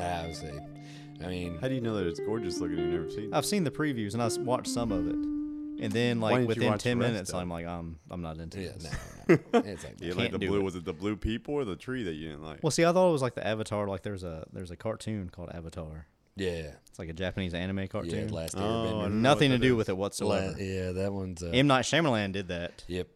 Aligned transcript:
I 0.00 0.26
would 0.26 0.36
say. 0.36 0.58
I 1.24 1.28
mean, 1.28 1.58
How 1.60 1.68
do 1.68 1.74
you 1.74 1.80
know 1.80 1.94
that 1.96 2.06
it's 2.06 2.20
gorgeous 2.20 2.58
looking? 2.60 2.78
You've 2.78 2.90
never 2.90 3.10
seen. 3.10 3.24
it? 3.24 3.34
I've 3.34 3.46
seen 3.46 3.64
the 3.64 3.70
previews 3.70 4.12
and 4.14 4.22
I 4.22 4.26
s- 4.26 4.38
watched 4.38 4.68
some 4.68 4.92
of 4.92 5.06
it, 5.08 5.14
and 5.14 5.90
then 5.92 6.20
Why 6.20 6.30
like 6.32 6.40
didn't 6.40 6.42
you 6.42 6.48
within 6.48 6.68
watch 6.72 6.82
the 6.82 6.88
ten 6.90 6.98
rest, 6.98 7.12
minutes? 7.12 7.34
I'm 7.34 7.48
like, 7.48 7.66
I'm 7.66 7.98
I'm 8.10 8.20
not 8.22 8.38
into 8.38 8.60
yeah, 8.60 8.72
this. 8.72 8.84
no. 8.84 8.90
It's 9.28 9.84
like, 9.84 9.96
You 10.00 10.14
like 10.14 10.32
the 10.32 10.38
blue? 10.38 10.60
it. 10.60 10.62
Was 10.62 10.76
it 10.76 10.84
the 10.84 10.92
blue 10.92 11.16
people 11.16 11.54
or 11.54 11.64
the 11.64 11.76
tree 11.76 12.02
that 12.04 12.12
you 12.14 12.28
didn't 12.28 12.42
like? 12.44 12.60
Well, 12.62 12.70
see, 12.70 12.84
I 12.84 12.92
thought 12.92 13.08
it 13.08 13.12
was 13.12 13.22
like 13.22 13.34
the 13.34 13.46
Avatar. 13.46 13.86
Like 13.88 14.02
there's 14.02 14.22
a 14.24 14.46
there's 14.52 14.70
a 14.70 14.76
cartoon 14.76 15.30
called 15.30 15.50
Avatar. 15.52 16.06
yeah, 16.36 16.72
It's 16.88 16.98
like 16.98 17.08
a 17.08 17.12
Japanese 17.12 17.54
anime 17.54 17.78
yeah. 17.78 17.86
cartoon. 17.86 18.28
Last 18.28 18.54
Oh, 18.56 18.60
I 18.60 18.62
Airbender. 18.62 18.90
don't 19.02 19.22
know 19.22 19.30
Nothing 19.30 19.50
to 19.50 19.58
do 19.58 19.72
is. 19.72 19.76
with 19.78 19.88
it 19.88 19.92
La- 19.94 19.98
whatsoever. 19.98 20.62
yeah, 20.62 20.92
that 20.92 21.12
one's. 21.12 21.42
Uh, 21.42 21.46
M 21.52 21.66
Night 21.66 21.84
Shyamalan 21.84 22.32
did 22.32 22.48
that. 22.48 22.84
Yep. 22.88 23.08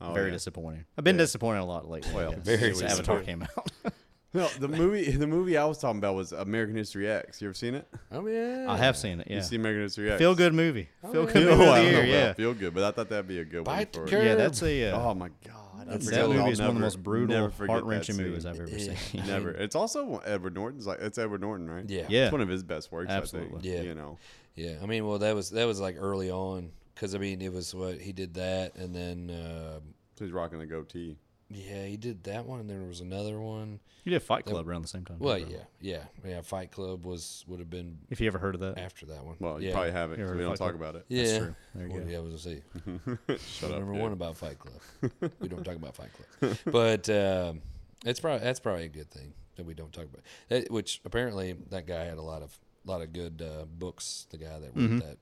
Oh, 0.00 0.12
very 0.12 0.26
yeah. 0.26 0.32
disappointing. 0.32 0.84
I've 0.98 1.04
been 1.04 1.16
Yeah. 1.16 1.22
disappointed 1.22 1.60
a 1.60 1.64
lot 1.64 1.88
lately. 1.88 2.12
Well, 2.14 2.32
very 2.38 2.74
since 2.74 2.92
Avatar 2.92 3.20
came 3.22 3.42
out. 3.42 3.70
No, 4.36 4.48
the 4.58 4.66
movie 4.66 5.12
the 5.12 5.28
movie 5.28 5.56
I 5.56 5.64
was 5.64 5.78
talking 5.78 5.98
about 5.98 6.16
was 6.16 6.32
American 6.32 6.74
History 6.74 7.08
X. 7.08 7.40
You 7.40 7.46
ever 7.46 7.54
seen 7.54 7.76
it? 7.76 7.86
Oh 8.10 8.26
yeah. 8.26 8.66
I 8.68 8.76
have 8.76 8.96
seen 8.96 9.20
it. 9.20 9.28
Yeah, 9.30 9.36
You 9.36 9.42
see 9.42 9.54
American 9.54 9.82
History 9.82 10.10
X? 10.10 10.18
feel 10.18 10.34
good 10.34 10.52
movie. 10.52 10.88
Oh, 11.04 11.12
Feel 11.12 11.20
yeah. 11.26 11.32
good 11.32 11.32
Feel, 11.46 11.56
movie 11.56 11.62
of 11.62 11.68
I 11.68 11.78
the 11.78 11.84
don't 11.84 11.92
know 11.92 11.98
year. 12.00 12.00
about 12.00 12.08
Yeah, 12.26 12.32
feel 12.32 12.54
good, 12.54 12.74
but 12.74 12.82
I 12.82 12.90
thought 12.90 13.08
that'd 13.10 13.28
be 13.28 13.38
a 13.38 13.44
good 13.44 13.62
Bite 13.62 13.94
one 13.96 14.04
the 14.06 14.10
for. 14.10 14.16
curve. 14.16 14.24
yeah. 14.24 14.34
That's 14.34 14.60
a. 14.64 14.90
Uh, 14.90 14.98
Oh 15.00 15.14
my 15.14 15.28
god, 15.46 15.53
I 15.94 16.10
that 16.10 16.28
movie 16.28 16.50
is 16.50 16.60
one 16.60 16.70
of 16.70 16.74
the 16.74 16.80
most 16.80 17.02
brutal, 17.02 17.50
heart 17.50 17.84
wrenching 17.84 18.16
movies. 18.16 18.46
I've 18.46 18.60
ever 18.60 18.78
seen. 18.78 18.96
Never. 19.26 19.50
It's 19.50 19.74
also 19.76 20.18
Edward 20.24 20.54
Norton's 20.54 20.86
like 20.86 21.00
it's 21.00 21.18
Edward 21.18 21.40
Norton, 21.40 21.70
right? 21.70 21.88
Yeah. 21.88 22.06
Yeah. 22.08 22.24
It's 22.24 22.32
one 22.32 22.40
of 22.40 22.48
his 22.48 22.62
best 22.62 22.92
works. 22.92 23.10
Absolutely. 23.10 23.58
I 23.58 23.60
think. 23.60 23.74
Yeah. 23.74 23.82
You 23.82 23.94
know. 23.94 24.18
Yeah, 24.56 24.74
I 24.80 24.86
mean, 24.86 25.04
well, 25.06 25.18
that 25.18 25.34
was 25.34 25.50
that 25.50 25.64
was 25.64 25.80
like 25.80 25.96
early 25.98 26.30
on 26.30 26.70
because 26.94 27.14
I 27.14 27.18
mean, 27.18 27.42
it 27.42 27.52
was 27.52 27.74
what 27.74 28.00
he 28.00 28.12
did 28.12 28.34
that, 28.34 28.76
and 28.76 28.94
then 28.94 29.30
uh, 29.30 29.80
So 30.16 30.24
he's 30.24 30.32
rocking 30.32 30.58
the 30.60 30.66
goatee. 30.66 31.16
Yeah, 31.50 31.84
he 31.86 31.96
did 31.96 32.24
that 32.24 32.46
one, 32.46 32.60
and 32.60 32.68
there 32.70 32.80
was 32.80 33.00
another 33.00 33.40
one. 33.40 33.80
You 34.04 34.10
did 34.12 34.22
Fight 34.22 34.44
Club 34.44 34.68
around 34.68 34.82
the 34.82 34.88
same 34.88 35.04
time. 35.04 35.18
Well, 35.18 35.38
yeah, 35.38 35.58
yeah, 35.80 36.02
yeah. 36.24 36.40
Fight 36.42 36.70
Club 36.70 37.04
was 37.06 37.44
would 37.48 37.58
have 37.58 37.70
been 37.70 37.98
If 38.10 38.20
you 38.20 38.26
ever 38.26 38.38
heard 38.38 38.54
of 38.54 38.60
that, 38.60 38.78
after 38.78 39.06
that 39.06 39.24
one. 39.24 39.36
Well, 39.40 39.60
you 39.60 39.68
yeah. 39.68 39.74
probably 39.74 39.92
haven't. 39.92 40.18
You 40.18 40.26
'cause 40.26 40.34
we 40.34 40.40
don't 40.42 40.50
Fight 40.50 40.58
talk 40.58 40.78
Club? 40.78 40.80
about 40.80 40.94
it. 40.96 41.04
Yeah, 41.08 41.38
true. 41.38 41.54
There 41.74 41.86
you 41.86 41.92
well, 41.94 42.02
go. 42.02 42.08
yeah, 42.10 42.18
I 42.18 42.20
was 42.20 42.44
gonna 42.44 42.56
say. 42.56 43.36
Shut 43.46 43.70
up. 43.70 43.78
Number 43.78 43.92
dude. 43.94 44.02
one 44.02 44.12
about 44.12 44.36
Fight 44.36 44.58
Club. 44.58 45.32
we 45.40 45.48
don't 45.48 45.64
talk 45.64 45.76
about 45.76 45.96
Fight 45.96 46.10
Club, 46.40 46.56
but 46.66 47.08
um, 47.10 47.62
it's 48.04 48.20
probably 48.20 48.44
that's 48.44 48.60
probably 48.60 48.84
a 48.84 48.88
good 48.88 49.10
thing 49.10 49.32
that 49.56 49.64
we 49.64 49.72
don't 49.74 49.92
talk 49.92 50.04
about. 50.04 50.20
That, 50.48 50.70
which 50.70 51.00
apparently 51.04 51.54
that 51.70 51.86
guy 51.86 52.04
had 52.04 52.18
a 52.18 52.22
lot 52.22 52.42
of 52.42 52.58
a 52.86 52.90
lot 52.90 53.00
of 53.00 53.12
good 53.12 53.40
uh, 53.42 53.64
books. 53.66 54.26
The 54.30 54.38
guy 54.38 54.58
that 54.58 54.70
wrote 54.74 54.90
Mm-hmm. 54.90 54.98
that 54.98 55.16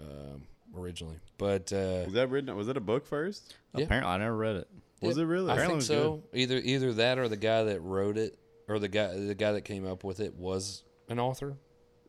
um, 0.00 0.42
originally, 0.76 1.16
but 1.38 1.72
uh, 1.72 2.04
Was 2.04 2.12
that 2.14 2.30
written? 2.30 2.54
Was 2.56 2.68
it 2.68 2.76
a 2.76 2.80
book 2.80 3.04
first? 3.06 3.54
Yeah. 3.74 3.84
apparently 3.84 4.12
I 4.12 4.18
never 4.18 4.36
read 4.36 4.56
it. 4.56 4.68
Was 5.00 5.16
Yeah, 5.16 5.22
it 5.22 5.26
really? 5.26 5.50
I 5.50 5.54
Apparently 5.54 5.80
think 5.80 5.90
it 6.00 6.02
was 6.02 6.20
so. 6.22 6.24
Either 6.34 6.56
either 6.58 6.92
that 6.94 7.18
or 7.18 7.28
the 7.28 7.36
guy 7.36 7.62
that 7.64 7.80
wrote 7.80 8.16
it, 8.18 8.38
or 8.68 8.78
the 8.78 8.88
guy 8.88 9.14
the 9.16 9.34
guy 9.34 9.52
that 9.52 9.62
came 9.62 9.86
up 9.86 10.02
with 10.04 10.20
it 10.20 10.34
was 10.34 10.84
an 11.08 11.18
author. 11.18 11.56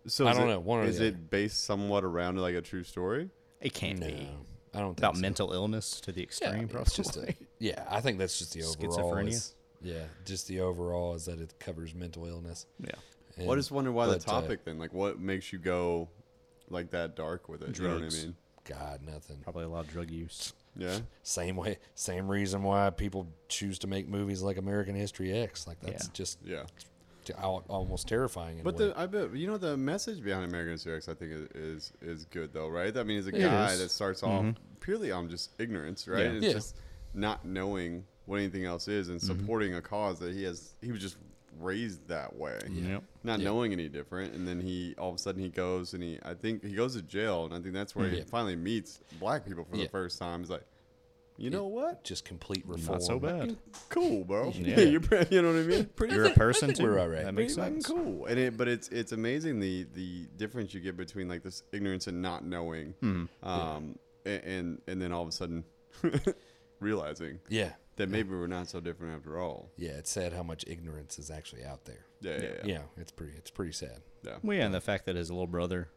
So 0.08 0.28
I 0.28 0.34
don't 0.34 0.44
it- 0.50 0.54
know, 0.54 0.60
one 0.60 0.80
or 0.80 0.84
is 0.86 1.00
it 1.00 1.30
based 1.30 1.64
somewhat 1.66 2.04
around 2.04 2.38
like 2.40 2.56
a 2.56 2.62
true 2.62 2.84
story? 2.84 3.30
It 3.62 3.74
can't 3.74 4.00
No, 4.00 4.08
be 4.08 4.30
I 4.74 4.80
don't 4.80 4.90
think 4.96 5.00
about 5.00 5.16
so. 5.16 5.22
mental 5.22 5.52
illness 5.54 6.00
to 6.02 6.12
the 6.12 6.24
extreme. 6.24 6.64
it's 6.64 6.72
probably. 6.72 6.94
just 6.96 7.18
a, 7.18 7.36
yeah. 7.60 7.86
I 7.90 8.00
think 8.02 8.18
that's 8.18 8.40
just 8.40 8.54
the 8.54 8.64
overall. 8.64 9.14
Schizophrenia? 9.14 9.28
is- 9.30 9.56
yeah, 9.82 10.04
just 10.26 10.48
the 10.48 10.60
overall 10.62 11.14
is 11.16 11.26
that 11.26 11.40
it 11.40 11.54
covers 11.60 11.94
mental 11.96 12.26
illness. 12.26 12.66
yeah. 12.80 12.92
Well, 13.38 13.50
I 13.50 13.54
And- 13.54 13.60
just 13.60 13.72
wonder 13.72 13.92
why 13.92 14.08
the 14.08 14.14
but, 14.14 14.28
uh, 14.28 14.42
topic 14.42 14.64
then. 14.66 14.78
Like, 14.80 14.94
what 14.94 15.20
makes 15.20 15.54
you 15.54 15.60
go 15.60 16.10
like 16.70 16.90
that 16.92 17.16
dark 17.16 17.48
with 17.48 17.62
it? 17.62 17.78
You 17.78 17.84
know 17.84 17.90
what 17.92 17.96
I 17.98 18.00
Drugs. 18.00 18.26
mean? 18.26 18.36
God, 18.66 19.02
nothing. 19.04 19.38
Probably 19.42 19.64
a 19.64 19.70
lot 19.70 19.86
of 19.86 19.92
drug 19.92 20.10
use. 20.12 20.54
Yeah. 20.82 21.00
Same 21.24 21.56
way, 21.56 21.78
same 21.96 22.28
reason 22.28 22.64
why 22.64 22.90
people 22.90 23.28
choose 23.48 23.80
to 23.80 23.88
make 23.88 24.08
movies 24.08 24.42
like 24.42 24.58
American 24.58 24.96
History 24.96 25.32
X. 25.34 25.68
Like 25.68 25.80
that's 25.82 26.06
Yeah. 26.06 26.12
just 26.14 26.40
Yeah. 26.44 26.64
almost 27.38 28.08
terrifying. 28.08 28.58
In 28.60 28.64
But 28.64 28.76
a 28.76 28.78
way. 28.78 28.88
the 28.90 29.00
I 29.00 29.06
bet 29.06 29.36
you 29.36 29.48
know 29.48 29.58
the 29.58 29.78
message 29.78 30.24
behind 30.24 30.46
American 30.46 30.74
History 30.74 30.96
X 30.96 31.08
I 31.10 31.14
think 31.14 31.32
is 31.32 31.48
is, 31.56 31.94
is 32.02 32.26
good 32.26 32.54
though, 32.54 32.70
right? 32.70 32.96
I 32.96 33.04
mean, 33.04 33.18
he's 33.18 33.28
a 33.28 33.36
It 33.36 33.42
guy 33.42 33.72
is. 33.74 33.80
that 33.80 33.90
starts 33.92 34.24
off 34.24 34.44
mm-hmm. 34.44 34.52
purely 34.80 35.12
on 35.12 35.30
just 35.30 35.52
ignorance, 35.60 36.08
right? 36.08 36.26
Yeah. 36.26 36.32
It's 36.32 36.46
Yeah. 36.46 36.54
just 36.54 36.76
not 37.14 37.46
knowing 37.46 38.06
what 38.26 38.38
anything 38.38 38.66
else 38.66 38.88
is 38.88 39.10
and 39.10 39.20
mm-hmm. 39.20 39.40
supporting 39.40 39.74
a 39.76 39.82
cause 39.82 40.20
that 40.20 40.34
he 40.34 40.44
has. 40.44 40.74
He 40.82 40.92
was 40.92 41.02
just 41.02 41.18
raised 41.60 42.08
that 42.08 42.36
way, 42.36 42.60
Yep. 42.70 43.04
not 43.24 43.40
Yeah. 43.40 43.46
knowing 43.46 43.72
any 43.74 43.90
different. 43.90 44.34
And 44.34 44.48
then 44.48 44.60
he 44.62 44.96
all 44.98 45.10
of 45.10 45.16
a 45.16 45.20
sudden 45.20 45.42
he 45.42 45.50
goes 45.50 45.94
and 45.94 46.04
he 46.04 46.20
I 46.24 46.34
think 46.34 46.64
he 46.64 46.74
goes 46.74 46.96
to 46.96 47.02
jail, 47.02 47.46
and 47.46 47.54
I 47.54 47.60
think 47.60 47.74
that's 47.74 47.96
where 47.96 48.10
he 48.10 48.22
finally 48.22 48.56
meets 48.56 49.00
black 49.20 49.46
people 49.46 49.66
for 49.66 49.76
Yeah. 49.76 49.84
the 49.86 49.90
first 49.90 50.20
time. 50.20 50.42
He's 50.42 50.50
like, 50.50 50.66
you 51.38 51.50
know 51.50 51.68
what? 51.68 52.04
just 52.04 52.26
complete 52.26 52.66
reform. 52.68 52.98
Not 52.98 53.02
so 53.04 53.18
bad. 53.18 53.56
Cool, 53.88 54.26
bro. 54.26 54.52
Yeah. 54.54 54.80
You're 54.82 55.00
pre- 55.00 55.26
you 55.32 55.42
know 55.42 55.54
what 55.54 55.60
I 55.62 55.64
mean? 55.64 55.86
Pretty 55.96 56.14
You're 56.14 56.26
a 56.26 56.32
person 56.34 56.74
too. 56.74 56.84
we're 56.84 57.00
all 57.00 57.08
right. 57.08 57.24
That 57.24 57.34
makes 57.34 57.56
fucking 57.56 57.82
sense. 57.82 57.88
cool. 57.88 58.26
And 58.26 58.38
it, 58.38 58.58
but 58.58 58.68
it's 58.68 58.90
it's 58.90 59.14
amazing 59.14 59.60
the 59.62 59.86
the 59.94 60.28
difference 60.36 60.74
you 60.74 60.82
get 60.82 60.98
between 60.98 61.30
like 61.30 61.42
this 61.44 61.64
ignorance 61.72 62.08
and 62.08 62.22
not 62.22 62.44
knowing, 62.44 62.94
Hmm. 63.00 63.26
um, 63.42 63.98
a- 64.26 64.46
and 64.46 64.82
and 64.88 65.02
then 65.02 65.14
all 65.14 65.22
of 65.24 65.30
a 65.30 65.32
sudden 65.32 65.64
realizing 66.80 67.40
Yeah, 67.50 67.74
that 68.00 68.10
maybe 68.10 68.32
we're 68.32 68.48
not 68.48 68.68
so 68.68 68.80
different 68.80 69.16
after 69.16 69.38
all. 69.40 69.70
yeah. 69.78 69.92
It's 69.92 70.10
sad 70.10 70.34
how 70.34 70.44
much 70.44 70.64
ignorance 70.68 71.20
is 71.20 71.30
actually 71.30 71.64
out 71.64 71.86
there. 71.86 72.06
Yeah, 72.22 72.32
yeah, 72.42 72.42
Yeah, 72.42 72.62
yeah. 72.66 72.80
it's 72.98 73.12
pretty. 73.12 73.34
It's 73.38 73.52
pretty 73.52 73.72
sad. 73.74 74.02
yeah. 74.24 74.38
Well, 74.44 74.58
yeah, 74.58 74.66
and 74.66 74.74
the 74.74 74.82
fact 74.82 75.06
that 75.06 75.16
his 75.16 75.30
little 75.30 75.48
brother 75.48 75.90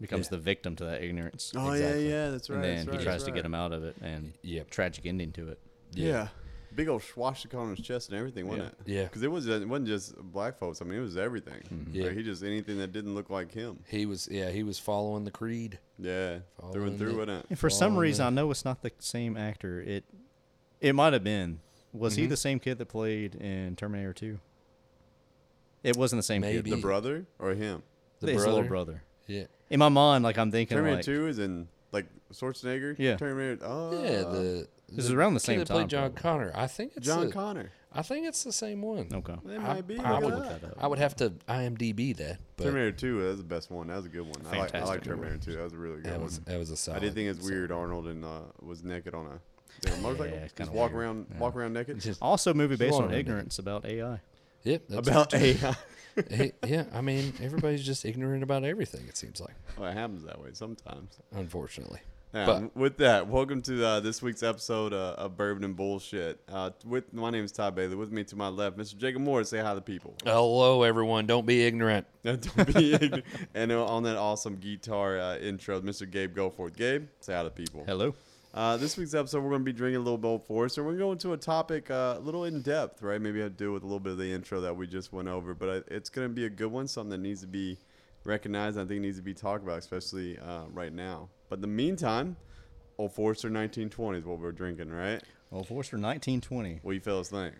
becomes 0.00 0.26
Yeah. 0.26 0.30
the 0.30 0.38
victim 0.38 0.76
to 0.76 0.84
that 0.86 1.02
ignorance, 1.02 1.52
Oh 1.54 1.70
Exactly. 1.72 2.08
yeah, 2.08 2.24
yeah, 2.24 2.30
that's 2.30 2.48
right. 2.48 2.56
and 2.56 2.64
then 2.64 2.86
that's 2.86 2.98
he 2.98 3.04
tries 3.04 3.14
that's 3.20 3.24
to 3.24 3.30
get 3.32 3.44
him 3.44 3.54
out 3.54 3.72
of 3.72 3.84
it, 3.84 3.96
and 4.00 4.32
yeah, 4.42 4.62
tragic 4.70 5.04
ending 5.06 5.32
to 5.32 5.48
it. 5.48 5.58
Yeah. 5.92 6.28
big 6.72 6.88
old 6.88 7.02
swastika 7.02 7.56
on 7.58 7.74
his 7.74 7.84
chest 7.84 8.10
and 8.10 8.16
everything, 8.18 8.46
wasn't 8.46 8.68
it? 8.68 8.74
Yeah. 8.86 9.02
because 9.02 9.24
it 9.24 9.30
was 9.30 9.46
it 9.48 9.68
wasn't 9.68 9.88
just 9.88 10.16
black 10.16 10.56
folks. 10.56 10.80
I 10.80 10.84
mean, 10.84 10.98
it 11.00 11.02
was 11.02 11.16
everything. 11.16 11.60
Mm-hmm. 11.68 11.92
Yeah. 11.94 12.04
Like, 12.04 12.16
he 12.16 12.22
just 12.22 12.44
anything 12.44 12.78
that 12.78 12.92
didn't 12.92 13.12
look 13.14 13.28
like 13.28 13.50
him. 13.52 13.80
He 13.88 14.06
was. 14.06 14.28
Yeah, 14.30 14.50
he 14.50 14.62
was 14.62 14.78
following 14.78 15.24
the 15.24 15.32
creed. 15.32 15.80
Yeah, 15.98 16.38
through 16.72 16.84
and 16.86 16.96
through, 16.98 17.10
the- 17.12 17.18
wasn't 17.18 17.40
it? 17.40 17.46
And 17.50 17.58
for 17.58 17.68
some 17.70 17.96
Oh, 17.96 18.00
reason, 18.00 18.24
man. 18.24 18.32
I 18.32 18.36
know 18.36 18.50
it's 18.52 18.64
not 18.64 18.82
the 18.82 18.92
same 19.00 19.36
actor. 19.36 19.80
It 19.80 20.04
it 20.80 20.94
might 20.94 21.12
have 21.12 21.24
been. 21.24 21.60
Was 21.92 22.14
he 22.16 22.26
Mhm. 22.26 22.28
the 22.30 22.36
same 22.36 22.60
kid 22.60 22.78
that 22.78 22.86
played 22.86 23.34
in 23.34 23.74
Terminator 23.76 24.12
Two? 24.12 24.38
It 25.82 25.96
wasn't 25.96 26.18
the 26.18 26.24
same 26.24 26.42
Maybe. 26.42 26.70
kid. 26.70 26.76
The 26.78 26.80
brother 26.82 27.26
or 27.38 27.54
him? 27.54 27.82
The 28.20 28.28
his 28.32 28.36
little 28.44 28.62
brother? 28.62 28.68
brother. 28.68 29.02
Yeah. 29.26 29.44
In 29.70 29.78
my 29.78 29.88
mind, 29.88 30.24
like 30.24 30.36
I'm 30.38 30.50
thinking, 30.50 30.76
Terminator 30.76 30.96
like, 30.98 31.04
Two 31.04 31.26
is 31.26 31.38
in 31.38 31.68
like 31.92 32.06
Schwarzenegger. 32.32 32.96
Yeah. 32.98 33.16
Terminator. 33.16 33.64
Oh, 33.64 33.92
Yeah. 34.02 34.22
The 34.22 34.68
This 34.92 35.04
is 35.04 35.12
around 35.12 35.34
the 35.34 35.40
kid 35.40 35.46
same 35.46 35.58
that 35.60 35.68
played 35.68 35.80
time, 35.82 35.88
John 35.88 36.12
probably. 36.12 36.48
Connor. 36.48 36.52
I 36.54 36.66
think 36.66 36.92
it's 36.96 37.06
John 37.06 37.26
the- 37.26 37.32
Connor. 37.32 37.70
I 37.92 38.02
think 38.02 38.26
it's 38.26 38.44
the 38.44 38.52
same 38.52 38.82
one. 38.82 39.08
okay. 39.12 39.34
It 39.48 39.60
might 39.60 39.84
be. 39.86 39.98
I 39.98 40.12
look 40.20 40.22
would 40.24 40.32
it 40.32 40.36
look 40.36 40.46
up. 40.46 40.60
that 40.60 40.70
up. 40.72 40.74
I 40.78 40.86
would 40.86 40.98
have 41.00 41.16
to 41.16 41.30
IMDb 41.48 42.16
that, 42.18 42.38
but 42.56 42.64
Terminator 42.64 42.92
Two. 42.92 43.22
That's 43.24 43.38
the 43.38 43.42
best 43.44 43.68
one. 43.70 43.88
That 43.88 43.96
was 43.96 44.06
a 44.06 44.08
good 44.10 44.22
one. 44.22 44.46
I 44.46 44.58
like, 44.58 44.74
I 44.76 44.84
like 44.84 45.02
Terminator 45.02 45.38
Two. 45.38 45.52
That 45.54 45.64
was 45.64 45.72
a 45.72 45.76
really 45.76 45.96
good 45.96 46.04
that 46.04 46.12
one. 46.18 46.22
was 46.24 46.38
that 46.40 46.56
was 46.58 46.70
a 46.70 46.76
solid. 46.76 46.98
I 46.98 47.00
did 47.00 47.14
think 47.14 47.30
it's 47.30 47.40
solid 47.40 47.52
weird. 47.52 47.72
Arnold 47.72 48.06
and 48.06 48.24
uh, 48.24 48.42
was 48.60 48.84
naked 48.84 49.12
on 49.14 49.26
a 49.26 49.40
damn 49.80 50.02
motorcycle. 50.02 50.38
it's 50.38 50.52
Just 50.54 50.72
walk 50.72 50.92
weird. 50.92 51.02
around, 51.04 51.26
Yeah. 51.30 51.38
walk 51.38 51.56
around 51.56 51.72
naked. 51.72 52.00
Just- 52.00 52.22
Also, 52.22 52.52
movie 52.54 52.76
based 52.76 52.98
on 53.00 53.12
ignorance 53.12 53.58
about 53.58 53.84
AI. 53.84 54.20
Yep. 54.64 54.82
that's 54.88 55.08
About 55.08 55.30
true. 55.30 55.38
AI. 55.40 55.76
Yeah, 56.66 56.84
I 56.92 57.00
mean, 57.00 57.32
everybody's 57.40 57.86
just 57.86 58.04
ignorant 58.04 58.42
about 58.42 58.64
everything. 58.64 59.06
It 59.08 59.16
seems 59.16 59.40
like, 59.40 59.54
well, 59.78 59.88
it 59.90 59.94
happens 59.94 60.24
that 60.24 60.40
way 60.40 60.50
sometimes. 60.52 61.16
unfortunately. 61.32 62.00
Yeah, 62.34 62.46
But- 62.46 62.76
with 62.76 62.96
that, 62.98 63.26
welcome 63.28 63.60
to 63.62 63.84
uh, 63.86 64.00
this 64.00 64.20
week's 64.20 64.42
episode 64.42 64.92
uh, 64.92 65.14
of 65.18 65.36
Bourbon 65.36 65.64
and 65.64 65.74
Bullshit. 65.74 66.40
Uh, 66.48 66.70
with 66.84 67.12
my 67.12 67.30
name 67.30 67.44
is 67.44 67.50
Todd 67.52 67.74
Bailey. 67.74 67.94
With 67.96 68.12
me 68.12 68.22
to 68.24 68.36
my 68.36 68.48
left, 68.48 68.76
Mr. 68.76 68.96
Jacob 68.98 69.22
Moore. 69.22 69.42
Say 69.44 69.58
hi 69.60 69.70
to 69.70 69.76
the 69.76 69.80
people. 69.80 70.14
Hello, 70.24 70.82
everyone. 70.84 71.26
Don't 71.26 71.46
be 71.46 71.64
ignorant. 71.66 72.06
Don't 72.24 72.74
be 72.74 72.92
ignorant. 72.94 73.24
and 73.54 73.72
on 73.72 74.02
that 74.02 74.16
awesome 74.16 74.56
guitar 74.56 75.18
uh, 75.18 75.38
intro, 75.38 75.80
Mr. 75.80 76.08
Gabe 76.10 76.36
Goforth. 76.36 76.76
Gabe, 76.76 77.06
say 77.20 77.32
hi 77.32 77.40
to 77.42 77.44
the 77.48 77.50
people. 77.54 77.82
Hello. 77.86 78.14
Uh, 78.52 78.76
this 78.76 78.96
week's 78.96 79.14
episode, 79.14 79.42
we're 79.42 79.50
going 79.50 79.60
to 79.60 79.64
be 79.64 79.72
drinking 79.72 80.00
a 80.00 80.04
little 80.04 80.24
Old 80.26 80.44
Forester. 80.44 80.82
We're 80.82 80.96
going 80.96 80.98
to 80.98 81.04
go 81.04 81.12
into 81.12 81.32
a 81.34 81.36
topic 81.36 81.88
uh, 81.90 82.16
a 82.18 82.20
little 82.20 82.44
in 82.46 82.62
depth, 82.62 83.00
right? 83.00 83.20
Maybe 83.20 83.40
have 83.40 83.52
to 83.52 83.56
do 83.56 83.72
with 83.72 83.82
a 83.84 83.86
little 83.86 84.00
bit 84.00 84.12
of 84.12 84.18
the 84.18 84.32
intro 84.32 84.60
that 84.62 84.76
we 84.76 84.88
just 84.88 85.12
went 85.12 85.28
over, 85.28 85.54
but 85.54 85.68
I, 85.88 85.94
it's 85.94 86.10
going 86.10 86.26
to 86.28 86.34
be 86.34 86.46
a 86.46 86.50
good 86.50 86.66
one, 86.72 86.88
something 86.88 87.10
that 87.10 87.18
needs 87.18 87.42
to 87.42 87.46
be 87.46 87.78
recognized. 88.24 88.76
I 88.76 88.84
think 88.84 89.02
needs 89.02 89.18
to 89.18 89.22
be 89.22 89.34
talked 89.34 89.62
about, 89.62 89.78
especially 89.78 90.36
uh, 90.38 90.64
right 90.72 90.92
now. 90.92 91.28
But 91.48 91.56
in 91.56 91.60
the 91.62 91.66
meantime, 91.68 92.36
Old 92.98 93.12
Forester 93.12 93.46
1920 93.46 94.18
is 94.18 94.24
what 94.24 94.40
we're 94.40 94.50
drinking, 94.52 94.90
right? 94.90 95.22
Old 95.52 95.68
Forester 95.68 95.96
1920. 95.96 96.80
What 96.82 96.90
do 96.90 96.94
you 96.96 97.00
fellas 97.00 97.28
think? 97.28 97.54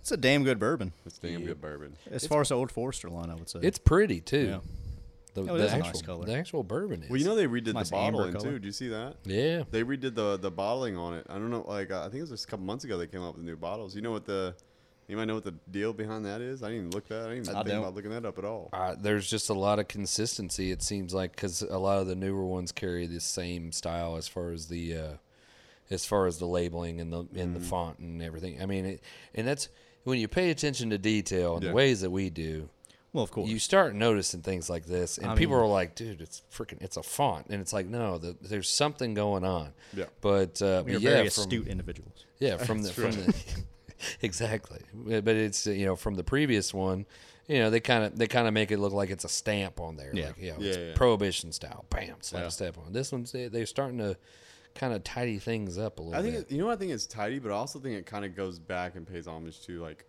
It's 0.00 0.12
a 0.12 0.16
damn 0.16 0.44
good 0.44 0.60
bourbon. 0.60 0.92
It's 1.04 1.18
damn 1.18 1.40
Yeah. 1.40 1.46
good 1.48 1.60
bourbon. 1.60 1.96
As 2.10 2.24
far 2.26 2.40
as 2.42 2.50
the 2.50 2.54
Old 2.56 2.70
Forester 2.70 3.10
line, 3.10 3.30
I 3.30 3.34
would 3.34 3.48
say. 3.48 3.58
It's 3.62 3.78
pretty 3.78 4.20
too. 4.20 4.46
Yeah. 4.46 4.58
The, 5.34 5.42
Oh, 5.42 5.56
the 5.58 5.64
is 5.64 5.72
a 5.72 5.78
nice 5.78 5.88
actual, 5.88 6.02
color. 6.02 6.26
the 6.26 6.34
actual 6.34 6.62
bourbon 6.64 7.02
is. 7.04 7.10
Well, 7.10 7.18
you 7.18 7.24
know 7.24 7.34
they 7.36 7.46
redid 7.46 7.74
Nice 7.74 7.90
the 7.90 7.96
amber 7.96 8.24
bottling 8.32 8.42
too. 8.42 8.52
Did 8.58 8.64
you 8.64 8.72
see 8.72 8.88
that? 8.88 9.16
yeah. 9.24 9.62
They 9.70 9.82
redid 9.84 10.14
the 10.14 10.36
the 10.38 10.50
bottling 10.50 10.96
on 10.96 11.14
it. 11.14 11.26
I 11.28 11.34
don't 11.34 11.50
know, 11.50 11.64
like 11.68 11.90
uh, 11.90 12.00
I 12.00 12.04
think 12.04 12.16
it 12.16 12.20
was 12.22 12.30
just 12.30 12.44
a 12.44 12.48
couple 12.48 12.66
months 12.66 12.84
ago 12.84 12.96
they 12.98 13.06
came 13.06 13.22
out 13.22 13.36
with 13.36 13.44
new 13.44 13.56
bottles. 13.56 13.94
You 13.94 14.02
know 14.02 14.10
what 14.12 14.24
the 14.26 14.54
Anybody 15.08 15.26
know 15.26 15.34
what 15.34 15.44
the 15.44 15.54
deal 15.72 15.92
behind 15.92 16.24
that 16.24 16.40
is? 16.40 16.62
I 16.62 16.68
didn't 16.68 16.78
even 16.82 16.90
look 16.92 17.08
that. 17.08 17.22
I 17.22 17.34
didn't 17.34 17.46
even 17.46 17.56
I 17.56 17.58
think 17.62 17.68
don't. 17.70 17.78
about 17.80 17.94
looking 17.96 18.12
that 18.12 18.24
up 18.24 18.38
at 18.38 18.44
all. 18.44 18.68
Uh, 18.72 18.94
there's 18.96 19.28
just 19.28 19.50
a 19.50 19.54
lot 19.54 19.80
of 19.80 19.88
consistency. 19.88 20.70
It 20.70 20.84
seems 20.84 21.12
like 21.12 21.32
because 21.32 21.62
a 21.62 21.78
lot 21.78 21.98
of 21.98 22.06
the 22.06 22.14
newer 22.14 22.44
ones 22.46 22.70
carry 22.70 23.08
the 23.08 23.18
same 23.20 23.72
style 23.72 24.14
as 24.16 24.28
far 24.28 24.50
as 24.52 24.68
the 24.68 24.96
uh, 24.96 25.08
as 25.90 26.04
far 26.04 26.26
as 26.26 26.38
the 26.38 26.46
labeling 26.46 27.00
and 27.00 27.12
the 27.12 27.18
and 27.20 27.28
Mm-hmm. 27.36 27.54
the 27.54 27.60
font 27.60 27.98
and 27.98 28.22
everything. 28.22 28.62
I 28.62 28.66
mean, 28.66 28.84
it, 28.84 29.00
and 29.34 29.48
that's 29.48 29.68
when 30.04 30.20
you 30.20 30.28
pay 30.28 30.50
attention 30.50 30.90
to 30.90 30.98
detail 30.98 31.56
in 31.56 31.62
Yeah. 31.62 31.70
the 31.70 31.74
ways 31.74 32.02
that 32.02 32.10
we 32.10 32.30
do. 32.30 32.68
Well, 33.12 33.24
of 33.24 33.30
course. 33.32 33.48
You 33.50 33.58
start 33.58 33.94
noticing 33.94 34.40
things 34.42 34.70
like 34.70 34.86
this, 34.86 35.18
and 35.18 35.26
I 35.26 35.34
people 35.34 35.56
mean- 35.56 35.64
are 35.64 35.68
like, 35.68 35.94
"Dude, 35.96 36.20
it's 36.20 36.42
freaking, 36.52 36.80
it's 36.80 36.96
a 36.96 37.02
font," 37.02 37.46
and 37.50 37.60
it's 37.60 37.72
like, 37.72 37.86
"No, 37.86 38.18
the, 38.18 38.36
there's 38.40 38.68
something 38.68 39.14
going 39.14 39.44
on." 39.44 39.72
Yeah. 39.92 40.04
But 40.20 40.62
uh, 40.62 40.84
We're 40.86 40.94
but 40.94 41.02
very 41.02 41.18
from, 41.18 41.26
astute 41.26 41.66
individuals. 41.68 42.24
yeah, 42.38 42.56
from 42.56 42.82
the 42.84 42.92
from 42.92 43.10
the 43.12 43.34
exactly. 44.22 44.80
But 44.94 45.28
it's 45.28 45.66
you 45.66 45.86
know 45.86 45.96
from 45.96 46.14
the 46.14 46.24
previous 46.24 46.72
one, 46.72 47.06
you 47.48 47.58
know 47.58 47.70
they 47.70 47.80
kind 47.80 48.04
of 48.04 48.16
they 48.18 48.26
kind 48.28 48.46
of 48.46 48.54
make 48.54 48.70
it 48.70 48.78
look 48.78 48.92
like 48.92 49.10
it's 49.10 49.24
a 49.24 49.28
stamp 49.28 49.80
on 49.80 49.96
there, 49.96 50.10
Yeah. 50.14 50.26
like 50.28 50.38
you 50.38 50.50
know, 50.52 50.56
Yeah, 50.60 50.68
it's 50.68 50.78
yeah. 50.78 50.92
prohibition 50.94 51.52
style, 51.52 51.84
bam, 51.90 52.16
slap 52.20 52.42
Yeah. 52.42 52.48
a 52.48 52.50
step 52.50 52.78
on. 52.78 52.92
This 52.92 53.12
one's 53.12 53.32
they, 53.32 53.48
they're 53.48 53.66
starting 53.66 53.98
to 53.98 54.16
kind 54.76 54.92
of 54.94 55.02
tidy 55.02 55.38
things 55.40 55.78
up 55.78 55.98
a 55.98 56.02
little 56.02 56.16
I 56.18 56.22
think 56.22 56.34
bit. 56.36 56.42
it, 56.48 56.52
you 56.52 56.58
know 56.58 56.66
what 56.66 56.74
I 56.74 56.76
think 56.76 56.92
it's 56.92 57.06
tidy, 57.06 57.40
but 57.40 57.50
I 57.50 57.54
also 57.56 57.80
think 57.80 57.96
it 57.98 58.06
kind 58.06 58.24
of 58.24 58.36
goes 58.36 58.58
back 58.60 58.94
and 58.94 59.04
pays 59.06 59.26
homage 59.26 59.60
to 59.66 59.80
like 59.82 60.04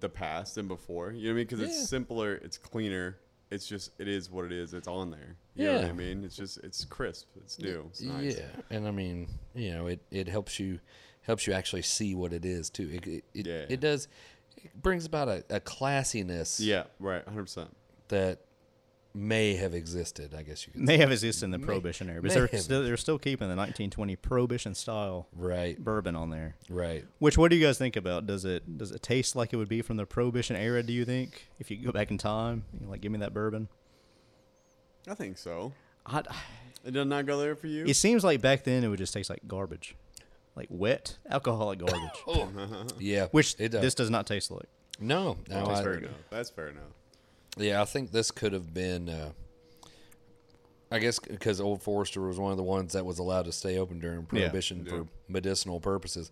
the 0.00 0.08
past 0.08 0.56
and 0.58 0.68
before. 0.68 1.12
You 1.12 1.22
know 1.24 1.28
what 1.28 1.30
I 1.32 1.34
mean? 1.34 1.44
Because 1.46 1.60
Yeah. 1.60 1.66
it's 1.66 1.88
simpler, 1.88 2.34
it's 2.34 2.58
cleaner. 2.58 3.18
It's 3.50 3.66
just 3.66 3.90
it 3.98 4.08
is 4.08 4.30
what 4.30 4.44
it 4.46 4.52
is. 4.52 4.72
It's 4.74 4.88
on 4.88 5.10
there. 5.10 5.36
You 5.54 5.66
know 5.66 5.72
what 5.74 5.82
Yeah. 5.82 5.88
I 5.88 5.92
mean? 5.92 6.24
It's 6.24 6.36
just 6.36 6.58
it's 6.58 6.84
crisp. 6.86 7.28
It's 7.36 7.58
new. 7.58 7.86
It's 7.90 8.00
nice. 8.00 8.36
Yeah, 8.38 8.46
and 8.70 8.88
I 8.88 8.90
mean, 8.90 9.28
you 9.54 9.72
know, 9.74 9.88
it, 9.88 10.00
it 10.10 10.26
helps 10.28 10.58
you 10.58 10.80
helps 11.22 11.46
you 11.46 11.52
actually 11.52 11.82
see 11.82 12.14
what 12.14 12.32
it 12.32 12.44
is 12.46 12.70
too. 12.70 12.88
It 12.92 13.06
it, 13.06 13.24
it, 13.34 13.46
Yeah. 13.46 13.64
it 13.68 13.80
does 13.80 14.08
it 14.56 14.80
brings 14.80 15.04
about 15.04 15.28
a, 15.28 15.44
a 15.50 15.60
classiness 15.60 16.60
Yeah. 16.60 16.84
Right. 16.98 17.24
Hundred 17.26 17.42
percent. 17.42 17.76
that 18.08 18.40
may 19.14 19.54
have 19.56 19.74
existed. 19.74 20.34
I 20.36 20.42
guess 20.42 20.66
you 20.66 20.72
could 20.72 20.82
May 20.82 20.96
have 20.96 21.10
existed 21.12 21.44
in 21.44 21.50
the 21.50 21.58
Prohibition 21.58 22.08
era, 22.08 22.22
but 22.22 22.32
they're 22.32 22.48
still, 22.58 22.82
they're 22.82 22.96
still 22.96 23.18
keeping 23.18 23.48
the 23.48 23.56
1920 23.56 24.16
Prohibition 24.16 24.74
style 24.74 25.28
right, 25.36 25.78
bourbon 25.82 26.16
on 26.16 26.30
there. 26.30 26.56
right. 26.70 27.04
Which, 27.18 27.36
what 27.36 27.50
do 27.50 27.56
you 27.56 27.66
guys 27.66 27.78
think 27.78 27.96
about? 27.96 28.26
Does 28.26 28.44
it 28.44 28.78
does 28.78 28.90
it 28.90 29.02
taste 29.02 29.36
like 29.36 29.52
it 29.52 29.56
would 29.56 29.68
be 29.68 29.82
from 29.82 29.96
the 29.98 30.06
Prohibition 30.06 30.56
era? 30.56 30.82
Do 30.82 30.92
you 30.92 31.04
think 31.04 31.48
if 31.58 31.70
you 31.70 31.76
go 31.76 31.92
back 31.92 32.10
in 32.10 32.18
time, 32.18 32.64
you 32.72 32.84
know, 32.86 32.90
like 32.90 33.00
give 33.00 33.12
me 33.12 33.18
that 33.18 33.34
bourbon? 33.34 33.68
I 35.08 35.14
think 35.14 35.36
so. 35.38 35.72
I, 36.06 36.22
It 36.84 36.92
does 36.92 37.06
not 37.06 37.26
go 37.26 37.38
there 37.38 37.54
for 37.54 37.66
you. 37.68 37.84
it 37.86 37.94
seems 37.94 38.24
like 38.24 38.40
back 38.40 38.64
then 38.64 38.82
it 38.84 38.88
would 38.88 38.98
just 38.98 39.12
taste 39.12 39.30
like 39.30 39.46
garbage, 39.46 39.94
like 40.56 40.66
wet 40.70 41.16
alcoholic 41.30 41.78
garbage, 41.80 42.10
Oh, 42.26 42.48
yeah. 42.98 43.26
which 43.30 43.54
it 43.58 43.68
does. 43.70 43.82
this 43.82 43.94
does 43.94 44.10
not 44.10 44.26
taste 44.26 44.50
like. 44.50 44.68
no, 44.98 45.36
no. 45.48 45.66
That's 45.66 45.80
I- 45.80 45.82
fair 45.82 45.94
enough. 45.94 46.10
That's 46.30 46.50
fair 46.50 46.68
enough. 46.68 46.82
Yeah, 47.56 47.82
I 47.82 47.84
think 47.84 48.12
this 48.12 48.30
could 48.30 48.52
have 48.52 48.72
been. 48.72 49.08
Uh, 49.08 49.32
I 50.90 50.98
guess 50.98 51.18
because 51.18 51.60
Old 51.60 51.82
Forester 51.82 52.20
was 52.20 52.38
one 52.38 52.50
of 52.50 52.56
the 52.58 52.62
ones 52.62 52.92
that 52.92 53.04
was 53.06 53.18
allowed 53.18 53.46
to 53.46 53.52
stay 53.52 53.78
open 53.78 53.98
during 53.98 54.24
Prohibition 54.26 54.84
Yeah. 54.84 54.90
for 54.90 55.06
medicinal 55.28 55.80
purposes. 55.80 56.30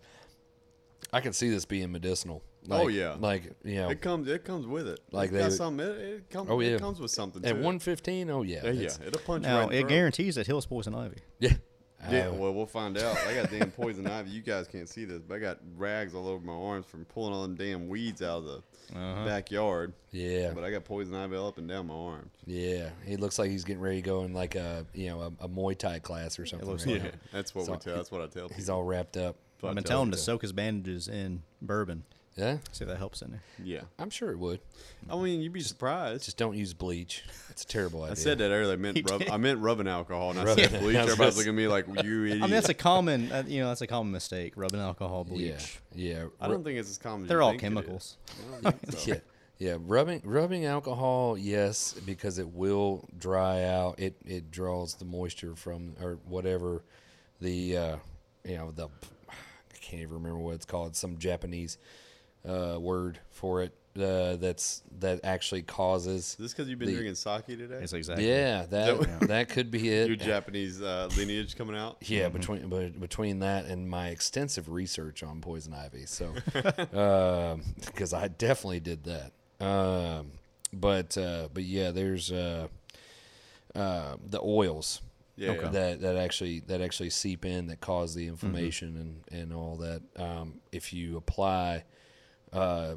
I 1.12 1.20
can 1.20 1.32
see 1.32 1.48
this 1.48 1.64
being 1.64 1.90
medicinal. 1.92 2.42
Oh, 2.70 2.88
yeah. 2.88 3.16
like 3.18 3.52
you 3.64 3.76
know, 3.76 3.88
It 3.88 4.02
comes. 4.02 4.28
It 4.28 4.44
comes 4.44 4.66
with 4.66 4.86
it. 4.86 5.00
Like 5.10 5.32
Like 5.32 5.40
got 5.40 5.50
they- 5.50 5.56
something. 5.56 5.86
It, 5.86 5.98
it, 5.98 6.30
comes, 6.30 6.50
Oh, 6.50 6.60
it 6.60 6.78
comes 6.78 7.00
with 7.00 7.10
something. 7.10 7.42
at 7.44 7.52
to 7.54 7.58
it. 7.58 7.62
one 7.64 7.78
fifteen. 7.78 8.28
Oh 8.30 8.42
yeah, 8.42 8.60
Yeah, 8.64 8.70
yeah. 8.72 8.88
It'll 9.06 9.20
punch 9.22 9.44
Now 9.44 9.60
right 9.60 9.64
in 9.64 9.68
the 9.70 9.76
it 9.76 9.80
throat. 9.80 9.88
guarantees 9.88 10.34
that 10.34 10.46
Hill's 10.46 10.66
poison 10.66 10.94
ivy. 10.94 11.16
yeah. 11.38 11.54
Yeah, 12.10 12.28
Uh, 12.28 12.32
well, 12.32 12.54
we'll 12.54 12.66
find 12.66 12.96
out. 12.96 13.16
I 13.26 13.34
got 13.34 13.50
damn 13.50 13.70
poison 13.70 14.06
ivy. 14.06 14.30
You 14.30 14.40
guys 14.40 14.66
can't 14.68 14.88
see 14.88 15.04
this, 15.04 15.20
but 15.20 15.34
I 15.34 15.38
got 15.38 15.58
rags 15.76 16.14
all 16.14 16.28
over 16.28 16.44
my 16.44 16.52
arms 16.54 16.86
from 16.86 17.04
pulling 17.04 17.34
all 17.34 17.42
them 17.42 17.56
damn 17.56 17.88
weeds 17.88 18.22
out 18.22 18.38
of 18.38 18.44
the 18.44 18.62
Uh-huh. 18.98 19.24
backyard. 19.26 19.92
yeah, 20.10 20.52
But 20.54 20.64
I 20.64 20.70
got 20.70 20.84
poison 20.84 21.14
ivy 21.14 21.36
all 21.36 21.48
up 21.48 21.58
and 21.58 21.68
down 21.68 21.88
my 21.88 21.94
arms. 21.94 22.32
yeah. 22.46 22.90
He 23.04 23.16
looks 23.16 23.38
like 23.38 23.50
he's 23.50 23.64
getting 23.64 23.82
ready 23.82 23.96
to 23.96 24.02
go 24.02 24.22
in 24.24 24.32
like 24.32 24.54
a 24.54 24.86
you 24.94 25.08
know 25.08 25.20
a, 25.20 25.44
a 25.44 25.48
Muay 25.48 25.76
Thai 25.76 25.98
class 25.98 26.38
or 26.38 26.46
something. 26.46 26.68
looks 26.68 26.86
right 26.86 27.02
like 27.02 27.12
now. 27.12 27.18
that's 27.32 27.54
what 27.54 27.66
So 27.66 27.72
we 27.72 27.78
tell. 27.78 27.96
That's 27.96 28.10
what 28.10 28.22
I 28.22 28.26
tell. 28.28 28.46
Him. 28.48 28.54
He's 28.56 28.70
all 28.70 28.82
wrapped 28.82 29.16
up. 29.16 29.36
I've 29.62 29.70
I 29.70 29.74
been 29.74 29.84
tell 29.84 29.90
telling 29.98 30.06
him 30.08 30.12
to 30.12 30.16
soak 30.18 30.40
his 30.42 30.52
bandages 30.52 31.06
in 31.06 31.42
bourbon. 31.60 32.04
Yeah, 32.40 32.56
See 32.72 32.84
if 32.84 32.88
that 32.88 32.96
helps 32.96 33.22
in 33.22 33.30
there. 33.32 33.42
Yeah, 33.62 33.82
I'm 33.98 34.08
sure 34.10 34.30
it 34.30 34.38
would. 34.38 34.60
I 35.10 35.16
mean, 35.16 35.40
you'd 35.40 35.52
be 35.52 35.60
surprised. 35.60 36.24
Just 36.24 36.36
don't 36.38 36.56
use 36.56 36.72
bleach. 36.72 37.22
It's 37.50 37.62
a 37.64 37.66
terrible 37.66 38.02
idea. 38.02 38.12
I 38.12 38.14
said 38.14 38.38
that 38.38 38.50
earlier. 38.50 38.72
I 38.72 38.76
meant 38.76 38.98
rub. 39.10 39.22
I 39.30 39.36
meant 39.36 39.60
rubbing 39.60 39.86
alcohol, 39.88 40.30
and 40.30 40.40
I 40.40 40.44
Rubbing- 40.44 40.68
said 40.68 40.80
bleach. 40.80 40.96
I 40.96 41.02
was 41.04 41.12
Everybody's 41.12 41.36
looking 41.36 41.50
at 41.50 41.56
me 41.56 41.68
like 41.68 41.86
you 42.04 42.24
idiot. 42.24 42.38
I 42.38 42.46
mean, 42.46 42.50
that's 42.50 42.68
a 42.70 42.74
common, 42.90 43.30
uh, 43.30 43.42
you 43.46 43.60
know, 43.60 43.68
that's 43.68 43.82
a 43.82 43.86
common 43.86 44.10
mistake. 44.12 44.54
Rubbing 44.56 44.80
alcohol 44.80 45.24
bleach. 45.24 45.80
Yeah, 45.94 46.14
yeah. 46.22 46.24
I 46.40 46.48
don't 46.48 46.64
think 46.64 46.78
it's 46.78 46.90
as 46.90 46.98
common. 46.98 47.26
They're 47.28 47.38
you 47.38 47.44
all 47.44 47.50
think 47.50 47.60
chemicals. 47.62 48.16
I 48.64 48.72
so. 48.90 48.98
Yeah, 49.06 49.18
yeah. 49.58 49.76
Rubbing 49.78 50.22
rubbing 50.24 50.64
alcohol, 50.64 51.36
yes, 51.36 51.94
because 52.06 52.38
it 52.38 52.48
will 52.48 53.06
dry 53.18 53.64
out. 53.64 53.98
It 54.00 54.16
it 54.24 54.50
draws 54.50 54.94
the 54.94 55.04
moisture 55.04 55.54
from 55.54 55.94
or 56.00 56.18
whatever 56.26 56.82
the 57.40 57.76
uh, 57.76 57.96
you 58.44 58.56
know 58.56 58.70
the 58.70 58.88
I 59.28 59.76
can't 59.82 60.02
even 60.02 60.14
remember 60.14 60.38
what 60.38 60.54
it's 60.54 60.64
called. 60.66 60.94
Some 60.96 61.18
Japanese 61.18 61.76
uh, 62.48 62.78
word 62.80 63.18
for 63.30 63.62
it 63.62 63.72
uh, 64.00 64.36
that's 64.36 64.82
that 65.00 65.20
actually 65.24 65.62
causes. 65.62 66.30
Is 66.30 66.36
this 66.36 66.52
because 66.52 66.68
you've 66.68 66.78
been 66.78 66.88
The- 66.88 66.94
drinking 66.94 67.16
sake 67.16 67.46
today? 67.46 67.74
It's 67.82 67.92
exactly. 67.92 68.28
Yeah, 68.28 68.66
that 68.66 69.20
that 69.28 69.48
could 69.48 69.70
be 69.70 69.88
it. 69.88 70.06
Your 70.06 70.16
Japanese 70.16 70.80
uh, 70.80 71.08
lineage 71.16 71.56
coming 71.56 71.76
out. 71.76 71.96
Yeah, 72.02 72.28
between 72.28 72.68
but 72.68 72.98
between 73.00 73.40
that 73.40 73.66
and 73.66 73.90
my 73.90 74.08
extensive 74.08 74.68
research 74.70 75.22
on 75.22 75.40
poison 75.40 75.74
ivy, 75.74 76.06
so 76.06 76.32
because 76.54 78.12
I 78.14 78.28
definitely 78.28 78.80
did 78.80 79.04
that. 79.04 79.32
Um, 79.64 80.32
but 80.72 81.18
uh, 81.18 81.48
but 81.52 81.64
yeah, 81.64 81.90
there's 81.90 82.30
uh, 82.30 82.68
uh, 83.74 84.16
the 84.24 84.40
oils 84.40 85.02
Yeah. 85.36 85.50
Okay. 85.50 85.62
yeah. 85.64 85.70
that 85.70 86.00
that 86.02 86.16
actually 86.16 86.60
that 86.60 86.80
actually 86.80 87.10
seep 87.10 87.44
in 87.44 87.66
that 87.66 87.80
cause 87.80 88.14
the 88.14 88.28
inflammation 88.28 88.96
and 89.30 89.40
and 89.40 89.52
all 89.52 89.76
that. 89.76 90.02
Um, 90.16 90.60
if 90.72 90.92
you 90.92 91.16
apply 91.16 91.84
uh, 92.52 92.96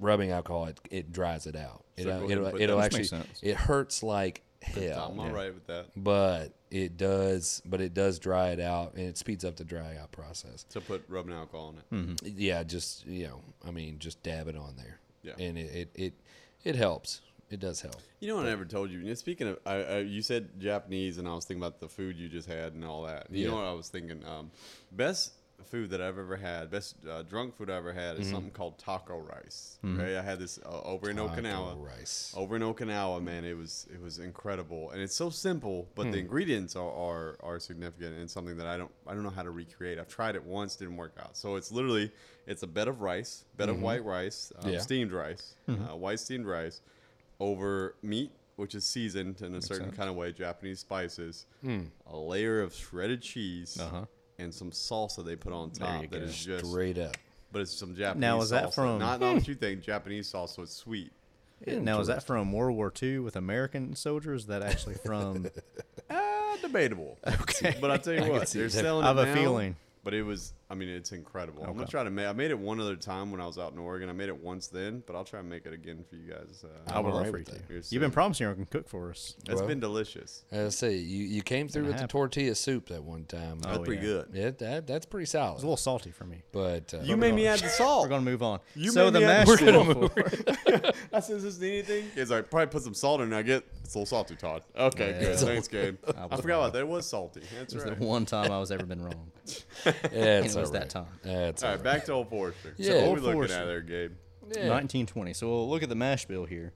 rubbing 0.00 0.30
alcohol, 0.30 0.66
it, 0.66 0.80
it 0.90 1.12
dries 1.12 1.46
it 1.46 1.56
out. 1.56 1.84
So 1.98 2.02
It, 2.02 2.04
go 2.04 2.10
uh, 2.10 2.14
ahead 2.16 2.22
and 2.22 2.30
it'll 2.32 2.50
put 2.50 2.60
it'll 2.60 2.76
that- 2.78 2.84
actually 2.86 3.04
sense. 3.04 3.40
it 3.42 3.56
hurts 3.56 4.02
like 4.02 4.42
hell 4.62 5.10
I'm 5.12 5.20
all 5.20 5.30
right 5.30 5.52
with 5.52 5.66
that. 5.66 5.86
but 5.94 6.52
it 6.70 6.96
does 6.96 7.60
but 7.66 7.82
it 7.82 7.92
does 7.92 8.18
dry 8.18 8.48
it 8.48 8.60
out 8.60 8.94
and 8.94 9.06
it 9.06 9.18
speeds 9.18 9.44
up 9.44 9.56
the 9.56 9.64
dry 9.64 9.96
out 10.00 10.10
process 10.10 10.62
To 10.70 10.80
put 10.80 11.04
rubbing 11.06 11.34
alcohol 11.34 11.74
on 11.92 12.16
it. 12.16 12.22
yeah 12.34 12.62
just 12.62 13.04
you 13.06 13.26
know 13.26 13.42
i 13.66 13.70
mean 13.70 13.98
just 13.98 14.22
dab 14.22 14.48
it 14.48 14.56
on 14.56 14.74
there 14.76 14.98
Yeah. 15.22 15.34
and 15.38 15.58
it 15.58 15.70
it 15.74 15.90
it, 15.94 16.14
it 16.64 16.76
helps 16.76 17.20
it 17.50 17.60
does 17.60 17.82
help 17.82 17.96
You 18.20 18.28
know 18.28 18.36
what 18.36 18.46
I 18.46 18.48
never 18.48 18.64
told 18.64 18.90
you? 18.90 19.00
You 19.00 19.08
know, 19.08 19.14
Speaking 19.14 19.48
of, 19.48 19.58
I, 19.66 19.74
I, 19.74 19.98
you 19.98 20.22
said 20.22 20.58
Japanese, 20.58 21.18
and 21.18 21.28
I 21.28 21.34
was 21.34 21.44
thinking 21.44 21.62
about 21.62 21.78
the 21.78 21.88
food 21.90 22.16
you 22.16 22.28
just 22.30 22.48
had 22.48 22.72
and 22.72 22.82
all 22.86 23.02
that. 23.02 23.26
You 23.30 23.42
Yeah. 23.44 23.50
know 23.50 23.56
what 23.56 23.64
I 23.66 23.72
was 23.74 23.88
thinking? 23.90 24.24
Um, 24.24 24.50
best 24.90 25.34
food 25.66 25.90
that 25.90 26.00
I've 26.00 26.18
ever 26.18 26.36
had, 26.36 26.70
best 26.70 26.96
uh, 27.06 27.22
drunk 27.22 27.56
food 27.56 27.70
I 27.70 27.76
ever 27.76 27.92
had, 27.92 28.16
is 28.18 28.30
something 28.30 28.52
called 28.52 28.78
taco 28.78 29.18
rice. 29.18 29.78
Okay, 29.84 30.16
I 30.16 30.22
had 30.22 30.38
this 30.38 30.58
uh, 30.64 30.80
over 30.82 31.10
in 31.10 31.16
Taco 31.16 31.40
Okinawa. 31.42 31.84
rice 31.84 32.32
Over 32.36 32.56
in 32.56 32.62
Okinawa, 32.62 33.22
man, 33.22 33.44
it 33.44 33.56
was 33.56 33.86
it 33.92 34.00
was 34.00 34.18
incredible, 34.18 34.90
and 34.90 35.00
it's 35.00 35.14
so 35.14 35.30
simple, 35.30 35.88
but 35.94 36.10
the 36.12 36.18
ingredients 36.18 36.74
are, 36.76 36.90
are 36.90 37.36
are 37.42 37.58
significant 37.60 38.16
and 38.18 38.30
something 38.30 38.56
that 38.56 38.66
I 38.66 38.76
don't 38.76 38.90
I 39.06 39.14
don't 39.14 39.22
know 39.22 39.30
how 39.30 39.42
to 39.42 39.50
recreate. 39.50 39.98
I've 39.98 40.08
tried 40.08 40.34
it 40.36 40.44
once, 40.44 40.76
didn't 40.76 40.96
work 40.96 41.14
out. 41.20 41.36
So 41.36 41.56
it's 41.56 41.70
literally 41.70 42.12
it's 42.46 42.62
a 42.62 42.66
bed 42.66 42.88
of 42.88 43.00
rice, 43.00 43.44
bed 43.56 43.68
of 43.68 43.80
white 43.80 44.04
rice, 44.04 44.52
um, 44.58 44.72
Yeah. 44.72 44.78
steamed 44.80 45.12
rice, 45.12 45.54
uh, 45.68 45.96
white 45.96 46.20
steamed 46.20 46.46
rice, 46.46 46.80
over 47.40 47.96
meat, 48.02 48.32
which 48.56 48.74
is 48.74 48.84
seasoned 48.84 49.40
in 49.42 49.54
a 49.54 49.62
certain 49.62 49.90
kind 49.96 50.08
of 50.10 50.16
way, 50.16 50.32
Japanese 50.32 50.80
spices, 50.80 51.46
a 52.06 52.16
layer 52.16 52.60
of 52.60 52.74
shredded 52.74 53.22
cheese, 53.22 53.78
Uh-huh. 53.80 54.06
And 54.38 54.52
some 54.52 54.70
salsa 54.70 55.24
they 55.24 55.36
put 55.36 55.52
on 55.52 55.70
top 55.70 56.02
you 56.02 56.08
that 56.08 56.18
go. 56.18 56.24
is 56.24 56.44
just 56.44 56.66
straight 56.66 56.98
up 56.98 57.16
but 57.54 57.62
it's 57.62 57.72
some 57.72 57.94
Japanese. 57.94 58.20
Now, 58.20 58.40
is 58.42 58.50
that 58.50 58.64
salsa. 58.70 58.74
from- 58.74 58.98
not 58.98 59.20
not 59.20 59.34
what 59.36 59.48
you 59.48 59.54
think? 59.54 59.80
Japanese 59.80 60.30
salsa. 60.30 60.58
It's 60.64 60.74
sweet. 60.74 61.12
Now, 61.66 62.00
is 62.00 62.08
that 62.08 62.24
from 62.24 62.52
World 62.52 62.76
War 62.76 62.92
II 63.00 63.20
with 63.20 63.36
American 63.36 63.94
soldiers? 63.96 64.42
Is 64.42 64.46
that 64.48 64.62
actually 64.62 64.96
from? 64.96 65.46
Uh, 66.10 66.56
debatable. 66.60 67.16
Okay. 67.26 67.76
But 67.80 67.90
I 67.92 67.96
tell 67.96 68.12
you 68.12 68.20
can 68.20 68.28
what, 68.30 68.48
see 68.48 68.58
they're 68.58 68.68
that. 68.68 68.82
selling 68.82 69.06
I 69.06 69.12
it 69.12 69.16
have 69.16 69.26
a 69.26 69.26
now, 69.26 69.34
feeling. 69.34 69.76
But 70.02 70.12
it 70.14 70.24
was, 70.24 70.52
I 70.74 70.76
mean, 70.76 70.88
it's 70.88 71.12
incredible. 71.12 71.62
I'm 71.62 71.74
gonna 71.74 71.86
try 71.86 72.02
to 72.02 72.10
make. 72.10 72.26
I 72.26 72.32
made 72.32 72.50
it 72.50 72.58
one 72.58 72.80
other 72.80 72.96
time 72.96 73.30
when 73.30 73.40
I 73.40 73.46
was 73.46 73.58
out 73.58 73.72
in 73.72 73.78
Oregon. 73.78 74.08
I 74.08 74.12
made 74.12 74.28
it 74.28 74.36
once 74.42 74.66
then, 74.66 75.04
but 75.06 75.14
I'll 75.14 75.22
try 75.24 75.38
and 75.38 75.48
make 75.48 75.66
it 75.66 75.72
again 75.72 76.04
for 76.10 76.16
you 76.16 76.32
guys. 76.32 76.64
Uh, 76.64 76.92
I 76.92 76.98
would 76.98 77.14
love 77.14 77.28
for 77.28 77.38
you 77.38 77.44
with 77.44 77.46
to. 77.46 77.52
that. 77.52 77.60
here 77.68 77.76
You've 77.76 78.00
been 78.00 78.00
soon. 78.02 78.10
promising 78.10 78.48
you 78.48 78.54
can 78.56 78.66
cook 78.66 78.88
for 78.88 79.10
us. 79.10 79.36
It's 79.46 79.60
Well- 79.60 79.68
been 79.68 79.78
delicious. 79.78 80.44
i 80.50 80.68
say 80.70 80.96
you 80.96 81.24
you 81.26 81.42
came 81.42 81.68
through 81.68 81.82
Gonna 81.82 81.92
with 81.92 82.02
the 82.02 82.08
tortilla 82.08 82.56
soup 82.56 82.88
that 82.88 83.04
one 83.04 83.24
time 83.24 83.60
That's 83.60 83.78
Oh, 83.78 83.82
pretty 83.84 84.04
yeah. 84.04 84.12
good. 84.12 84.28
yeah 84.32 84.50
that, 84.58 84.86
that's 84.88 85.06
pretty 85.06 85.26
solid. 85.26 85.54
It's 85.54 85.62
a 85.62 85.66
little 85.66 85.76
salty 85.76 86.10
for 86.10 86.24
me. 86.24 86.42
but 86.50 86.92
uh, 86.92 87.02
You 87.04 87.16
made 87.16 87.34
me 87.34 87.46
add 87.46 87.60
the 87.60 87.68
salt. 87.68 88.02
We're 88.02 88.08
gonna 88.08 88.22
move 88.22 88.42
on. 88.42 88.58
You 88.74 88.90
so 88.90 89.04
made 89.04 89.12
the 89.14 89.20
me 89.20 89.26
add- 89.26 89.46
mashed 89.46 89.62
We're 89.62 89.72
gonna 89.72 90.00
waffle. 90.00 90.10
I 91.12 91.20
said, 91.20 91.36
"Is 91.36 91.44
this 91.44 91.62
anything?" 91.62 92.10
He's 92.16 92.30
like, 92.32 92.50
"Probably 92.50 92.66
put 92.66 92.82
some 92.82 92.94
salt 92.94 93.20
in." 93.20 93.32
it. 93.32 93.36
I 93.36 93.42
get 93.42 93.62
it's 93.84 93.94
a 93.94 93.98
little 93.98 94.06
salty, 94.06 94.34
Todd. 94.34 94.62
Okay, 94.76 95.10
Yeah. 95.12 95.20
good. 95.20 95.38
Thanks, 95.38 95.68
Gabe. 95.74 95.96
I 96.16 96.24
I 96.32 96.36
forgot 96.40 96.58
about 96.58 96.72
that. 96.72 96.80
It 96.80 96.88
was 96.88 97.06
salty. 97.06 97.42
That's 97.56 97.72
It 97.74 97.82
right. 97.84 97.96
the 97.98 98.04
one 98.04 98.26
time 98.26 98.50
I 98.50 98.58
was 98.58 98.72
ever 98.72 98.84
been 98.86 99.02
wrong. 99.04 99.30
yeah, 99.84 100.40
it's 100.40 100.54
it 100.56 100.58
was 100.70 100.70
all 100.70 100.80
that 100.80 100.90
time. 100.90 101.06
That's 101.22 101.62
All 101.62 101.70
all 101.70 101.74
right, 101.76 101.84
back 101.84 102.04
to 102.06 102.12
Old 102.12 102.28
Forester. 102.30 102.74
Yeah. 102.76 102.90
so 102.90 102.96
what 103.00 103.04
Old 103.08 103.16
we 103.18 103.22
looking 103.22 103.40
Forester. 103.40 103.60
at 103.62 103.66
there, 103.66 103.80
Gabe? 103.80 104.12
Yeah. 104.42 104.68
1920. 104.70 105.32
So 105.34 105.48
we'll 105.48 105.68
look 105.68 105.82
at 105.82 105.88
the 105.88 105.94
mash 105.94 106.26
bill 106.26 106.44
here. 106.44 106.72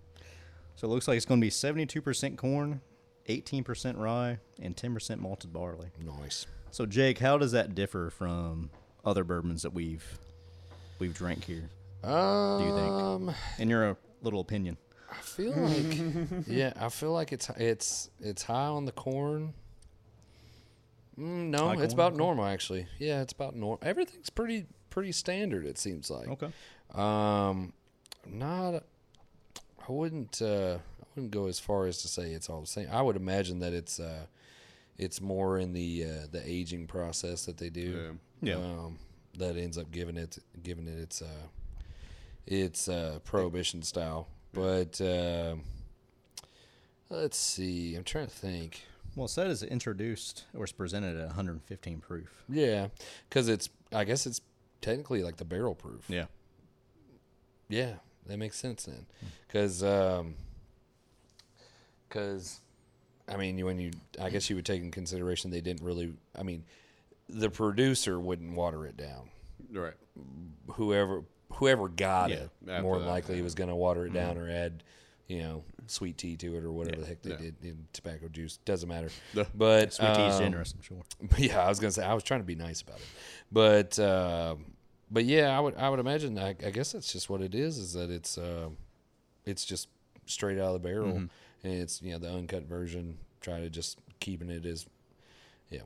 So 0.76 0.87
it 0.87 0.90
looks 0.90 1.09
like 1.09 1.16
it's 1.16 1.26
going 1.26 1.40
to 1.40 1.45
be 1.45 1.50
72% 1.50 2.37
corn, 2.37 2.80
18% 3.28 3.99
rye, 3.99 4.38
and 4.61 4.76
10% 4.76 5.18
malted 5.18 5.52
barley. 5.52 5.88
Nice. 6.00 6.47
So 6.71 6.87
Jake, 6.87 7.18
how 7.18 7.37
does 7.38 7.52
that 7.52 7.75
differ 7.75 8.11
from 8.11 8.71
other 9.04 9.25
bourbons 9.25 9.62
that 9.62 9.73
we've 9.75 10.18
we've 10.99 11.14
drank 11.14 11.45
here? 11.45 11.68
Um, 12.04 12.62
you 12.62 12.75
think? 13.26 13.37
In 13.59 13.68
your 13.71 13.97
little 14.23 14.40
opinion. 14.40 14.76
I 15.11 15.21
feel 15.23 15.52
like, 15.52 16.47
yeah, 16.47 16.73
I 16.78 16.90
feel 16.90 17.12
like 17.12 17.33
it's 17.33 17.49
it's 17.57 18.11
it's 18.21 18.42
high 18.42 18.66
on 18.66 18.85
the 18.85 18.92
corn. 18.92 19.54
Mm, 21.18 21.50
no, 21.50 21.68
High 21.68 21.82
it's 21.82 21.94
about 21.94 22.14
normal 22.14 22.44
actually. 22.44 22.87
Yeah, 22.98 23.22
it's 23.22 23.32
about 23.32 23.56
normal. 23.56 23.80
Everything's 23.82 24.30
pretty 24.30 24.66
pretty 24.90 25.12
standard. 25.12 25.66
It 25.66 25.78
seems 25.78 26.10
like. 26.10 26.28
Okay. 26.28 26.50
Um, 26.94 27.72
not. 28.26 28.84
I 29.88 29.92
wouldn't. 29.92 30.40
Uh, 30.40 30.78
I 30.78 31.06
wouldn't 31.14 31.32
go 31.32 31.46
as 31.46 31.58
far 31.58 31.87
as 31.87 32.02
to 32.02 32.08
say 32.08 32.32
it's 32.32 32.48
all 32.48 32.60
the 32.60 32.66
same. 32.66 32.88
I 32.92 33.02
would 33.02 33.16
imagine 33.16 33.58
that 33.60 33.72
it's. 33.72 33.98
Uh, 33.98 34.26
it's 34.98 35.20
more 35.20 35.58
in 35.58 35.72
the 35.72 36.04
uh, 36.04 36.26
the 36.30 36.42
aging 36.44 36.87
process 36.87 37.46
that 37.46 37.56
they 37.56 37.70
do. 37.70 38.18
Yeah. 38.42 38.54
Yeah. 38.54 38.64
Um, 38.64 38.98
that 39.38 39.56
ends 39.56 39.78
up 39.78 39.90
giving 39.90 40.16
it 40.16 40.38
giving 40.62 40.87
it 40.88 40.98
its 40.98 41.22
uh, 41.22 41.46
its 42.46 42.88
uh, 42.88 43.20
prohibition 43.25 43.82
style. 43.82 44.28
But 44.52 45.00
uh, 45.00 45.56
let's 47.08 47.37
see. 47.37 47.94
I'm 47.94 48.04
trying 48.04 48.26
to 48.26 48.32
think. 48.32 48.82
Well, 49.16 49.26
it 49.26 49.30
said 49.30 49.48
it's 49.50 49.62
introduced 49.62 50.44
or 50.54 50.64
it's 50.64 50.72
presented 50.72 51.16
at 51.16 51.26
115 51.26 52.00
proof. 52.00 52.44
Yeah, 52.48 52.88
because 53.28 53.48
it's. 53.48 53.68
I 53.92 54.04
guess 54.04 54.26
it's 54.26 54.40
technically 54.80 55.22
like 55.22 55.36
the 55.38 55.44
barrel 55.44 55.74
proof. 55.74 56.04
Yeah. 56.08 56.26
Yeah, 57.68 57.94
that 58.26 58.38
makes 58.38 58.56
sense 58.56 58.84
then, 58.84 59.06
because 59.46 59.80
because 62.08 62.60
um, 63.28 63.34
I 63.34 63.36
mean 63.36 63.58
you- 63.58 63.66
when 63.66 63.78
you 63.78 63.90
I 64.20 64.30
guess 64.30 64.48
you 64.48 64.56
would 64.56 64.64
take 64.66 64.82
in 64.82 64.90
consideration 64.90 65.50
they 65.50 65.60
didn't 65.60 65.82
really 65.82 66.14
I 66.38 66.42
mean 66.42 66.64
the 67.28 67.50
producer 67.50 68.18
wouldn't 68.18 68.54
water 68.54 68.86
it 68.86 68.96
down. 68.96 69.28
Right. 69.70 69.92
Whoever 70.72 71.24
whoever 71.52 71.88
got 71.88 72.30
Yeah, 72.30 72.46
it 72.66 72.82
more 72.82 72.96
than 72.96 73.06
that, 73.06 73.12
likely 73.12 73.36
yeah. 73.36 73.42
was 73.42 73.54
going 73.54 73.68
to 73.70 73.76
water 73.76 74.06
it 74.06 74.12
down 74.12 74.36
mm-hmm. 74.36 74.44
or 74.44 74.50
add 74.50 74.82
you 75.28 75.38
know 75.40 75.62
sweet 75.87 76.18
tea 76.18 76.37
to 76.37 76.56
it 76.56 76.64
or 76.64 76.73
whatever 76.73 76.97
Yeah, 76.97 77.02
the 77.02 77.06
heck 77.08 77.23
they 77.23 77.30
yeah. 77.30 77.37
did 77.37 77.54
in 77.62 77.87
tobacco 77.92 78.28
juice 78.28 78.58
doesn't 78.64 78.88
matter. 78.88 79.11
But 79.54 79.92
Sweet 79.92 80.14
tea 80.14 80.26
is 80.26 80.35
um, 80.35 80.40
generous, 80.40 80.75
I'm 80.75 80.82
sure. 80.82 81.02
yeah, 81.38 81.64
I 81.64 81.68
was 81.68 81.78
gonna 81.78 81.92
say 81.92 82.04
I 82.04 82.14
was 82.14 82.23
trying 82.25 82.40
to 82.40 82.47
be 82.47 82.54
nice 82.56 82.80
about 82.82 82.97
it, 82.99 83.06
but 83.52 83.99
uh, 83.99 84.56
but 85.11 85.25
yeah, 85.25 85.56
I 85.56 85.61
would 85.61 85.76
I 85.76 85.88
would 85.88 86.00
imagine 86.00 86.38
I, 86.38 86.50
I 86.64 86.70
guess 86.70 86.92
that's 86.92 87.12
just 87.12 87.30
what 87.30 87.40
it 87.40 87.54
is 87.54 87.78
is 87.78 87.92
that 87.92 88.11
it's 88.11 88.37
uh, 88.38 88.70
it's 89.47 89.64
just 89.64 89.88
straight 90.26 90.58
out 90.58 90.75
of 90.75 90.82
the 90.82 90.88
barrel 90.88 91.16
and 91.16 91.30
it's 91.62 92.02
you 92.02 92.12
know 92.12 92.18
the 92.18 92.30
uncut 92.30 92.64
version. 92.64 93.18
Try 93.40 93.61
to 93.61 93.70
just 93.70 93.99
keeping 94.20 94.50
it 94.50 94.66
as 94.66 94.85
yeah 95.70 95.82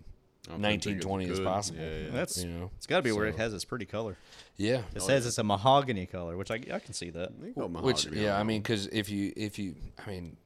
I 0.48 0.52
think 0.52 0.60
nineteen 0.62 0.96
it's 0.96 1.06
twenty 1.06 1.28
as 1.30 1.38
possible. 1.40 1.78
Yeah, 1.80 1.98
yeah. 1.98 2.10
That's 2.10 2.42
you 2.42 2.50
know 2.50 2.70
it's 2.76 2.86
got 2.86 2.96
to 2.96 3.02
be 3.02 3.12
where 3.12 3.26
it 3.26 3.36
has 3.36 3.54
its 3.54 3.64
pretty 3.64 3.86
color. 3.86 4.16
yeah. 4.56 4.78
It 4.78 4.84
Oh, 4.96 4.98
says 5.06 5.24
yeah. 5.24 5.28
it's 5.28 5.38
a 5.38 5.44
mahogany 5.44 6.06
color, 6.06 6.36
which 6.36 6.50
I, 6.50 6.56
I 6.72 6.78
can 6.80 6.94
see 6.94 7.10
that. 7.10 7.40
They 7.40 7.50
Which 7.50 8.06
yeah, 8.06 8.38
I 8.38 8.42
mean 8.42 8.60
because 8.60 8.86
if 8.88 9.08
you 9.08 9.32
if 9.36 9.58
you 9.58 9.76
I 10.04 10.10
mean 10.10 10.36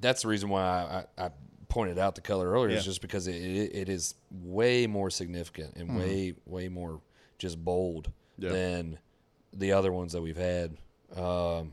that's 0.00 0.22
the 0.22 0.28
reason 0.28 0.48
why 0.48 1.04
I, 1.18 1.24
I 1.26 1.30
pointed 1.68 1.98
out 1.98 2.14
the 2.14 2.20
color 2.22 2.50
earlier 2.50 2.76
is 2.76 2.84
just 2.84 3.00
because 3.02 3.26
it, 3.28 3.34
it, 3.36 3.74
it 3.74 3.88
is 3.88 4.14
way 4.30 4.86
more 4.86 5.10
significant 5.10 5.76
and 5.76 5.96
way 5.98 6.34
way 6.46 6.68
more 6.68 7.00
just 7.38 7.62
bold 7.62 8.10
Yeah. 8.38 8.50
than 8.52 8.98
the 9.52 9.72
other 9.72 9.92
ones 9.92 10.12
that 10.12 10.22
we've 10.22 10.36
had. 10.36 10.76
Um, 11.14 11.72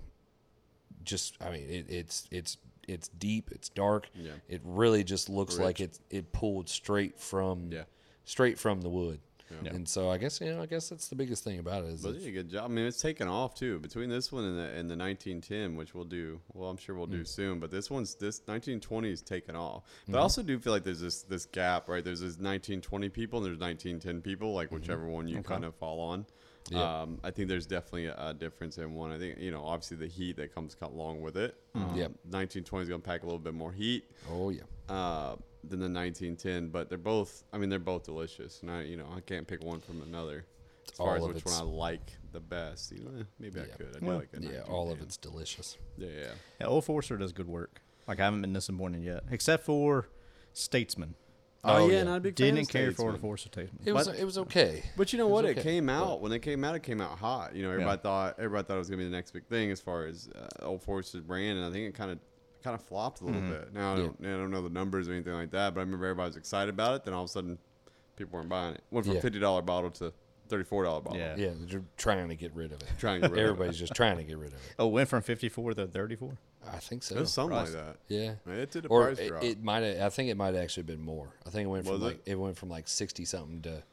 just 1.06 1.38
I 1.42 1.50
mean 1.52 1.66
it, 1.70 1.86
it's 1.90 2.28
it's 2.30 2.58
it's 2.90 3.08
deep, 3.10 3.50
it's 3.52 3.70
dark. 3.70 4.10
Yeah. 4.16 4.32
It 4.48 4.62
really 4.64 5.04
just 5.04 5.30
looks 5.30 5.58
like 5.60 5.80
it 5.80 6.00
it 6.10 6.32
pulled 6.32 6.68
straight 6.70 7.20
from 7.20 7.72
Yeah. 7.72 7.84
straight 8.26 8.58
from 8.60 8.82
the 8.82 8.90
wood. 8.90 9.20
Yeah. 9.64 9.72
And 9.72 9.90
so 9.90 10.12
I 10.12 10.20
guess 10.20 10.40
you 10.42 10.54
know 10.54 10.62
I 10.62 10.68
guess 10.68 10.90
that's 10.90 11.08
the 11.08 11.16
biggest 11.16 11.44
thing 11.44 11.58
about 11.58 11.84
it 11.84 11.88
is 11.90 12.04
But 12.04 12.10
it's- 12.10 12.24
yeah, 12.24 12.32
good 12.34 12.50
job. 12.52 12.66
I 12.66 12.68
mean, 12.68 12.86
it's 12.86 13.02
taken 13.02 13.28
off 13.28 13.56
too 13.56 13.80
between 13.80 14.08
this 14.08 14.32
one 14.32 14.44
and 14.44 14.56
the 14.60 14.70
and 14.80 14.88
the 14.92 14.96
1910, 14.96 15.76
which 15.76 15.96
we'll 15.96 16.04
do. 16.06 16.40
Well, 16.54 16.70
I'm 16.70 16.78
sure 16.78 16.96
we'll 16.96 17.08
Mm. 17.08 17.12
do 17.12 17.26
soon. 17.26 17.60
But 17.60 17.72
this 17.72 17.90
one's 17.90 18.14
this 18.14 18.42
1920 18.46 19.10
is 19.12 19.24
taken 19.24 19.56
off. 19.56 19.84
But 20.06 20.12
Mm-hmm. 20.12 20.16
I 20.20 20.22
also 20.22 20.44
do 20.44 20.60
feel 20.60 20.72
like 20.72 20.84
there's 20.84 21.02
this 21.02 21.24
this 21.24 21.48
gap, 21.48 21.90
right? 21.90 22.04
There's 22.04 22.20
this 22.20 22.38
1920 22.38 23.10
people 23.10 23.40
and 23.40 23.46
there's 23.48 23.58
1910 23.60 24.22
people, 24.22 24.54
like 24.54 24.72
whichever 24.72 25.08
one 25.08 25.28
you 25.28 25.42
kind 25.42 25.66
of 25.66 25.74
fall 25.76 26.00
on. 26.00 26.28
Mm-hmm. 26.66 26.76
Yeah. 26.76 27.02
Um, 27.02 27.20
I 27.24 27.32
think 27.32 27.48
there's 27.48 27.66
definitely 27.66 28.08
a, 28.08 28.16
a 28.18 28.34
difference 28.34 28.78
in 28.78 28.94
one. 28.94 29.12
I 29.12 29.18
think 29.18 29.40
you 29.40 29.52
know, 29.52 29.64
obviously 29.64 29.98
the 29.98 30.08
heat 30.08 30.38
that 30.38 30.54
comes 30.54 30.76
co- 30.76 30.88
along 30.88 31.22
with 31.22 31.38
it. 31.38 31.56
Um, 31.76 31.96
Yep. 31.96 32.12
1920 32.30 32.84
is 32.84 32.90
gonna 32.90 33.00
pack 33.00 33.24
a 33.24 33.26
little 33.26 33.40
bit 33.40 33.54
more 33.54 33.72
heat 33.72 34.10
oh 34.30 34.50
yeah. 34.50 34.62
uh, 34.88 35.36
than 35.64 35.80
the 35.80 35.90
1910, 35.90 36.70
but 36.70 36.90
they're 36.90 36.98
both. 36.98 37.44
I 37.52 37.58
mean, 37.58 37.70
they're 37.70 37.80
both 37.80 38.04
delicious, 38.04 38.62
and 38.62 38.72
I, 38.72 38.84
you 38.84 38.98
know, 38.98 39.08
I 39.16 39.22
can't 39.22 39.48
pick 39.48 39.64
one 39.64 39.80
from 39.80 40.02
another. 40.02 40.46
As 40.92 40.98
far 40.98 41.18
All 41.18 41.30
as 41.30 41.36
which 41.36 41.46
one 41.46 41.56
I 41.56 41.62
like 41.62 42.12
the 42.32 42.40
best. 42.40 42.92
You 42.92 43.04
know, 43.04 43.20
eh, 43.20 43.24
maybe 43.40 43.60
I 43.60 43.66
could. 43.66 43.96
I 43.96 44.00
do 44.00 44.06
Well, 44.06 44.18
like 44.18 44.30
a 44.36 44.42
Yeah, 44.42 44.62
all 44.68 44.92
of 44.92 45.02
it's 45.02 45.18
delicious. 45.18 45.78
Yeah, 45.98 46.08
yeah. 46.08 46.32
Yeah, 46.60 46.68
Old 46.68 46.86
Forester 46.86 47.18
does 47.18 47.32
good 47.32 47.48
work. 47.48 47.82
Like 48.08 48.20
I 48.20 48.26
haven't 48.26 48.42
been 48.42 48.54
disappointed 48.54 49.04
yet, 49.04 49.24
except 49.30 49.64
for 49.66 50.08
Statesman. 50.54 51.14
Oh, 51.64 51.76
Oh, 51.76 51.88
yeah, 51.88 51.98
yeah. 51.98 52.04
not 52.04 52.18
a 52.18 52.20
big 52.22 52.38
fan 52.38 52.56
Didn't 52.56 52.62
of 52.62 52.70
care 52.70 52.86
for 52.88 52.92
Statesman. 52.94 53.12
Old 53.12 53.22
Forester 53.22 53.50
Statesman. 53.52 53.82
It 53.86 53.92
was 53.92 54.08
But- 54.08 54.18
it 54.20 54.24
was 54.26 54.38
okay. 54.38 54.84
But 54.96 55.12
you 55.12 55.20
know 55.20 55.28
what? 55.28 55.44
It 55.46 55.58
okay, 55.58 55.62
came 55.64 55.88
but- 55.88 55.92
out 55.94 56.22
when 56.22 56.32
it 56.32 56.40
came 56.40 56.64
out. 56.64 56.76
It 56.76 56.84
came 56.84 57.02
out 57.02 57.18
hot. 57.20 57.54
You 57.56 57.64
know, 57.64 57.72
everybody 57.72 58.02
thought 58.02 58.36
everybody 58.40 58.66
thought 58.68 58.76
it 58.76 58.80
was 58.80 58.90
gonna 58.90 59.00
be 59.00 59.06
the 59.06 59.10
next 59.16 59.32
big 59.32 59.46
thing 59.48 59.70
as 59.72 59.82
far 59.82 60.06
as 60.06 60.30
uh, 60.36 60.66
Old 60.66 60.82
Forester's 60.84 61.22
brand, 61.22 61.58
and 61.58 61.68
I 61.68 61.72
think 61.72 61.88
it 61.90 61.94
kind 61.96 62.12
of 62.12 62.20
kind 62.64 62.76
of 62.76 62.82
flopped 62.84 63.22
a 63.22 63.26
little 63.26 63.42
bit. 63.42 63.74
Now 63.74 63.94
I 63.94 63.96
don't, 63.98 64.18
I 64.22 64.28
don't 64.32 64.52
know 64.52 64.62
the 64.62 64.70
numbers 64.70 65.08
or 65.10 65.14
anything 65.14 65.34
like 65.34 65.52
that, 65.52 65.74
but 65.74 65.82
I 65.82 65.84
remember 65.84 66.06
everybody 66.06 66.30
was 66.30 66.38
excited 66.38 66.70
about 66.74 66.96
it. 66.96 67.04
Then 67.06 67.14
all 67.14 67.24
of 67.24 67.30
a 67.30 67.32
sudden, 67.32 67.58
people 68.16 68.38
weren't 68.38 68.50
buying 68.50 68.76
it. 68.76 68.84
Went 68.92 69.06
from 69.06 69.16
Yeah. 69.16 69.22
fifty 69.22 69.40
dollar 69.40 69.62
bottle 69.62 69.92
to 69.92 70.14
thirty 70.50 70.64
four 70.64 70.84
dollar 70.84 71.02
bottle. 71.02 71.20
Yeah. 71.20 71.36
Yeah, 71.38 71.52
they're 71.60 71.84
trying 71.98 72.30
to 72.30 72.36
get 72.36 72.54
rid 72.54 72.72
of 72.72 72.82
it. 72.82 72.90
Trying 72.98 73.22
to 73.22 73.28
get 73.28 73.32
rid 73.32 73.40
of 73.40 73.46
it. 73.46 73.52
Everybody's 73.52 73.80
just 73.80 73.94
trying 73.96 74.18
to 74.18 74.24
get 74.24 74.38
rid 74.38 74.50
of 74.50 74.56
it. 74.56 74.76
Oh, 74.78 74.88
went 74.88 75.08
from 75.10 75.22
54 75.22 75.76
to 75.76 75.88
34. 75.88 76.38
I 76.68 76.78
think 76.78 77.04
so. 77.04 77.16
It 77.16 77.22
was 77.22 77.32
something 77.32 77.58
Price. 77.58 77.74
like 77.74 77.86
that. 77.86 77.98
yeah. 78.08 78.34
It 78.54 78.72
did 78.72 78.86
a 78.86 78.88
Or 78.90 79.06
price 79.06 79.20
it, 79.20 79.28
drop. 79.30 79.44
it 79.44 79.64
might 79.64 79.84
have. 79.84 80.02
I 80.02 80.10
think 80.10 80.30
it 80.30 80.36
might 80.36 80.54
have 80.54 80.64
actually 80.64 80.84
been 80.84 81.02
more. 81.02 81.30
I 81.46 81.50
think 81.50 81.68
it 81.68 81.70
went 81.70 81.86
from 81.86 81.94
Was 81.94 82.02
like 82.02 82.22
it? 82.26 82.32
it? 82.32 82.36
went 82.40 82.58
from 82.58 82.70
like 82.70 82.88
sixty 82.88 83.26
something 83.26 83.62
to 83.62 83.84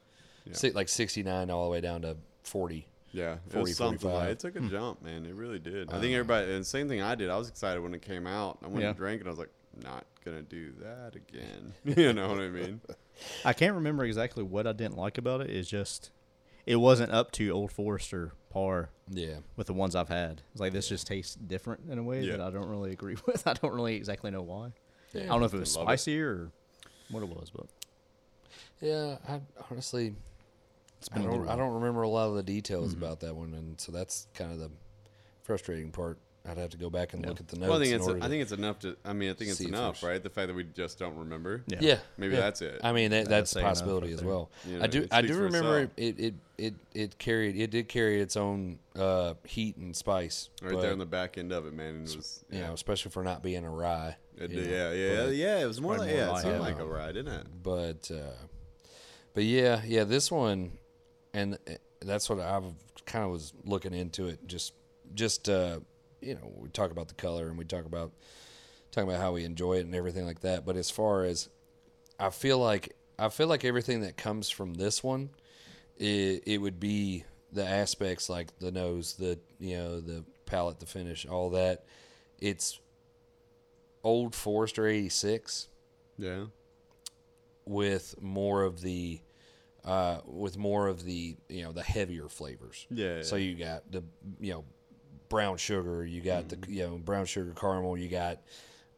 Yeah. 0.44 0.52
si- 0.54 0.72
like 0.72 0.88
sixty 0.88 1.22
nine 1.22 1.50
all 1.50 1.64
the 1.64 1.70
way 1.70 1.80
down 1.80 2.02
to 2.02 2.16
forty. 2.42 2.88
Yeah, 3.12 3.34
it 3.34 3.52
40, 3.52 3.60
was 3.62 3.76
something. 3.76 3.98
45. 3.98 4.22
Like, 4.22 4.30
it 4.30 4.38
took 4.40 4.56
a 4.56 4.58
hmm. 4.58 4.68
jump, 4.68 5.02
man. 5.02 5.24
It 5.24 5.34
really 5.34 5.58
did. 5.58 5.88
I 5.90 6.00
think 6.00 6.12
uh. 6.12 6.18
everybody, 6.18 6.52
and 6.52 6.66
same 6.66 6.88
thing 6.88 7.00
I 7.00 7.14
did. 7.14 7.30
I 7.30 7.36
was 7.38 7.48
excited 7.48 7.80
when 7.80 7.94
it 7.94 8.02
came 8.02 8.26
out. 8.26 8.58
I 8.62 8.66
went 8.66 8.82
Yeah. 8.82 8.88
and 8.88 8.96
drank 8.96 9.22
it. 9.22 9.26
I 9.26 9.30
was 9.30 9.38
like, 9.38 9.48
not 9.82 10.04
gonna 10.24 10.42
do 10.42 10.72
that 10.80 11.14
again. 11.14 11.72
you 11.84 12.12
know 12.12 12.28
what 12.28 12.40
I 12.40 12.48
mean? 12.48 12.80
I 13.44 13.52
can't 13.52 13.74
remember 13.74 14.04
exactly 14.04 14.42
what 14.42 14.66
I 14.66 14.72
didn't 14.72 14.96
like 14.96 15.18
about 15.18 15.40
it. 15.40 15.50
It's 15.50 15.68
just 15.68 16.10
it 16.66 16.76
wasn't 16.76 17.12
up 17.12 17.30
to 17.32 17.50
Old 17.50 17.72
Forester 17.72 18.32
par 18.50 18.90
Yeah. 19.08 19.36
with 19.56 19.68
the 19.68 19.72
ones 19.72 19.94
I've 19.94 20.08
had. 20.08 20.42
It's 20.52 20.60
like 20.60 20.72
this 20.72 20.88
just 20.88 21.06
tastes 21.06 21.36
different 21.36 21.88
in 21.88 21.98
a 21.98 22.02
way 22.02 22.22
Yeah. 22.22 22.32
that 22.36 22.40
I 22.40 22.50
don't 22.50 22.68
really 22.68 22.92
agree 22.92 23.16
with. 23.26 23.46
I 23.46 23.54
don't 23.54 23.72
really 23.72 23.94
exactly 23.96 24.30
know 24.30 24.42
why. 24.42 24.72
Yeah. 25.12 25.22
I 25.22 25.26
don't 25.26 25.40
know 25.40 25.46
if 25.46 25.54
it 25.54 25.60
was 25.60 25.76
Love 25.76 25.84
it. 25.84 25.98
spicier 25.98 26.30
or 26.30 26.52
what 27.10 27.22
it 27.22 27.28
was, 27.28 27.50
but 27.50 27.66
Yeah. 28.80 29.18
I 29.28 29.40
honestly, 29.70 30.14
it's 30.98 31.08
I 31.12 31.18
don't. 31.18 31.48
I 31.48 31.56
don't 31.56 31.74
remember 31.74 32.02
a 32.02 32.08
lot 32.08 32.28
of 32.28 32.34
the 32.34 32.42
details 32.42 32.94
mm-hmm. 32.94 33.04
about 33.04 33.20
that 33.20 33.36
one, 33.36 33.52
and 33.54 33.80
so 33.80 33.92
that's 33.92 34.26
kind 34.34 34.50
of 34.50 34.58
the 34.58 34.70
frustrating 35.42 35.90
part. 35.92 36.18
I'd 36.48 36.58
have 36.58 36.70
to 36.70 36.76
go 36.76 36.90
back 36.90 37.12
and 37.12 37.22
Yeah. 37.22 37.30
look 37.30 37.40
at 37.40 37.48
the 37.48 37.56
notes. 37.56 37.68
Well, 37.68 37.78
I 37.78 37.82
think 37.82 37.90
in 37.94 37.96
it's. 38.00 38.06
order 38.06 38.18
I 38.20 38.22
to- 38.22 38.28
think 38.28 38.42
it's 38.42 38.52
enough 38.52 38.78
to. 38.80 38.96
I 39.04 39.12
mean, 39.12 39.30
I 39.30 39.34
think 39.34 39.50
it's 39.50 39.60
enough, 39.60 40.00
there's- 40.00 40.14
right? 40.14 40.22
The 40.22 40.30
fact 40.30 40.46
that 40.48 40.54
we 40.54 40.64
just 40.64 40.98
don't 40.98 41.16
remember. 41.16 41.62
Yeah. 41.66 41.78
Yeah, 41.80 41.98
Maybe 42.16 42.34
yeah. 42.34 42.40
that's 42.40 42.62
it. 42.62 42.80
I 42.84 42.92
mean, 42.92 43.10
that, 43.10 43.24
That'd 43.24 43.30
that's 43.30 43.56
a 43.56 43.60
possibility 43.62 44.08
right 44.08 44.14
as 44.14 44.22
well. 44.22 44.50
You 44.66 44.80
I 44.82 44.86
do. 44.86 45.08
I 45.10 45.22
do 45.22 45.36
remember 45.38 45.90
it, 45.96 46.18
it. 46.20 46.34
It 46.58 46.74
it 46.94 47.18
carried. 47.18 47.56
It 47.56 47.70
did 47.70 47.88
carry 47.88 48.20
its 48.20 48.36
own 48.36 48.78
uh, 48.94 49.34
heat 49.44 49.76
and 49.76 49.94
spice. 49.94 50.48
Right 50.62 50.72
but, 50.72 50.80
there 50.82 50.92
on 50.92 50.98
the 50.98 51.04
back 51.04 51.36
end 51.36 51.52
of 51.52 51.66
it, 51.66 51.74
man. 51.74 51.96
It 51.96 52.16
was. 52.16 52.44
you 52.50 52.58
Yeah. 52.60 52.68
know, 52.68 52.72
especially 52.74 53.10
for 53.10 53.22
not 53.22 53.42
being 53.42 53.64
a 53.64 53.70
rye. 53.70 54.16
It 54.38 54.50
you 54.50 54.60
did, 54.62 54.70
know, 54.70 54.92
yeah, 54.92 54.92
yeah, 54.92 55.26
yeah. 55.28 55.58
It 55.62 55.66
was 55.66 55.80
more 55.80 55.94
Probably 55.96 56.12
like 56.14 56.16
more 56.16 56.24
yeah, 56.24 56.28
it 56.30 56.32
like 56.32 56.42
seemed 56.42 56.54
it. 56.56 56.60
like 56.60 56.78
a 56.78 56.86
ride, 56.86 57.14
didn't 57.14 57.32
it? 57.34 57.46
But 57.62 58.10
uh, 58.10 58.32
but 59.34 59.44
yeah, 59.44 59.82
yeah. 59.84 60.04
This 60.04 60.30
one, 60.30 60.72
and 61.34 61.54
uh, 61.68 61.72
that's 62.00 62.28
what 62.30 62.40
I 62.40 62.60
kind 63.04 63.24
of 63.24 63.30
was 63.30 63.52
looking 63.64 63.92
into 63.94 64.26
it. 64.28 64.46
Just 64.46 64.72
just 65.14 65.48
uh, 65.50 65.80
you 66.26 66.34
know, 66.34 66.52
we 66.56 66.68
talk 66.68 66.90
about 66.90 67.08
the 67.08 67.14
color 67.14 67.48
and 67.48 67.56
we 67.56 67.64
talk 67.64 67.84
about 67.84 68.12
talking 68.90 69.08
about 69.08 69.20
how 69.20 69.32
we 69.32 69.44
enjoy 69.44 69.74
it 69.74 69.86
and 69.86 69.94
everything 69.94 70.26
like 70.26 70.40
that. 70.40 70.64
But 70.66 70.76
as 70.76 70.90
far 70.90 71.24
as 71.24 71.48
I 72.18 72.30
feel 72.30 72.58
like 72.58 72.96
I 73.18 73.28
feel 73.28 73.46
like 73.46 73.64
everything 73.64 74.00
that 74.02 74.16
comes 74.16 74.50
from 74.50 74.74
this 74.74 75.02
one, 75.02 75.30
it, 75.96 76.42
it 76.46 76.58
would 76.58 76.78
be 76.80 77.24
the 77.52 77.64
aspects 77.66 78.28
like 78.28 78.58
the 78.58 78.70
nose, 78.72 79.14
the 79.14 79.38
you 79.58 79.76
know, 79.76 80.00
the 80.00 80.24
palate, 80.46 80.80
the 80.80 80.86
finish, 80.86 81.24
all 81.26 81.50
that. 81.50 81.84
It's 82.38 82.78
old 84.04 84.34
Forester 84.34 84.86
eighty 84.86 85.08
six 85.08 85.68
Yeah. 86.18 86.46
with 87.64 88.20
more 88.20 88.62
of 88.62 88.80
the 88.80 89.20
uh, 89.84 90.20
with 90.26 90.58
more 90.58 90.88
of 90.88 91.04
the 91.04 91.36
you 91.48 91.62
know 91.62 91.72
the 91.72 91.82
heavier 91.82 92.28
flavors. 92.28 92.86
Yeah. 92.90 93.22
So 93.22 93.36
you 93.36 93.54
got 93.54 93.90
the 93.90 94.02
you 94.40 94.52
know 94.52 94.64
brown 95.28 95.56
sugar. 95.56 96.04
You 96.04 96.20
got 96.20 96.48
the 96.48 96.58
you 96.68 96.84
know 96.86 96.98
brown 96.98 97.26
sugar 97.26 97.52
caramel. 97.54 97.96
You 97.96 98.08
got 98.08 98.40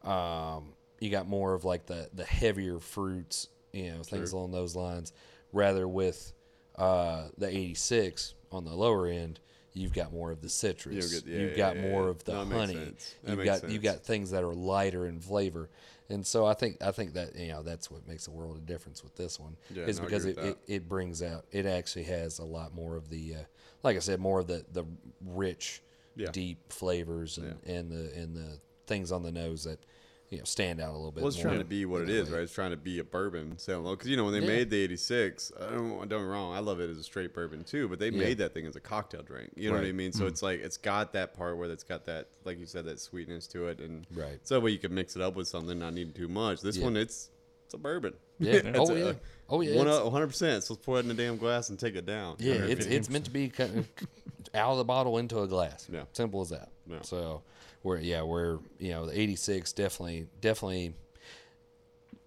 um, 0.02 0.72
you 1.00 1.10
got 1.10 1.28
more 1.28 1.54
of 1.54 1.64
like 1.64 1.86
the 1.86 2.08
the 2.12 2.24
heavier 2.24 2.78
fruits. 2.78 3.48
You 3.72 3.92
know 3.92 4.02
things 4.02 4.32
along 4.32 4.52
those 4.52 4.74
lines. 4.74 5.12
Rather 5.52 5.86
with 5.88 6.32
uh, 6.76 7.28
the 7.36 7.48
86 7.48 8.34
on 8.52 8.64
the 8.64 8.74
lower 8.74 9.06
end. 9.08 9.40
You've 9.74 9.92
got 9.92 10.12
more 10.12 10.32
of 10.32 10.40
the 10.40 10.48
citrus. 10.48 11.20
get- 11.20 11.26
yeah, 11.30 11.40
you've 11.40 11.56
got 11.56 11.76
yeah, 11.76 11.82
more 11.82 12.04
yeah. 12.04 12.10
of 12.10 12.24
the 12.24 12.32
No, 12.32 12.44
that 12.44 12.46
makes 12.46 12.60
honey. 12.72 12.84
sense. 12.84 13.14
You've 13.26 13.44
got 13.44 13.70
you've 13.70 13.82
got 13.82 14.02
things 14.02 14.30
that 14.32 14.42
are 14.42 14.54
lighter 14.54 15.06
in 15.06 15.20
flavor, 15.20 15.68
and 16.08 16.26
so 16.26 16.46
I 16.46 16.54
think 16.54 16.82
I 16.82 16.90
think 16.90 17.12
that 17.14 17.36
you 17.36 17.48
know 17.48 17.62
that's 17.62 17.88
what 17.90 18.06
makes 18.08 18.26
a 18.26 18.30
world 18.32 18.56
of 18.56 18.66
difference 18.66 19.04
with 19.04 19.14
this 19.14 19.38
one 19.38 19.56
is 19.70 19.98
no, 19.98 20.04
because 20.04 20.24
it, 20.24 20.36
it, 20.38 20.58
it 20.66 20.88
brings 20.88 21.22
out 21.22 21.44
it 21.52 21.64
actually 21.64 22.04
has 22.04 22.40
a 22.40 22.44
lot 22.44 22.74
more 22.74 22.96
of 22.96 23.08
the 23.08 23.34
uh, 23.36 23.44
like 23.84 23.94
I 23.96 24.00
said 24.00 24.18
more 24.18 24.40
of 24.40 24.46
the 24.48 24.64
the 24.72 24.84
rich 25.24 25.82
Yeah. 26.18 26.30
deep 26.32 26.72
flavors 26.72 27.38
and, 27.38 27.56
and 27.64 27.90
the 27.90 28.12
and 28.20 28.36
the 28.36 28.58
things 28.86 29.12
on 29.12 29.22
the 29.22 29.30
nose 29.32 29.64
that 29.64 29.78
you 30.30 30.38
know 30.38 30.44
stand 30.44 30.80
out 30.80 30.90
a 30.90 30.96
little 30.96 31.12
bit. 31.12 31.22
Well, 31.22 31.28
it's 31.28 31.38
more 31.38 31.46
trying 31.46 31.58
to 31.60 31.64
be 31.64 31.86
what 31.86 32.02
it 32.02 32.10
is, 32.10 32.28
way. 32.28 32.36
right? 32.38 32.42
It's 32.42 32.52
trying 32.52 32.72
to 32.72 32.76
be 32.76 32.98
a 32.98 33.04
bourbon 33.04 33.56
low. 33.68 33.94
Because 33.94 34.08
you 34.08 34.16
know 34.16 34.24
when 34.24 34.34
they 34.34 34.40
Yeah. 34.40 34.46
made 34.46 34.70
the 34.70 34.76
'86, 34.76 35.52
I 35.58 35.70
don't 35.70 36.08
don't 36.08 36.24
wrong, 36.26 36.54
I 36.54 36.58
love 36.58 36.80
it 36.80 36.90
as 36.90 36.98
a 36.98 37.02
straight 37.02 37.32
bourbon 37.32 37.64
too. 37.64 37.88
But 37.88 37.98
they 37.98 38.10
Yeah. 38.10 38.18
made 38.18 38.38
that 38.38 38.52
thing 38.52 38.66
as 38.66 38.76
a 38.76 38.80
cocktail 38.80 39.22
drink. 39.22 39.52
You 39.56 39.70
know 39.70 39.76
what 39.76 39.86
I 39.86 39.92
mean? 39.92 40.12
So 40.12 40.24
mm. 40.24 40.28
it's 40.28 40.42
like 40.42 40.60
it's 40.60 40.76
got 40.76 41.12
that 41.12 41.34
part 41.34 41.56
where 41.56 41.70
it's 41.70 41.84
got 41.84 42.04
that, 42.06 42.28
like 42.44 42.58
you 42.58 42.66
said, 42.66 42.84
that 42.86 43.00
sweetness 43.00 43.46
to 43.48 43.68
it, 43.68 43.80
and 43.80 44.06
Right. 44.14 44.38
So 44.42 44.56
that 44.56 44.60
way 44.60 44.72
you 44.72 44.78
can 44.78 44.94
mix 44.94 45.16
it 45.16 45.22
up 45.22 45.34
with 45.36 45.48
something, 45.48 45.78
not 45.78 45.94
needing 45.94 46.12
too 46.12 46.28
much. 46.28 46.60
This 46.60 46.76
Yeah. 46.76 46.84
one, 46.84 46.96
it's 46.96 47.30
it's 47.64 47.74
a 47.74 47.78
bourbon. 47.78 48.14
Yeah. 48.38 48.60
Oh, 48.76 48.90
a- 48.90 48.98
yeah. 48.98 49.12
Oh, 49.50 49.60
yeah, 49.62 50.10
hundred 50.10 50.26
percent. 50.26 50.64
So 50.64 50.74
let's 50.74 50.84
pour 50.84 50.98
it 50.98 51.04
in 51.06 51.10
a 51.10 51.14
damn 51.14 51.38
glass 51.38 51.70
and 51.70 51.78
take 51.78 51.96
it 51.96 52.04
down. 52.04 52.36
Yeah, 52.38 52.52
it's 52.54 52.84
it's 52.84 53.08
meant 53.08 53.24
to 53.24 53.30
be 53.30 53.48
kind 53.48 53.78
of 53.78 53.88
out 54.54 54.72
of 54.72 54.78
the 54.78 54.84
bottle 54.84 55.18
into 55.18 55.40
a 55.40 55.46
glass. 55.48 55.88
Yeah. 55.92 56.04
simple 56.12 56.40
as 56.40 56.50
that. 56.50 56.70
Yeah. 56.86 57.02
So, 57.02 57.42
we're 57.82 57.98
yeah, 57.98 58.22
we're 58.22 58.58
you 58.78 58.90
know 58.90 59.06
the 59.06 59.18
'86 59.18 59.72
definitely 59.72 60.26
definitely 60.40 60.94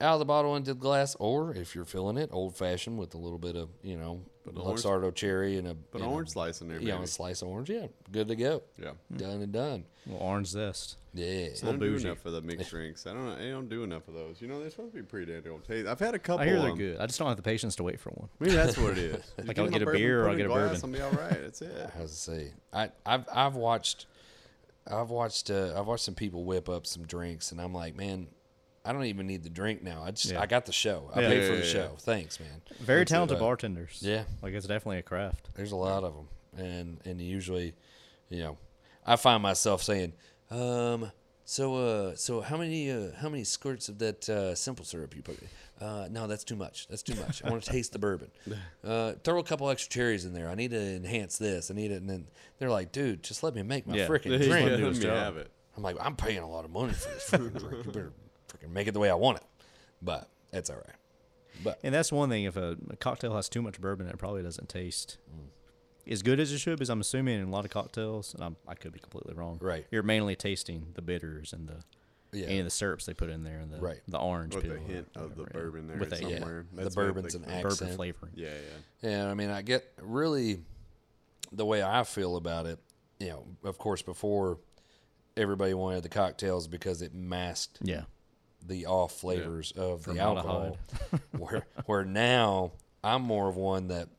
out 0.02 0.14
of 0.14 0.20
the 0.20 0.26
bottle 0.26 0.56
into 0.56 0.74
the 0.74 0.80
glass, 0.80 1.16
or 1.20 1.54
if 1.54 1.76
you're 1.76 1.86
feeling 1.86 2.18
it, 2.18 2.30
old 2.34 2.56
fashioned 2.58 2.98
with 2.98 3.14
a 3.14 3.18
little 3.18 3.38
bit 3.40 3.56
of 3.56 3.70
you 3.84 3.96
know 3.98 4.22
an 4.48 4.58
orange- 4.58 4.82
Luxardo 4.82 5.14
cherry 5.14 5.58
and 5.58 5.68
a 5.68 5.76
Put 5.76 6.02
an 6.02 6.08
know, 6.08 6.14
orange 6.14 6.30
slice 6.30 6.62
in 6.62 6.68
there, 6.68 6.80
Yeah, 6.82 6.94
maybe. 6.96 7.04
a 7.04 7.08
slice 7.08 7.42
of 7.42 7.48
orange. 7.50 7.70
Yeah, 7.70 7.88
good 8.12 8.28
to 8.30 8.36
go. 8.36 8.64
Yeah. 8.82 8.92
Done 9.16 9.42
and 9.42 9.52
done. 9.52 9.86
Well, 10.08 10.20
orange 10.20 10.48
zest. 10.48 10.98
Yeah. 11.14 11.50
I 11.62 11.66
don't 11.66 11.80
do 11.80 11.96
enough 11.96 12.18
for 12.20 12.32
the 12.32 12.42
mixed 12.42 12.70
drinks. 12.72 13.06
I 13.06 13.14
don't. 13.14 13.26
know. 13.26 13.34
I 13.36 13.50
don't 13.52 13.70
do 13.70 13.84
enough 13.84 14.08
of 14.08 14.14
those. 14.16 14.42
You 14.42 14.48
know, 14.48 14.60
they're 14.60 14.70
supposed 14.72 14.94
to 14.94 15.02
be 15.02 15.04
pretty 15.06 15.32
damn 15.32 15.42
good 15.42 15.64
taste. 15.68 15.88
I've 15.88 16.00
had 16.00 16.16
a 16.16 16.20
couple. 16.20 16.42
I 16.42 16.46
hear 16.48 16.60
they're 16.60 16.72
um, 16.72 16.78
good. 16.78 16.98
I 17.00 17.06
just 17.06 17.20
don't 17.20 17.28
have 17.28 17.38
the 17.38 17.44
patience 17.44 17.76
to 17.76 17.84
wait 17.84 18.00
for 18.00 18.10
one. 18.12 18.30
Maybe 18.40 18.56
that's 18.56 18.78
what 18.78 18.94
it 18.94 18.98
is. 18.98 19.24
Like, 19.46 19.60
I'll 19.60 19.68
get 19.68 19.82
a 19.82 19.86
bourbon, 19.86 20.02
beer 20.02 20.24
or 20.26 20.30
I'll 20.30 20.36
get 20.38 20.46
a 20.46 20.50
glass, 20.50 20.82
bourbon. 20.82 21.02
I'll 21.02 21.12
be 21.12 21.18
all 21.18 21.24
right. 21.24 21.42
That's 21.42 21.62
it. 21.64 21.92
How's 21.98 22.12
to 22.12 22.16
say? 22.18 22.52
I, 22.74 22.90
I've 23.06 23.26
I've 23.32 23.56
watched 23.56 24.08
I've 24.88 25.10
watched 25.10 25.52
uh, 25.52 25.74
I've 25.78 25.86
watched 25.86 26.06
some 26.06 26.16
people 26.16 26.46
whip 26.46 26.68
up 26.70 26.88
some 26.88 27.06
drinks, 27.06 27.52
and 27.52 27.62
I'm 27.62 27.74
like, 27.74 27.96
man, 27.96 28.28
I 28.84 28.94
don't 28.94 29.06
even 29.06 29.28
need 29.28 29.44
the 29.44 29.50
drink 29.50 29.84
now. 29.84 30.02
I 30.04 30.12
just 30.12 30.32
Yeah. 30.32 30.42
I 30.42 30.46
got 30.48 30.66
the 30.66 30.72
show. 30.74 31.12
I 31.14 31.22
Yeah. 31.22 31.28
paid 31.30 31.42
Yeah, 31.44 31.48
for 31.50 31.56
the 31.58 31.66
yeah. 31.66 31.72
show. 31.74 31.96
Thanks, 32.00 32.40
man. 32.40 32.62
Very 32.80 33.02
That's 33.02 33.12
it. 33.12 33.14
talented 33.14 33.38
Uh, 33.38 33.42
bartenders. 33.42 34.00
yeah. 34.02 34.24
Like 34.42 34.54
it's 34.54 34.66
definitely 34.68 34.98
a 35.00 35.04
craft. 35.04 35.50
There's 35.54 35.72
a 35.72 35.76
lot 35.76 36.04
of 36.04 36.16
them, 36.16 36.28
and 36.58 37.00
and 37.06 37.22
usually, 37.22 37.74
you 38.30 38.40
know, 38.40 38.58
I 39.06 39.16
find 39.18 39.44
myself 39.44 39.84
saying, 39.84 40.14
um, 40.50 41.12
so 41.46 41.76
uh, 41.76 42.16
so 42.16 42.42
how 42.42 42.58
many 42.58 42.90
uh, 42.92 43.12
how 43.18 43.30
many 43.30 43.44
squirts 43.44 43.88
of 43.90 44.00
that 44.00 44.28
uh, 44.30 44.56
simple 44.56 44.86
syrup 44.86 45.16
you 45.16 45.22
put? 45.22 45.40
in? 45.42 45.48
Uh, 45.86 46.08
no, 46.12 46.28
that's 46.28 46.44
too 46.44 46.56
much. 46.56 46.88
That's 46.88 47.02
too 47.04 47.16
much. 47.16 47.44
I 47.44 47.50
want 47.50 47.64
to 47.64 47.72
taste 47.72 47.92
the 47.94 48.00
bourbon. 48.00 48.30
Uh, 48.84 49.14
throw 49.24 49.40
a 49.40 49.44
couple 49.44 49.68
extra 49.70 49.90
cherries 49.92 50.26
in 50.26 50.34
there. 50.34 50.48
I 50.50 50.54
need 50.56 50.72
to 50.72 50.80
enhance 50.80 51.38
this. 51.40 51.72
I 51.72 51.74
need 51.74 51.92
it, 51.92 51.96
and 52.02 52.10
then 52.10 52.28
they're 52.60 52.70
like, 52.70 52.92
dude, 52.92 53.24
just 53.24 53.42
let 53.44 53.56
me 53.56 53.64
make 53.64 53.88
my 53.88 53.96
Yeah. 53.96 54.08
freaking 54.08 54.38
drink. 54.42 54.50
gonna 54.50 54.78
do 54.78 54.86
let 54.86 54.94
me 54.96 55.00
job. 55.02 55.16
have 55.18 55.38
it. 55.38 55.50
I'm 55.76 55.82
like, 55.84 55.96
I'm 56.00 56.16
paying 56.16 56.40
a 56.40 56.50
lot 56.50 56.66
of 56.66 56.72
money 56.72 56.94
for 56.94 57.10
this 57.10 57.30
freaking 57.30 57.58
drink. 57.60 57.86
You 57.86 57.92
better 57.92 58.12
freaking 58.62 58.72
make 58.72 58.88
it 58.88 58.92
the 58.92 59.00
way 59.00 59.10
I 59.10 59.16
want 59.16 59.38
it. 59.38 59.44
But 60.02 60.30
it's 60.52 60.70
all 60.70 60.78
right. 60.78 60.96
But 61.64 61.80
And 61.84 61.94
that's 61.94 62.12
one 62.12 62.30
thing. 62.30 62.46
If 62.46 62.58
a, 62.58 62.78
a 62.90 62.96
cocktail 62.96 63.36
has 63.36 63.50
too 63.50 63.62
much 63.62 63.80
bourbon, 63.80 64.08
it 64.08 64.18
probably 64.18 64.42
doesn't 64.42 64.70
taste 64.70 65.18
mm. 65.30 66.12
as 66.12 66.22
good 66.24 66.40
as 66.40 66.52
it 66.52 66.58
should. 66.60 66.78
Because 66.78 66.90
I'm 66.90 67.02
assuming 67.02 67.40
in 67.40 67.48
a 67.48 67.52
lot 67.52 67.66
of 67.66 67.72
cocktails, 67.72 68.34
and 68.34 68.44
I'm, 68.44 68.56
I 68.68 68.74
could 68.74 68.94
be 68.94 69.00
completely 69.00 69.34
wrong. 69.36 69.60
Right. 69.62 69.86
You're 69.92 70.04
mainly 70.04 70.36
tasting 70.36 70.88
the 70.96 71.02
bitters 71.02 71.54
and 71.54 71.68
the 71.68 71.84
yeah, 72.34 72.48
of 72.48 72.64
the 72.64 72.70
syrups 72.72 73.06
they 73.06 73.14
put 73.14 73.30
in 73.30 73.44
there 73.44 73.60
and 73.60 73.72
the 73.72 73.80
Right. 73.80 74.00
the 74.08 74.18
orange 74.18 74.56
With 74.56 74.64
peel 74.64 74.74
a 74.74 74.76
or 74.76 74.80
hint 74.80 75.10
of 75.16 75.36
the 75.36 75.44
bourbon 75.44 75.88
there 75.88 75.98
With 75.98 76.14
a, 76.14 76.24
yeah, 76.24 76.40
somewhere. 76.40 76.66
the 76.74 76.84
That's 76.84 76.96
what 76.96 77.04
I 77.04 77.06
bourbons 77.12 77.34
think 77.34 77.46
and 77.46 77.54
of. 77.56 77.62
bourbon 77.62 77.72
accent. 77.74 77.96
flavoring. 77.96 78.32
Yeah, 78.36 78.54
yeah. 79.04 79.10
Yeah, 79.10 79.30
I 79.30 79.34
mean, 79.34 79.50
I 79.50 79.62
get 79.62 79.84
really 80.02 80.62
the 81.52 81.66
way 81.66 81.84
I 81.84 82.04
feel 82.04 82.38
about 82.38 82.66
it. 82.68 82.80
You 83.20 83.28
know, 83.28 83.44
of 83.66 83.78
course, 83.78 84.02
before 84.02 84.60
everybody 85.38 85.74
wanted 85.74 86.04
the 86.04 86.10
cocktails 86.10 86.68
because 86.68 87.02
it 87.02 87.14
masked 87.14 87.80
Yeah. 87.82 88.04
The 88.68 88.86
off 88.86 89.12
flavors 89.14 89.72
of 89.74 90.04
the 90.04 90.20
alcohol. 90.20 90.78
where 91.38 91.66
where 91.86 92.06
now 92.06 92.72
I'm 93.04 93.22
more 93.24 93.50
of 93.50 93.56
one 93.56 93.88
that 93.90 94.10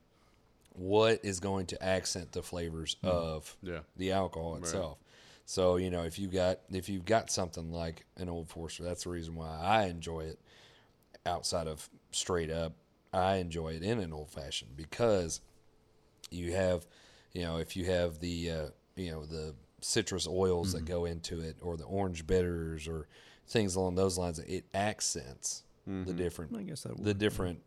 what 0.74 1.20
is 1.24 1.40
going 1.40 1.66
to 1.66 1.82
accent 1.82 2.32
the 2.32 2.42
flavors 2.42 2.96
of 3.02 3.56
Yeah. 3.62 3.80
the 3.96 4.12
alcohol 4.12 4.56
itself. 4.56 4.98
So 5.44 5.76
you 5.76 5.90
know, 5.90 6.04
if 6.04 6.18
you 6.18 6.28
got 6.28 6.60
if 6.72 6.88
you've 6.88 7.04
got 7.04 7.30
something 7.30 7.70
like 7.72 8.04
an 8.16 8.28
Old 8.28 8.48
Forester, 8.48 8.82
that's 8.84 9.04
the 9.04 9.10
reason 9.10 9.34
why 9.34 9.58
I 9.60 9.84
enjoy 9.86 10.20
it. 10.20 10.38
Outside 11.26 11.68
of 11.68 11.88
straight 12.10 12.50
up, 12.50 12.72
I 13.12 13.36
enjoy 13.36 13.74
it 13.74 13.82
in 13.82 14.00
an 14.00 14.12
old 14.12 14.30
fashioned 14.30 14.76
because 14.76 15.40
you 16.30 16.52
have, 16.52 16.84
you 17.32 17.42
know, 17.42 17.58
if 17.58 17.76
you 17.76 17.84
have 17.86 18.18
the 18.18 18.50
uh, 18.50 18.66
you 18.96 19.10
know 19.12 19.24
the 19.24 19.54
citrus 19.80 20.26
oils 20.26 20.72
that 20.72 20.84
go 20.84 21.04
into 21.04 21.40
it, 21.40 21.56
or 21.60 21.76
the 21.76 21.84
orange 21.84 22.26
bitters, 22.26 22.88
or 22.88 23.06
things 23.46 23.76
along 23.76 23.94
those 23.96 24.18
lines, 24.18 24.38
it 24.38 24.64
accents 24.74 25.62
the 25.86 25.92
mm-hmm. 25.92 26.16
different 26.16 26.56
I 26.56 26.62
guess 26.62 26.82
that 26.82 27.02
the 27.02 27.14
different 27.14 27.60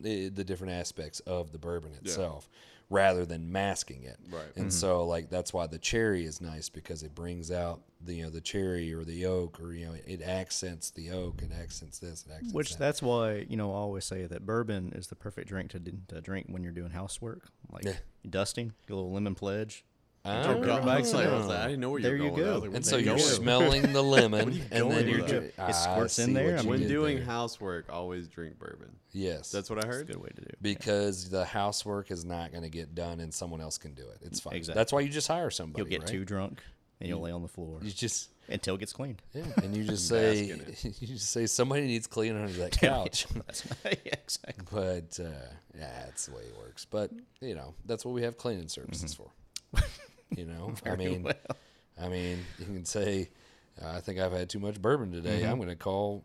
the, 0.00 0.28
the 0.28 0.44
different 0.44 0.74
aspects 0.74 1.20
of 1.20 1.52
the 1.52 1.58
bourbon 1.58 1.92
itself 1.94 2.48
rather 2.90 3.24
than 3.24 3.50
masking 3.50 4.02
it 4.02 4.18
Right. 4.30 4.42
and 4.56 4.66
mm-hmm. 4.66 4.70
so 4.70 5.06
like 5.06 5.30
that's 5.30 5.54
why 5.54 5.66
the 5.66 5.78
cherry 5.78 6.26
is 6.26 6.42
nice 6.42 6.68
because 6.68 7.02
it 7.02 7.14
brings 7.14 7.50
out 7.50 7.80
the 8.04 8.16
you 8.16 8.24
know 8.24 8.30
the 8.30 8.42
cherry 8.42 8.92
or 8.92 9.04
the 9.04 9.24
oak 9.24 9.58
or 9.58 9.72
you 9.72 9.86
know 9.86 9.94
it, 10.06 10.20
accents 10.20 10.90
the 10.90 11.10
oak 11.12 11.40
it 11.42 11.50
accents 11.58 11.98
this 11.98 12.26
it 12.28 12.32
accents 12.32 12.52
Which 12.52 12.70
that. 12.72 12.78
that's 12.78 13.00
why 13.00 13.46
you 13.48 13.56
know 13.56 13.70
I 13.72 13.76
always 13.76 14.04
say 14.04 14.26
that 14.26 14.44
bourbon 14.44 14.92
is 14.94 15.06
the 15.06 15.14
perfect 15.16 15.48
drink 15.48 15.70
to, 15.70 15.78
d- 15.78 15.94
to 16.08 16.20
drink 16.20 16.48
when 16.50 16.62
you're 16.62 16.72
doing 16.72 16.90
housework, 16.90 17.48
like 17.70 17.84
Yeah. 17.84 17.94
dusting, 18.28 18.74
get 18.86 18.92
a 18.92 18.96
little 18.96 19.12
lemon 19.12 19.34
pledge. 19.34 19.84
God, 20.24 20.68
I 20.68 20.98
was 21.00 21.12
like, 21.12 21.26
I 21.26 21.36
was 21.36 21.46
like, 21.46 21.58
I 21.58 21.64
didn't 21.66 21.80
know 21.80 21.90
where 21.90 22.00
There 22.00 22.16
you 22.16 22.24
you 22.26 22.30
were 22.30 22.36
going. 22.36 22.48
I 22.48 22.52
was 22.52 22.60
go. 22.62 22.66
like, 22.68 22.76
and 22.76 22.86
so 22.86 22.96
you 22.96 23.06
you're 23.06 23.16
going? 23.16 23.28
smelling 23.28 23.92
the 23.92 24.02
lemon 24.16 24.62
and 24.70 24.90
then 24.90 25.08
you're 25.08 25.22
with 25.22 25.28
dri- 25.28 25.52
It 25.68 25.74
squirts 25.74 26.18
in 26.20 26.32
there, 26.32 26.52
what 26.52 26.58
I 26.60 26.62
you 26.62 26.68
When 26.68 26.86
doing 26.88 27.16
there. 27.16 27.24
housework, 27.24 27.92
always 27.92 28.28
drink 28.28 28.58
bourbon. 28.58 28.94
yes 29.12 29.50
That's 29.50 29.68
what 29.68 29.78
I 29.80 29.82
That's 29.82 29.94
a 29.96 29.98
heard. 29.98 30.06
good 30.06 30.16
way 30.22 30.28
to 30.28 30.40
do. 30.42 30.46
it. 30.48 30.58
because 30.62 31.28
the 31.28 31.44
housework 31.44 32.10
is 32.12 32.24
not 32.24 32.52
going 32.52 32.62
to 32.62 32.70
get 32.70 32.94
done 32.94 33.18
and 33.18 33.34
someone 33.34 33.60
else 33.60 33.78
can 33.78 33.94
do 33.94 34.02
it 34.08 34.18
it's 34.22 34.38
fine 34.38 34.54
Exactly. 34.54 34.78
that's 34.78 34.92
why 34.92 35.00
you 35.00 35.08
just 35.08 35.26
hire 35.28 35.50
somebody 35.50 35.80
You'll 35.82 35.90
get 35.90 36.00
right? 36.02 36.08
too 36.08 36.24
drunk 36.24 36.62
and 37.00 37.08
you'll 37.08 37.20
lay 37.20 37.32
on 37.32 37.42
the 37.42 37.48
floor 37.48 37.78
you 37.82 37.90
just 37.90 38.28
until 38.48 38.76
it 38.76 38.78
gets 38.78 38.92
cleaned. 38.92 39.22
yeah 39.34 39.42
and 39.62 39.76
you 39.76 39.82
just 39.82 40.06
say 40.14 40.44
you 40.82 41.06
just 41.08 41.30
say 41.32 41.46
somebody 41.46 41.86
needs 41.88 42.06
cleaning 42.06 42.40
under 42.40 42.52
that 42.58 42.70
couch 42.72 43.26
That's 43.34 43.64
yeah, 43.84 44.14
exactly. 44.22 44.64
But 44.70 45.18
uh, 45.20 45.28
yeah, 45.76 46.04
that's 46.04 46.26
the 46.26 46.36
way 46.36 46.42
it 46.42 46.56
works. 46.58 46.84
But 46.84 47.10
you 47.40 47.54
know, 47.56 47.74
that's 47.86 48.04
what 48.04 48.14
we 48.14 48.22
have 48.22 48.36
cleaning 48.38 48.68
services 48.68 49.14
for. 49.14 49.30
You 50.36 50.46
know, 50.46 50.74
I 50.86 50.96
mean, 50.96 51.22
well. 51.22 51.34
I 52.00 52.08
mean, 52.08 52.38
you 52.58 52.66
can 52.66 52.84
say, 52.84 53.30
I 53.84 54.00
think 54.00 54.18
I've 54.18 54.32
had 54.32 54.48
too 54.48 54.58
much 54.58 54.80
bourbon 54.80 55.12
today. 55.12 55.40
Mm-hmm. 55.42 55.50
I'm 55.50 55.56
going 55.56 55.68
to 55.68 55.76
call 55.76 56.24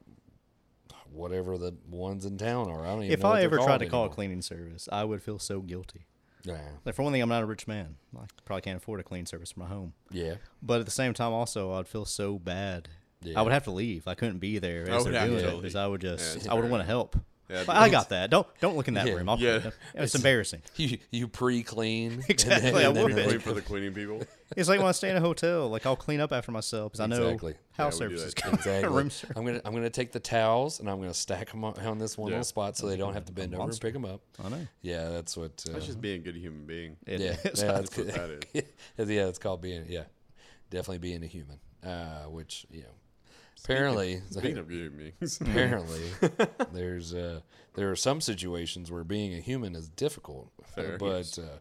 whatever 1.11 1.57
the 1.57 1.73
ones 1.89 2.25
in 2.25 2.37
town 2.37 2.69
are. 2.69 2.85
I 2.85 2.89
don't 2.89 3.03
even. 3.03 3.13
If 3.13 3.25
I 3.25 3.41
ever 3.43 3.57
tried 3.57 3.79
to 3.79 3.87
call 3.87 4.05
a 4.05 4.09
cleaning 4.09 4.41
service, 4.41 4.87
I 4.91 5.03
would 5.03 5.21
feel 5.21 5.39
so 5.39 5.61
guilty. 5.61 6.05
Yeah, 6.43 6.59
Like 6.85 6.95
for 6.95 7.03
one 7.03 7.11
thing, 7.11 7.21
I'm 7.21 7.27
not 7.27 7.43
a 7.43 7.45
rich 7.45 7.67
man. 7.67 7.97
I 8.17 8.23
probably 8.45 8.61
can't 8.61 8.77
afford 8.77 9.01
a 9.01 9.03
cleaning 9.03 9.25
service 9.25 9.51
for 9.51 9.59
my 9.59 9.65
home. 9.67 9.93
yeah, 10.11 10.35
But 10.61 10.79
at 10.79 10.85
the 10.85 10.91
same 10.91 11.13
time, 11.13 11.33
also, 11.33 11.73
I'd 11.73 11.89
feel 11.89 12.05
so 12.05 12.39
bad. 12.39 12.87
Yeah. 13.21 13.37
I 13.39 13.41
would 13.41 13.51
have 13.51 13.65
to 13.65 13.71
leave. 13.71 14.07
I 14.07 14.13
couldn't 14.13 14.37
be 14.39 14.57
there 14.59 14.85
I 14.89 14.95
as 14.95 15.03
would 15.03 15.13
they're 15.13 15.19
have 15.19 15.29
doing 15.29 15.43
it 15.45 15.55
because 15.57 15.75
I 15.75 15.87
would 15.87 15.99
just, 15.99 16.47
I 16.47 16.53
would 16.53 16.69
want 16.69 16.81
to 16.81 16.87
help. 16.87 17.17
Yeah, 17.49 17.63
But 17.65 17.77
I 17.77 17.87
got 17.89 18.09
that. 18.09 18.29
Don't 18.29 18.45
don't 18.59 18.75
look 18.75 18.87
in 18.89 18.95
that 18.95 19.07
Yeah. 19.07 19.13
room. 19.13 19.29
I'll, 19.29 19.39
Yeah. 19.39 19.69
It's 19.93 20.15
embarrassing. 20.21 20.61
you 20.75 20.97
you 21.11 21.27
pre-clean 21.27 22.23
Exactly, 22.29 22.83
I 22.83 22.89
would. 22.89 23.13
Wait 23.15 23.41
for 23.41 23.53
the 23.53 23.61
cleaning 23.61 23.93
people. 23.93 24.21
It's 24.55 24.67
like 24.67 24.79
when 24.79 24.87
I 24.87 24.91
stay 24.91 25.09
in 25.09 25.15
a 25.17 25.21
hotel. 25.21 25.69
Like 25.69 25.85
I'll 25.85 25.95
clean 25.95 26.19
up 26.19 26.31
after 26.33 26.51
myself 26.51 26.91
because 26.91 26.99
I 26.99 27.07
know 27.07 27.23
Exactly. 27.27 27.55
house 27.71 27.95
Yeah, 27.95 27.99
services. 28.07 28.33
that. 28.33 28.43
got 28.43 28.53
Exactly. 28.55 28.89
room 28.95 29.09
service. 29.09 29.37
I'm 29.37 29.45
gonna 29.45 29.61
I'm 29.63 29.73
gonna 29.73 29.89
take 29.89 30.11
the 30.11 30.19
towels 30.19 30.79
and 30.81 30.89
I'm 30.89 30.99
gonna 30.99 31.13
stack 31.13 31.51
them 31.51 31.63
on, 31.63 31.79
on 31.79 31.97
this 31.99 32.17
one 32.17 32.27
Yeah. 32.29 32.35
little 32.35 32.43
spot 32.45 32.75
so 32.75 32.87
they 32.87 32.97
don't 32.97 33.13
have 33.13 33.25
to 33.25 33.31
bend 33.31 33.53
over 33.53 33.61
and 33.63 33.69
monster. 33.69 33.87
pick 33.87 33.93
them 33.93 34.05
up. 34.05 34.21
I 34.43 34.49
know. 34.49 34.67
Yeah, 34.81 35.09
that's 35.09 35.37
what. 35.37 35.63
Uh, 35.69 35.73
That's 35.73 35.85
just 35.85 36.01
being 36.01 36.17
a 36.21 36.23
good 36.23 36.35
human 36.35 36.65
being. 36.65 36.97
It 37.05 37.21
yeah, 37.21 37.35
is. 37.51 37.61
yeah, 37.63 37.71
That's 37.71 37.97
what 37.97 38.07
that 38.07 38.29
is. 38.29 38.63
yeah, 39.09 39.27
it's 39.27 39.39
called 39.39 39.61
being 39.61 39.85
yeah, 39.87 40.03
definitely 40.69 40.97
being 40.99 41.23
a 41.23 41.27
human. 41.27 41.59
Uh, 41.83 42.23
which 42.23 42.65
you 42.71 42.81
know, 42.81 42.89
apparently, 43.63 44.21
Speaking 44.29 44.57
of 44.57 44.67
good 44.67 44.91
human 44.91 45.13
apparently, 45.41 46.01
there's 46.73 47.13
uh, 47.13 47.41
there 47.75 47.91
are 47.91 47.95
some 47.95 48.21
situations 48.21 48.91
where 48.91 49.03
being 49.03 49.33
a 49.33 49.39
human 49.39 49.75
is 49.75 49.89
difficult, 49.89 50.51
Fair. 50.75 50.97
but 50.97 51.37
uh, 51.39 51.57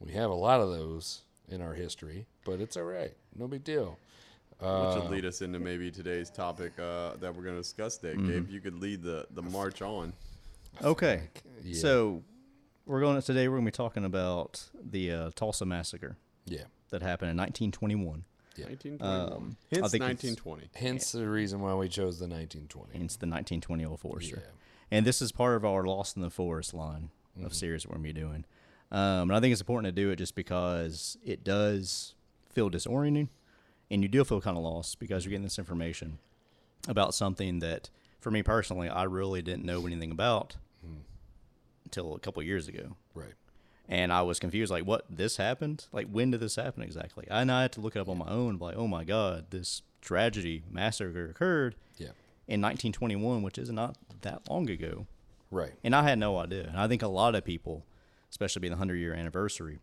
we 0.00 0.12
have 0.12 0.30
a 0.30 0.34
lot 0.34 0.60
of 0.60 0.70
those 0.70 1.22
in 1.48 1.60
our 1.62 1.74
history, 1.74 2.26
but 2.44 2.60
it's 2.60 2.76
all 2.76 2.82
right. 2.84 3.12
No 3.36 3.46
big 3.48 3.64
deal. 3.64 3.98
Which 4.58 4.68
Uh, 4.68 5.00
will 5.02 5.10
lead 5.10 5.24
us 5.24 5.40
into 5.40 5.58
maybe 5.60 5.90
today's 5.90 6.30
topic 6.30 6.72
uh, 6.80 7.14
that 7.20 7.34
we're 7.34 7.44
going 7.44 7.54
to 7.54 7.60
discuss 7.62 7.96
today. 7.96 8.16
Mm-hmm. 8.16 8.28
Gabe, 8.30 8.50
you 8.50 8.60
could 8.60 8.80
lead 8.80 9.02
the, 9.02 9.24
the 9.30 9.42
march 9.42 9.82
on. 9.82 10.12
Okay. 10.82 11.22
Yeah. 11.62 11.80
So 11.80 12.22
we're 12.84 12.98
going 13.00 13.14
to 13.20 13.22
today. 13.24 13.46
We're 13.46 13.56
going 13.56 13.66
to 13.66 13.70
be 13.72 13.76
talking 13.76 14.04
about 14.04 14.68
the 14.74 15.12
uh, 15.12 15.30
Tulsa 15.36 15.64
massacre 15.64 16.16
Yeah. 16.44 16.64
that 16.90 17.02
happened 17.02 17.30
in 17.30 17.36
1921. 17.36 18.24
Yeah. 18.58 18.66
1921. 18.66 19.32
Um, 19.32 19.56
I 19.72 19.76
Hence 19.76 19.90
think 19.92 20.02
1920. 20.02 20.70
Hence 20.74 21.12
the 21.12 21.28
reason 21.28 21.60
why 21.60 21.74
we 21.74 21.88
chose 21.88 22.18
the 22.18 22.26
1920. 22.26 22.94
And 22.94 23.04
it's 23.04 23.16
the 23.16 23.26
1920 23.26 23.84
Old 23.84 24.00
Forester. 24.00 24.42
Yeah. 24.44 24.52
And 24.90 25.06
this 25.06 25.20
is 25.20 25.32
part 25.32 25.56
of 25.56 25.64
our 25.64 25.84
Lost 25.84 26.16
in 26.16 26.22
the 26.22 26.30
Forest 26.30 26.74
line 26.74 27.10
of 27.44 27.54
series 27.54 27.82
that 27.82 27.90
we're 27.90 27.98
going 27.98 28.08
to 28.08 28.14
be 28.14 28.20
doing. 28.20 28.44
Um, 28.90 29.30
and 29.30 29.36
I 29.36 29.40
think 29.40 29.52
it's 29.52 29.60
important 29.60 29.94
to 29.94 30.00
do 30.00 30.10
it 30.10 30.16
just 30.16 30.34
because 30.34 31.18
it 31.24 31.44
does 31.44 32.14
feel 32.50 32.70
disorienting 32.70 33.28
and 33.90 34.02
you 34.02 34.08
do 34.08 34.24
feel 34.24 34.40
kind 34.40 34.56
of 34.56 34.62
lost 34.62 34.98
because 34.98 35.24
you're 35.24 35.30
getting 35.30 35.44
this 35.44 35.58
information 35.58 36.18
about 36.88 37.14
something 37.14 37.58
that, 37.60 37.90
for 38.20 38.30
me 38.30 38.42
personally, 38.42 38.88
I 38.88 39.04
really 39.04 39.42
didn't 39.42 39.64
know 39.64 39.86
anything 39.86 40.10
about 40.10 40.56
until 41.84 42.14
a 42.14 42.18
couple 42.18 42.42
years 42.42 42.68
ago. 42.68 42.96
Right. 43.14 43.34
And 43.88 44.12
I 44.12 44.22
was 44.22 44.38
confused. 44.38 44.70
Like, 44.70 44.84
what? 44.84 45.04
This 45.10 45.36
happened? 45.38 45.86
Like, 45.92 46.08
when 46.08 46.30
did 46.30 46.40
this 46.40 46.56
happen 46.56 46.82
exactly? 46.82 47.26
And 47.30 47.50
I 47.50 47.62
had 47.62 47.72
to 47.72 47.80
look 47.80 47.96
it 47.96 48.00
up 48.00 48.08
on 48.08 48.18
my 48.18 48.28
own. 48.28 48.58
Like, 48.58 48.76
oh 48.76 48.86
my 48.86 49.04
god, 49.04 49.46
this 49.50 49.82
tragedy 50.00 50.62
massacre 50.70 51.28
occurred 51.30 51.74
Yeah. 51.96 52.08
in 52.46 52.60
1921, 52.60 53.42
which 53.42 53.58
is 53.58 53.70
not 53.70 53.96
that 54.22 54.48
long 54.48 54.68
ago. 54.70 55.06
Right. 55.50 55.72
And 55.82 55.94
I 55.96 56.02
had 56.02 56.18
no 56.18 56.36
idea. 56.38 56.64
And 56.68 56.76
I 56.78 56.86
think 56.88 57.02
a 57.02 57.08
lot 57.08 57.34
of 57.34 57.44
people, 57.44 57.84
especially 58.30 58.60
being 58.60 58.72
the 58.72 58.76
hundred 58.76 58.96
year 58.96 59.14
anniversary, 59.14 59.78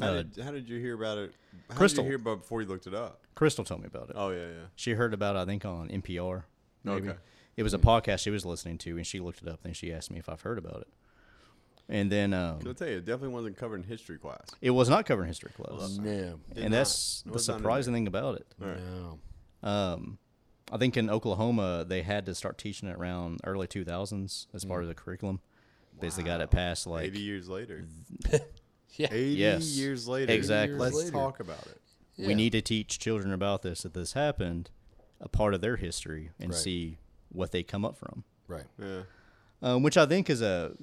How, 0.00 0.06
uh, 0.08 0.22
did, 0.22 0.42
how 0.44 0.50
did 0.50 0.68
you 0.68 0.80
hear 0.80 0.94
about 0.94 1.18
it? 1.18 1.32
How 1.70 1.76
Crystal. 1.76 2.02
did 2.02 2.08
you 2.10 2.16
hear 2.16 2.20
about 2.20 2.32
it 2.32 2.38
before 2.40 2.62
you 2.62 2.68
looked 2.68 2.86
it 2.86 2.94
up? 2.94 3.20
Crystal 3.34 3.64
told 3.64 3.80
me 3.82 3.86
about 3.86 4.10
it. 4.10 4.16
Oh, 4.18 4.30
yeah, 4.30 4.46
yeah. 4.46 4.64
She 4.74 4.92
heard 4.92 5.14
about 5.14 5.36
it, 5.36 5.40
I 5.40 5.44
think, 5.44 5.64
on 5.64 5.88
NPR. 5.88 6.44
Maybe. 6.84 7.08
Okay. 7.10 7.18
It 7.56 7.62
was 7.62 7.74
a 7.74 7.78
podcast 7.78 8.20
she 8.20 8.30
was 8.30 8.44
listening 8.46 8.78
to, 8.78 8.96
and 8.96 9.06
she 9.06 9.20
looked 9.20 9.42
it 9.42 9.48
up. 9.48 9.62
Then 9.62 9.74
she 9.74 9.92
asked 9.92 10.10
me 10.10 10.18
if 10.18 10.28
I've 10.28 10.40
heard 10.40 10.58
about 10.58 10.80
it. 10.82 10.88
And 11.88 12.10
then 12.10 12.32
um, 12.32 12.60
I'll 12.66 12.74
tell 12.74 12.88
you, 12.88 12.96
it 12.98 13.04
definitely 13.04 13.34
wasn't 13.34 13.56
covered 13.56 13.76
in 13.76 13.82
history 13.82 14.16
class. 14.18 14.46
it 14.60 14.70
was 14.70 14.88
not 14.88 15.04
covered 15.04 15.22
in 15.22 15.28
history 15.28 15.50
class. 15.54 15.98
No. 15.98 16.38
Did 16.54 16.62
and 16.64 16.70
not. 16.70 16.70
that's 16.70 17.22
It 17.26 17.28
the 17.28 17.32
was 17.34 17.48
not 17.48 17.54
in 17.54 17.60
surprising 17.60 17.94
thing 17.94 18.06
about 18.06 18.36
it. 18.36 18.46
Right. 18.58 18.78
No. 19.62 19.68
Um, 19.68 20.18
I 20.70 20.78
think 20.78 20.96
in 20.96 21.10
Oklahoma 21.10 21.84
they 21.86 22.02
had 22.02 22.24
to 22.26 22.34
start 22.34 22.56
teaching 22.56 22.88
it 22.88 22.96
around 22.96 23.40
early 23.44 23.66
2000s 23.66 24.46
as 24.54 24.64
Mm. 24.64 24.68
part 24.68 24.82
of 24.82 24.88
the 24.88 24.94
curriculum. 24.94 25.40
Basically, 26.00 26.24
got 26.24 26.40
it 26.40 26.50
passed 26.50 26.86
like 26.86 27.04
80 27.04 27.20
years 27.20 27.48
later. 27.48 27.84
Yeah. 28.96 29.08
80 29.10 29.30
Yes. 29.38 29.64
years 29.76 30.06
later. 30.06 30.32
Exactly. 30.32 30.78
Let's 30.78 30.96
Later. 30.96 31.12
talk 31.12 31.40
about 31.40 31.66
it. 31.66 31.80
Yeah. 32.16 32.26
we 32.26 32.34
need 32.34 32.50
to 32.52 32.60
teach 32.60 32.98
children 32.98 33.32
about 33.32 33.62
this 33.62 33.82
that 33.84 33.94
this 33.94 34.12
happened, 34.12 34.70
a 35.18 35.30
part 35.30 35.54
of 35.54 35.62
their 35.62 35.76
history, 35.76 36.30
and 36.38 36.50
Right. 36.50 36.58
see 36.60 36.98
what 37.30 37.52
they 37.52 37.62
come 37.62 37.86
up 37.86 37.96
from. 37.96 38.24
Right. 38.46 38.66
Yeah. 38.78 39.02
Um, 39.62 39.82
which 39.82 39.96
I 39.96 40.04
think 40.04 40.28
is 40.28 40.42
a 40.42 40.76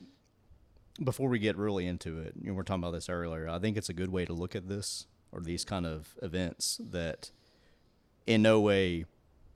before 1.03 1.29
we 1.29 1.39
get 1.39 1.55
really 1.57 1.85
into 1.87 2.19
it, 2.19 2.33
you 2.39 2.47
know, 2.47 2.53
we 2.53 2.57
were 2.57 2.63
talking 2.63 2.83
about 2.83 2.91
this 2.91 3.09
earlier. 3.09 3.47
I 3.49 3.59
think 3.59 3.77
it's 3.77 3.89
a 3.89 3.93
good 3.93 4.09
way 4.11 4.25
to 4.25 4.33
look 4.33 4.55
at 4.55 4.67
this 4.67 5.07
or 5.31 5.39
these 5.41 5.63
kind 5.63 5.85
of 5.85 6.15
events 6.21 6.79
that, 6.91 7.31
in 8.27 8.41
no 8.41 8.59
way, 8.59 9.05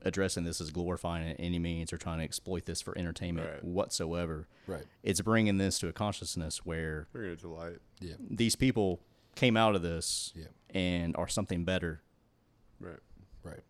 addressing 0.06 0.44
this 0.44 0.60
is 0.60 0.70
glorifying 0.72 1.26
it 1.28 1.38
any 1.40 1.60
means 1.60 1.94
or 1.94 1.98
trying 1.98 2.18
to 2.20 2.24
exploit 2.26 2.66
this 2.66 2.82
for 2.82 2.98
entertainment 2.98 3.50
Right. 3.50 3.64
whatsoever. 3.64 4.48
Right. 4.68 4.84
It's 5.02 5.22
bringing 5.22 5.58
this 5.58 5.80
to 5.80 5.88
a 5.88 5.94
consciousness 5.94 6.66
where 6.66 7.08
Bring 7.14 7.32
it 7.32 7.40
to 7.40 7.48
light. 7.48 7.80
Yeah. 8.02 8.16
these 8.20 8.56
people 8.58 9.00
came 9.36 9.56
out 9.58 9.76
of 9.76 9.82
this 9.82 10.34
Yeah. 10.36 10.48
and 10.78 11.16
are 11.16 11.28
something 11.30 11.64
better 11.64 12.02
Right. 12.82 13.00
Right. 13.44 13.62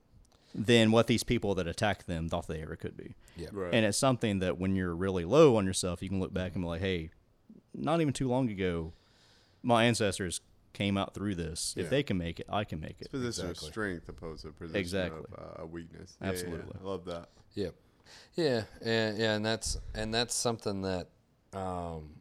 than 0.55 0.91
what 0.91 1.05
these 1.07 1.23
people 1.23 1.53
that 1.55 1.67
attacked 1.67 2.07
them 2.07 2.29
thought 2.29 2.47
they 2.47 2.62
ever 2.63 2.75
could 2.75 2.97
be. 2.97 3.13
Yeah. 3.38 3.49
Right. 3.51 3.73
And 3.73 3.86
it's 3.86 3.97
something 3.97 4.39
that 4.39 4.57
when 4.57 4.75
you're 4.75 4.95
really 4.95 5.25
low 5.25 5.55
on 5.57 5.65
yourself, 5.67 6.01
you 6.01 6.09
can 6.09 6.19
look 6.19 6.33
back 6.33 6.53
and 6.55 6.63
be 6.63 6.67
like, 6.67 6.81
hey, 6.81 7.12
not 7.73 8.01
even 8.01 8.13
too 8.13 8.27
long 8.27 8.49
ago, 8.49 8.93
my 9.62 9.86
ancestors 9.86 10.41
came 10.73 10.97
out 10.97 11.13
through 11.13 11.36
this. 11.36 11.73
If 11.77 11.89
they 11.89 12.03
can 12.03 12.17
make 12.17 12.39
it, 12.39 12.47
I 12.49 12.63
can 12.63 12.79
make 12.79 12.97
it. 12.99 13.01
It's 13.01 13.07
a 13.07 13.17
position 13.17 13.49
Exactly. 13.49 13.67
of 13.67 13.73
strength 13.73 14.09
opposed 14.09 14.41
to 14.41 14.49
a 14.49 14.51
position 14.51 14.79
Exactly. 14.79 15.23
of 15.38 15.63
uh, 15.63 15.65
weakness. 15.67 16.17
Yeah, 16.19 16.27
yeah, 16.27 16.31
yeah. 16.31 16.33
Absolutely. 16.33 16.75
I 16.81 16.83
love 16.83 17.05
that. 17.05 17.29
Yeah, 17.53 17.69
yeah, 18.36 18.63
and 18.81 19.17
yeah, 19.17 19.36
and 19.36 19.45
that's 19.45 19.77
and 19.93 20.13
that's 20.13 20.33
something 20.33 20.81
that, 20.81 21.09
um, 21.53 22.15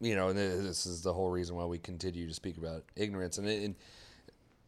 you 0.00 0.16
know, 0.16 0.28
and 0.28 0.38
this 0.38 0.86
is 0.86 1.02
the 1.02 1.12
whole 1.12 1.30
reason 1.30 1.54
why 1.56 1.64
we 1.64 1.78
continue 1.78 2.26
to 2.26 2.34
speak 2.34 2.56
about 2.58 2.84
ignorance. 2.96 3.38
And, 3.38 3.48
it, 3.48 3.62
and 3.62 3.74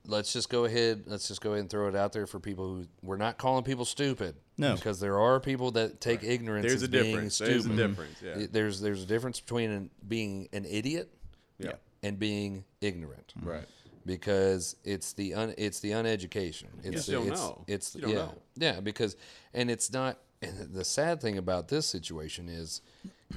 let's 0.07 0.33
just 0.33 0.49
go 0.49 0.65
ahead, 0.65 1.05
let's 1.07 1.29
just 1.29 1.41
go 1.41 1.51
ahead 1.51 1.61
and 1.61 1.71
throw 1.71 1.89
it 1.89 1.97
out 1.97 2.13
there 2.13 2.27
for 2.27 2.39
people 2.41 2.67
who 2.77 2.87
we're 3.03 3.17
not 3.17 3.39
calling 3.39 3.65
people 3.65 3.85
stupid. 3.85 4.37
No. 4.59 4.75
because 4.75 5.01
there 5.01 5.19
are 5.19 5.39
people 5.39 5.71
that 5.73 6.01
take 6.01 6.25
ignorance 6.25 6.63
There's 6.67 6.83
as 6.83 6.83
a 6.85 6.89
being 6.89 7.05
difference. 7.05 7.35
stupid. 7.35 7.53
There's 7.53 7.67
a 7.67 7.77
difference. 7.89 8.23
Yeah. 8.23 8.47
There's 8.51 8.81
there's 8.81 9.03
a 9.03 9.07
difference 9.07 9.39
between 9.41 9.71
an, 9.71 9.91
being 10.09 10.49
an 10.53 10.65
idiot 10.65 11.11
Yeah. 11.59 11.73
and 12.03 12.19
being 12.19 12.65
ignorant. 12.81 13.35
Mm-hmm. 13.39 13.49
Right. 13.51 13.67
because 14.07 14.77
it's 14.85 15.13
the 15.13 15.35
un, 15.35 15.55
it's 15.59 15.81
the 15.81 15.91
uneducation. 15.91 16.69
It's 16.83 16.91
just 16.95 17.07
the, 17.09 17.13
don't 17.13 17.29
it's, 17.29 17.41
know. 17.41 17.65
It's 17.67 17.95
You 17.95 18.01
don't 18.01 18.11
yeah, 18.11 18.17
know. 18.17 18.35
yeah, 18.57 18.81
because 18.81 19.17
and 19.53 19.71
it's 19.71 19.93
not. 19.93 20.19
And 20.43 20.73
the 20.75 20.85
sad 20.85 21.21
thing 21.21 21.39
about 21.39 21.69
this 21.69 21.87
situation 21.87 22.49
is, 22.51 22.83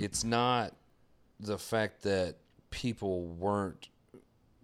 it's 0.01 0.23
not 0.25 0.75
the 1.39 1.58
fact 1.58 2.03
that 2.03 2.36
people 2.71 3.25
weren't 3.25 3.88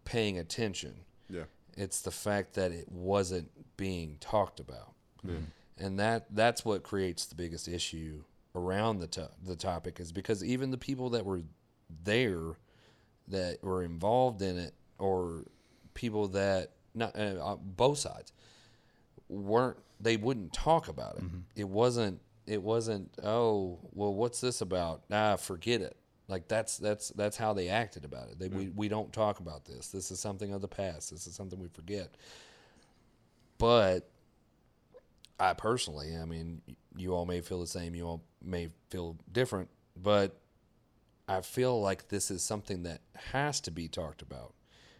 paying 0.03 0.37
attention. 0.37 0.95
It's 1.75 2.01
the 2.01 2.11
fact 2.11 2.53
that 2.53 2.71
it 2.71 2.89
wasn't 2.91 3.49
being 3.77 4.17
talked 4.19 4.59
about, 4.59 4.93
and 5.77 5.99
that 5.99 6.27
that's 6.35 6.63
what 6.63 6.83
creates 6.83 7.25
the 7.25 7.35
biggest 7.35 7.67
issue 7.67 8.23
around 8.55 8.99
the 8.99 9.07
to- 9.07 9.31
the 9.43 9.55
topic 9.55 9.99
is 9.99 10.11
because 10.13 10.43
even 10.43 10.71
the 10.71 10.77
people 10.77 11.09
that 11.09 11.25
were 11.25 11.41
there 12.03 12.53
that 13.27 13.61
were 13.63 13.83
involved 13.83 14.41
in 14.41 14.57
it 14.57 14.73
or 14.99 15.43
people 15.93 16.27
that 16.29 16.71
not 16.93 17.13
uh, 17.17 17.35
uh, 17.43 17.55
both 17.57 17.97
sides 17.97 18.31
weren't 19.29 19.77
they 19.99 20.17
wouldn't 20.17 20.53
talk 20.53 20.87
about 20.87 21.17
it. 21.17 21.23
It 21.55 21.67
wasn't 21.69 22.21
it 22.45 22.61
wasn't 22.61 23.11
oh 23.23 23.79
well 23.91 24.13
what's 24.13 24.39
this 24.41 24.61
about? 24.61 25.03
Ah 25.11 25.35
forget 25.35 25.81
it 25.81 25.97
like 26.27 26.47
that's 26.47 26.77
that's 26.77 27.09
that's 27.09 27.37
how 27.37 27.53
they 27.53 27.69
acted 27.69 28.03
about 28.05 28.29
it. 28.29 28.39
They, 28.39 28.47
we, 28.47 28.69
we 28.69 28.87
don't 28.87 29.11
talk 29.13 29.39
about 29.39 29.65
this. 29.65 29.89
This 29.89 30.09
is 30.11 30.19
something 30.19 30.53
of 30.53 30.61
the 30.61 30.67
past. 30.67 31.11
This 31.11 31.27
is 31.27 31.35
something 31.35 31.59
we 31.59 31.67
forget. 31.67 32.09
But 33.57 34.09
i 35.37 35.53
personally 35.53 36.15
i 36.15 36.23
mean 36.23 36.61
you 36.95 37.13
all 37.13 37.25
may 37.25 37.41
feel 37.41 37.59
the 37.59 37.67
same. 37.67 37.93
You 37.95 38.05
all 38.07 38.23
may 38.41 38.69
feel 38.89 39.17
different. 39.31 39.69
But 40.01 40.39
I 41.27 41.41
feel 41.41 41.81
like 41.81 42.07
this 42.09 42.29
is 42.31 42.41
something 42.43 42.83
that 42.83 43.01
has 43.31 43.59
to 43.61 43.71
be 43.71 43.87
talked 43.87 44.21
about 44.21 44.53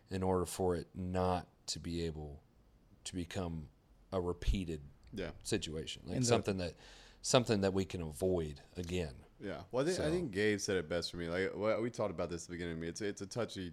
in 0.10 0.24
order 0.24 0.46
for 0.46 0.76
it 0.76 0.88
not 0.96 1.48
to 1.68 1.80
be 1.80 2.04
able 2.06 2.42
to 3.06 3.14
become 3.16 3.68
a 4.12 4.20
repeated 4.20 4.82
Yeah. 5.14 5.30
situation, 5.44 6.02
like 6.06 6.18
And 6.18 6.26
the- 6.26 6.30
something 6.30 6.58
that 6.58 6.74
something 7.22 7.62
that 7.62 7.74
we 7.74 7.86
can 7.86 8.02
avoid 8.02 8.62
again. 8.78 9.14
Yeah. 9.46 9.58
Well, 9.72 9.86
I 9.86 9.88
think, 9.88 10.00
I 10.00 10.10
think 10.10 10.32
Gabe 10.32 10.60
said 10.60 10.78
it 10.78 10.90
best 10.90 11.12
for 11.12 11.18
me. 11.18 11.30
Like 11.30 11.52
well, 11.56 11.80
we 11.82 11.90
talked 11.92 12.12
about 12.12 12.30
this 12.30 12.44
at 12.44 12.48
the 12.50 12.54
beginning. 12.54 12.74
Of 12.74 12.80
me, 12.80 12.88
it's 12.88 13.02
it's 13.02 13.22
a 13.22 13.28
touchy 13.28 13.72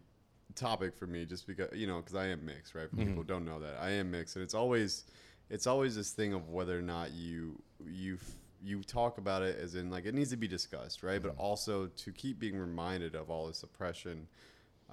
topic 0.55 0.95
for 0.95 1.07
me, 1.07 1.25
just 1.25 1.47
because 1.47 1.71
you 1.75 1.87
know, 1.87 1.97
because 1.97 2.15
I 2.15 2.27
am 2.27 2.45
mixed, 2.45 2.75
right? 2.75 2.91
For 2.91 2.97
Mm-hmm. 2.97 3.07
people 3.07 3.23
don't 3.23 3.45
know 3.45 3.59
that, 3.61 3.77
I 3.81 3.91
am 3.93 4.11
mixed, 4.11 4.37
and 4.37 4.43
it's 4.43 4.55
always 4.55 5.05
it's 5.49 5.67
always 5.67 5.97
this 5.97 6.13
thing 6.13 6.35
of 6.35 6.51
whether 6.51 6.79
or 6.79 6.83
not 6.83 7.13
you 7.13 7.61
you 7.87 8.19
you 8.63 8.83
talk 8.83 9.19
about 9.19 9.43
it 9.43 9.59
as 9.59 9.75
in 9.75 9.91
like 9.91 10.05
it 10.05 10.15
needs 10.15 10.31
to 10.31 10.37
be 10.37 10.47
discussed, 10.49 11.03
right? 11.03 11.23
But 11.23 11.33
Mm-hmm. 11.33 11.41
also 11.41 11.87
to 11.87 12.13
keep 12.13 12.39
being 12.39 12.57
reminded 12.59 13.15
of 13.15 13.31
all 13.31 13.47
this 13.47 13.63
oppression. 13.63 14.29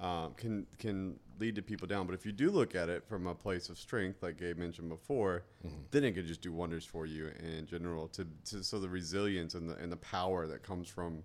Um, 0.00 0.32
can 0.34 0.66
can 0.78 1.18
lead 1.38 1.54
to 1.56 1.62
people 1.62 1.86
down, 1.86 2.06
but 2.06 2.14
if 2.14 2.24
you 2.24 2.32
do 2.32 2.50
look 2.50 2.74
at 2.74 2.88
it 2.88 3.04
from 3.06 3.26
a 3.26 3.34
place 3.34 3.68
of 3.68 3.78
strength, 3.78 4.22
like 4.22 4.38
Gabe 4.38 4.56
mentioned 4.58 4.88
before, 4.88 5.44
Mm-hmm. 5.66 5.76
then 5.90 6.04
it 6.04 6.12
could 6.12 6.26
just 6.26 6.40
do 6.40 6.52
wonders 6.52 6.86
for 6.86 7.04
you 7.04 7.30
in 7.58 7.66
general. 7.66 8.08
To, 8.08 8.26
to 8.46 8.62
so 8.64 8.78
the 8.78 8.88
resilience 8.88 9.54
and 9.54 9.68
the 9.68 9.74
and 9.76 9.92
the 9.92 9.96
power 9.98 10.46
that 10.46 10.62
comes 10.62 10.88
from 10.88 11.22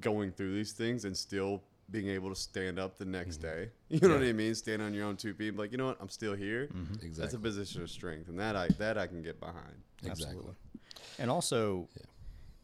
going 0.00 0.30
through 0.30 0.54
these 0.54 0.72
things 0.72 1.04
and 1.04 1.16
still 1.16 1.62
being 1.90 2.08
able 2.08 2.28
to 2.30 2.36
stand 2.36 2.78
up 2.78 2.96
the 2.96 3.04
next 3.04 3.38
day. 3.38 3.70
You 3.88 4.00
know 4.08 4.14
what 4.14 4.22
I 4.22 4.32
mean? 4.32 4.54
Stand 4.54 4.80
on 4.82 4.94
your 4.94 5.04
own 5.06 5.16
two 5.16 5.34
feet. 5.34 5.56
Like 5.56 5.72
you 5.72 5.78
know 5.78 5.86
what? 5.86 5.98
I'm 6.00 6.08
still 6.08 6.34
here. 6.34 6.68
That's 7.16 7.34
a 7.34 7.38
position 7.38 7.82
of 7.82 7.90
strength, 7.90 8.28
and 8.28 8.38
that 8.38 8.54
I 8.56 8.68
that 8.78 8.96
I 8.98 9.06
can 9.08 9.20
get 9.22 9.40
behind. 9.40 9.82
Exactly. 10.04 10.26
Absolutely. 10.26 10.54
And 11.18 11.28
also, 11.30 11.88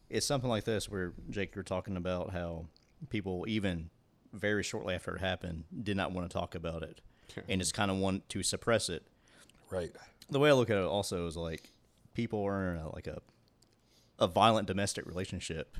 it's 0.09 0.25
something 0.25 0.49
like 0.49 0.63
this 0.63 0.87
where 0.89 1.11
Jake, 1.29 1.53
you're 1.53 1.63
talking 1.63 1.97
about 1.97 2.31
how 2.31 2.65
people, 3.09 3.45
even 3.47 3.89
very 4.33 4.63
shortly 4.63 4.95
after 4.95 5.15
it 5.15 5.19
happened, 5.19 5.63
did 5.83 5.97
not 5.97 6.11
want 6.11 6.29
to 6.29 6.33
talk 6.33 6.55
about 6.55 6.83
it 6.83 7.01
and 7.47 7.61
just 7.61 7.73
kind 7.73 7.91
of 7.91 7.97
want 7.97 8.27
to 8.29 8.43
suppress 8.43 8.89
it. 8.89 9.05
Right. 9.69 9.91
The 10.29 10.39
way 10.39 10.49
I 10.49 10.53
look 10.53 10.69
at 10.69 10.77
it 10.77 10.83
also 10.83 11.27
is 11.27 11.37
like 11.37 11.71
people 12.13 12.43
are 12.43 12.71
in 12.73 12.77
a, 12.77 12.89
like 12.93 13.07
a 13.07 13.21
a 14.19 14.27
violent 14.27 14.67
domestic 14.67 15.05
relationship, 15.05 15.77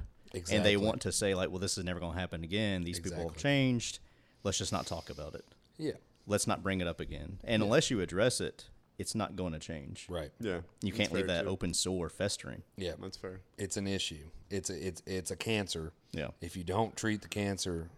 and 0.51 0.63
they 0.63 0.77
want 0.77 1.01
to 1.01 1.11
say 1.11 1.35
like, 1.35 1.49
"Well, 1.49 1.59
this 1.59 1.77
is 1.77 1.83
never 1.83 1.99
going 1.99 2.13
to 2.13 2.19
happen 2.19 2.43
again. 2.43 2.83
These 2.83 2.99
people 2.99 3.27
have 3.27 3.37
changed. 3.37 3.99
Let's 4.43 4.57
just 4.57 4.71
not 4.71 4.85
talk 4.85 5.09
about 5.09 5.35
it." 5.35 5.45
Yeah. 5.77 5.93
let's 6.27 6.45
not 6.47 6.61
bring 6.63 6.79
it 6.81 6.87
up 6.87 6.99
again. 6.99 7.39
And 7.43 7.63
unless 7.63 7.89
you 7.89 8.01
address 8.01 8.39
it, 8.41 8.67
it's 8.97 9.15
not 9.15 9.35
going 9.35 9.53
to 9.53 9.59
change. 9.59 10.05
Right. 10.09 10.31
Yeah. 10.39 10.59
You 10.81 10.91
that's 10.91 10.97
can't 10.97 11.11
leave 11.13 11.27
that 11.27 11.43
true. 11.43 11.51
open 11.51 11.73
sore 11.73 12.09
festering. 12.09 12.63
Yeah. 12.77 12.93
That's 13.01 13.17
fair. 13.17 13.39
It's 13.57 13.77
an 13.77 13.87
issue. 13.87 14.29
It's 14.49 14.69
a 14.69 14.87
it's 14.87 15.01
it's 15.05 15.31
a 15.31 15.35
cancer. 15.35 15.93
Yeah. 16.11 16.29
If 16.41 16.55
you 16.57 16.63
don't 16.63 16.95
treat 16.95 17.21
the 17.21 17.27
cancer, 17.29 17.89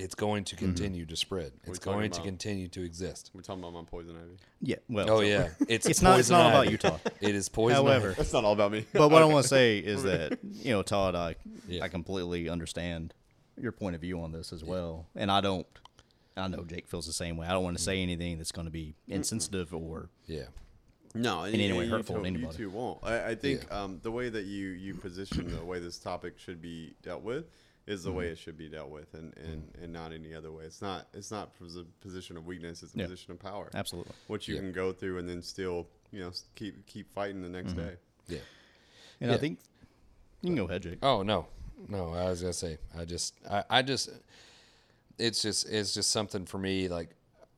it's 0.00 0.14
going 0.14 0.44
to 0.44 0.56
continue 0.56 1.04
to 1.06 1.16
spread. 1.16 1.52
It's 1.64 1.78
talking 1.78 1.92
going 1.98 2.10
to 2.12 2.16
about? 2.18 2.26
continue 2.26 2.68
to 2.68 2.82
exist. 2.82 3.30
We're 3.34 3.42
talking 3.42 3.62
about 3.62 3.74
my 3.74 3.82
poison 3.84 4.16
ivy. 4.16 4.36
Yeah. 4.60 4.76
Well. 4.88 5.10
Oh 5.10 5.20
yeah, 5.20 5.50
it's 5.68 5.86
It's 5.86 6.02
not. 6.02 6.18
It's 6.18 6.28
poison 6.28 6.32
not 6.38 6.42
all 6.44 6.50
about 6.50 6.62
ivy. 6.62 6.70
Utah. 6.72 6.98
It 7.20 7.34
is 7.34 7.48
poison. 7.48 7.76
However, 7.84 8.08
ivy. 8.08 8.14
That's 8.16 8.32
not 8.32 8.44
all 8.44 8.52
about 8.52 8.72
me. 8.72 8.86
but 8.92 9.10
what 9.10 9.22
I 9.22 9.26
want 9.26 9.42
to 9.44 9.48
say 9.48 9.78
is 9.78 10.02
that 10.04 10.38
you 10.42 10.72
know, 10.72 10.82
Todd, 10.82 11.14
I 11.14 11.36
Yeah. 11.68 11.84
I 11.84 11.88
completely 11.88 12.48
understand 12.48 13.14
your 13.60 13.72
point 13.72 13.94
of 13.94 14.00
view 14.00 14.20
on 14.22 14.32
this 14.32 14.52
as 14.52 14.64
well, 14.64 15.06
and 15.14 15.30
I 15.30 15.40
don't. 15.40 15.66
I 16.36 16.48
know 16.48 16.64
Jake 16.64 16.88
feels 16.88 17.06
the 17.06 17.12
same 17.12 17.36
way. 17.36 17.46
I 17.46 17.52
don't 17.52 17.64
want 17.64 17.76
to 17.76 17.82
say 17.82 18.02
anything 18.02 18.38
that's 18.38 18.52
going 18.52 18.64
to 18.66 18.70
be 18.70 18.94
insensitive 19.08 19.74
or 19.74 20.08
yeah, 20.26 20.44
No, 21.14 21.42
in 21.44 21.54
any 21.56 21.72
way 21.76 21.84
you 21.84 21.90
hurtful 21.90 22.16
to 22.16 22.24
anybody. 22.24 22.56
You 22.56 22.70
two 22.70 22.70
won't. 22.70 22.98
I, 23.02 23.30
I 23.30 23.34
think 23.34 23.66
Yeah. 23.68 23.82
um, 23.82 24.00
the 24.02 24.10
way 24.10 24.30
that 24.30 24.44
you 24.44 24.68
you 24.68 24.94
position 24.94 25.50
the 25.54 25.62
way 25.64 25.80
this 25.80 25.98
topic 25.98 26.38
should 26.38 26.62
be 26.62 26.94
dealt 27.02 27.22
with 27.22 27.44
is 27.90 28.04
the 28.04 28.12
way 28.12 28.24
Mm-hmm. 28.24 28.32
it 28.32 28.38
should 28.38 28.56
be 28.56 28.68
dealt 28.68 28.88
with, 28.90 29.12
and, 29.14 29.36
and, 29.36 29.68
and 29.82 29.92
not 29.92 30.12
any 30.12 30.32
other 30.34 30.50
way. 30.52 30.64
It's 30.64 30.80
not 30.80 31.08
it's 31.12 31.30
not 31.30 31.54
from 31.54 31.66
a 31.78 31.84
position 32.02 32.36
of 32.36 32.46
weakness. 32.46 32.82
It's 32.82 32.94
a 32.94 32.98
Yeah. 32.98 33.04
position 33.06 33.32
of 33.32 33.38
power. 33.40 33.68
absolutely. 33.74 34.12
What 34.28 34.46
you 34.48 34.54
Yeah. 34.54 34.60
can 34.60 34.72
go 34.72 34.92
through 34.92 35.18
and 35.18 35.28
then 35.28 35.42
still 35.42 35.86
you 36.12 36.20
know 36.20 36.30
keep 36.54 36.86
keep 36.86 37.12
fighting 37.12 37.42
the 37.42 37.48
next 37.48 37.72
Mm-hmm. 37.72 37.80
day. 37.88 37.94
yeah. 38.28 38.38
And 39.20 39.32
I 39.32 39.36
think 39.36 39.58
you 40.42 40.48
can 40.48 40.56
go 40.56 40.64
ahead, 40.64 40.82
Jake. 40.82 40.98
Oh 41.02 41.22
no, 41.22 41.46
no. 41.88 42.14
I 42.14 42.30
was 42.30 42.40
gonna 42.40 42.52
say. 42.54 42.78
I 42.96 43.04
just. 43.04 43.34
I, 43.50 43.64
I 43.68 43.82
just. 43.82 44.08
It's 45.18 45.42
just. 45.42 45.68
It's 45.68 45.92
just 45.92 46.10
something 46.10 46.46
for 46.46 46.58
me. 46.58 46.88
Like 46.88 47.10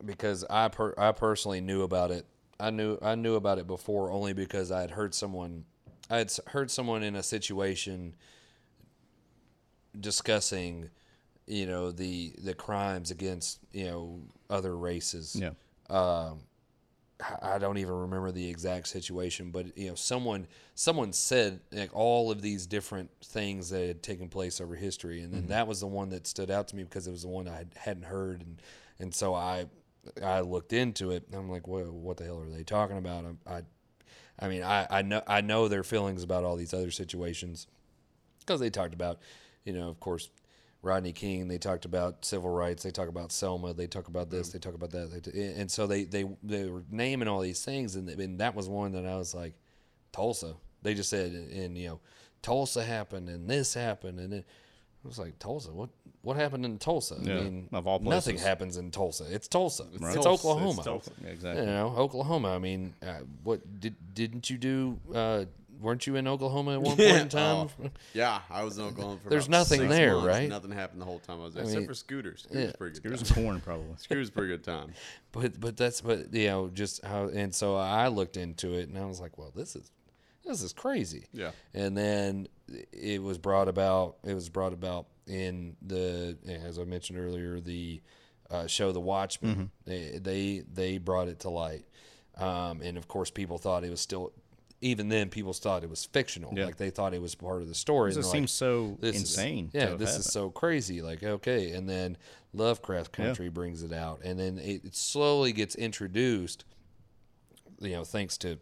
because 0.04 0.44
I 0.50 0.68
per, 0.68 0.94
I 0.98 1.12
personally 1.12 1.60
knew 1.60 1.82
about 1.82 2.10
it. 2.10 2.26
I 2.58 2.70
knew 2.70 2.98
I 3.02 3.14
knew 3.14 3.34
about 3.36 3.58
it 3.58 3.66
before 3.66 4.10
only 4.10 4.32
because 4.32 4.72
I 4.72 4.80
had 4.80 4.90
heard 4.92 5.14
someone. 5.14 5.64
I 6.10 6.18
had 6.18 6.26
s- 6.26 6.40
heard 6.48 6.70
someone 6.70 7.02
in 7.02 7.14
a 7.16 7.22
situation 7.22 8.14
discussing, 9.98 10.90
you 11.46 11.66
know, 11.66 11.90
the 11.90 12.34
the 12.42 12.54
crimes 12.54 13.10
against 13.10 13.58
you 13.72 13.84
know 13.84 14.20
other 14.50 14.76
races. 14.76 15.36
Yeah. 15.38 15.50
um, 15.90 16.40
I- 17.40 17.58
don't 17.58 17.78
even 17.78 17.94
remember 17.94 18.32
the 18.32 18.48
exact 18.48 18.88
situation, 18.88 19.50
but 19.52 19.76
you 19.78 19.88
know, 19.88 19.94
someone 19.94 20.48
someone 20.74 21.12
said 21.12 21.60
like 21.70 21.94
all 21.94 22.30
of 22.32 22.42
these 22.42 22.66
different 22.66 23.10
things 23.22 23.70
that 23.70 23.86
had 23.86 24.02
taken 24.02 24.28
place 24.28 24.60
over 24.60 24.74
history, 24.74 25.22
and 25.22 25.32
then 25.32 25.46
that 25.48 25.66
was 25.68 25.80
the 25.80 25.86
one 25.86 26.08
that 26.10 26.26
stood 26.26 26.50
out 26.50 26.68
to 26.68 26.76
me 26.76 26.82
because 26.82 27.06
it 27.06 27.12
was 27.12 27.22
the 27.22 27.28
one 27.28 27.46
I 27.46 27.58
had- 27.58 27.74
hadn't 27.76 28.04
heard, 28.06 28.40
and 28.42 28.60
and 28.98 29.14
so 29.14 29.34
I 29.34 29.66
I 30.20 30.40
looked 30.40 30.72
into 30.72 31.12
it. 31.12 31.24
And 31.28 31.36
I'm 31.36 31.48
like, 31.48 31.68
well, 31.68 31.92
what 31.92 32.16
the 32.16 32.24
hell 32.24 32.40
are 32.40 32.50
they 32.50 32.64
talking 32.64 32.98
about? 32.98 33.24
I, 33.46 33.54
I, 33.58 33.62
I 34.40 34.48
mean, 34.48 34.64
I, 34.64 34.86
I 34.90 35.02
know 35.02 35.22
I 35.28 35.42
know 35.42 35.68
their 35.68 35.84
feelings 35.84 36.24
about 36.24 36.42
all 36.42 36.56
these 36.56 36.74
other 36.74 36.90
situations 36.90 37.68
because 38.40 38.58
they 38.58 38.70
talked 38.70 38.94
about, 38.94 39.20
you 39.64 39.72
know, 39.72 39.88
of 39.88 40.00
course, 40.00 40.30
Rodney 40.82 41.12
King. 41.12 41.48
They 41.48 41.58
talked 41.58 41.84
about 41.84 42.24
civil 42.24 42.50
rights. 42.50 42.82
They 42.82 42.90
talk 42.90 43.08
about 43.08 43.30
Selma. 43.32 43.72
They 43.72 43.86
talk 43.86 44.08
about 44.08 44.30
this. 44.30 44.48
They 44.50 44.58
talk 44.58 44.74
about 44.74 44.90
that. 44.90 45.10
They 45.12 45.20
t- 45.20 45.52
and 45.60 45.70
so 45.70 45.86
they 45.86 46.04
they 46.04 46.24
they 46.42 46.68
were 46.68 46.82
naming 46.90 47.28
all 47.28 47.40
these 47.40 47.64
things, 47.64 47.94
and, 47.96 48.08
and 48.08 48.38
that 48.40 48.54
was 48.54 48.68
one 48.68 48.92
that 48.92 49.06
I 49.06 49.16
was 49.16 49.34
like, 49.34 49.54
Tulsa. 50.12 50.54
They 50.82 50.94
just 50.94 51.10
said, 51.10 51.30
and, 51.30 51.78
you 51.78 51.86
know, 51.88 52.00
Tulsa 52.42 52.82
happened, 52.82 53.28
and 53.28 53.48
this 53.48 53.72
happened, 53.74 54.18
and 54.18 54.32
it, 54.34 54.44
I 55.04 55.08
was 55.08 55.18
like, 55.18 55.38
Tulsa. 55.38 55.70
What 55.70 55.90
what 56.22 56.36
happened 56.36 56.64
in 56.64 56.78
Tulsa? 56.78 57.16
Yeah, 57.20 57.34
I 57.34 57.40
mean, 57.42 57.68
of 57.72 57.86
all 57.86 58.00
places. 58.00 58.26
nothing 58.26 58.38
happens 58.44 58.76
in 58.76 58.90
Tulsa. 58.90 59.26
It's 59.32 59.46
Tulsa. 59.46 59.84
It's, 59.92 60.00
Tulsa. 60.00 60.18
It's 60.18 60.26
Oklahoma. 60.26 60.82
Tulsa. 60.82 61.10
Yeah, 61.20 61.26
You 61.28 61.32
exactly. 61.34 61.66
know, 61.66 61.94
Oklahoma. 61.96 62.54
I 62.54 62.58
mean, 62.58 62.94
uh, 63.06 63.20
what 63.44 63.60
did 63.80 63.94
didn't 64.14 64.50
you 64.50 64.58
do? 64.58 64.98
Uh, 65.14 65.44
weren't 65.82 66.06
you 66.06 66.16
in 66.16 66.26
Oklahoma 66.26 66.74
at 66.74 66.82
one 66.82 66.96
point 66.96 67.00
in 67.08 67.28
time? 67.28 67.68
Oh, 67.82 67.90
yeah, 68.14 68.40
I 68.50 68.64
was 68.64 68.78
in 68.78 68.84
Oklahoma 68.84 69.18
for 69.22 69.28
There's 69.28 69.46
about 69.46 69.58
nothing 69.58 69.80
six 69.80 69.90
there, 69.90 70.12
months. 70.14 70.26
right? 70.26 70.48
Nothing 70.48 70.70
happened 70.70 71.00
the 71.00 71.06
whole 71.06 71.18
time 71.18 71.40
I 71.40 71.44
was 71.44 71.54
there, 71.54 71.64
I 71.64 71.66
except 71.66 71.86
for 71.86 71.94
scooters. 71.94 72.42
Scooters 72.42 72.66
yeah. 72.66 72.72
pretty 72.76 73.00
good. 73.00 73.10
Here's 73.10 73.22
Time. 73.22 73.44
some 73.44 73.60
probably. 73.60 73.96
Scooters 73.98 74.30
pretty 74.30 74.48
good 74.48 74.64
time. 74.64 74.92
but 75.32 75.60
but 75.60 75.76
that's 75.76 76.00
but 76.00 76.32
you 76.32 76.48
know 76.48 76.68
just 76.68 77.04
how 77.04 77.28
and 77.28 77.54
so 77.54 77.76
I 77.76 78.08
looked 78.08 78.36
into 78.36 78.74
it 78.74 78.88
and 78.88 78.98
I 78.98 79.04
was 79.04 79.20
like, 79.20 79.36
well, 79.36 79.52
this 79.54 79.76
is 79.76 79.90
this 80.44 80.62
is 80.62 80.72
crazy. 80.72 81.26
Yeah. 81.32 81.50
And 81.74 81.96
then 81.96 82.48
it 82.92 83.22
was 83.22 83.38
brought 83.38 83.68
about. 83.68 84.16
It 84.24 84.34
was 84.34 84.48
brought 84.48 84.72
about 84.72 85.06
in 85.26 85.76
the 85.82 86.36
as 86.64 86.78
I 86.78 86.84
mentioned 86.84 87.18
earlier 87.18 87.60
the 87.60 88.02
uh, 88.50 88.66
show 88.66 88.92
The 88.92 89.00
Watchmen. 89.00 89.70
They, 89.84 90.18
they 90.20 90.62
they 90.72 90.98
brought 90.98 91.28
it 91.28 91.40
to 91.40 91.50
light, 91.50 91.86
um, 92.36 92.82
and 92.82 92.96
of 92.98 93.08
course 93.08 93.30
people 93.30 93.58
thought 93.58 93.84
it 93.84 93.90
was 93.90 94.00
still. 94.00 94.32
Even 94.82 95.08
then, 95.08 95.30
people 95.30 95.52
thought 95.52 95.84
it 95.84 95.88
was 95.88 96.04
fictional. 96.04 96.52
Yeah. 96.54 96.66
Like 96.66 96.76
they 96.76 96.90
thought 96.90 97.14
it 97.14 97.22
was 97.22 97.34
part 97.36 97.62
of 97.62 97.68
the 97.68 97.74
story. 97.74 98.10
It 98.10 98.22
seems 98.24 98.34
like, 98.34 98.48
so 98.48 98.98
this 99.00 99.16
insane. 99.16 99.70
to 99.70 99.78
yeah, 99.78 99.84
this 99.94 100.10
happened. 100.10 100.26
is 100.26 100.32
so 100.32 100.50
crazy. 100.50 101.00
Like, 101.00 101.22
okay, 101.22 101.70
and 101.70 101.88
then 101.88 102.18
Lovecraft 102.52 103.12
Country 103.12 103.48
brings 103.48 103.84
it 103.84 103.92
out, 103.92 104.20
and 104.24 104.38
then 104.38 104.58
it, 104.58 104.84
it 104.84 104.96
slowly 104.96 105.52
gets 105.52 105.76
introduced. 105.76 106.64
You 107.80 107.92
know, 107.92 108.04
thanks 108.04 108.36
to, 108.38 108.58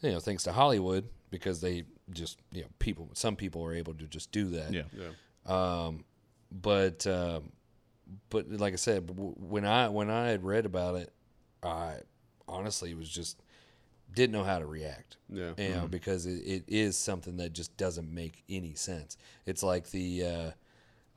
you 0.00 0.12
know, 0.12 0.20
thanks 0.20 0.44
to 0.44 0.52
Hollywood 0.52 1.08
because 1.30 1.60
they 1.60 1.84
just, 2.10 2.38
you 2.52 2.62
know, 2.62 2.68
people. 2.78 3.10
Some 3.14 3.36
people 3.36 3.64
are 3.64 3.74
able 3.74 3.94
to 3.94 4.04
just 4.04 4.30
do 4.30 4.46
that. 4.50 4.72
Yeah. 4.72 4.82
Yeah. 4.96 5.08
Um, 5.46 6.04
but 6.50 7.06
um, 7.06 7.50
but 8.30 8.50
like 8.50 8.72
I 8.72 8.76
said, 8.76 9.10
when 9.16 9.64
I 9.64 9.88
when 9.88 10.10
I 10.10 10.28
had 10.28 10.44
read 10.44 10.64
about 10.64 10.94
it, 10.94 11.12
I 11.62 11.96
honestly 12.48 12.94
was 12.94 13.08
just 13.08 13.42
didn't 14.16 14.32
know 14.32 14.42
how 14.42 14.58
to 14.58 14.66
react 14.66 15.16
Yeah. 15.30 15.52
you 15.56 15.68
know, 15.68 15.86
because 15.86 16.26
it, 16.26 16.42
it 16.46 16.64
is 16.66 16.96
something 16.96 17.36
that 17.36 17.52
just 17.52 17.76
doesn't 17.76 18.12
make 18.12 18.42
any 18.48 18.74
sense. 18.74 19.16
It's 19.46 19.62
like 19.62 19.90
the 19.92 20.24
uh, 20.26 20.50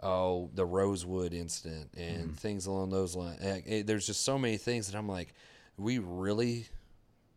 oh 0.06 0.50
the 0.54 0.66
Rosewood 0.66 1.34
incident 1.34 1.90
and 1.98 2.38
things 2.38 2.68
along 2.68 2.92
those 2.92 3.16
lines. 3.16 3.40
Eh, 3.42 3.62
eh, 3.66 3.84
There's 3.86 4.06
just 4.06 4.24
so 4.24 4.38
many 4.38 4.58
things 4.58 4.92
that 4.92 4.98
I'm 4.98 5.08
like, 5.10 5.34
we 5.78 5.98
really 6.00 6.68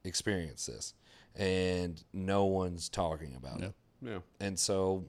experienced 0.05 0.66
this, 0.66 0.94
and 1.37 2.03
no 2.12 2.44
one's 2.44 2.88
talking 2.88 3.35
about 3.37 3.61
it. 3.62 3.72
Yeah. 4.03 4.18
And 4.40 4.59
so, 4.59 5.05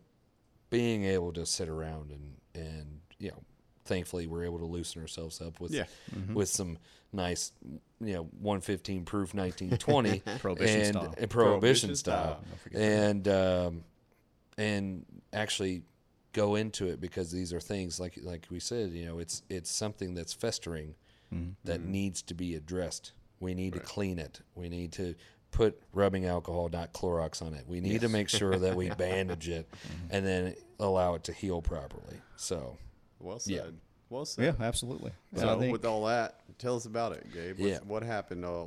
being 0.70 1.04
able 1.04 1.34
to 1.34 1.46
sit 1.46 1.68
around 1.70 2.12
and 2.12 2.36
and 2.56 3.00
you 3.20 3.30
know, 3.30 3.42
thankfully 3.86 4.28
we're 4.28 4.44
able 4.46 4.60
to 4.60 4.66
loosen 4.66 5.02
ourselves 5.02 5.42
up 5.42 5.60
with 5.60 5.72
Yeah. 5.72 5.86
with 6.34 6.50
some 6.50 6.78
nice 7.14 7.52
you 8.02 8.14
know 8.14 8.24
115 8.42 9.06
proof 9.06 9.34
1920 9.34 10.20
Prohibition 10.40 10.80
and, 10.82 10.88
style. 10.96 11.14
and 11.18 11.30
prohibition, 11.30 11.30
Prohibition 11.30 11.96
style, 11.96 12.40
style. 12.70 12.82
And 12.82 13.28
um, 13.28 13.84
and 14.58 15.06
actually 15.32 15.84
go 16.34 16.56
into 16.56 16.88
it 16.88 17.00
because 17.00 17.32
these 17.32 17.54
are 17.54 17.60
things 17.60 18.00
like 18.00 18.18
like 18.24 18.48
we 18.50 18.60
said 18.60 18.90
you 18.92 19.06
know 19.06 19.20
it's 19.20 19.44
it's 19.50 19.72
something 19.72 20.14
that's 20.16 20.34
festering 20.34 20.96
that 21.64 21.82
needs 21.82 22.22
to 22.22 22.36
be 22.36 22.54
addressed. 22.54 23.12
We 23.40 23.56
need 23.56 23.74
to 23.74 23.80
clean 23.80 24.20
it. 24.20 24.42
We 24.54 24.70
need 24.70 24.92
to 24.94 25.16
put 25.50 25.82
rubbing 25.92 26.26
alcohol 26.26 26.70
not 26.72 26.94
Clorox 26.94 27.42
on 27.42 27.56
it. 27.56 27.66
We 27.68 27.82
need 27.82 28.02
to 28.02 28.10
make 28.10 28.30
sure 28.30 28.56
that 28.56 28.76
we 28.76 28.90
bandage 28.98 29.50
it 29.50 29.68
and 30.12 30.24
then 30.26 30.56
allow 30.80 31.16
it 31.16 31.24
to 31.26 31.34
heal 31.34 31.62
properly. 31.62 32.22
So 32.36 32.78
Well 33.20 33.40
said. 33.40 33.54
Yeah. 33.54 33.62
Well 34.14 34.26
said. 34.26 34.46
Yeah, 34.46 34.66
absolutely. 34.66 35.12
And 35.32 35.42
So 35.42 35.56
I 35.56 35.60
think, 35.60 35.72
with 35.72 35.86
all 35.86 36.06
that, 36.06 36.40
tell 36.60 36.76
us 36.76 36.86
about 36.86 37.14
it, 37.14 37.26
Gabe. 37.34 37.58
What's, 37.60 37.72
Yeah. 37.72 37.80
What 37.88 38.04
happened 38.04 38.46
uh, 38.46 38.66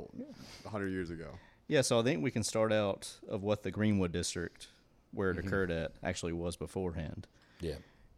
100 0.63 0.89
years 0.89 1.09
ago? 1.09 1.29
yeah, 1.69 1.81
so 1.81 1.99
I 1.99 2.03
think 2.03 2.21
we 2.21 2.31
can 2.31 2.43
start 2.43 2.73
out 2.73 3.09
of 3.29 3.43
what 3.43 3.63
the 3.63 3.71
Greenwood 3.71 4.11
district, 4.11 4.67
where 5.13 5.31
it 5.31 5.37
occurred 5.37 5.71
at, 5.71 5.93
actually 6.03 6.33
was 6.33 6.57
beforehand. 6.57 7.27
yeah 7.61 7.75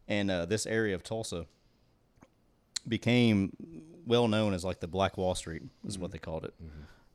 And 0.08 0.30
uh, 0.30 0.46
this 0.46 0.66
area 0.66 0.94
of 0.94 1.02
Tulsa 1.04 1.46
became 2.86 3.52
well 4.06 4.28
known 4.28 4.54
as 4.54 4.64
like 4.64 4.80
the 4.80 4.88
Black 4.88 5.16
Wall 5.16 5.34
Street, 5.34 5.62
is 5.86 5.98
what 5.98 6.10
they 6.10 6.18
called 6.18 6.44
it, 6.44 6.54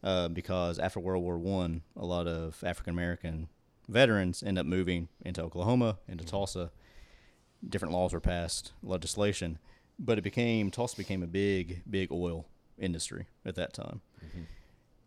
uh, 0.04 0.28
because 0.30 0.80
after 0.80 1.00
World 1.00 1.24
War 1.24 1.38
One, 1.38 1.82
a 1.98 2.06
lot 2.06 2.28
of 2.28 2.64
African 2.64 2.92
American 2.94 3.50
veterans 3.90 4.44
end 4.44 4.58
up 4.58 4.66
moving 4.66 5.10
into 5.22 5.44
Oklahoma, 5.44 5.98
into 6.08 6.24
Tulsa. 6.24 6.72
Different 7.68 7.94
laws 7.94 8.14
were 8.14 8.20
passed, 8.20 8.74
legislation, 8.84 9.58
but 10.00 10.18
it 10.18 10.24
became 10.24 10.72
Tulsa 10.72 10.98
became 10.98 11.24
a 11.24 11.28
big, 11.28 11.82
big 11.90 12.12
oil 12.12 12.46
industry 12.78 13.28
at 13.46 13.56
that 13.56 13.74
time. 13.74 14.02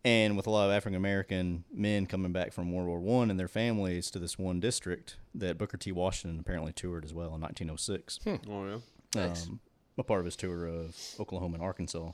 And 0.04 0.36
with 0.36 0.46
a 0.46 0.50
lot 0.50 0.66
of 0.66 0.70
African 0.72 0.96
American 0.96 1.64
men 1.72 2.06
coming 2.06 2.32
back 2.32 2.52
from 2.52 2.72
World 2.72 2.88
War 2.88 3.00
One 3.00 3.30
and 3.30 3.38
their 3.38 3.48
families 3.48 4.10
to 4.12 4.18
this 4.18 4.38
one 4.38 4.60
district 4.60 5.16
that 5.34 5.58
Booker 5.58 5.76
T. 5.76 5.90
Washington 5.92 6.38
apparently 6.40 6.72
toured 6.72 7.04
as 7.04 7.12
well 7.12 7.34
in 7.34 7.40
1906 7.40 8.18
Oh, 8.48 8.80
yeah. 9.14 9.22
um, 9.24 9.60
a 9.98 10.04
part 10.04 10.20
of 10.20 10.24
his 10.24 10.36
tour 10.36 10.66
of 10.66 10.96
Oklahoma 11.18 11.54
and 11.54 11.62
Arkansas. 11.64 12.12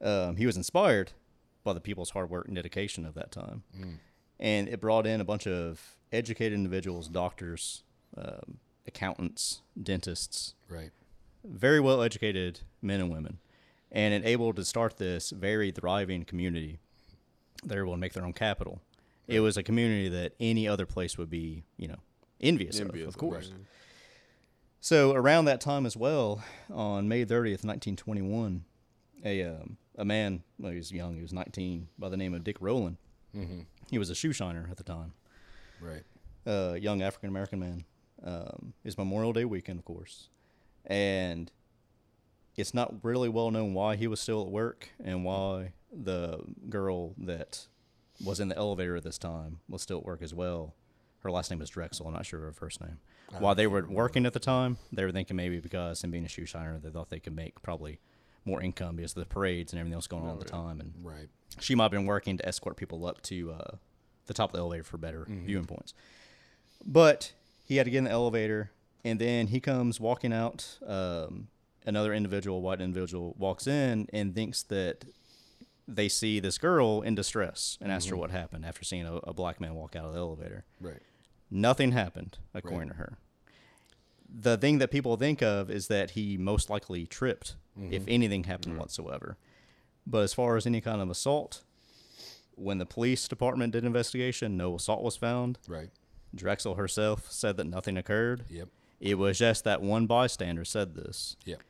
Um, 0.00 0.36
he 0.36 0.46
was 0.46 0.56
inspired 0.56 1.12
by 1.64 1.72
the 1.72 1.80
people's 1.80 2.10
hard 2.10 2.28
work 2.28 2.46
and 2.46 2.54
dedication 2.56 3.06
of 3.06 3.14
that 3.14 3.30
time, 3.32 3.62
and 4.38 4.68
it 4.68 4.80
brought 4.80 5.06
in 5.06 5.20
a 5.20 5.24
bunch 5.24 5.46
of 5.46 5.94
educated 6.12 6.52
individuals, 6.52 7.08
doctors, 7.08 7.84
um, 8.18 8.58
accountants, 8.86 9.62
dentists, 9.80 10.54
right 10.68 10.90
very 11.44 11.80
well 11.80 12.02
educated 12.02 12.60
men 12.80 13.00
and 13.00 13.10
women. 13.12 13.38
and 13.90 14.14
it 14.14 14.24
able 14.24 14.52
to 14.54 14.64
start 14.64 14.96
this 14.96 15.30
very 15.30 15.70
thriving 15.70 16.24
community. 16.24 16.78
They 17.64 17.76
were 17.76 17.82
able 17.82 17.92
to 17.94 17.98
make 17.98 18.12
their 18.14 18.24
own 18.24 18.32
capital. 18.32 18.80
It 19.28 19.40
was 19.40 19.56
a 19.56 19.62
community 19.62 20.08
that 20.08 20.32
any 20.40 20.66
other 20.66 20.86
place 20.86 21.16
would 21.18 21.28
be, 21.30 21.64
you 21.76 21.88
know, 21.88 21.98
envious, 22.40 22.80
Envious 22.80 23.04
of, 23.08 23.14
of, 23.14 23.18
course. 23.18 23.50
right. 23.50 23.60
So 24.80 25.12
around 25.14 25.44
that 25.44 25.60
time 25.60 25.86
as 25.86 25.96
well, 25.96 26.42
on 26.72 27.06
May 27.08 27.24
30th, 27.24 27.64
1921, 27.64 28.64
a 29.24 29.42
um, 29.44 29.76
a 29.96 30.04
man, 30.04 30.42
well, 30.58 30.72
he 30.72 30.78
was 30.78 30.90
young, 30.90 31.14
he 31.16 31.22
was 31.22 31.32
19, 31.32 31.88
by 31.98 32.08
the 32.08 32.16
name 32.16 32.34
of 32.34 32.42
Dick 32.44 32.56
Rowland. 32.60 32.96
He 33.90 33.98
was 33.98 34.10
a 34.10 34.14
shoe 34.14 34.32
shiner 34.32 34.66
at 34.70 34.76
the 34.78 34.84
time, 34.84 35.12
Right. 35.80 36.02
a 36.46 36.76
young 36.78 37.00
African 37.02 37.28
American 37.28 37.60
man. 37.60 37.84
Um, 38.24 38.72
it's 38.84 38.96
Memorial 38.98 39.32
Day 39.32 39.44
weekend, 39.44 39.78
of 39.78 39.84
course, 39.84 40.28
and 40.86 41.50
it's 42.56 42.74
not 42.74 42.94
really 43.02 43.28
well 43.28 43.50
known 43.50 43.72
why 43.74 43.96
he 43.96 44.06
was 44.06 44.20
still 44.20 44.42
at 44.42 44.48
work 44.48 44.90
and 45.02 45.24
why 45.24 45.72
the 45.92 46.40
girl 46.68 47.14
that 47.18 47.66
was 48.24 48.40
in 48.40 48.48
the 48.48 48.56
elevator 48.56 48.96
at 48.96 49.04
this 49.04 49.18
time 49.18 49.60
was 49.68 49.82
still 49.82 49.98
at 49.98 50.04
work 50.04 50.22
as 50.22 50.34
well. 50.34 50.74
Her 51.20 51.30
last 51.30 51.50
name 51.50 51.62
is 51.62 51.70
Drexel. 51.70 52.06
I'm 52.06 52.12
not 52.12 52.26
sure 52.26 52.40
of 52.40 52.44
her 52.44 52.52
first 52.52 52.80
name. 52.80 52.98
While 53.38 53.54
they 53.54 53.66
were 53.66 53.86
working 53.88 54.26
at 54.26 54.34
the 54.34 54.38
time, 54.40 54.76
they 54.92 55.04
were 55.04 55.12
thinking 55.12 55.36
maybe 55.36 55.58
because 55.60 56.02
him 56.04 56.10
being 56.10 56.26
a 56.26 56.28
shoe 56.28 56.44
shiner, 56.44 56.78
they 56.78 56.90
thought 56.90 57.08
they 57.08 57.20
could 57.20 57.34
make 57.34 57.62
probably 57.62 57.98
more 58.44 58.60
income 58.60 58.96
because 58.96 59.12
of 59.16 59.20
the 59.20 59.26
parades 59.26 59.72
and 59.72 59.80
everything 59.80 59.94
else 59.94 60.06
going 60.06 60.24
on 60.24 60.30
at 60.34 60.40
the 60.40 60.44
time. 60.44 60.80
And 60.80 60.92
Right. 61.02 61.28
she 61.60 61.74
might 61.74 61.84
have 61.84 61.92
been 61.92 62.04
working 62.06 62.36
to 62.38 62.46
escort 62.46 62.76
people 62.76 63.06
up 63.06 63.22
to 63.22 63.52
uh, 63.52 63.76
the 64.26 64.34
top 64.34 64.50
of 64.50 64.52
the 64.54 64.58
elevator 64.58 64.82
for 64.84 64.98
better 64.98 65.24
viewing 65.28 65.64
points. 65.64 65.94
But 66.84 67.32
he 67.64 67.76
had 67.76 67.84
to 67.84 67.90
get 67.90 67.98
in 67.98 68.04
the 68.04 68.10
elevator, 68.10 68.72
and 69.04 69.18
then 69.18 69.48
he 69.48 69.60
comes 69.60 70.00
walking 70.00 70.32
out. 70.32 70.78
Um, 70.86 71.48
another 71.84 72.14
individual, 72.14 72.62
white 72.62 72.80
individual, 72.80 73.34
walks 73.38 73.66
in 73.66 74.08
and 74.12 74.34
thinks 74.34 74.62
that 74.64 75.04
they 75.88 76.08
see 76.08 76.40
this 76.40 76.58
girl 76.58 77.02
in 77.02 77.14
distress 77.14 77.76
and 77.80 77.90
asks 77.90 78.06
her 78.06 78.12
mm-hmm. 78.12 78.20
what 78.20 78.30
happened 78.30 78.64
after 78.64 78.84
seeing 78.84 79.04
a, 79.04 79.16
a 79.24 79.34
black 79.34 79.60
man 79.60 79.74
walk 79.74 79.96
out 79.96 80.04
of 80.04 80.12
the 80.12 80.18
elevator. 80.18 80.64
Right. 80.80 81.02
Nothing 81.50 81.92
happened, 81.92 82.38
according 82.54 82.90
to 82.90 82.94
her. 82.94 83.18
The 84.34 84.56
thing 84.56 84.78
that 84.78 84.90
people 84.90 85.16
think 85.16 85.42
of 85.42 85.70
is 85.70 85.88
that 85.88 86.12
he 86.12 86.38
most 86.38 86.70
likely 86.70 87.06
tripped, 87.06 87.56
if 87.76 88.02
mm-hmm. 88.02 88.04
anything 88.08 88.44
happened 88.44 88.72
mm-hmm. 88.72 88.80
whatsoever. 88.80 89.36
But 90.06 90.22
as 90.22 90.32
far 90.32 90.56
as 90.56 90.66
any 90.66 90.80
kind 90.80 91.02
of 91.02 91.10
assault, 91.10 91.62
when 92.54 92.78
the 92.78 92.86
police 92.86 93.28
department 93.28 93.72
did 93.72 93.84
investigation, 93.84 94.56
no 94.56 94.76
assault 94.76 95.02
was 95.02 95.16
found. 95.16 95.58
Right. 95.68 95.90
Drexel 96.34 96.76
herself 96.76 97.30
said 97.30 97.58
that 97.58 97.66
nothing 97.66 97.98
occurred. 97.98 98.44
Yep. 98.48 98.68
It 99.02 99.18
was 99.18 99.36
just 99.38 99.64
that 99.64 99.82
one 99.82 100.06
bystander 100.06 100.64
said 100.64 100.94
this. 100.94 101.36
Yep. 101.44 101.60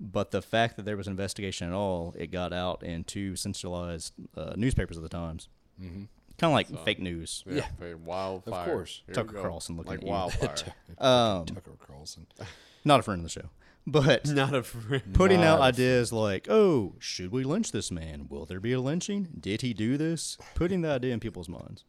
But 0.00 0.32
the 0.32 0.42
fact 0.42 0.76
that 0.76 0.84
there 0.84 0.96
was 0.96 1.06
an 1.06 1.12
investigation 1.12 1.68
at 1.68 1.74
all, 1.74 2.14
it 2.18 2.32
got 2.32 2.52
out 2.52 2.82
in 2.82 3.04
two 3.04 3.36
centralized 3.36 4.12
uh, 4.36 4.54
newspapers 4.56 4.96
of 4.96 5.02
the 5.04 5.08
times. 5.08 5.48
Mm-hmm. 5.80 6.04
Kind 6.38 6.50
of 6.50 6.52
like 6.52 6.84
fake 6.84 6.98
news. 7.00 7.44
Yeah, 7.46 7.66
very 7.78 7.94
wildfire. 7.94 8.60
Of 8.60 8.66
course. 8.66 9.02
Here 9.06 9.14
Tucker. 9.14 9.40
Carlson 9.40 9.76
looking 9.76 9.90
like 9.90 10.00
at 10.00 10.04
you. 10.06 10.10
wildfire. 10.10 10.54
Um, 10.98 11.46
Tucker 11.46 11.76
Carlson. 11.86 12.26
Not 12.84 13.00
a 13.00 13.02
friend 13.02 13.20
of 13.20 13.24
the 13.24 13.30
show. 13.30 13.50
But 13.86 14.26
Not 14.26 14.54
a 14.54 14.62
friend. 14.62 15.02
putting 15.12 15.42
out 15.44 15.58
Not 15.58 15.60
a 15.60 15.68
ideas 15.68 16.12
like, 16.12 16.48
oh, 16.50 16.94
should 16.98 17.30
we 17.30 17.44
lynch 17.44 17.70
this 17.72 17.90
man? 17.90 18.26
Will 18.28 18.46
there 18.46 18.60
be 18.60 18.72
a 18.72 18.80
lynching? 18.80 19.28
Did 19.38 19.62
he 19.62 19.74
do 19.74 19.96
this? 19.96 20.36
Putting 20.54 20.80
the 20.80 20.88
idea 20.90 21.14
in 21.14 21.20
people's 21.20 21.48
minds. 21.48 21.84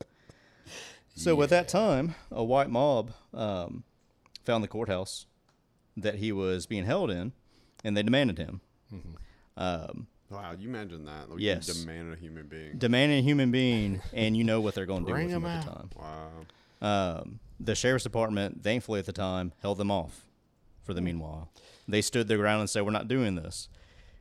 So 1.16 1.42
at 1.42 1.50
that 1.50 1.68
time, 1.68 2.16
a 2.32 2.44
white 2.44 2.70
mob 2.70 3.12
um, 3.34 3.84
found 4.43 4.63
the 4.63 4.67
courthouse 4.67 5.25
that 5.97 6.15
he 6.15 6.32
was 6.32 6.65
being 6.65 6.86
held 6.86 7.12
in, 7.12 7.34
and 7.84 7.95
they 7.97 8.04
demanded 8.04 8.38
him. 8.38 8.62
Um, 9.58 10.08
Wow, 10.30 10.54
you 10.58 10.69
imagine 10.69 11.04
that? 11.06 11.30
Like, 11.30 11.41
Yes. 11.41 11.67
You 11.67 11.73
demand 11.73 12.13
a 12.13 12.15
human 12.15 12.47
being. 12.47 12.77
demanding 12.77 13.19
a 13.19 13.21
human 13.21 13.51
being, 13.51 14.01
and 14.13 14.38
you 14.38 14.45
know 14.45 14.62
what 14.62 14.75
they're 14.75 14.86
going 14.86 15.04
to 15.06 15.08
do 15.08 15.13
with 15.13 15.23
him 15.23 15.43
him 15.43 15.45
at 15.45 15.65
the 15.65 15.71
time. 15.71 15.89
wow. 15.97 16.30
Um, 16.82 17.39
the 17.60 17.75
sheriff's 17.75 18.06
department, 18.06 18.63
thankfully 18.63 18.99
at 18.99 19.06
the 19.06 19.12
time, 19.12 19.51
held 19.62 19.77
them 19.77 19.91
off 19.91 20.25
for 20.84 20.93
the 20.93 21.01
meanwhile. 21.01 21.51
They 21.88 22.01
stood 22.01 22.30
their 22.30 22.38
ground 22.38 22.62
and 22.62 22.69
said, 22.69 22.84
"We're 22.84 22.91
not 22.91 23.10
doing 23.10 23.36
this. 23.36 23.67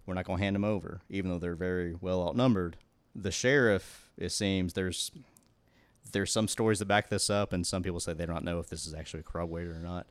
We're 0.04 0.14
not 0.14 0.24
going 0.24 0.38
to 0.38 0.44
hand 0.44 0.56
them 0.56 0.64
over, 0.64 1.00
even 1.08 1.30
though 1.30 1.38
they're 1.38 1.54
very 1.54 1.94
well 1.94 2.26
outnumbered." 2.26 2.76
The 3.14 3.30
sheriff, 3.30 4.10
it 4.18 4.30
seems, 4.30 4.72
there's 4.72 5.12
there's 6.12 6.32
some 6.32 6.48
stories 6.48 6.78
that 6.80 6.86
back 6.86 7.08
this 7.08 7.30
up, 7.30 7.52
and 7.52 7.66
some 7.66 7.82
people 7.82 8.00
say 8.00 8.12
they 8.12 8.26
don't 8.26 8.44
know 8.44 8.58
if 8.58 8.68
this 8.68 8.86
is 8.86 8.94
actually 8.94 9.22
corroborated 9.22 9.72
or 9.74 9.80
not. 9.80 10.06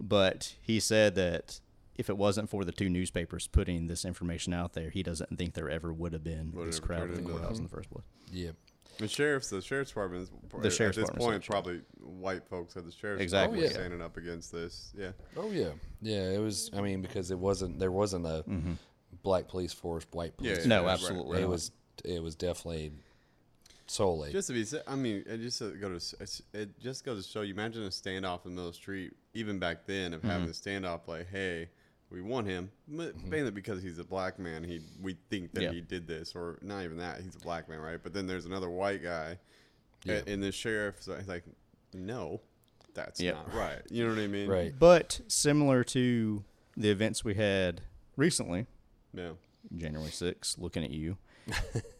But 0.00 0.54
he 0.60 0.80
said 0.80 1.14
that 1.14 1.60
if 1.96 2.08
it 2.08 2.16
wasn't 2.16 2.50
for 2.50 2.64
the 2.64 2.72
two 2.72 2.88
newspapers 2.88 3.46
putting 3.46 3.86
this 3.86 4.04
information 4.04 4.52
out 4.52 4.72
there, 4.72 4.90
he 4.90 5.02
doesn't 5.02 5.38
think 5.38 5.54
there 5.54 5.70
ever 5.70 5.92
would 5.92 6.12
have 6.12 6.24
been 6.24 6.52
Would 6.54 6.68
this 6.68 6.78
have 6.78 6.86
crowd 6.86 6.98
turned 7.00 7.18
at 7.18 7.24
the 7.24 7.30
courthouse 7.30 7.58
in 7.58 7.64
the 7.64 7.68
first 7.68 7.90
place. 7.90 8.04
Yep. 8.32 8.56
The 8.98 9.08
sheriff's 9.08 9.50
the 9.50 9.60
sheriff's 9.60 9.90
department 9.90 10.22
is 10.22 10.30
The 10.62 10.70
sheriff's 10.70 10.98
at 10.98 11.02
this 11.02 11.10
department's 11.10 11.24
point 11.24 11.34
like- 11.34 11.50
probably 11.50 11.80
white 12.00 12.48
folks 12.48 12.76
at 12.76 12.84
the 12.84 12.92
sheriff's 12.92 13.22
Exactly. 13.22 13.58
department 13.58 13.62
Oh, 13.62 13.66
yeah. 13.66 13.86
standing 13.86 14.02
up 14.02 14.16
against 14.16 14.52
this. 14.52 14.92
Yeah. 14.96 15.10
Oh 15.36 15.50
yeah. 15.50 15.70
Yeah. 16.00 16.30
It 16.30 16.38
was. 16.38 16.70
I 16.76 16.80
mean, 16.80 17.02
because 17.02 17.30
it 17.30 17.38
wasn't. 17.38 17.78
There 17.78 17.90
wasn't 17.90 18.26
a 18.26 18.44
mm-hmm. 18.48 18.74
black 19.22 19.48
police 19.48 19.72
force, 19.72 20.06
white 20.12 20.36
police. 20.36 20.50
Yeah, 20.50 20.54
force. 20.56 20.66
No, 20.66 20.84
right, 20.84 20.92
absolutely 20.92 21.42
It 21.42 21.48
was. 21.48 21.72
It 22.04 22.22
was 22.22 22.36
definitely 22.36 22.92
solely. 23.86 24.32
Just 24.32 24.48
to 24.48 24.54
be, 24.54 24.64
sa- 24.64 24.78
I 24.86 24.96
mean, 24.96 25.24
it 25.26 25.38
just 25.38 25.60
uh, 25.62 25.70
go 25.70 25.96
to 25.98 26.26
it 26.52 26.80
just 26.80 27.04
goes 27.04 27.24
to 27.26 27.30
show 27.32 27.42
you. 27.42 27.52
Imagine 27.54 27.84
a 27.84 27.88
standoff 27.88 28.44
in 28.44 28.50
the 28.52 28.56
middle 28.56 28.68
of 28.68 28.74
the 28.74 28.78
street, 28.78 29.12
even 29.34 29.58
back 29.58 29.86
then, 29.86 30.14
of 30.14 30.22
having 30.22 30.48
a 30.48 30.52
standoff 30.52 31.06
like, 31.06 31.28
"Hey, 31.30 31.68
we 32.10 32.22
want 32.22 32.46
him," 32.46 32.70
m- 32.90 33.12
mainly 33.26 33.50
because 33.50 33.82
he's 33.82 33.98
a 33.98 34.04
black 34.04 34.38
man. 34.38 34.64
He 34.64 34.80
we 35.02 35.16
think 35.30 35.52
that 35.54 35.62
Yeah. 35.62 35.72
he 35.72 35.80
did 35.80 36.06
this, 36.06 36.34
or 36.34 36.58
not 36.62 36.82
even 36.84 36.98
that. 36.98 37.20
He's 37.20 37.34
a 37.36 37.40
black 37.40 37.68
man, 37.68 37.78
right? 37.80 37.98
But 38.02 38.12
then 38.14 38.26
there's 38.26 38.46
another 38.46 38.70
white 38.70 39.02
guy, 39.02 39.38
Yeah. 40.04 40.14
and, 40.16 40.28
and 40.28 40.42
the 40.42 40.52
sheriff's 40.52 41.06
like, 41.08 41.26
like, 41.26 41.44
"No, 41.92 42.40
that's 42.94 43.20
Yep. 43.20 43.34
not 43.34 43.54
right." 43.54 43.82
You 43.90 44.04
know 44.06 44.14
what 44.14 44.22
I 44.22 44.26
mean? 44.28 44.48
right. 44.48 44.74
But 44.78 45.20
similar 45.28 45.84
to 45.84 46.44
the 46.76 46.90
events 46.90 47.24
we 47.24 47.34
had 47.34 47.82
recently, 48.16 48.66
Yeah. 49.12 49.32
January 49.76 50.10
6th, 50.10 50.58
looking 50.58 50.84
at 50.84 50.90
you, 50.90 51.16
We're 51.46 51.82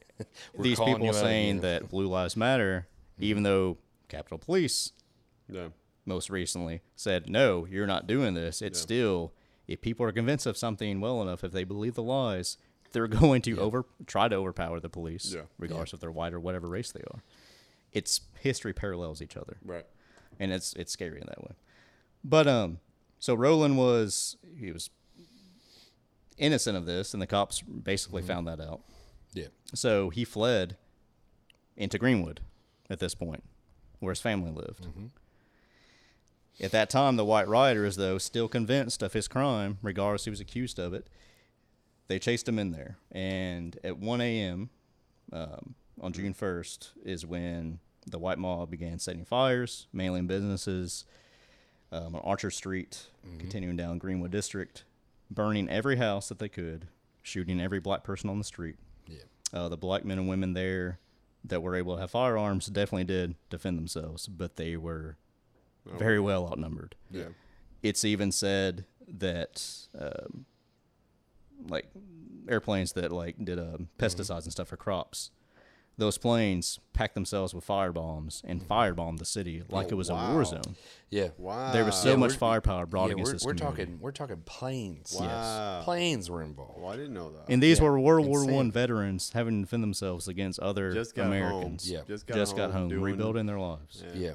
these 0.58 0.78
people 0.80 1.12
saying 1.12 1.60
that 1.60 1.88
Blue 1.88 2.06
Lives 2.06 2.36
Matter, 2.36 2.86
even 3.18 3.42
though 3.42 3.78
Capitol 4.08 4.38
Police 4.38 4.92
Yeah. 5.48 5.68
most 6.06 6.30
recently 6.30 6.82
said, 6.96 7.28
no, 7.28 7.64
you're 7.66 7.86
not 7.86 8.06
doing 8.06 8.34
this, 8.34 8.62
it's 8.62 8.78
Yeah. 8.78 8.82
still, 8.82 9.32
if 9.66 9.80
people 9.80 10.04
are 10.06 10.12
convinced 10.12 10.46
of 10.46 10.56
something 10.56 11.00
well 11.00 11.20
enough, 11.22 11.42
if 11.44 11.52
they 11.52 11.64
believe 11.64 11.94
the 11.94 12.02
lies, 12.02 12.56
they're 12.92 13.08
going 13.08 13.42
to 13.42 13.58
over 13.58 13.84
try 14.06 14.28
to 14.28 14.36
overpower 14.36 14.78
the 14.80 14.88
police, 14.88 15.32
Yeah. 15.34 15.42
regardless 15.58 15.92
if 15.94 16.00
they're 16.00 16.10
white 16.12 16.32
or 16.32 16.40
whatever 16.40 16.68
race 16.68 16.92
they 16.92 17.02
are. 17.12 17.22
It's 17.92 18.20
history 18.40 18.72
parallels 18.72 19.20
each 19.22 19.36
other. 19.36 19.56
Right. 19.64 19.86
and 20.40 20.52
it's 20.52 20.72
it's 20.74 20.92
scary 20.92 21.20
in 21.20 21.26
that 21.28 21.42
way. 21.44 21.52
But 22.24 22.48
um, 22.48 22.80
so 23.20 23.34
Rowland 23.34 23.78
was 23.78 24.36
he 24.58 24.72
was 24.72 24.90
innocent 26.36 26.76
of 26.76 26.86
this, 26.86 27.12
and 27.14 27.22
the 27.22 27.26
cops 27.26 27.62
basically 27.62 28.22
found 28.22 28.46
that 28.48 28.60
out. 28.60 28.80
Yeah. 29.34 29.48
So 29.74 30.10
he 30.10 30.24
fled 30.24 30.76
into 31.76 31.98
Greenwood 31.98 32.40
at 32.88 33.00
this 33.00 33.14
point, 33.14 33.42
where 33.98 34.12
his 34.12 34.20
family 34.20 34.50
lived. 34.50 34.86
At 36.60 36.70
that 36.70 36.88
time, 36.88 37.16
the 37.16 37.24
White 37.24 37.48
Riders, 37.48 37.96
though, 37.96 38.16
still 38.18 38.48
convinced 38.48 39.02
of 39.02 39.12
his 39.12 39.26
crime, 39.26 39.78
regardless 39.82 40.24
he 40.24 40.30
was 40.30 40.40
accused 40.40 40.78
of 40.78 40.94
it, 40.94 41.08
they 42.06 42.18
chased 42.18 42.48
him 42.48 42.58
in 42.58 42.70
there. 42.70 42.98
And 43.10 43.76
at 43.82 43.98
1 43.98 44.20
a.m. 44.20 44.70
Um, 45.32 45.74
on 46.00 46.12
June 46.12 46.34
1st 46.34 46.90
is 47.04 47.26
when 47.26 47.80
the 48.06 48.18
white 48.18 48.38
mob 48.38 48.70
began 48.70 48.98
setting 48.98 49.24
fires, 49.24 49.88
mainly 49.92 50.20
in 50.20 50.26
businesses 50.26 51.04
um, 51.90 52.14
on 52.14 52.20
Archer 52.22 52.50
Street, 52.50 53.08
continuing 53.38 53.76
down 53.76 53.98
Greenwood 53.98 54.30
District, 54.30 54.84
burning 55.30 55.68
every 55.68 55.96
house 55.96 56.28
that 56.28 56.38
they 56.38 56.48
could, 56.48 56.86
shooting 57.22 57.60
every 57.60 57.80
black 57.80 58.04
person 58.04 58.28
on 58.30 58.38
the 58.38 58.44
street. 58.44 58.76
Yeah. 59.06 59.18
Uh, 59.52 59.68
the 59.68 59.76
black 59.76 60.04
men 60.04 60.18
and 60.18 60.28
women 60.28 60.54
there 60.54 60.98
that 61.44 61.62
were 61.62 61.76
able 61.76 61.94
to 61.94 62.00
have 62.00 62.10
firearms 62.10 62.66
definitely 62.66 63.04
did 63.04 63.36
defend 63.50 63.78
themselves, 63.78 64.26
but 64.26 64.56
they 64.56 64.76
were 64.76 65.16
very 65.84 66.18
well 66.18 66.46
outnumbered. 66.48 66.94
Yeah. 67.10 67.28
It's 67.82 68.04
even 68.04 68.32
said 68.32 68.86
that, 69.06 69.62
um, 69.98 70.46
like, 71.68 71.86
airplanes 72.48 72.92
that 72.92 73.12
like 73.12 73.42
did 73.44 73.58
um, 73.58 73.88
pesticides 73.98 74.44
and 74.44 74.52
stuff 74.52 74.68
for 74.68 74.76
crops, 74.76 75.30
those 75.96 76.18
planes 76.18 76.80
packed 76.92 77.14
themselves 77.14 77.54
with 77.54 77.62
fire 77.64 77.92
bombs 77.92 78.42
and 78.44 78.60
firebombed 78.60 79.18
the 79.18 79.24
city 79.24 79.62
like 79.68 79.86
Oh, 79.86 79.90
it 79.90 79.94
was 79.94 80.10
a 80.10 80.14
war 80.14 80.44
zone. 80.44 80.74
Yeah. 81.10 81.28
Wow. 81.38 81.72
There 81.72 81.84
was 81.84 81.94
so 81.96 82.10
Yeah, 82.10 82.16
much 82.16 82.36
firepower 82.36 82.86
brought 82.86 83.06
yeah, 83.08 83.12
against 83.12 83.28
we're, 83.28 83.32
this 83.34 83.44
we're 83.44 83.54
community. 83.54 83.82
talking. 83.84 84.00
We're 84.00 84.10
talking 84.10 84.42
planes. 84.44 85.16
Wow. 85.18 85.82
Planes 85.84 86.28
were 86.28 86.42
involved. 86.42 86.80
Oh, 86.82 86.86
I 86.88 86.96
didn't 86.96 87.14
know 87.14 87.30
that. 87.30 87.48
And 87.48 87.62
these 87.62 87.78
Yeah, 87.78 87.84
were 87.84 88.00
World 88.00 88.26
War 88.26 88.40
insane. 88.40 88.54
One 88.56 88.70
veterans 88.72 89.30
having 89.34 89.58
to 89.58 89.66
defend 89.66 89.82
themselves 89.84 90.26
against 90.26 90.58
other 90.60 90.92
just 90.92 91.14
got 91.14 91.26
Americans. 91.28 91.86
home. 91.88 91.94
Yeah. 91.96 92.02
Just 92.08 92.26
got 92.26 92.34
Just 92.34 92.52
home. 92.52 92.58
got 92.58 92.70
home, 92.72 92.88
doing- 92.88 93.02
rebuilding 93.02 93.46
their 93.46 93.60
lives. 93.60 94.02
Yeah. 94.14 94.20
Yeah. 94.20 94.32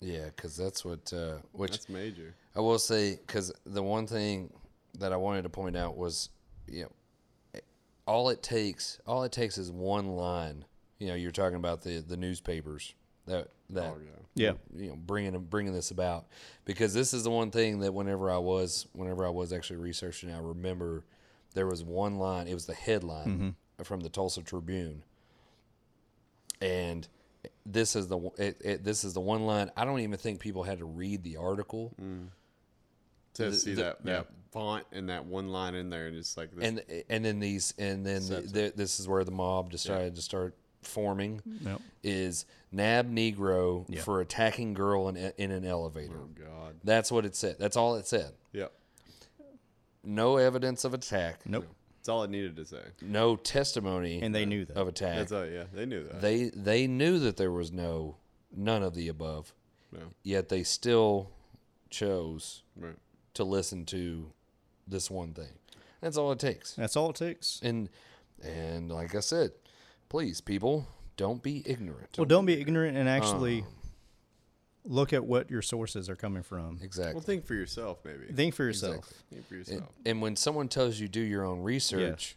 Yeah, 0.00 0.24
because 0.26 0.56
that's 0.56 0.84
what. 0.84 1.12
Uh, 1.12 1.38
which 1.52 1.70
That's 1.72 1.88
major. 1.88 2.34
I 2.54 2.60
will 2.60 2.78
say, 2.78 3.16
because 3.26 3.52
the 3.64 3.82
one 3.82 4.06
thing 4.06 4.52
that 4.98 5.12
I 5.12 5.16
wanted 5.16 5.42
to 5.42 5.48
point 5.48 5.76
out 5.76 5.96
was, 5.96 6.28
you 6.68 6.82
know, 6.82 7.60
all 8.06 8.28
it 8.28 8.42
takes 8.42 9.00
all 9.06 9.22
it 9.24 9.32
takes 9.32 9.56
is 9.56 9.72
one 9.72 10.08
line. 10.08 10.66
You 11.04 11.10
know, 11.10 11.16
you're 11.16 11.32
talking 11.32 11.56
about 11.56 11.82
the 11.82 11.98
the 11.98 12.16
newspapers 12.16 12.94
that 13.26 13.48
that 13.70 13.84
Oh 13.84 13.98
yeah. 14.02 14.10
Yeah. 14.36 14.52
you 14.74 14.88
know 14.88 14.96
bringing 14.96 15.38
bringing 15.38 15.74
this 15.74 15.90
about 15.90 16.26
because 16.64 16.94
this 16.94 17.12
is 17.12 17.24
the 17.24 17.30
one 17.30 17.50
thing 17.50 17.80
that 17.80 17.92
whenever 17.92 18.30
I 18.30 18.38
was 18.38 18.86
whenever 18.94 19.26
I 19.26 19.28
was 19.28 19.52
actually 19.52 19.76
researching, 19.76 20.32
I 20.32 20.38
remember 20.38 21.04
there 21.52 21.66
was 21.66 21.84
one 21.84 22.18
line. 22.18 22.48
It 22.48 22.54
was 22.54 22.64
the 22.64 22.74
headline 22.74 23.26
mm-hmm. 23.26 23.82
from 23.82 24.00
the 24.00 24.08
Tulsa 24.08 24.42
Tribune, 24.42 25.02
and 26.62 27.06
this 27.66 27.94
is 27.96 28.08
the 28.08 28.18
it, 28.38 28.60
it, 28.64 28.84
this 28.84 29.04
is 29.04 29.12
the 29.12 29.20
one 29.20 29.44
line. 29.44 29.70
I 29.76 29.84
don't 29.84 30.00
even 30.00 30.18
think 30.18 30.40
people 30.40 30.62
had 30.62 30.78
to 30.78 30.86
read 30.86 31.22
the 31.22 31.36
article, 31.36 31.94
mm. 32.00 32.28
To 33.34 33.50
The- 33.50 33.56
see 33.56 33.74
the- 33.74 33.82
that 33.82 34.04
that 34.04 34.26
font 34.52 34.86
and 34.92 35.10
that 35.10 35.26
one 35.26 35.48
line 35.48 35.74
in 35.74 35.90
there, 35.90 36.06
and 36.06 36.16
it's 36.16 36.36
like 36.36 36.54
this, 36.54 36.64
and 36.64 36.82
and 37.08 37.24
then 37.24 37.40
these 37.40 37.74
and 37.78 38.06
then 38.06 38.26
the, 38.26 38.40
the, 38.40 38.72
this 38.74 39.00
is 39.00 39.06
where 39.06 39.24
the 39.24 39.32
mob 39.32 39.70
decided 39.70 40.14
to 40.14 40.22
start 40.22 40.54
forming. 40.86 41.42
Yep. 41.64 41.80
Is 42.02 42.46
nab 42.72 43.10
Negro 43.12 43.84
Yeah. 43.88 44.02
for 44.02 44.20
attacking 44.20 44.74
girl 44.74 45.08
in, 45.08 45.16
in 45.16 45.50
an 45.50 45.64
elevator. 45.64 46.16
oh 46.16 46.28
god, 46.38 46.74
That's 46.84 47.10
what 47.12 47.24
it 47.24 47.34
said. 47.36 47.56
That's 47.58 47.76
all 47.76 47.94
it 47.96 48.06
said. 48.06 48.32
yeah, 48.52 48.66
No 50.02 50.36
evidence 50.36 50.84
of 50.84 50.92
attack. 50.94 51.40
Nope. 51.46 51.66
that's 51.96 52.08
all 52.08 52.22
it 52.24 52.30
needed 52.30 52.56
to 52.56 52.64
say. 52.64 52.82
No 53.00 53.36
testimony 53.36 54.20
And 54.20 54.34
they 54.34 54.44
knew 54.44 54.64
that. 54.66 54.76
of 54.76 54.88
attack. 54.88 55.16
That's 55.16 55.32
all. 55.32 55.46
Yeah, 55.46 55.64
they 55.72 55.86
knew 55.86 56.04
that. 56.04 56.20
They 56.20 56.50
they 56.54 56.86
knew 56.86 57.18
that 57.20 57.36
there 57.36 57.52
was 57.52 57.72
no 57.72 58.16
none 58.54 58.82
of 58.82 58.94
the 58.94 59.08
above. 59.08 59.54
no, 59.92 60.00
Yet 60.22 60.48
they 60.48 60.62
still 60.62 61.30
chose 61.90 62.62
right. 62.76 62.96
to 63.34 63.44
listen 63.44 63.84
to 63.86 64.32
this 64.86 65.10
one 65.10 65.32
thing. 65.32 65.52
That's 66.00 66.16
all 66.18 66.32
it 66.32 66.38
takes. 66.38 66.74
That's 66.74 66.96
all 66.96 67.10
it 67.10 67.16
takes. 67.16 67.60
And 67.62 67.88
and 68.42 68.90
like 68.92 69.14
I 69.14 69.20
said, 69.20 69.52
please 70.14 70.40
people, 70.40 70.86
don't 71.16 71.42
be 71.42 71.60
ignorant. 71.66 72.10
Well, 72.16 72.24
don't 72.24 72.46
be 72.46 72.60
ignorant 72.60 72.96
and 72.96 73.08
actually 73.08 73.64
look 74.84 75.12
at 75.12 75.24
what 75.24 75.50
your 75.50 75.60
sources 75.62 76.08
are 76.08 76.14
coming 76.14 76.44
from. 76.44 76.78
exactly. 76.82 77.14
Well, 77.14 77.22
think 77.22 77.44
for 77.46 77.54
yourself, 77.54 77.98
maybe. 78.04 78.26
Think 78.32 78.54
for 78.54 78.62
yourself. 78.64 78.96
Exactly. 78.96 79.16
Think 79.32 79.48
for 79.48 79.54
And, 79.54 79.66
yourself. 79.68 79.92
and 80.06 80.22
when 80.22 80.36
someone 80.36 80.68
tells 80.68 81.00
you 81.00 81.08
do 81.08 81.20
your 81.20 81.44
own 81.44 81.60
research, 81.62 82.36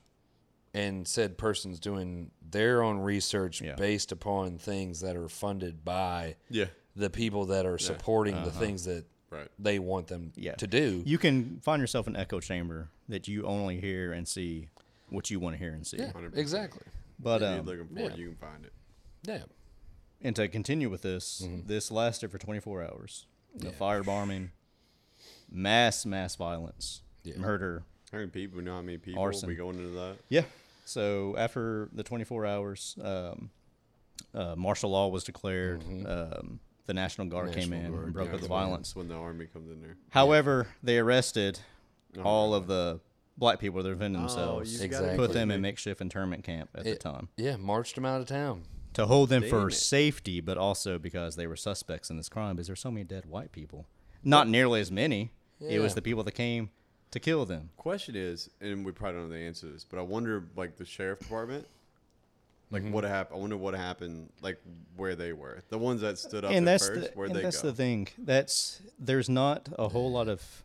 and 0.74 1.08
said 1.08 1.38
person's 1.38 1.80
doing 1.80 2.32
their 2.52 2.82
own 2.84 2.98
research 3.00 3.62
Yeah. 3.62 3.76
based 3.76 4.12
upon 4.12 4.58
things 4.58 5.00
that 5.02 5.16
are 5.16 5.30
funded 5.30 5.84
by 5.86 6.36
Yeah, 6.50 6.66
the 6.96 7.10
people 7.12 7.46
that 7.48 7.66
are 7.68 7.78
supporting 7.78 8.36
the 8.44 8.52
things 8.52 8.86
that 8.86 9.06
right. 9.30 9.50
they 9.60 9.78
want 9.78 10.08
them 10.08 10.32
Uh-huh. 10.36 10.42
Yeah. 10.48 10.56
to 10.56 10.66
do. 10.68 11.04
You 11.06 11.18
can 11.20 11.60
find 11.62 11.80
yourself 11.80 12.08
an 12.08 12.16
echo 12.16 12.40
chamber 12.40 12.90
that 13.08 13.28
you 13.28 13.44
only 13.46 13.80
hear 13.80 14.12
and 14.14 14.28
see 14.28 14.70
what 15.10 15.30
you 15.30 15.40
want 15.40 15.54
to 15.56 15.58
hear 15.60 15.74
and 15.74 15.86
see. 15.88 15.98
yeah, 15.98 16.12
100%. 16.12 16.38
exactly. 16.38 16.82
But 17.20 17.42
if 17.42 17.50
you're 17.50 17.60
um, 17.60 17.66
looking 17.66 17.88
for 17.88 18.00
yeah. 18.00 18.06
it, 18.08 18.18
you 18.18 18.28
can 18.28 18.36
find 18.36 18.66
it. 18.66 18.74
Yeah. 19.24 19.44
and 20.22 20.36
to 20.36 20.48
continue 20.48 20.90
with 20.90 21.02
this, 21.02 21.42
Mm-hmm. 21.44 21.68
this 21.68 21.92
lasted 21.92 22.32
for 22.32 22.38
24 22.38 22.84
hours. 22.84 23.26
The 23.56 23.70
firebombing, 23.72 24.50
mass 25.50 26.06
mass 26.06 26.36
violence, 26.36 27.02
Yeah. 27.24 27.38
murder. 27.38 27.84
How 28.12 28.20
many 28.20 28.30
people? 28.30 28.60
You 28.60 28.66
know 28.66 28.76
how 28.76 28.82
many 28.82 28.98
people 28.98 29.22
Arson. 29.22 29.48
we 29.50 29.56
going 29.56 29.78
into 29.78 29.90
that? 29.92 30.18
Yeah. 30.30 30.44
So 30.86 31.36
after 31.38 31.90
the 31.92 32.04
24 32.04 32.46
hours, 32.46 32.96
um, 33.02 33.50
uh, 34.34 34.56
martial 34.56 34.92
law 34.92 35.08
was 35.10 35.24
declared. 35.24 35.84
Um, 36.06 36.60
the 36.86 36.94
National 36.94 37.28
Guard 37.28 37.52
came 37.54 37.72
Mm-hmm. 37.72 37.86
In 37.86 37.92
Guard, 37.92 38.04
and 38.06 38.14
broke 38.14 38.30
Yeah, 38.30 38.36
up 38.36 38.42
the 38.42 38.48
violence. 38.48 38.96
When 38.96 39.08
the 39.10 39.16
army 39.16 39.48
comes 39.48 39.70
in 39.70 39.82
there. 39.82 39.98
However, 40.12 40.68
they 40.82 41.00
arrested 41.00 41.60
Oh, 42.18 42.22
all 42.24 42.54
of 42.54 42.68
the 42.68 43.00
black 43.38 43.60
people 43.60 43.82
that 43.84 43.90
defended 43.90 44.20
Oh, 44.20 44.22
themselves, 44.24 44.78
you 44.80 44.84
Exactly. 44.86 45.16
put 45.18 45.34
them 45.34 45.52
in 45.52 45.62
makeshift 45.62 46.02
internment 46.02 46.44
camp 46.44 46.70
at 46.76 46.84
the 46.86 46.96
time 46.96 47.30
Yeah, 47.38 47.56
marched 47.58 47.96
them 47.96 48.06
out 48.06 48.22
of 48.22 48.28
town. 48.28 48.64
to 48.94 49.06
hold 49.06 49.30
them 49.30 49.42
Damn 49.42 49.50
for 49.50 49.68
it. 49.68 49.74
safety, 49.74 50.42
but 50.42 50.58
also 50.58 50.98
because 50.98 51.36
they 51.36 51.46
were 51.48 51.56
suspects 51.56 52.10
in 52.10 52.18
this 52.18 52.30
crime. 52.30 52.56
Because 52.56 52.68
there's 52.68 52.80
so 52.80 52.92
many 52.92 53.04
dead 53.04 53.26
white 53.26 53.52
people, 53.52 53.86
not 54.24 54.48
nearly 54.48 54.80
as 54.82 54.92
many. 54.92 55.32
It 55.60 55.80
was 55.80 55.94
the 55.96 56.02
people 56.02 56.24
that 56.24 56.34
came 56.34 56.70
to 57.12 57.20
kill 57.20 57.46
them. 57.46 57.70
Question 57.78 58.16
is, 58.16 58.50
and 58.62 58.86
we 58.86 58.92
probably 58.92 59.20
don't 59.22 59.30
know 59.30 59.36
the 59.36 59.42
answer 59.42 59.68
to 59.68 59.74
this, 59.74 59.84
but 59.86 59.98
I 59.98 60.02
wonder, 60.02 60.44
like 60.56 60.78
the 60.78 60.86
sheriff 60.86 61.20
department, 61.20 61.66
like 62.70 62.84
Mm-hmm. 62.84 62.92
what 62.92 63.04
happened. 63.06 63.38
I 63.38 63.40
wonder 63.42 63.58
what 63.58 63.74
happened, 63.76 64.30
like 64.42 64.60
where 64.98 65.16
they 65.16 65.32
were. 65.32 65.64
The 65.70 65.78
ones 65.78 66.02
that 66.02 66.18
stood 66.18 66.44
up 66.44 66.52
and 66.52 66.68
at 66.68 66.72
that's 66.74 66.88
first, 66.88 67.12
the 67.14 67.18
where'd 67.18 67.30
and 67.30 67.40
they 67.40 67.44
that's 67.44 67.62
go? 67.62 67.70
the 67.70 67.74
thing. 67.74 68.08
That's 68.18 68.82
there's 69.00 69.30
not 69.30 69.70
a 69.80 69.88
whole 69.90 70.12
lot 70.12 70.28
of 70.28 70.64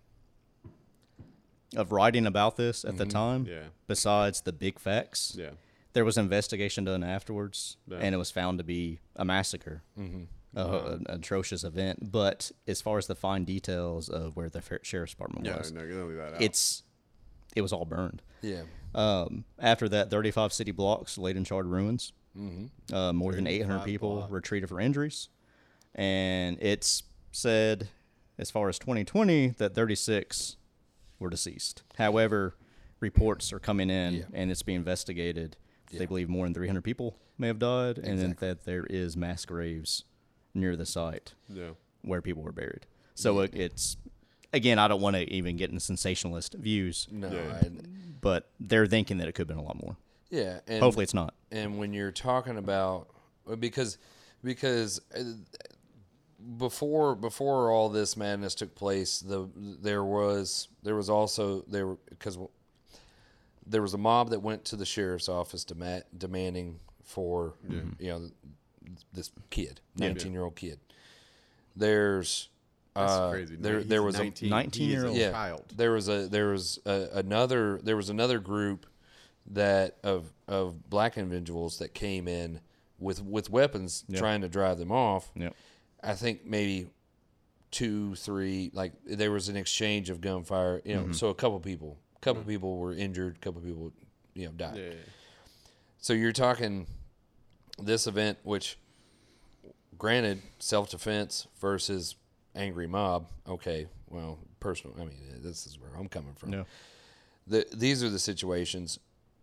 of 1.76 1.92
writing 1.92 2.26
about 2.26 2.56
this 2.56 2.84
at 2.84 2.96
the 2.98 3.06
time. 3.06 3.44
Mm-hmm. 3.44 3.52
Yeah. 3.52 3.64
Besides 3.86 4.40
the 4.42 4.52
big 4.52 4.78
facts, 4.78 5.34
Yeah. 5.38 5.50
there 5.92 6.04
was 6.04 6.16
investigation 6.18 6.84
done 6.84 7.02
afterwards, 7.04 7.76
Yeah. 7.86 7.98
and 7.98 8.14
it 8.14 8.18
was 8.18 8.30
found 8.30 8.58
to 8.58 8.64
be 8.64 8.98
a 9.16 9.24
massacre, 9.24 9.82
mm-hmm. 9.98 10.24
an 10.54 11.06
atrocious 11.08 11.64
event. 11.64 12.10
But 12.12 12.50
as 12.66 12.80
far 12.80 12.98
as 12.98 13.06
the 13.06 13.14
fine 13.14 13.44
details 13.44 14.08
of 14.08 14.36
where 14.36 14.48
the 14.50 14.60
fer- 14.60 14.80
sheriff's 14.82 15.12
department 15.12 15.46
Yeah. 15.46 15.58
was, 15.58 15.72
No, 15.72 15.86
gonna 15.86 16.04
leave 16.04 16.16
that 16.18 16.34
out. 16.34 16.42
it's 16.42 16.82
it 17.54 17.60
was 17.60 17.72
all 17.72 17.84
burned. 17.84 18.22
Yeah. 18.40 18.62
Um, 18.94 19.44
after 19.58 19.88
that, 19.90 20.10
35 20.10 20.52
city 20.52 20.70
blocks 20.72 21.16
laid 21.18 21.36
in 21.36 21.44
charred 21.44 21.66
ruins. 21.66 22.12
Mm-hmm. 22.36 22.94
Uh, 22.94 23.12
more 23.12 23.32
than 23.32 23.46
800 23.46 23.84
people 23.84 24.16
blocks. 24.16 24.30
were 24.30 24.40
treated 24.40 24.68
for 24.70 24.80
injuries. 24.80 25.28
And 25.94 26.56
it's 26.62 27.02
said, 27.30 27.88
as 28.38 28.50
far 28.50 28.70
as 28.70 28.78
2020, 28.78 29.48
that 29.58 29.74
36 29.74 30.56
were 31.22 31.30
deceased. 31.30 31.82
However, 31.96 32.56
reports 33.00 33.52
are 33.52 33.58
coming 33.58 33.88
in 33.90 34.14
Yeah. 34.14 34.22
and 34.34 34.50
it's 34.50 34.62
being 34.62 34.76
investigated. 34.76 35.56
They 35.92 36.06
believe 36.06 36.28
more 36.30 36.46
than 36.46 36.54
300 36.54 36.82
people 36.82 37.18
may 37.36 37.48
have 37.48 37.58
died, 37.58 37.98
and 37.98 38.18
then 38.18 38.34
that 38.40 38.64
there 38.64 38.86
is 38.88 39.14
mass 39.16 39.44
graves 39.44 40.04
near 40.54 40.74
the 40.74 40.86
site 40.86 41.34
yeah. 41.50 41.70
where 42.02 42.22
people 42.22 42.42
were 42.42 42.52
buried. 42.52 42.86
So 43.14 43.40
it, 43.40 43.54
it's, 43.54 43.98
again, 44.54 44.78
I 44.78 44.88
don't 44.88 45.02
want 45.02 45.16
to 45.16 45.30
even 45.30 45.56
get 45.58 45.68
into 45.68 45.80
sensationalist 45.80 46.54
views, 46.54 47.08
No. 47.10 47.30
Yeah. 47.30 47.60
I, 47.62 47.70
but 48.22 48.48
they're 48.58 48.86
thinking 48.86 49.18
that 49.18 49.28
it 49.28 49.32
could 49.32 49.42
have 49.42 49.48
been 49.48 49.62
a 49.62 49.66
lot 49.66 49.82
more. 49.82 49.96
yeah. 50.30 50.60
And 50.66 50.82
Hopefully, 50.82 51.02
it's 51.02 51.12
not. 51.14 51.34
and 51.50 51.78
when 51.78 51.92
you're 51.92 52.10
talking 52.12 52.56
about 52.56 53.08
because 53.58 53.98
because 54.42 55.00
uh, 55.14 55.22
before 56.58 57.14
before 57.14 57.70
all 57.70 57.88
this 57.88 58.16
madness 58.16 58.54
took 58.54 58.74
place 58.74 59.20
the 59.20 59.48
there 59.56 60.04
was 60.04 60.68
there 60.82 60.94
was 60.96 61.08
also 61.08 61.62
there 61.68 61.94
because 62.10 62.38
there 63.66 63.82
was 63.82 63.94
a 63.94 63.98
mob 63.98 64.30
that 64.30 64.40
went 64.40 64.64
to 64.64 64.76
the 64.76 64.84
sheriff's 64.84 65.28
office 65.28 65.64
dema- 65.64 66.02
demanding 66.16 66.80
for 67.04 67.54
you 67.98 68.08
know 68.08 68.28
this 69.12 69.30
kid 69.50 69.80
19 69.96 70.32
year 70.32 70.42
old 70.42 70.56
kid 70.56 70.78
there's 71.76 72.48
That's 72.94 73.12
uh, 73.12 73.30
crazy. 73.30 73.56
there 73.56 73.78
He's 73.78 73.86
there 73.88 74.02
was 74.02 74.18
19, 74.18 74.48
a 74.48 74.50
nineteen-year-old 74.50 75.16
yeah, 75.16 75.30
child. 75.30 75.64
there 75.74 75.92
was 75.92 76.08
a 76.08 76.28
there 76.28 76.48
was 76.48 76.78
a, 76.84 77.08
another 77.14 77.80
there 77.82 77.96
was 77.96 78.10
another 78.10 78.38
group 78.38 78.86
that 79.52 79.96
of 80.04 80.32
of 80.48 80.88
black 80.90 81.16
individuals 81.16 81.78
that 81.78 81.94
came 81.94 82.28
in 82.28 82.60
with 82.98 83.22
with 83.22 83.48
weapons 83.50 84.04
trying 84.14 84.42
to 84.42 84.48
drive 84.48 84.78
them 84.78 84.92
off. 84.92 85.30
Yep. 85.34 85.54
I 86.02 86.14
think 86.14 86.44
maybe 86.44 86.88
two, 87.70 88.14
three, 88.16 88.70
like 88.74 88.92
there 89.06 89.30
was 89.30 89.48
an 89.48 89.56
exchange 89.56 90.10
of 90.10 90.20
gunfire. 90.20 90.82
You 90.84 90.94
know, 90.94 91.02
Mm-hmm. 91.04 91.12
so 91.12 91.28
a 91.28 91.34
couple 91.34 91.58
people, 91.60 91.98
couple 92.20 92.42
people 92.42 92.76
were 92.78 92.92
injured, 92.92 93.36
a 93.36 93.38
couple 93.38 93.60
people, 93.60 93.92
you 94.34 94.46
know, 94.46 94.52
died. 94.52 94.76
Yeah. 94.76 94.82
yeah, 94.84 94.94
So 95.98 96.12
you're 96.12 96.32
talking 96.32 96.86
this 97.78 98.06
event, 98.06 98.38
which, 98.42 98.78
granted, 99.98 100.42
self 100.58 100.90
defense 100.90 101.46
versus 101.60 102.16
angry 102.54 102.86
mob. 102.86 103.26
Okay, 103.48 103.86
well, 104.10 104.38
personal. 104.60 104.94
I 105.00 105.04
mean, 105.04 105.16
this 105.42 105.66
is 105.66 105.78
where 105.80 105.90
I'm 105.98 106.08
coming 106.08 106.34
from. 106.34 106.50
No. 106.50 106.66
The, 107.46 107.66
these 107.72 108.02
are 108.04 108.10
the 108.10 108.18
situations. 108.20 108.98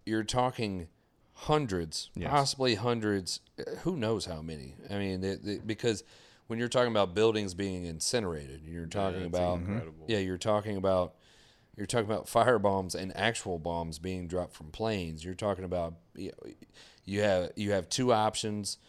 You're 0.05 0.24
talking 0.24 0.88
hundreds, 1.34 2.10
Yes. 2.16 2.30
possibly 2.30 2.76
hundreds. 2.76 3.41
uh, 3.60 3.64
Who 3.84 3.95
knows 3.97 4.26
how 4.26 4.41
many? 4.41 4.76
I 4.89 4.97
mean, 4.97 5.22
the, 5.22 5.36
the, 5.41 5.57
because 5.60 6.03
when 6.50 6.58
you're 6.58 6.68
talking 6.68 6.91
about 6.91 7.14
buildings 7.14 7.54
being 7.54 7.86
incinerated, 7.86 8.62
you're 8.66 8.88
talking 8.88 9.20
that's 9.22 9.28
about 9.38 9.60
incredible. 9.60 10.06
yeah, 10.08 10.18
you're 10.18 10.38
talking 10.39 10.78
about 10.78 11.14
you're 11.78 11.86
talking 11.86 12.10
about 12.10 12.28
fire 12.28 12.58
bombs 12.58 12.95
and 12.95 13.16
actual 13.16 13.60
bombs 13.60 14.00
being 14.00 14.28
dropped 14.28 14.56
from 14.56 14.72
planes. 14.72 15.24
You're 15.24 15.36
talking 15.36 15.64
about 15.64 15.93
you, 16.16 16.32
know, 16.43 16.52
you 17.06 17.22
have 17.22 17.52
you 17.56 17.72
have 17.72 17.88
two 17.88 18.12
options 18.12 18.80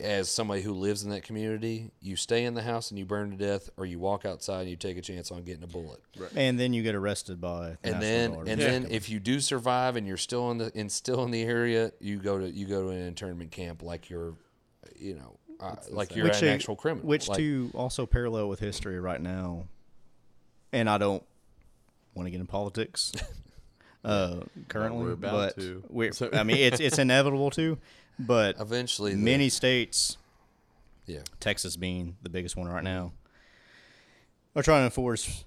as 0.00 0.30
somebody 0.30 0.62
who 0.62 0.72
lives 0.72 1.02
in 1.02 1.10
that 1.10 1.24
community. 1.24 1.90
You 2.00 2.14
stay 2.14 2.44
in 2.44 2.54
the 2.54 2.62
house 2.62 2.90
and 2.90 2.98
you 2.98 3.04
burn 3.04 3.32
to 3.32 3.36
death, 3.36 3.70
or 3.76 3.84
you 3.84 3.98
walk 3.98 4.24
outside 4.24 4.60
and 4.60 4.70
you 4.70 4.76
take 4.76 4.96
a 4.98 5.00
chance 5.00 5.32
on 5.32 5.42
getting 5.42 5.64
a 5.64 5.66
bullet. 5.66 6.00
And 6.36 6.60
then 6.60 6.72
you 6.74 6.84
get 6.84 6.94
arrested 6.94 7.40
by 7.40 7.76
the 7.82 7.88
And 7.90 8.00
National 8.00 8.00
then 8.00 8.32
Guard. 8.34 8.48
and 8.48 8.60
then 8.60 8.86
if 8.90 9.08
you 9.08 9.18
do 9.18 9.40
survive 9.40 9.96
and 9.96 10.06
you're 10.06 10.16
still 10.16 10.50
in 10.52 10.58
the 10.58 10.70
in 10.78 10.88
still 10.90 11.24
in 11.24 11.32
the 11.32 11.42
area, 11.42 11.90
you 11.98 12.18
go 12.18 12.38
to 12.38 12.48
you 12.48 12.66
go 12.66 12.82
to 12.84 12.88
an 12.90 13.02
internment 13.02 13.50
camp 13.50 13.82
like 13.82 14.08
you're, 14.08 14.34
you 14.96 15.14
know, 15.16 15.38
uh, 15.60 15.74
like 15.90 16.14
you're 16.16 16.24
which 16.26 16.36
an 16.36 16.40
to- 16.42 16.50
actual 16.50 16.76
criminal. 16.76 17.06
Which 17.06 17.28
Like, 17.28 17.38
to 17.38 17.70
also 17.74 18.06
parallel 18.06 18.48
with 18.48 18.60
history 18.60 18.98
right 19.00 19.20
now, 19.20 19.64
and 20.72 20.88
I 20.88 20.98
don't 20.98 21.22
want 22.14 22.26
to 22.26 22.30
get 22.30 22.40
in 22.40 22.46
politics, 22.46 23.12
uh, 24.04 24.40
currently, 24.68 25.04
we're 25.04 25.12
about 25.12 25.54
but 25.56 25.60
to. 25.62 25.82
we're, 25.88 26.12
So- 26.12 26.30
I 26.32 26.42
mean, 26.42 26.58
it's 26.58 26.80
it's 26.80 26.98
inevitable 26.98 27.50
to, 27.52 27.78
but 28.18 28.56
Eventually, 28.60 29.12
the- 29.12 29.18
many 29.18 29.48
states, 29.48 30.16
yeah, 31.06 31.20
Texas 31.40 31.76
being 31.76 32.16
the 32.22 32.28
biggest 32.28 32.56
one 32.56 32.68
right 32.68 32.84
now, 32.84 33.12
are 34.54 34.62
trying 34.62 34.80
to 34.82 34.84
enforce 34.86 35.44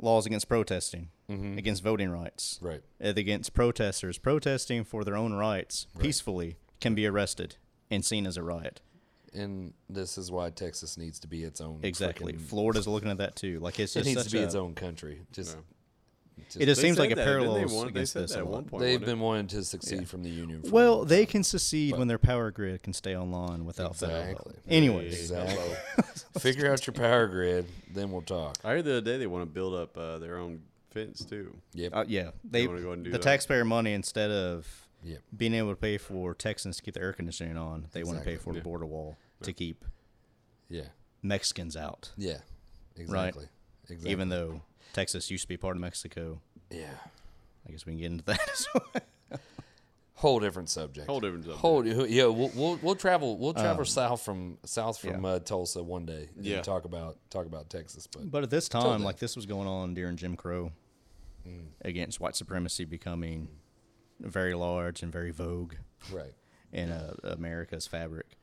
laws 0.00 0.26
against 0.26 0.48
protesting, 0.48 1.08
Mm-hmm. 1.30 1.56
against 1.56 1.82
voting 1.82 2.10
rights, 2.10 2.58
right. 2.60 2.82
and 3.00 3.16
against 3.16 3.54
protesters 3.54 4.18
protesting 4.18 4.84
for 4.84 5.04
their 5.04 5.16
own 5.16 5.32
rights 5.32 5.86
peacefully 5.98 6.56
can 6.82 6.94
be 6.94 7.06
arrested 7.06 7.56
and 7.90 8.04
seen 8.04 8.26
as 8.26 8.36
a 8.36 8.42
riot. 8.42 8.82
And 9.34 9.72
this 9.90 10.16
is 10.18 10.30
why 10.30 10.50
Texas 10.50 10.96
needs 10.96 11.18
to 11.20 11.26
be 11.28 11.42
its 11.42 11.60
own. 11.60 11.80
Exactly. 11.82 12.32
frickin- 12.34 12.40
Florida's 12.40 12.86
looking 12.86 13.10
at 13.10 13.18
that 13.18 13.34
too. 13.36 13.58
Like 13.60 13.80
it's 13.80 13.96
it 13.96 14.04
needs 14.04 14.18
such 14.22 14.30
to 14.30 14.32
be 14.36 14.42
a- 14.42 14.46
its 14.46 14.54
own 14.54 14.74
country. 14.74 15.22
Just, 15.32 15.56
just 16.46 16.60
It 16.60 16.66
just 16.66 16.80
seems 16.80 16.98
like 16.98 17.10
a 17.10 17.16
parallel 17.16 17.54
didn't 17.54 17.54
they? 17.54 17.58
parallels 17.60 17.72
One- 17.74 17.86
they 17.86 17.90
against 18.00 18.12
said 18.12 18.22
this 18.24 18.30
that 18.32 18.38
a 18.38 18.40
at 18.42 18.44
lot. 18.46 18.52
one 18.52 18.64
point. 18.64 18.80
they've 18.82 19.00
wasn't 19.00 19.16
been 19.18 19.20
wanting 19.24 19.46
to 19.48 19.64
succeed 19.64 20.08
from 20.08 20.22
the 20.22 20.30
union. 20.30 20.62
For 20.62 20.70
Well, 20.70 20.98
long 20.98 21.06
they 21.08 21.24
time. 21.24 21.32
can 21.32 21.44
secede 21.44 21.96
when 21.98 22.06
their 22.08 22.18
power 22.18 22.50
grid 22.50 22.82
can 22.82 22.92
stay 22.92 23.16
online 23.16 23.64
without 23.64 23.96
federal. 23.96 24.20
Exactly. 24.22 24.54
Anyways, 24.68 25.18
exactly. 25.20 25.74
Figure 26.38 26.70
out 26.72 26.86
your 26.86 26.94
power 26.94 27.26
grid, 27.26 27.66
then 27.92 28.10
we'll 28.12 28.22
talk. 28.22 28.56
I 28.64 28.70
heard 28.70 28.84
the 28.84 28.92
other 28.92 29.00
day 29.00 29.16
they 29.18 29.26
want 29.26 29.42
to 29.42 29.52
build 29.52 29.74
up 29.74 29.96
uh, 29.96 30.18
their 30.18 30.38
own 30.38 30.60
fence 30.90 31.24
too. 31.24 31.56
Yep. 31.74 31.92
uh, 31.94 32.04
yeah, 32.06 32.30
they 32.48 32.66
wanna 32.68 32.80
go 32.82 32.92
and 32.92 33.02
do 33.04 33.10
the 33.10 33.18
that? 33.18 33.22
taxpayer 33.24 33.64
money 33.64 33.92
instead 33.94 34.30
of 34.30 34.83
Yep. 35.04 35.20
being 35.36 35.54
able 35.54 35.70
to 35.70 35.76
pay 35.76 35.98
for 35.98 36.34
Texans 36.34 36.76
to 36.78 36.82
keep 36.82 36.94
the 36.94 37.00
air 37.00 37.12
conditioning 37.12 37.56
on, 37.58 37.88
they 37.92 38.02
want 38.04 38.18
to 38.18 38.24
pay 38.24 38.32
Exactly. 38.32 38.52
for 38.52 38.58
the 38.58 38.62
border 38.64 38.86
wall 38.86 39.16
to 39.42 39.52
keep 39.52 39.84
Yeah. 40.68 40.88
Mexicans 41.22 41.76
out. 41.76 42.12
Yeah. 42.16 42.38
Exactly. 42.96 43.46
Exactly. 43.84 44.10
Even 44.10 44.28
though 44.30 44.62
Texas 44.94 45.30
used 45.30 45.42
to 45.44 45.48
be 45.48 45.56
part 45.58 45.76
of 45.76 45.80
Mexico, 45.82 46.40
yeah. 46.70 46.94
I 47.68 47.70
guess 47.72 47.84
we 47.86 47.92
can 47.92 47.98
get 48.00 48.06
into 48.12 48.24
that 48.24 48.40
as 48.52 48.66
well. 48.74 49.40
Whole 50.16 50.38
different 50.40 50.70
subject. 50.70 51.06
Whole 51.08 51.20
different 51.20 51.44
subject. 51.44 51.60
Whole 51.60 51.84
yeah. 51.86 52.24
We'll 52.26 52.50
we'll, 52.54 52.78
we'll 52.80 52.94
travel 52.94 53.36
we'll 53.36 53.52
travel 53.52 53.84
south 53.84 54.22
from 54.22 54.58
south 54.64 54.98
from 54.98 55.16
Um, 55.16 55.24
yeah. 55.24 55.30
uh, 55.32 55.38
Tulsa 55.40 55.82
one 55.82 56.06
day. 56.06 56.28
and 56.36 56.46
Yeah. 56.46 56.62
Talk 56.62 56.84
about 56.84 57.18
talk 57.30 57.46
about 57.46 57.68
Texas, 57.68 58.06
but 58.06 58.30
But 58.30 58.42
at 58.44 58.50
this 58.50 58.68
time, 58.68 59.02
like 59.02 59.18
this 59.18 59.34
was 59.36 59.44
going 59.44 59.66
on 59.68 59.92
during 59.94 60.16
Jim 60.16 60.36
Crow, 60.36 60.72
Mm. 61.46 61.66
against 61.82 62.20
white 62.20 62.34
supremacy 62.36 62.86
becoming 62.86 63.48
very 64.20 64.54
large 64.54 65.02
and 65.02 65.12
very 65.12 65.30
vogue 65.30 65.74
right. 66.12 66.34
in 66.72 66.90
uh, 66.90 67.14
America's 67.24 67.86
fabric. 67.86 68.36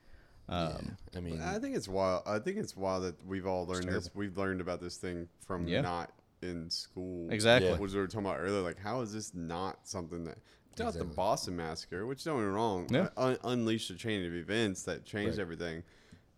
Um, 0.50 0.98
I 1.16 1.20
mean, 1.22 1.42
I 1.42 1.60
think 1.60 1.76
it's 1.76 1.88
wild. 1.88 2.24
I 2.26 2.40
think 2.40 2.58
it's 2.58 2.76
wild 2.76 3.04
that 3.04 3.26
we've 3.26 3.46
all 3.48 3.66
learned 3.66 3.88
this. 3.90 4.10
We've 4.14 4.38
learned 4.38 4.60
about 4.60 4.82
this 4.82 4.98
thing 4.98 5.30
from 5.46 5.68
Yeah. 5.68 5.82
not 5.82 6.12
in 6.42 6.70
school. 6.70 7.30
Exactly. 7.32 7.70
Yeah. 7.70 7.78
Which 7.78 7.94
we 7.94 8.00
were 8.00 8.08
talking 8.08 8.26
about 8.26 8.40
earlier. 8.40 8.62
Like, 8.62 8.80
how 8.80 9.02
is 9.02 9.14
this 9.14 9.34
not 9.34 9.88
something 9.88 10.24
that? 10.26 10.38
Not 10.80 10.88
Exactly. 10.90 11.00
the 11.10 11.16
Boston 11.16 11.56
massacre, 11.58 12.06
which 12.06 12.24
don't 12.24 12.38
get 12.38 12.44
me 12.46 12.50
wrong, 12.50 12.88
Yeah. 12.90 13.10
un- 13.18 13.38
unleashed 13.44 13.90
a 13.92 13.96
chain 13.96 14.26
of 14.26 14.34
events 14.34 14.84
that 14.84 15.06
changed 15.06 15.38
Right. 15.38 15.42
everything. 15.42 15.84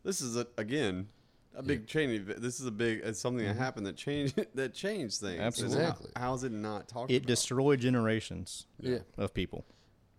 This 0.03 0.21
is 0.21 0.35
a, 0.35 0.47
again 0.57 1.07
a 1.55 1.61
big 1.63 1.87
chain 1.87 2.19
of. 2.29 2.41
This 2.41 2.59
is 2.59 2.65
a 2.65 2.71
big. 2.71 3.01
It's 3.03 3.19
something 3.19 3.45
Mm-hmm. 3.45 3.57
that 3.57 3.63
happened 3.63 3.85
that 3.87 3.95
changed 3.95 4.35
that 4.55 4.73
changed 4.73 5.19
things. 5.19 5.33
And 5.35 5.41
Absolutely. 5.41 5.77
how- 5.83 5.89
Exactly. 5.89 6.11
how 6.15 6.33
is 6.33 6.43
it 6.43 6.51
not 6.51 6.87
talked 6.87 7.11
it 7.11 7.17
about? 7.17 7.27
destroyed 7.27 7.79
generations 7.79 8.65
yeah. 8.79 8.99
of 9.17 9.33
people. 9.33 9.65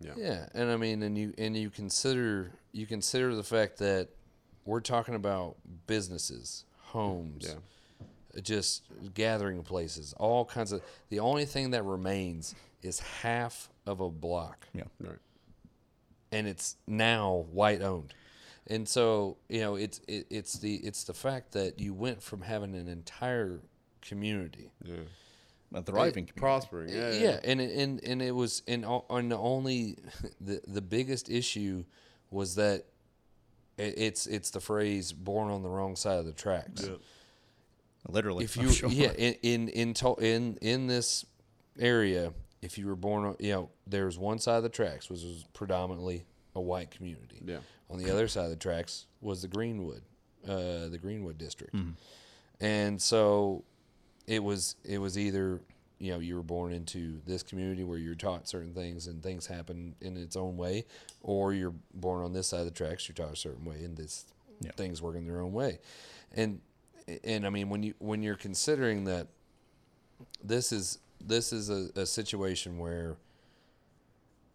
yeah. 0.01 0.13
Yeah, 0.17 0.45
and 0.53 0.69
I 0.71 0.77
mean, 0.77 1.03
and 1.03 1.17
you 1.17 1.33
and 1.37 1.55
you 1.57 1.69
consider 1.69 2.51
you 2.71 2.85
consider 2.85 3.35
the 3.35 3.43
fact 3.43 3.77
that 3.79 4.09
we're 4.65 4.81
talking 4.81 5.15
about 5.15 5.55
businesses, 5.87 6.65
homes, 6.79 7.45
Yeah. 8.35 8.41
just 8.41 8.83
gathering 9.13 9.61
places, 9.63 10.13
all 10.17 10.43
kinds 10.45 10.71
of. 10.71 10.81
The 11.09 11.19
only 11.19 11.45
thing 11.45 11.71
that 11.71 11.83
remains 11.83 12.55
is 12.81 12.99
half 12.99 13.69
of 13.85 13.99
a 13.99 14.09
block, 14.09 14.67
Yeah. 14.73 14.83
Right. 14.99 15.19
and 16.31 16.47
it's 16.47 16.75
now 16.87 17.45
white 17.51 17.81
owned. 17.81 18.13
And 18.67 18.87
so 18.89 19.37
you 19.49 19.59
know, 19.61 19.75
it's 19.75 19.99
it, 20.07 20.27
it's 20.29 20.53
the 20.59 20.75
it's 20.75 21.03
the 21.03 21.13
fact 21.13 21.51
that 21.53 21.79
you 21.79 21.93
went 21.93 22.21
from 22.23 22.41
having 22.41 22.75
an 22.75 22.87
entire 22.87 23.59
community 24.01 24.71
Yeah. 24.83 24.95
A 25.73 25.81
thriving 25.81 26.25
community. 26.25 26.33
Prospering. 26.39 26.89
Yeah. 26.89 27.11
yeah, 27.11 27.39
and 27.43 27.59
it- 27.59 27.77
and 27.77 28.03
and 28.03 28.21
it 28.21 28.31
was 28.31 28.61
and 28.67 28.85
o- 28.85 29.05
and 29.09 29.31
the 29.31 29.37
only 29.37 29.97
the 30.41 30.61
the 30.67 30.81
biggest 30.81 31.29
issue 31.29 31.83
was 32.31 32.55
that 32.55 32.85
it's 33.77 34.25
it's 34.25 34.51
the 34.51 34.61
phrase 34.61 35.11
"born 35.11 35.51
on 35.51 35.61
the 35.63 35.69
wrong 35.69 35.95
side 35.95 36.17
of 36.19 36.25
the 36.25 36.31
tracks." 36.33 36.87
Yeah. 36.87 36.95
Literally. 38.07 38.45
If 38.45 38.55
you 38.55 38.71
sure. 38.71 38.89
yeah 38.89 39.11
in 39.11 39.33
in 39.41 39.67
in, 39.69 39.93
to, 39.95 40.15
in 40.15 40.57
in 40.61 40.87
this 40.87 41.25
area, 41.79 42.31
if 42.61 42.77
you 42.77 42.87
were 42.87 42.95
born 42.95 43.25
on 43.25 43.35
you 43.39 43.51
know 43.51 43.69
there's 43.87 44.17
one 44.17 44.39
side 44.39 44.57
of 44.57 44.63
the 44.63 44.69
tracks 44.69 45.09
which 45.09 45.23
was 45.23 45.43
predominantly 45.53 46.25
a 46.55 46.61
white 46.61 46.89
community. 46.91 47.41
Yeah. 47.45 47.59
On 47.89 47.97
the 47.99 48.09
other 48.11 48.27
side 48.27 48.45
of 48.45 48.49
the 48.49 48.55
tracks 48.55 49.05
was 49.21 49.41
the 49.41 49.47
Greenwood, 49.47 50.01
uh, 50.47 50.87
the 50.87 50.99
Greenwood 51.01 51.37
district, 51.37 51.73
Mm-hmm. 51.75 51.91
and 52.65 53.01
so 53.01 53.63
it 54.27 54.43
was 54.43 54.75
it 54.83 54.97
was 54.97 55.17
either 55.17 55.61
you 55.99 56.11
know 56.11 56.19
you 56.19 56.35
were 56.35 56.43
born 56.43 56.73
into 56.73 57.19
this 57.27 57.43
community 57.43 57.83
where 57.83 57.97
you're 57.97 58.15
taught 58.15 58.47
certain 58.47 58.73
things 58.73 59.07
and 59.07 59.21
things 59.21 59.45
happen 59.47 59.95
in 60.01 60.17
its 60.17 60.35
own 60.35 60.57
way, 60.57 60.85
or 61.21 61.53
you're 61.53 61.73
born 61.93 62.23
on 62.23 62.33
this 62.33 62.47
side 62.47 62.59
of 62.61 62.65
the 62.65 62.71
tracks 62.71 63.07
you're 63.07 63.15
taught 63.15 63.33
a 63.33 63.35
certain 63.37 63.65
way 63.65 63.83
and 63.83 63.95
this 63.97 64.25
Yeah. 64.61 64.71
things 64.77 65.01
work 65.01 65.15
in 65.15 65.25
their 65.27 65.41
own 65.41 65.53
way, 65.53 65.79
and 66.33 66.59
and 67.23 67.45
I 67.45 67.49
mean 67.51 67.69
when 67.69 67.83
you 67.83 67.93
when 67.99 68.23
you're 68.23 68.35
considering 68.37 69.03
that 69.05 69.27
this 70.43 70.71
is 70.71 70.99
this 71.23 71.51
is 71.53 71.69
a, 71.69 71.89
a 71.95 72.05
situation 72.05 72.77
where 72.77 73.17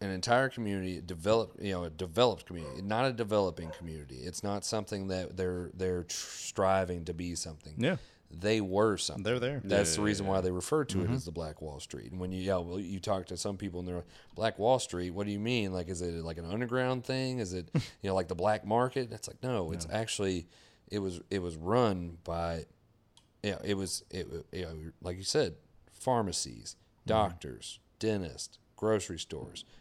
an 0.01 0.09
entire 0.09 0.49
community 0.49 1.01
developed 1.05 1.61
you 1.61 1.71
know 1.71 1.83
a 1.83 1.89
developed 1.89 2.45
community 2.45 2.81
not 2.81 3.05
a 3.05 3.13
developing 3.13 3.69
community. 3.77 4.17
It's 4.17 4.43
not 4.43 4.65
something 4.65 5.07
that 5.07 5.37
they're 5.37 5.71
they're 5.73 6.05
striving 6.09 7.05
to 7.05 7.13
be 7.13 7.35
something. 7.35 7.73
Yeah. 7.77 7.97
they 8.29 8.61
were 8.61 8.97
something. 8.97 9.23
They're 9.23 9.39
there. 9.39 9.61
that's 9.63 9.91
Yeah, 9.91 9.95
the 9.97 10.01
reason 10.03 10.25
yeah. 10.25 10.31
why 10.33 10.41
they 10.41 10.51
refer 10.51 10.85
to 10.85 11.01
it 11.01 11.03
mm-hmm. 11.05 11.13
as 11.13 11.25
the 11.25 11.31
black 11.31 11.61
wall 11.61 11.79
street. 11.79 12.11
And 12.11 12.19
when 12.19 12.31
you 12.31 12.41
yeah 12.41 12.57
well 12.57 12.79
you 12.79 12.99
talk 12.99 13.27
to 13.27 13.37
some 13.37 13.57
people 13.57 13.79
and 13.79 13.87
they're 13.87 13.95
like 13.95 14.05
black 14.35 14.59
wall 14.59 14.79
street? 14.79 15.11
What 15.11 15.25
do 15.25 15.31
you 15.31 15.39
mean? 15.39 15.71
Like 15.71 15.89
is 15.89 16.01
it 16.01 16.13
like 16.23 16.37
an 16.37 16.45
underground 16.45 17.05
thing? 17.05 17.39
Is 17.39 17.53
it 17.53 17.69
you 17.73 18.09
know 18.09 18.15
like 18.15 18.27
the 18.27 18.35
black 18.35 18.65
market? 18.65 19.11
It's 19.11 19.27
like 19.27 19.41
no 19.43 19.71
it's 19.71 19.87
actually 19.91 20.47
it 20.89 20.99
was 20.99 21.21
it 21.29 21.41
was 21.41 21.55
run 21.55 22.17
by 22.23 22.65
yeah, 23.43 23.57
it 23.63 23.75
was 23.75 24.03
it 24.09 24.27
you 24.51 24.63
know, 24.63 24.77
like 25.01 25.17
you 25.17 25.23
said, 25.23 25.55
pharmacies, 25.91 26.75
mm-hmm. 26.75 27.09
doctors, 27.09 27.79
dentists, 27.99 28.59
grocery 28.75 29.19
stores, 29.19 29.65
barber 29.65 29.80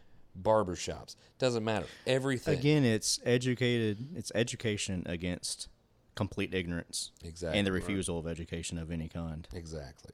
shops. 0.77 1.17
Doesn't 1.39 1.65
matter. 1.65 1.87
Everything. 2.07 2.59
Again, 2.59 2.85
it's 2.85 3.21
educated. 3.25 4.09
It's 4.17 4.33
education 4.35 5.03
against 5.07 5.69
complete 6.15 6.53
ignorance 6.55 7.13
Exactly. 7.25 7.59
and 7.59 7.67
the 7.67 7.73
refusal 7.73 8.19
of 8.19 8.27
education 8.27 8.79
of 8.79 8.91
any 8.91 9.09
kind. 9.09 9.49
Exactly. 9.55 10.13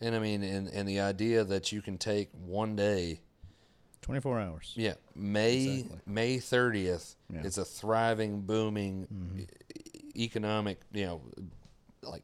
And 0.00 0.14
I 0.14 0.18
mean, 0.18 0.42
and, 0.42 0.68
and 0.68 0.88
the 0.88 1.00
idea 1.00 1.44
that 1.44 1.72
you 1.72 1.82
can 1.82 1.98
take 1.98 2.30
one 2.32 2.76
day, 2.76 3.20
Twenty 4.02 4.20
four 4.20 4.38
hours. 4.38 4.72
yeah, 4.76 4.94
May 5.14 5.80
Exactly. 5.80 6.00
May 6.06 6.38
thirtieth 6.38 7.16
Yeah. 7.32 7.42
is 7.42 7.58
a 7.58 7.64
thriving, 7.64 8.42
booming 8.42 9.06
mm-hmm. 9.12 9.40
e- 9.40 10.24
economic, 10.24 10.80
you 10.92 11.06
know, 11.06 11.22
like 12.02 12.22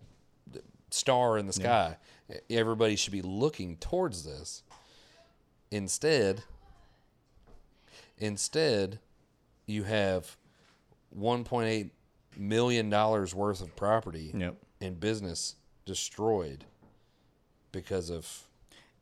star 0.90 1.38
in 1.38 1.46
the 1.46 1.52
sky. 1.52 1.96
Everybody 2.48 2.96
should 2.96 3.12
be 3.12 3.22
looking 3.22 3.76
towards 3.76 4.24
this. 4.24 4.62
Instead, 5.70 6.44
instead, 8.18 8.98
you 9.66 9.84
have 9.84 10.36
1.8 11.16 11.90
million 12.36 12.88
dollars 12.90 13.34
worth 13.34 13.60
of 13.60 13.74
property 13.76 14.32
Yep. 14.34 14.56
and 14.80 14.98
business 14.98 15.56
destroyed 15.84 16.64
because 17.72 18.10
of 18.10 18.48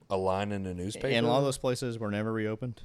a 0.08 0.16
line 0.16 0.50
in 0.52 0.66
a 0.66 0.74
newspaper. 0.74 1.08
And 1.08 1.24
a 1.26 1.28
lot 1.28 1.38
of 1.38 1.44
those 1.44 1.58
places 1.58 1.98
were 1.98 2.10
never 2.10 2.32
reopened. 2.32 2.82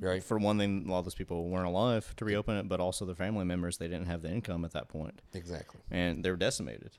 right? 0.00 0.22
For 0.22 0.38
one 0.38 0.58
thing, 0.58 0.84
a 0.86 0.90
lot 0.92 1.00
of 1.00 1.04
those 1.06 1.16
people 1.16 1.48
weren't 1.48 1.66
alive 1.66 2.14
to 2.18 2.24
reopen 2.24 2.56
it, 2.56 2.68
but 2.68 2.78
also 2.78 3.04
their 3.04 3.16
family 3.16 3.44
members, 3.44 3.78
they 3.78 3.88
didn't 3.88 4.06
have 4.06 4.22
the 4.22 4.30
income 4.30 4.64
at 4.64 4.70
that 4.70 4.86
point, 4.88 5.20
Exactly. 5.34 5.80
and 5.90 6.24
they 6.24 6.30
were 6.30 6.36
decimated. 6.36 6.92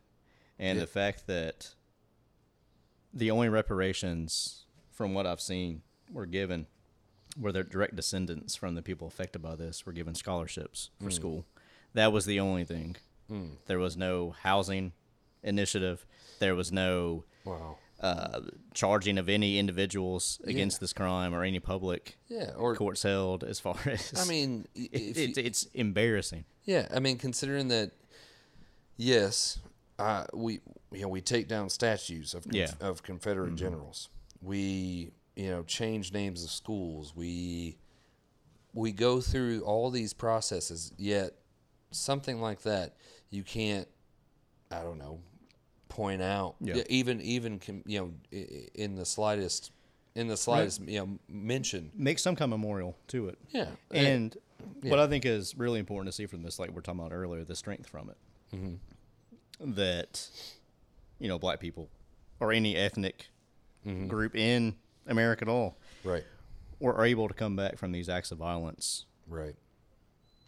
And 0.58 0.78
Yeah. 0.78 0.82
the 0.84 0.88
fact 0.92 1.26
that 1.28 1.76
the 3.14 3.32
only 3.32 3.48
reparations, 3.48 4.66
from 4.92 5.14
what 5.14 5.26
I've 5.26 5.40
seen, 5.40 5.82
were 6.12 6.26
given 6.26 6.68
were 7.40 7.52
their 7.52 7.64
direct 7.64 7.96
descendants 7.96 8.56
from 8.56 8.76
the 8.76 8.82
people 8.82 9.08
affected 9.08 9.42
by 9.42 9.56
this 9.56 9.86
were 9.86 9.94
given 9.94 10.14
scholarships 10.16 10.90
for 11.02 11.10
school. 11.10 11.46
That 11.94 12.12
was 12.12 12.26
the 12.26 12.40
only 12.40 12.66
thing. 12.66 12.98
There 13.68 13.80
was 13.80 13.96
no 13.96 14.32
housing 14.42 14.92
initiative. 15.44 16.06
There 16.40 16.56
was 16.56 16.72
no 16.72 17.24
Wow. 17.46 17.78
uh, 18.02 18.42
charging 18.74 19.18
of 19.18 19.30
any 19.30 19.58
individuals 19.60 20.42
against 20.44 20.80
this 20.82 20.94
crime 20.94 21.34
or 21.34 21.44
any 21.44 21.60
public 21.60 22.18
Yeah. 22.28 22.52
Or 22.58 22.76
courts 22.76 23.04
held 23.04 23.44
as 23.44 23.60
far 23.60 23.78
as 23.86 24.14
I 24.18 24.26
mean, 24.26 24.68
it, 24.76 24.90
it's 24.94 25.38
you- 25.38 25.44
it's 25.46 25.64
embarrassing 25.74 26.46
Yeah, 26.66 26.88
I 26.94 27.00
mean, 27.00 27.18
considering 27.18 27.68
that, 27.70 27.92
yes, 28.98 29.60
uh, 29.98 30.26
we 30.34 30.62
you 30.92 31.02
know 31.02 31.08
we 31.08 31.22
take 31.22 31.48
down 31.48 31.70
statues 31.70 32.34
of 32.34 32.44
conf- 32.44 32.56
Yeah. 32.56 32.72
of 32.82 33.04
Confederate 33.04 33.56
generals. 33.56 34.10
We 34.42 35.12
you 35.40 35.50
know, 35.50 35.64
change 35.64 36.12
names 36.12 36.44
of 36.44 36.50
schools. 36.50 37.14
We 37.16 37.78
we 38.74 38.92
go 38.92 39.22
through 39.22 39.62
all 39.62 39.90
these 39.90 40.14
processes, 40.14 40.92
yet 40.98 41.32
something 41.92 42.42
like 42.42 42.62
that 42.64 42.96
you 43.30 43.44
can't. 43.44 43.88
I 44.70 44.82
don't 44.84 44.98
know. 45.00 45.20
Point 45.88 46.22
out 46.22 46.56
Yeah. 46.60 46.84
Even 46.90 47.22
even 47.22 47.60
you 47.86 48.00
know 48.00 48.14
in 48.76 48.96
the 48.96 49.06
slightest 49.06 49.72
in 50.14 50.28
the 50.28 50.38
slightest 50.38 50.82
you 50.82 51.00
know 51.00 51.20
mention 51.28 51.92
Make 51.96 52.20
some 52.20 52.36
kind 52.36 52.52
of 52.54 52.60
memorial 52.60 52.98
to 53.08 53.30
it. 53.30 53.38
yeah 53.50 53.70
And 53.92 54.36
yeah. 54.84 54.90
what 54.92 55.00
I 55.00 55.08
think 55.08 55.26
is 55.26 55.56
really 55.58 55.80
important 55.80 56.08
to 56.10 56.16
see 56.16 56.26
from 56.28 56.44
this, 56.44 56.60
like 56.60 56.72
we're 56.72 56.82
talking 56.82 57.00
about 57.00 57.14
earlier, 57.14 57.44
the 57.46 57.56
strength 57.56 57.88
from 57.90 58.10
it. 58.10 58.18
Mm-hmm. 58.56 59.74
That, 59.76 60.28
you 61.18 61.28
know, 61.28 61.40
black 61.40 61.60
people 61.60 61.90
or 62.42 62.52
any 62.52 62.76
ethnic 62.76 63.30
Mm-hmm. 63.88 64.08
group 64.08 64.36
in 64.36 64.76
America 65.10 65.44
at 65.44 65.50
all 65.50 65.78
right 66.04 66.24
Or 66.80 66.96
are 66.96 67.06
able 67.06 67.28
to 67.28 67.34
come 67.34 67.56
back 67.56 67.78
from 67.78 67.92
these 67.92 68.08
acts 68.10 68.32
of 68.32 68.38
violence 68.38 69.06
right 69.28 69.56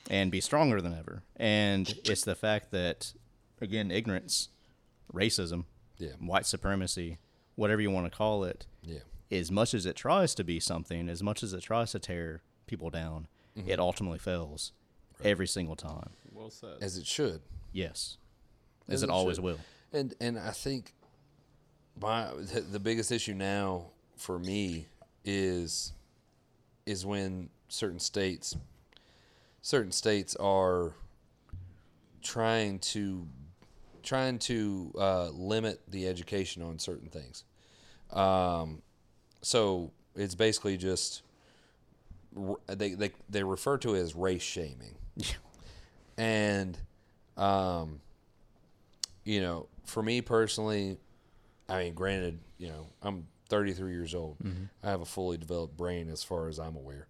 and 0.10 0.32
be 0.32 0.42
stronger 0.42 0.82
than 0.82 0.94
ever. 0.98 1.22
And 1.36 1.88
it's 2.06 2.24
the 2.24 2.34
fact 2.36 2.72
that, 2.72 3.14
again, 3.62 3.92
ignorance, 3.92 4.50
racism, 5.14 5.66
Yeah. 6.00 6.14
white 6.20 6.46
supremacy, 6.48 7.20
whatever 7.56 7.82
you 7.82 7.92
want 7.92 8.12
to 8.12 8.18
call 8.18 8.44
it, 8.44 8.66
yeah 8.82 9.00
as 9.32 9.50
much 9.50 9.74
as 9.74 9.86
it 9.86 9.96
tries 9.96 10.36
to 10.36 10.44
be 10.44 10.60
something, 10.60 11.08
as 11.08 11.24
much 11.24 11.42
as 11.44 11.54
it 11.54 11.62
tries 11.62 11.92
to 11.92 12.00
tear 12.00 12.42
people 12.68 12.90
down, 12.90 13.28
Mm-hmm. 13.58 13.70
it 13.70 13.80
ultimately 13.80 14.18
fails 14.20 14.72
every 15.24 15.48
single 15.48 15.76
time. 15.76 16.12
Well 16.34 16.50
said. 16.50 16.78
as 16.82 16.98
it 16.98 17.06
should 17.06 17.42
Yes, 17.74 18.18
As 18.88 18.96
as, 18.96 19.04
it 19.04 19.06
it 19.06 19.12
always 19.12 19.36
should. 19.38 19.44
will. 19.46 19.60
And 19.94 20.14
and 20.22 20.40
I 20.40 20.52
think 20.52 20.94
my 22.02 22.32
the, 22.34 22.62
the 22.62 22.80
biggest 22.80 23.12
issue 23.12 23.34
now 23.34 23.88
for 24.22 24.38
me 24.38 24.86
is 25.26 25.94
is 26.86 27.06
when 27.06 27.50
certain 27.68 28.00
states 28.00 28.56
certain 29.62 29.92
states 29.92 30.36
are 30.36 30.94
trying 32.22 32.78
to 32.80 33.28
trying 34.04 34.38
to 34.40 34.94
uh, 34.98 35.30
limit 35.30 35.82
the 35.88 36.08
education 36.08 36.62
on 36.62 36.80
certain 36.80 37.10
things. 37.10 37.44
Um, 38.12 38.82
so 39.42 39.92
it's 40.16 40.36
basically 40.36 40.78
just 40.78 41.24
they 42.68 42.94
they 42.94 43.12
they 43.30 43.44
refer 43.44 43.78
to 43.80 43.96
it 43.96 44.00
as 44.02 44.16
race 44.16 44.42
shaming, 44.44 44.96
and 46.18 46.78
um, 47.38 48.02
you 49.24 49.42
know, 49.42 49.68
for 49.86 50.04
me 50.04 50.22
personally, 50.22 50.98
I 51.68 51.84
mean, 51.86 51.94
granted, 51.94 52.40
you 52.58 52.68
know, 52.68 52.88
I'm 53.02 53.28
33 53.52 53.92
years 53.92 54.16
old. 54.16 54.38
I 54.84 54.90
have 54.90 55.02
a 55.02 55.06
fully 55.06 55.38
developed 55.38 55.78
brain 55.78 56.10
as 56.10 56.24
far 56.24 56.48
as 56.48 56.58
I'm 56.60 56.76
aware. 56.76 57.08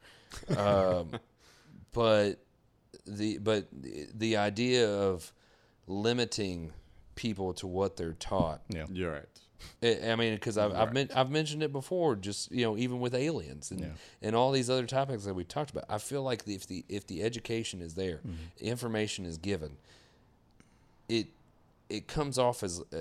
Um, 0.57 1.11
but 1.93 2.39
the 3.07 3.37
but 3.37 3.67
the- 3.71 4.07
the 4.13 4.35
idea 4.37 4.89
of 4.91 5.31
limiting 5.87 6.73
people 7.15 7.53
to 7.53 7.67
what 7.67 7.95
they're 7.97 8.13
taught. 8.19 8.61
Yeah. 8.67 8.85
You're 8.91 9.11
right. 9.11 9.25
I 9.83 10.11
I 10.11 10.15
mean, 10.15 10.33
because 10.33 10.57
I've 10.57 10.73
I've, 10.73 10.91
men- 10.93 11.09
I've 11.15 11.29
mentioned 11.29 11.61
it 11.63 11.71
before. 11.71 12.15
Just 12.15 12.51
you 12.51 12.65
know, 12.65 12.75
even 12.77 12.99
with 12.99 13.13
aliens 13.13 13.69
and 13.71 13.79
Yeah. 13.81 13.87
and 14.21 14.35
all 14.35 14.51
these 14.51 14.69
other 14.69 14.87
topics 14.87 15.23
that 15.25 15.35
we 15.35 15.43
talked 15.43 15.69
about, 15.69 15.85
I 15.89 15.99
feel 15.99 16.23
like 16.23 16.47
if 16.47 16.65
the 16.67 16.83
if 16.89 17.05
the 17.07 17.21
education 17.23 17.81
is 17.81 17.93
there, 17.93 18.17
Mm-hmm. 18.25 18.65
information 18.65 19.25
is 19.25 19.37
given, 19.37 19.77
it 21.07 21.27
it 21.89 22.07
comes 22.07 22.39
off 22.39 22.63
as 22.63 22.81
uh, 22.93 22.97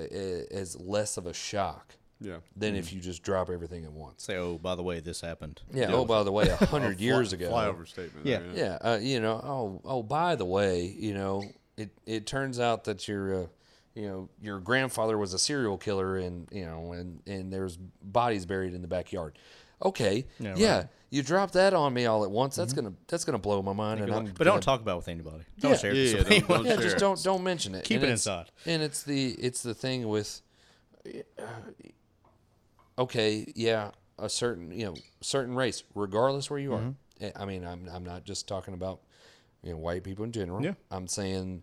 as 0.51 0.78
less 0.78 1.16
of 1.16 1.26
a 1.26 1.32
shock 1.32 1.95
Yeah. 2.21 2.37
than 2.55 2.77
if 2.77 2.93
you 2.93 3.01
just 3.01 3.23
drop 3.23 3.49
everything 3.51 3.85
at 3.85 3.93
once. 3.93 4.23
Say, 4.25 4.37
oh, 4.37 4.59
by 4.59 4.75
the 4.75 4.83
way, 4.83 5.01
this 5.01 5.21
happened. 5.21 5.62
Yeah. 5.73 5.93
Oh, 5.93 6.05
by 6.05 6.23
the 6.23 6.31
way, 6.33 6.49
a 6.49 6.57
hundred 6.66 6.97
Fly- 6.99 7.05
years 7.07 7.33
ago. 7.33 7.51
Flyover 7.51 7.89
statement. 7.89 8.27
Yeah. 8.27 8.41
there, 8.41 8.79
Yeah. 8.83 8.91
Uh, 8.93 8.99
you 9.01 9.21
know. 9.21 9.33
Oh. 9.43 9.81
Oh. 9.85 10.03
By 10.03 10.35
the 10.37 10.45
way, 10.45 10.85
you 10.85 11.14
know, 11.14 11.43
it 11.77 11.91
it 12.07 12.27
turns 12.27 12.61
out 12.61 12.85
that 12.85 13.09
your, 13.09 13.45
uh, 13.45 13.47
you 13.95 14.07
know, 14.07 14.29
your 14.41 14.61
grandfather 14.61 15.16
was 15.18 15.33
a 15.35 15.39
serial 15.39 15.79
killer, 15.79 16.16
and 16.18 16.47
you 16.53 16.66
know, 16.66 16.93
and 16.93 17.23
and 17.27 17.53
there's 17.53 17.77
bodies 18.03 18.45
buried 18.47 18.75
in 18.75 18.83
the 18.83 18.89
backyard. 18.89 19.39
Okay. 19.83 20.27
Yeah, 20.39 20.55
Yeah. 20.57 20.77
right. 20.77 20.87
You 21.12 21.23
drop 21.25 21.53
that 21.53 21.73
on 21.75 21.93
me 21.95 22.05
all 22.07 22.23
at 22.23 22.31
once. 22.31 22.55
That's 22.55 22.73
gonna 22.75 22.93
that's 23.09 23.25
gonna 23.25 23.39
blow 23.39 23.62
my 23.62 23.73
mind, 23.73 24.01
and 24.01 24.12
I'm 24.14 24.27
But 24.27 24.45
don't 24.45 24.53
gonna- 24.57 24.61
talk 24.61 24.81
about 24.83 24.93
it 24.93 24.97
with 24.99 25.09
anybody. 25.09 25.43
Don't 25.59 25.71
Yeah. 25.73 25.77
share 25.79 25.91
it. 25.93 25.97
Yeah, 25.97 26.18
with 26.18 26.31
yeah, 26.31 26.39
don't- 26.41 26.49
don't 26.49 26.64
yeah, 26.66 26.73
share 26.75 26.83
just 26.83 26.99
don't 26.99 27.23
don't 27.25 27.43
mention 27.43 27.75
it. 27.75 27.85
Keep 27.85 28.03
And 28.03 28.05
it 28.05 28.11
inside. 28.11 28.51
And 28.66 28.83
it's 28.83 29.03
the 29.03 29.31
it's 29.33 29.62
the 29.62 29.73
thing 29.75 30.07
with, 30.07 30.43
uh, 31.07 31.43
okay, 33.01 33.53
yeah, 33.57 33.90
a 34.18 34.28
certain 34.28 34.70
you 34.70 34.84
know 34.86 34.94
certain 35.20 35.55
race, 35.55 35.82
regardless 35.94 36.51
where 36.51 36.61
you 36.61 36.74
are. 36.74 36.94
Eh, 37.20 37.32
I 37.34 37.44
mean, 37.44 37.64
I'm 37.64 37.88
I'm 37.92 38.05
not 38.05 38.24
just 38.24 38.46
talking 38.46 38.74
about 38.74 39.01
you 39.62 39.72
know 39.72 39.78
white 39.78 40.05
people 40.05 40.24
in 40.24 40.32
general. 40.32 40.62
Yeah. 40.62 40.74
I'm 40.90 41.07
saying 41.07 41.62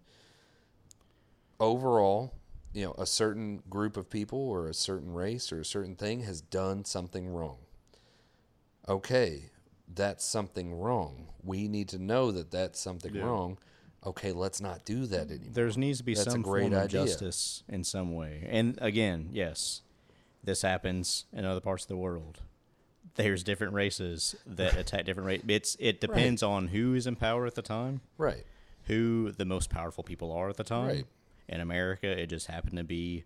overall, 1.60 2.34
you 2.74 2.86
know, 2.86 2.96
a 2.98 3.06
certain 3.06 3.64
group 3.70 3.98
of 3.98 4.10
people 4.10 4.40
or 4.40 4.68
a 4.68 4.74
certain 4.74 5.14
race 5.14 5.52
or 5.52 5.60
a 5.62 5.66
certain 5.66 5.96
thing 5.96 6.22
has 6.22 6.42
done 6.42 6.86
something 6.86 7.28
wrong. 7.28 7.58
Okay, 8.88 9.50
that's 9.94 10.24
something 10.24 10.74
wrong. 10.74 11.28
We 11.44 11.68
need 11.68 11.90
to 11.90 12.00
know 12.00 12.32
that 12.32 12.52
that's 12.52 12.80
something 12.80 13.14
Yeah. 13.14 13.24
wrong. 13.26 13.58
Okay, 14.06 14.32
let's 14.32 14.62
not 14.62 14.86
do 14.86 15.06
that 15.08 15.30
anymore. 15.30 15.50
There 15.54 15.70
needs 15.72 15.98
to 15.98 16.04
be 16.04 16.14
That's 16.14 16.32
some 16.32 16.44
form 16.44 16.72
of 16.74 16.74
idea. 16.74 16.88
justice 17.06 17.64
in 17.68 17.84
some 17.84 18.14
way. 18.14 18.48
And 18.48 18.78
again, 18.82 19.30
yes, 19.34 19.82
this 20.48 20.64
happens 20.64 21.26
in 21.32 21.46
other 21.46 21.60
parts 21.60 21.84
of 21.84 21.90
the 21.90 21.98
world. 21.98 22.40
There's 23.16 23.44
different 23.44 23.74
races 23.74 24.36
that 24.46 24.76
attack 24.78 25.06
different 25.06 25.28
races. 25.28 25.46
It's 25.48 25.78
it 25.80 26.02
depends 26.02 26.42
on 26.42 26.70
who 26.70 26.94
is 26.96 27.06
in 27.06 27.16
power 27.16 27.46
at 27.46 27.54
the 27.56 27.62
time, 27.62 28.02
Right. 28.18 28.44
who 28.86 29.32
the 29.32 29.46
most 29.46 29.70
powerful 29.70 30.04
people 30.04 30.32
are 30.32 30.50
at 30.50 30.58
the 30.58 30.64
time. 30.64 30.88
Right. 30.88 31.06
In 31.50 31.62
America, 31.62 32.08
it 32.08 32.28
just 32.28 32.48
happened 32.48 32.78
to 32.78 32.84
be 32.84 33.24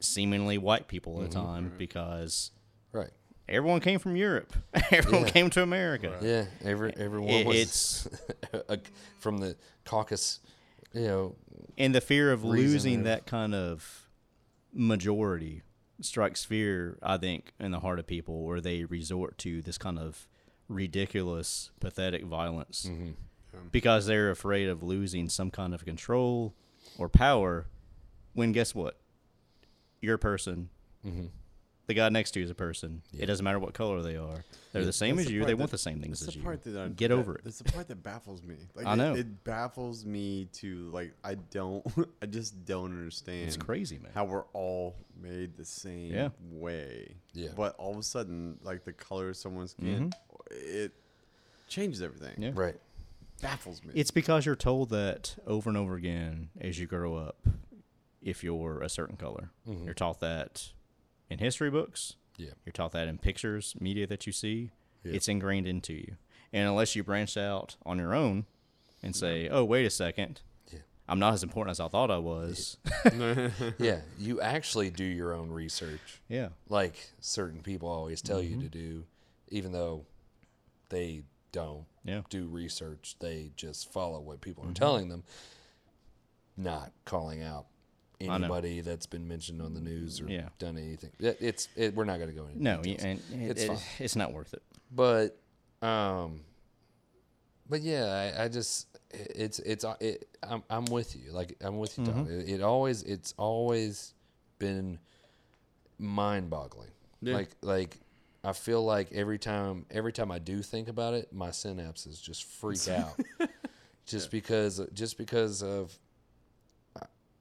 seemingly 0.00 0.58
white 0.58 0.88
people 0.88 1.22
at 1.22 1.30
the 1.30 1.36
Mm-hmm. 1.38 1.46
time 1.46 1.72
because 1.78 2.50
Right. 2.92 3.10
everyone 3.48 3.80
came 3.80 3.98
from 3.98 4.16
Europe. 4.16 4.52
everyone 4.90 5.24
Yeah. 5.26 5.30
came 5.30 5.50
to 5.50 5.62
America. 5.62 6.18
Yeah. 6.22 6.46
Every 6.68 6.92
everyone 6.96 7.30
It- 7.30 7.46
was 7.46 7.56
it's 7.56 8.08
a, 8.68 8.78
from 9.20 9.38
the 9.38 9.56
caucus. 9.84 10.40
You 10.92 11.02
know. 11.08 11.36
and 11.76 11.92
the 11.94 12.00
fear 12.00 12.30
of 12.32 12.42
losing 12.44 13.00
or- 13.00 13.04
that 13.04 13.26
kind 13.26 13.54
of 13.54 14.06
majority 14.72 15.62
strikes 16.00 16.44
fear 16.44 16.98
i 17.02 17.16
think 17.16 17.52
in 17.60 17.70
the 17.70 17.80
heart 17.80 17.98
of 17.98 18.06
people 18.06 18.44
where 18.44 18.60
they 18.60 18.84
resort 18.84 19.38
to 19.38 19.62
this 19.62 19.78
kind 19.78 19.98
of 19.98 20.26
ridiculous 20.68 21.70
pathetic 21.80 22.24
violence 22.24 22.86
Mm-hmm. 22.90 23.68
because 23.70 24.06
they're 24.06 24.30
afraid 24.30 24.68
of 24.68 24.82
losing 24.82 25.28
some 25.28 25.50
kind 25.50 25.72
of 25.74 25.84
control 25.84 26.54
or 26.98 27.08
power 27.08 27.66
when 28.32 28.52
guess 28.52 28.74
what 28.74 28.98
you're 30.00 30.16
a 30.16 30.18
person 30.18 30.68
Mm-hmm. 31.06 31.26
The 31.86 31.94
guy 31.94 32.08
next 32.08 32.30
to 32.32 32.40
you 32.40 32.44
is 32.44 32.50
a 32.50 32.54
person 32.54 33.02
Yeah. 33.12 33.24
it 33.24 33.26
doesn't 33.26 33.44
matter 33.44 33.58
what 33.58 33.74
color 33.74 34.02
they 34.02 34.16
are 34.16 34.44
they're 34.72 34.84
the 34.84 34.92
same 34.92 35.16
That's 35.16 35.26
as 35.26 35.28
the 35.28 35.34
you 35.34 35.40
they 35.44 35.52
that- 35.52 35.58
want 35.58 35.70
the 35.70 35.78
same 35.78 36.00
things 36.00 36.20
That's 36.20 36.28
as 36.28 36.34
the 36.34 36.38
you 36.40 36.44
part 36.44 36.62
that 36.64 36.76
I, 36.76 36.88
get 36.88 37.08
that- 37.08 37.14
over 37.14 37.34
it 37.36 37.44
That's 37.44 37.58
the 37.58 37.64
part 37.72 37.88
that 37.88 38.02
baffles 38.02 38.42
me. 38.42 38.56
Like 38.74 38.86
I 38.86 38.94
it- 38.94 38.96
know. 38.96 39.14
it, 39.14 39.44
baffles 39.44 40.04
me 40.04 40.48
to 40.54 40.90
like 40.92 41.12
I 41.22 41.34
don't 41.36 41.86
I 42.22 42.26
just 42.26 42.64
don't 42.64 42.90
understand. 42.92 43.46
it's 43.46 43.56
crazy 43.56 43.98
man 43.98 44.10
how 44.14 44.24
we're 44.24 44.44
all 44.52 44.96
made 45.20 45.56
the 45.56 45.64
same 45.64 46.12
Yeah. 46.12 46.28
way. 46.50 47.14
Yeah. 47.34 47.50
But 47.56 47.76
all 47.76 47.92
of 47.92 47.98
a 47.98 48.02
sudden, 48.02 48.58
like 48.62 48.84
the 48.84 48.92
color 48.92 49.28
of 49.30 49.36
someone's 49.36 49.70
skin, 49.72 50.12
it 50.50 50.92
changes 51.68 52.02
everything. 52.02 52.32
Mm-hmm. 52.32 52.42
Yeah. 52.42 52.50
Right. 52.54 52.80
Baffles 53.42 53.82
me. 53.84 53.92
It's 53.94 54.10
because 54.10 54.44
you're 54.46 54.56
told 54.56 54.90
that 54.90 55.36
over 55.46 55.68
and 55.70 55.76
over 55.76 55.94
again 55.94 56.48
as 56.60 56.78
you 56.78 56.86
grow 56.86 57.16
up, 57.16 57.46
if 58.22 58.42
you're 58.42 58.80
a 58.82 58.88
certain 58.88 59.16
color. 59.16 59.50
Mhm. 59.68 59.84
You're 59.84 59.94
taught 59.94 60.20
that 60.20 60.72
in 61.34 61.38
history 61.40 61.70
books, 61.70 62.14
Yeah. 62.38 62.50
you're 62.64 62.72
taught 62.72 62.92
that 62.92 63.08
in 63.08 63.18
pictures, 63.18 63.74
media 63.78 64.06
that 64.06 64.26
you 64.26 64.32
see. 64.32 64.70
Yeah. 65.02 65.12
It's 65.14 65.28
ingrained 65.28 65.66
into 65.66 65.92
you. 65.92 66.16
And 66.52 66.66
unless 66.68 66.96
you 66.96 67.04
branch 67.04 67.36
out 67.36 67.76
on 67.84 67.98
your 67.98 68.14
own 68.14 68.46
and 69.02 69.14
say, 69.14 69.48
oh, 69.50 69.64
wait 69.64 69.84
a 69.84 69.90
second, 69.90 70.40
Yeah. 70.72 70.78
I'm 71.08 71.18
not 71.18 71.34
as 71.34 71.42
important 71.42 71.72
as 71.72 71.80
I 71.80 71.88
thought 71.88 72.10
I 72.10 72.18
was. 72.18 72.78
Yeah. 73.78 74.00
You 74.18 74.40
actually 74.40 74.90
do 74.90 75.04
your 75.04 75.34
own 75.34 75.50
research, 75.50 76.22
yeah. 76.28 76.48
like 76.68 77.10
certain 77.20 77.60
people 77.60 77.88
always 77.88 78.22
tell 78.22 78.40
Mm-hmm. 78.40 78.60
you 78.62 78.68
to 78.68 78.68
do, 78.68 79.04
even 79.48 79.72
though 79.72 80.06
they 80.88 81.24
don't 81.52 81.84
Yeah. 82.04 82.22
do 82.30 82.46
research. 82.46 83.16
They 83.20 83.50
just 83.56 83.92
follow 83.92 84.20
what 84.20 84.40
people 84.40 84.62
Mm-hmm. 84.62 84.70
are 84.70 84.74
telling 84.74 85.08
them, 85.08 85.24
not 86.56 86.92
calling 87.04 87.42
out. 87.42 87.66
Anybody 88.30 88.80
that's 88.80 89.06
been 89.06 89.26
mentioned 89.28 89.60
on 89.62 89.74
the 89.74 89.80
news 89.80 90.20
or 90.20 90.28
Yeah. 90.28 90.48
done 90.58 90.76
anything. 90.78 91.10
It, 91.18 91.38
it's 91.40 91.68
it, 91.76 91.94
we're 91.94 92.04
not 92.04 92.18
going 92.18 92.30
to 92.30 92.34
go 92.36 92.46
into 92.46 92.62
No, 92.62 92.80
and 92.80 92.86
it, 92.86 93.22
It's 93.32 93.62
it- 93.62 93.78
it's 93.98 94.16
not 94.16 94.32
worth 94.32 94.54
it. 94.54 94.62
but 94.90 95.38
um 95.82 96.40
but 97.68 97.80
yeah 97.82 98.32
I, 98.36 98.44
I 98.44 98.48
just 98.48 98.86
it's 99.12 99.58
it's 99.60 99.84
uh, 99.84 99.94
it, 100.00 100.26
I'm, 100.42 100.62
I'm 100.70 100.84
with 100.86 101.14
you 101.16 101.30
like 101.32 101.56
i'm 101.62 101.78
with 101.78 101.96
you 101.98 102.04
Tom. 102.06 102.26
Mm-hmm. 102.26 102.48
It, 102.54 102.62
always 102.62 103.02
it's 103.02 103.32
always 103.36 104.12
been 104.58 104.98
mind 105.98 106.50
boggling 106.50 106.90
Yeah. 107.20 107.34
like 107.34 107.50
like 107.62 107.98
I 108.46 108.52
feel 108.52 108.84
like 108.84 109.10
every 109.12 109.38
time 109.38 109.86
every 109.90 110.12
time 110.12 110.30
I 110.30 110.38
do 110.38 110.60
think 110.60 110.88
about 110.88 111.14
it, 111.14 111.32
my 111.32 111.48
synapses 111.48 112.20
just 112.22 112.44
freak 112.44 112.86
out. 112.88 113.18
just 114.04 114.30
because 114.30 114.80
just 114.92 115.16
because 115.16 115.62
of 115.62 115.98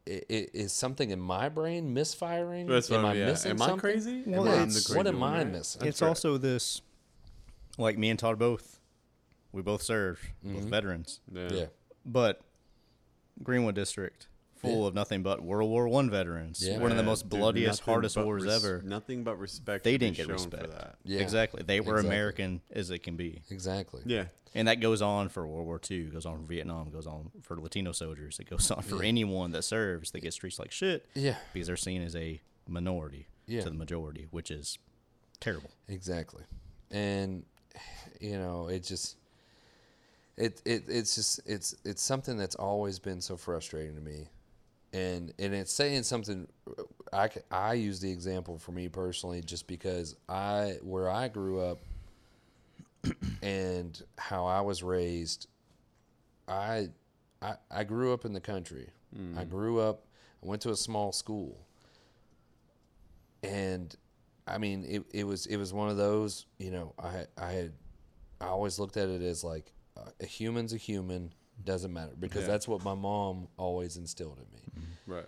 is 0.06 0.72
something 0.74 1.10
in 1.12 1.20
my 1.20 1.50
brain 1.50 1.94
misfiring? 1.94 2.68
That's 2.68 2.92
am 2.92 3.06
I 3.06 3.10
I'm- 3.10 3.18
yeah. 3.18 3.26
missing 3.28 3.52
Am 3.52 3.62
I 3.62 3.66
something? 3.68 3.80
crazy? 3.80 4.24
Well, 4.26 4.48
Am 4.48 4.64
I 4.64 4.66
the 4.66 4.72
crazy 4.74 4.96
what 4.98 5.08
am 5.08 5.20
one, 5.20 5.34
I 5.34 5.38
right? 5.40 5.52
missing? 5.52 5.88
it's 5.88 6.02
right. 6.02 6.08
also 6.10 6.38
this, 6.38 6.82
like 7.78 7.98
me 7.98 8.10
and 8.10 8.20
Todd 8.20 8.38
both, 8.38 8.80
we 9.52 9.62
both 9.62 9.82
served, 9.82 10.22
both 10.44 10.56
mm-hmm. 10.62 10.70
veterans, 10.70 11.20
Yeah. 11.32 11.48
yeah, 11.52 11.66
but 12.06 12.42
Greenwood 13.42 13.76
District, 13.76 14.28
full 14.64 14.82
Yeah. 14.82 14.88
of 14.88 14.94
nothing 14.96 15.22
but 15.22 15.44
World 15.44 15.70
War 15.70 15.88
One 15.88 16.10
veterans, 16.10 16.66
Yeah. 16.66 16.80
one 16.80 16.90
of 16.92 16.98
the 16.98 17.04
most 17.04 17.30
bloodiest, 17.30 17.82
nothing 17.82 17.94
hardest 17.94 18.18
wars 18.18 18.44
res- 18.46 18.64
ever. 18.64 18.82
Nothing 18.82 19.24
but 19.24 19.38
respect. 19.38 19.84
They 19.84 19.98
didn't 19.98 20.18
get 20.18 20.26
shown 20.26 20.34
respect. 20.34 20.64
for 20.64 20.70
that. 20.72 20.96
yeah, 21.04 21.20
Exactly, 21.20 21.62
they 21.64 21.80
were 21.80 21.98
Exactly. 21.98 22.08
American 22.16 22.62
as 22.72 22.90
it 22.90 23.00
can 23.04 23.16
be, 23.16 23.44
exactly. 23.52 24.02
Yeah. 24.06 24.26
and 24.56 24.68
that 24.68 24.80
goes 24.80 25.02
on 25.02 25.30
for 25.30 25.46
World 25.48 25.66
War 25.68 25.80
II, 25.90 26.04
goes 26.06 26.26
on 26.26 26.40
for 26.42 26.48
Vietnam, 26.48 26.90
goes 26.92 27.06
on 27.08 27.32
for 27.42 27.60
Latino 27.60 27.92
soldiers, 27.92 28.40
it 28.40 28.50
goes 28.50 28.70
on 28.72 28.82
for 28.84 29.04
anyone 29.04 29.52
that 29.52 29.64
serves 29.64 30.12
that 30.12 30.22
gets 30.22 30.36
treated 30.38 30.60
like 30.60 30.72
shit 30.72 31.06
Yeah, 31.14 31.38
because 31.54 31.68
they're 31.68 31.78
seen 31.78 32.02
as 32.02 32.16
a 32.16 32.42
minority 32.68 33.28
Yeah. 33.46 33.62
to 33.64 33.70
the 33.70 33.76
majority, 33.76 34.28
which 34.32 34.50
is 34.52 34.78
terrible. 35.40 35.72
exactly. 35.88 36.44
And 36.92 37.46
you 38.22 38.38
know, 38.38 38.68
it 38.68 38.84
just 38.84 39.18
it, 40.38 40.62
it 40.66 40.84
it's 40.88 41.16
just 41.16 41.40
it's 41.46 41.76
it's 41.84 42.02
something 42.02 42.38
that's 42.38 42.56
always 42.56 43.00
been 43.00 43.22
so 43.22 43.36
frustrating 43.38 43.96
to 43.96 44.02
me. 44.02 44.28
And 44.94 45.34
and 45.40 45.56
it's 45.56 45.74
saying 45.74 46.04
something 46.04 46.48
I, 47.12 47.30
I 47.52 47.74
use 47.74 48.00
the 48.00 48.12
example 48.12 48.60
for 48.60 48.72
me 48.72 48.88
personally 48.88 49.42
just 49.42 49.68
because 49.68 50.16
I 50.30 50.78
where 50.84 51.10
I 51.10 51.28
grew 51.30 51.62
up 51.62 51.80
and 53.42 54.02
how 54.18 54.46
I 54.46 54.62
was 54.62 54.84
raised 54.84 55.48
I 56.48 56.90
I, 57.42 57.56
I 57.72 57.84
grew 57.84 58.14
up 58.14 58.24
in 58.24 58.34
the 58.34 58.40
country. 58.40 58.90
I 59.38 59.44
grew 59.44 59.80
up 59.80 60.06
I 60.44 60.48
went 60.48 60.62
to 60.64 60.70
a 60.70 60.76
small 60.76 61.12
school. 61.12 61.58
And 63.42 63.96
I 64.48 64.60
mean 64.60 64.86
it, 64.88 65.04
it 65.12 65.24
was 65.26 65.48
it 65.48 65.58
was 65.58 65.74
one 65.74 65.90
of 65.90 65.98
those, 65.98 66.46
you 66.60 66.70
know, 66.70 66.94
I 67.02 67.26
I 67.38 67.52
had 67.52 67.74
I 68.40 68.46
always 68.46 68.78
looked 68.78 68.98
at 68.98 69.10
it 69.10 69.22
as 69.22 69.44
like 69.44 69.72
uh, 69.98 70.10
a 70.20 70.26
human's 70.26 70.74
a 70.74 70.78
human 70.78 71.34
doesn't 71.64 71.92
matter 71.94 72.14
because 72.20 72.42
Yeah. 72.44 72.48
that's 72.48 72.68
what 72.68 72.84
my 72.84 72.94
mom 72.96 73.48
always 73.58 73.98
instilled 73.98 74.38
in 74.40 74.46
me 74.54 74.86
Right. 75.08 75.28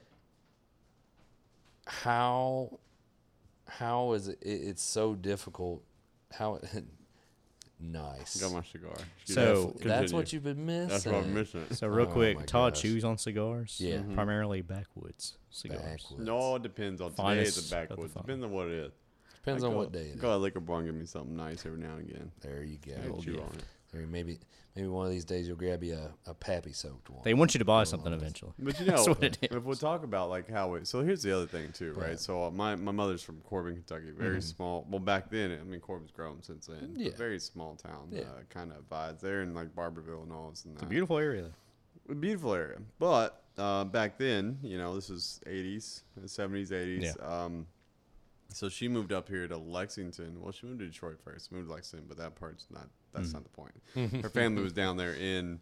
how 1.85 2.79
how 3.67 4.13
is 4.13 4.27
it, 4.27 4.39
it 4.41 4.49
it's 4.69 4.81
so 4.83 5.15
difficult 5.15 5.83
how 6.33 6.59
nice 7.79 8.37
Got 8.41 8.53
my 8.53 8.63
cigar. 8.63 8.95
So- 9.25 9.73
that's 9.77 9.81
Continue. 9.81 10.15
what 10.15 10.33
you've 10.33 10.43
been 10.43 10.65
missing 10.65 10.87
That's 10.89 11.05
what 11.05 11.15
I'm 11.15 11.33
missing. 11.33 11.65
So 11.71 11.87
real 11.87 12.07
Oh 12.07 12.11
quick, 12.11 12.45
Todd 12.45 12.73
gosh. 12.73 12.81
chews 12.81 13.03
on 13.03 13.17
cigars. 13.17 13.77
Yeah. 13.79 13.97
Mm-hmm. 13.97 14.13
primarily 14.15 14.61
backwoods 14.61 15.37
cigars. 15.49 15.81
Backwoods. 15.81 16.25
No, 16.25 16.55
it 16.55 16.63
depends 16.63 17.01
on 17.01 17.11
today. 17.11 17.23
Finest 17.23 17.57
It's 17.57 17.57
of 17.57 17.65
a 17.65 17.81
the 17.81 17.87
backwoods. 17.87 18.13
fine. 18.13 18.23
Depends 18.23 18.43
on 18.45 18.51
what 18.51 18.67
it 18.67 18.73
is. 18.85 18.91
depends 19.35 19.63
I 19.63 19.67
on 19.67 19.73
go- 19.73 19.77
what 19.79 19.91
day 19.91 19.99
it 19.99 20.15
is. 20.15 20.21
Go 20.21 20.29
to 20.31 20.37
liquor 20.37 20.59
bar 20.59 20.77
and 20.79 20.87
give 20.87 20.95
me 20.95 21.05
something 21.05 21.35
nice 21.35 21.65
every 21.65 21.79
now 21.79 21.95
and 21.97 22.09
again. 22.09 22.31
there 22.41 22.63
you 22.63 22.77
go 22.85 22.93
I 22.95 23.21
chew 23.21 23.41
on 23.41 23.49
it. 23.55 23.63
There, 23.95 24.07
maybe 24.07 24.39
maybe 24.75 24.87
one 24.87 25.05
of 25.05 25.11
these 25.11 25.25
days 25.25 25.47
you'll 25.47 25.57
grab 25.57 25.83
you 25.83 25.95
a, 25.95 26.31
a 26.31 26.33
pappy 26.33 26.73
soaked 26.73 27.09
one 27.09 27.21
They 27.23 27.33
want 27.33 27.55
you 27.55 27.59
to 27.59 27.65
buy 27.65 27.85
something 27.85 28.11
eventually. 28.11 28.51
But 28.59 28.79
you 28.79 28.85
know, 28.87 28.91
That's 28.95 29.07
what 29.07 29.23
it 29.23 29.37
if 29.41 29.63
we'll 29.63 29.75
talk 29.75 30.03
about 30.03 30.29
like 30.29 30.49
how 30.49 30.73
it. 30.75 30.87
So 30.87 31.01
here's 31.01 31.23
the 31.23 31.35
other 31.35 31.47
thing 31.47 31.71
too, 31.71 31.93
right? 31.93 32.09
Right. 32.09 32.19
So 32.19 32.45
uh, 32.45 32.51
my 32.51 32.75
my 32.75 32.91
mother's 32.91 33.21
from 33.21 33.39
Corbin, 33.41 33.75
Kentucky. 33.75 34.11
Very 34.17 34.41
small. 34.41 34.85
Well, 34.89 34.99
back 34.99 35.29
then, 35.29 35.57
I 35.59 35.63
mean, 35.63 35.79
Corbin's 35.79 36.11
grown 36.11 36.41
since 36.43 36.67
then. 36.67 36.93
Yeah. 36.95 37.09
But 37.09 37.17
very 37.17 37.39
small 37.39 37.75
town. 37.75 38.09
Yeah. 38.11 38.21
Uh, 38.21 38.41
kind 38.49 38.71
of 38.71 38.89
vibes 38.89 39.21
there 39.21 39.41
in 39.41 39.53
like 39.53 39.73
Barbourville 39.75 40.23
and 40.23 40.31
all 40.31 40.49
this 40.49 40.65
and 40.65 40.73
It's 40.73 40.83
a 40.83 40.87
beautiful 40.87 41.17
area. 41.17 41.51
A 42.09 42.15
beautiful 42.15 42.53
area. 42.53 42.77
But 42.99 43.43
uh, 43.57 43.85
back 43.85 44.17
then, 44.17 44.59
you 44.61 44.77
know, 44.77 44.93
this 44.95 45.09
was 45.09 45.39
80s, 45.47 46.01
70s, 46.23 46.69
80s. 46.69 47.15
Yeah. 47.17 47.25
Um, 47.25 47.65
so 48.49 48.69
she 48.69 48.87
moved 48.87 49.11
up 49.11 49.27
here 49.27 49.47
to 49.47 49.57
Lexington. 49.57 50.39
Well, 50.41 50.51
she 50.51 50.67
moved 50.67 50.79
to 50.79 50.85
Detroit 50.85 51.19
first. 51.23 51.51
Moved 51.51 51.67
to 51.67 51.73
Lexington, 51.73 52.07
but 52.07 52.17
that 52.17 52.35
part's 52.35 52.67
not. 52.71 52.87
That's 53.15 53.33
not 53.33 53.43
the 53.43 53.49
mm-hmm. 53.49 54.09
point. 54.09 54.23
Her 54.23 54.29
family 54.29 54.63
was 54.63 54.73
down 54.73 54.97
there 54.97 55.13
in 55.13 55.59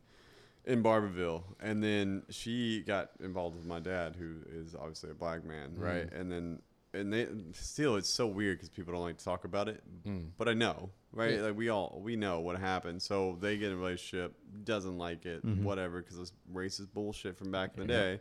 in 0.66 0.82
Barbourville, 0.82 1.44
and 1.60 1.84
then 1.84 2.24
she 2.30 2.82
got 2.82 3.12
involved 3.22 3.56
with 3.56 3.66
my 3.66 3.80
dad, 3.80 4.16
who 4.16 4.36
is 4.50 4.76
obviously 4.76 5.12
a 5.12 5.14
black 5.14 5.44
man, 5.44 5.72
mm. 5.72 5.82
right? 5.82 6.12
And 6.14 6.32
then 6.32 6.60
and 6.94 7.12
they 7.12 7.28
still, 7.54 7.96
it's 7.96 8.10
so 8.10 8.28
weird 8.28 8.58
because 8.58 8.70
people 8.70 8.94
don't 8.94 9.02
like 9.02 9.18
to 9.18 9.26
talk 9.26 9.46
about 9.46 9.68
it, 9.68 9.82
mm. 10.08 10.28
but 10.38 10.48
I 10.48 10.54
know, 10.54 10.92
right? 11.12 11.36
Yeah. 11.36 11.42
Like 11.42 11.58
we 11.58 11.70
all 11.70 12.00
we 12.04 12.16
know 12.16 12.40
what 12.40 12.58
happened. 12.60 13.02
So 13.02 13.38
they 13.42 13.58
get 13.58 13.68
in 13.68 13.74
a 13.74 13.78
relationship, 13.78 14.36
doesn't 14.64 14.98
like 14.98 15.26
it, 15.26 15.46
mm-hmm. 15.46 15.64
whatever, 15.64 16.02
because 16.02 16.20
it's 16.20 16.34
racist 16.54 16.94
bullshit 16.94 17.38
from 17.38 17.52
back 17.52 17.72
in 17.76 17.88
the 17.88 17.88
day. 17.88 18.20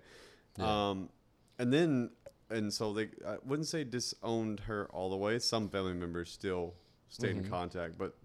Um, 0.59 1.11
and 1.59 1.73
then 1.73 2.11
and 2.51 2.73
so 2.73 2.93
they 2.93 3.09
I 3.27 3.37
wouldn't 3.45 3.69
say 3.69 3.85
disowned 3.85 4.61
her 4.61 4.89
all 4.93 5.11
the 5.11 5.17
way. 5.17 5.39
Some 5.39 5.69
family 5.69 5.95
members 5.95 6.31
still 6.31 6.75
stayed 7.09 7.31
in 7.31 7.43
mm-hmm. 7.43 7.51
contact, 7.53 7.99
but 7.99 8.17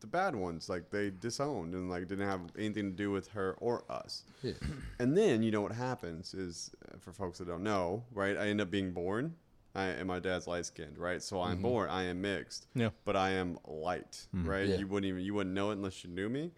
the 0.00 0.06
bad 0.06 0.34
ones 0.34 0.68
like 0.68 0.90
they 0.90 1.10
disowned 1.10 1.74
and 1.74 1.88
like 1.90 2.08
didn't 2.08 2.26
have 2.26 2.40
anything 2.58 2.90
to 2.90 2.96
do 2.96 3.10
with 3.10 3.28
her 3.28 3.54
or 3.60 3.84
us. 3.90 4.24
Yeah. 4.42 4.52
And 4.98 5.16
then 5.16 5.42
you 5.42 5.50
know 5.50 5.60
what 5.60 5.72
happens 5.72 6.34
is 6.34 6.70
uh, 6.88 6.96
for 6.98 7.12
folks 7.12 7.38
that 7.38 7.46
don't 7.48 7.62
know, 7.62 8.04
right? 8.12 8.36
I 8.36 8.48
end 8.48 8.60
up 8.60 8.70
being 8.70 8.92
born. 8.92 9.34
I 9.74 9.84
and 9.84 10.08
my 10.08 10.18
dad's 10.18 10.46
light 10.46 10.66
skinned, 10.66 10.98
right? 10.98 11.22
So 11.22 11.40
I'm 11.40 11.62
born. 11.62 11.88
I 11.90 12.02
am 12.04 12.20
mixed. 12.20 12.66
Yeah. 12.74 12.90
But 13.04 13.14
I 13.16 13.30
am 13.30 13.58
light, 13.66 14.26
right? 14.32 14.66
Yeah. 14.66 14.76
You 14.76 14.86
wouldn't 14.88 15.08
even 15.08 15.22
you 15.22 15.34
wouldn't 15.34 15.54
know 15.54 15.70
it 15.70 15.74
unless 15.74 16.02
you 16.04 16.10
knew 16.10 16.28
me. 16.28 16.50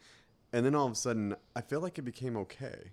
And 0.55 0.65
then 0.65 0.75
all 0.75 0.87
of 0.87 0.93
a 0.93 0.97
sudden, 0.97 1.35
I 1.57 1.61
feel 1.63 1.81
like 1.81 1.99
it 1.99 2.03
became 2.03 2.37
okay, 2.39 2.93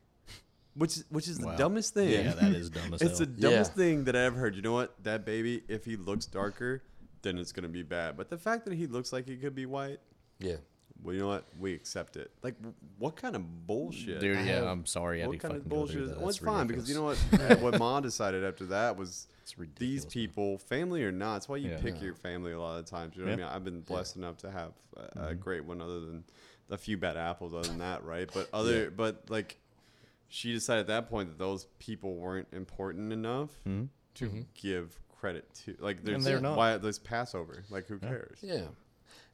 which 0.75 0.97
is- 0.97 1.05
which 1.09 1.27
is 1.27 1.37
the 1.39 1.51
dumbest 1.55 1.93
thing. 1.93 2.09
Yeah, 2.09 2.33
that 2.33 2.51
is 2.53 2.69
dumb 2.69 2.93
It's 3.01 3.19
the 3.19 3.25
dumbest 3.25 3.71
Yeah. 3.71 3.83
thing 3.83 4.03
that 4.05 4.15
I 4.15 4.19
ever 4.21 4.37
heard. 4.39 4.55
You 4.55 4.61
know 4.61 4.73
what? 4.73 4.95
That 5.03 5.25
baby, 5.25 5.63
if 5.67 5.85
he 5.85 5.95
looks 5.95 6.25
darker, 6.25 6.83
then 7.21 7.37
it's 7.37 7.51
gonna 7.51 7.67
be 7.69 7.83
bad. 7.83 8.15
But 8.17 8.29
the 8.29 8.37
fact 8.37 8.65
that 8.65 8.73
he 8.73 8.87
looks 8.87 9.11
like 9.13 9.25
he 9.27 9.35
could 9.37 9.55
be 9.55 9.65
white, 9.65 9.99
yeah 10.39 10.55
well, 11.01 11.13
you 11.15 11.21
know 11.21 11.29
what? 11.29 11.45
We 11.57 11.73
accept 11.75 12.17
it. 12.17 12.29
Like, 12.43 12.55
what 12.97 13.15
kind 13.15 13.33
of 13.37 13.65
bullshit? 13.65 14.19
Dude, 14.19 14.35
I 14.35 14.41
yeah, 14.41 14.55
have- 14.55 14.65
I'm 14.65 14.85
sorry. 14.85 15.19
I 15.19 15.21
had 15.21 15.27
what 15.29 15.33
to 15.35 15.39
kind 15.39 15.53
fucking 15.53 15.65
of 15.65 15.69
bullshit? 15.69 15.93
through 15.95 16.03
Is, 16.03 16.09
that. 16.09 16.19
well, 16.19 16.27
it's 16.27 16.37
fine 16.39 16.67
because 16.67 16.89
you 16.89 16.95
know 16.95 17.03
what? 17.05 17.17
what 17.61 17.79
Ma 17.79 18.01
decided 18.01 18.43
after 18.43 18.65
that 18.65 18.97
was 18.97 19.27
It's 19.43 19.55
these 19.77 20.05
people, 20.05 20.57
family 20.57 21.01
or 21.05 21.11
not. 21.13 21.37
It's 21.37 21.47
why 21.47 21.55
you 21.55 21.69
Yeah. 21.69 21.79
pick 21.79 21.95
Yeah. 21.99 22.03
your 22.03 22.15
family 22.15 22.51
a 22.51 22.59
lot 22.59 22.79
of 22.79 22.85
times. 22.85 23.15
You 23.15 23.21
know 23.23 23.29
what 23.29 23.33
I 23.39 23.43
mean? 23.43 23.45
I've 23.45 23.63
been 23.63 23.79
blessed 23.79 24.17
enough 24.17 24.35
to 24.39 24.51
have 24.51 24.73
a, 24.97 24.99
a 24.99 25.05
Mm-hmm. 25.05 25.39
great 25.39 25.63
one, 25.63 25.79
other 25.81 26.01
than 26.01 26.25
a 26.69 26.77
few 26.77 26.97
bad 26.97 27.15
apples. 27.15 27.53
Other 27.53 27.69
than 27.69 27.77
that, 27.79 28.03
right? 28.03 28.29
But 28.33 28.49
other, 28.51 28.83
Yeah. 28.83 28.89
but 28.89 29.29
like, 29.29 29.57
she 30.27 30.51
decided 30.51 30.81
at 30.81 30.87
that 30.87 31.09
point 31.09 31.29
that 31.29 31.37
those 31.39 31.67
people 31.79 32.15
weren't 32.17 32.49
important 32.51 33.13
enough 33.13 33.51
Mhm. 33.65 33.87
to 34.15 34.29
Mhm. 34.29 34.45
give 34.53 34.99
credit 35.17 35.45
to. 35.63 35.77
Like, 35.79 36.03
there's 36.03 36.25
they're 36.25 36.41
not. 36.41 36.57
why 36.57 36.75
this 36.75 36.99
Passover. 36.99 37.63
Like, 37.69 37.87
who 37.87 37.99
cares? 37.99 38.39
yeah 38.41 38.67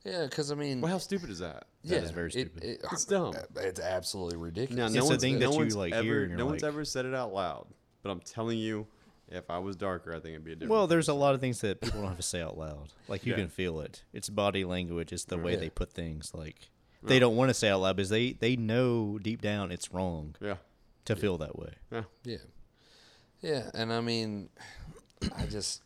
yeah 0.06 0.26
because 0.26 0.52
i 0.52 0.56
mean 0.56 0.80
Well, 0.82 0.92
how 0.92 0.98
stupid 1.00 1.30
is 1.30 1.40
that? 1.40 1.66
yeah, 1.84 1.98
is 1.98 2.12
very 2.12 2.32
stupid. 2.32 2.64
it- 2.64 2.82
It's 2.92 3.06
dumb. 3.06 3.34
Uh, 3.36 3.62
it's 3.62 3.80
absolutely 3.80 4.38
ridiculous 4.38 4.78
Now, 4.94 5.00
no 5.00 5.06
the 5.06 5.10
one's, 5.12 5.24
no 5.24 5.40
that 5.40 5.52
you, 5.52 5.58
one's 5.60 5.76
like, 5.76 5.94
ever, 5.94 6.04
hear 6.04 6.24
and 6.24 6.42
one's 6.46 6.64
ever 6.64 6.86
said 6.86 7.06
it 7.06 7.14
out 7.14 7.34
loud. 7.34 7.68
But 8.04 8.12
I'm 8.12 8.20
telling 8.22 8.58
you, 8.60 8.88
if 9.30 9.50
I 9.50 9.58
was 9.58 9.76
darker, 9.76 10.12
I 10.12 10.20
think 10.20 10.34
it'd 10.34 10.44
be 10.46 10.52
a 10.52 10.56
different. 10.56 10.72
Well, 10.72 10.86
there's 10.88 11.08
a 11.10 11.14
lot 11.14 11.34
of 11.34 11.42
things 11.42 11.60
that 11.62 11.82
people 11.82 12.00
don't 12.02 12.10
have 12.10 12.18
to 12.18 12.24
say 12.24 12.42
out 12.42 12.56
loud. 12.58 12.90
Like 13.08 13.26
you 13.26 13.32
Yeah. 13.32 13.40
can 13.40 13.50
feel 13.50 13.80
it. 13.82 14.04
It's 14.14 14.30
body 14.30 14.64
language. 14.64 15.12
It's 15.12 15.26
the 15.26 15.38
way 15.40 15.56
they 15.56 15.70
put 15.70 15.92
things. 15.92 16.32
Like 16.34 16.70
they 17.04 17.18
don't 17.20 17.36
want 17.36 17.50
to 17.50 17.54
say 17.56 17.70
out 17.70 17.82
loud 17.82 17.96
because 17.96 18.10
they 18.10 18.34
they 18.34 18.56
know 18.56 19.18
deep 19.20 19.42
down 19.42 19.72
it's 19.72 19.92
wrong 19.94 20.36
yeah, 20.40 20.58
to 21.06 21.16
feel 21.16 21.38
that 21.40 21.58
way. 21.58 21.74
yeah. 21.92 22.04
Yeah. 22.24 22.38
Yeah, 23.42 23.70
and 23.76 23.92
I 23.94 24.02
mean, 24.02 24.50
I 25.38 25.46
just, 25.46 25.82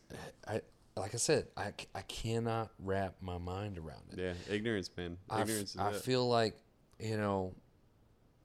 I 0.48 0.60
like 0.96 1.14
I 1.14 1.18
said, 1.18 1.46
I, 1.56 1.72
I 1.94 2.02
cannot 2.02 2.70
wrap 2.78 3.14
my 3.20 3.38
mind 3.38 3.78
around 3.78 4.02
it. 4.12 4.18
Yeah, 4.18 4.54
ignorance, 4.54 4.90
man. 4.96 5.16
I, 5.28 5.36
f- 5.42 5.48
Ignorance 5.48 5.76
I 5.78 5.92
feel 5.92 6.28
like, 6.28 6.56
you 6.98 7.16
know, 7.16 7.54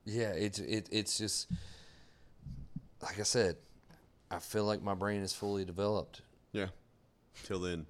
yeah, 0.05 0.29
it's 0.29 0.59
it, 0.59 0.87
it's 0.91 1.17
just 1.17 1.49
like 3.01 3.19
I 3.19 3.23
said, 3.23 3.57
I 4.31 4.39
feel 4.39 4.63
like 4.65 4.81
my 4.81 4.93
brain 4.93 5.21
is 5.21 5.33
fully 5.33 5.65
developed, 5.65 6.21
yeah. 6.51 6.67
Till 7.43 7.59
then, 7.59 7.85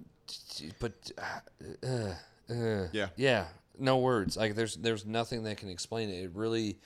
but 0.80 0.92
uh, 1.18 1.86
uh, 1.86 2.14
uh, 2.52 2.88
Yeah. 2.92 3.08
yeah, 3.16 3.46
no 3.78 3.98
words. 3.98 4.36
Like 4.36 4.54
there's 4.54 4.76
there's 4.76 5.06
nothing 5.06 5.44
that 5.44 5.58
can 5.58 5.68
explain 5.68 6.08
it. 6.10 6.24
It 6.24 6.30
really, 6.34 6.78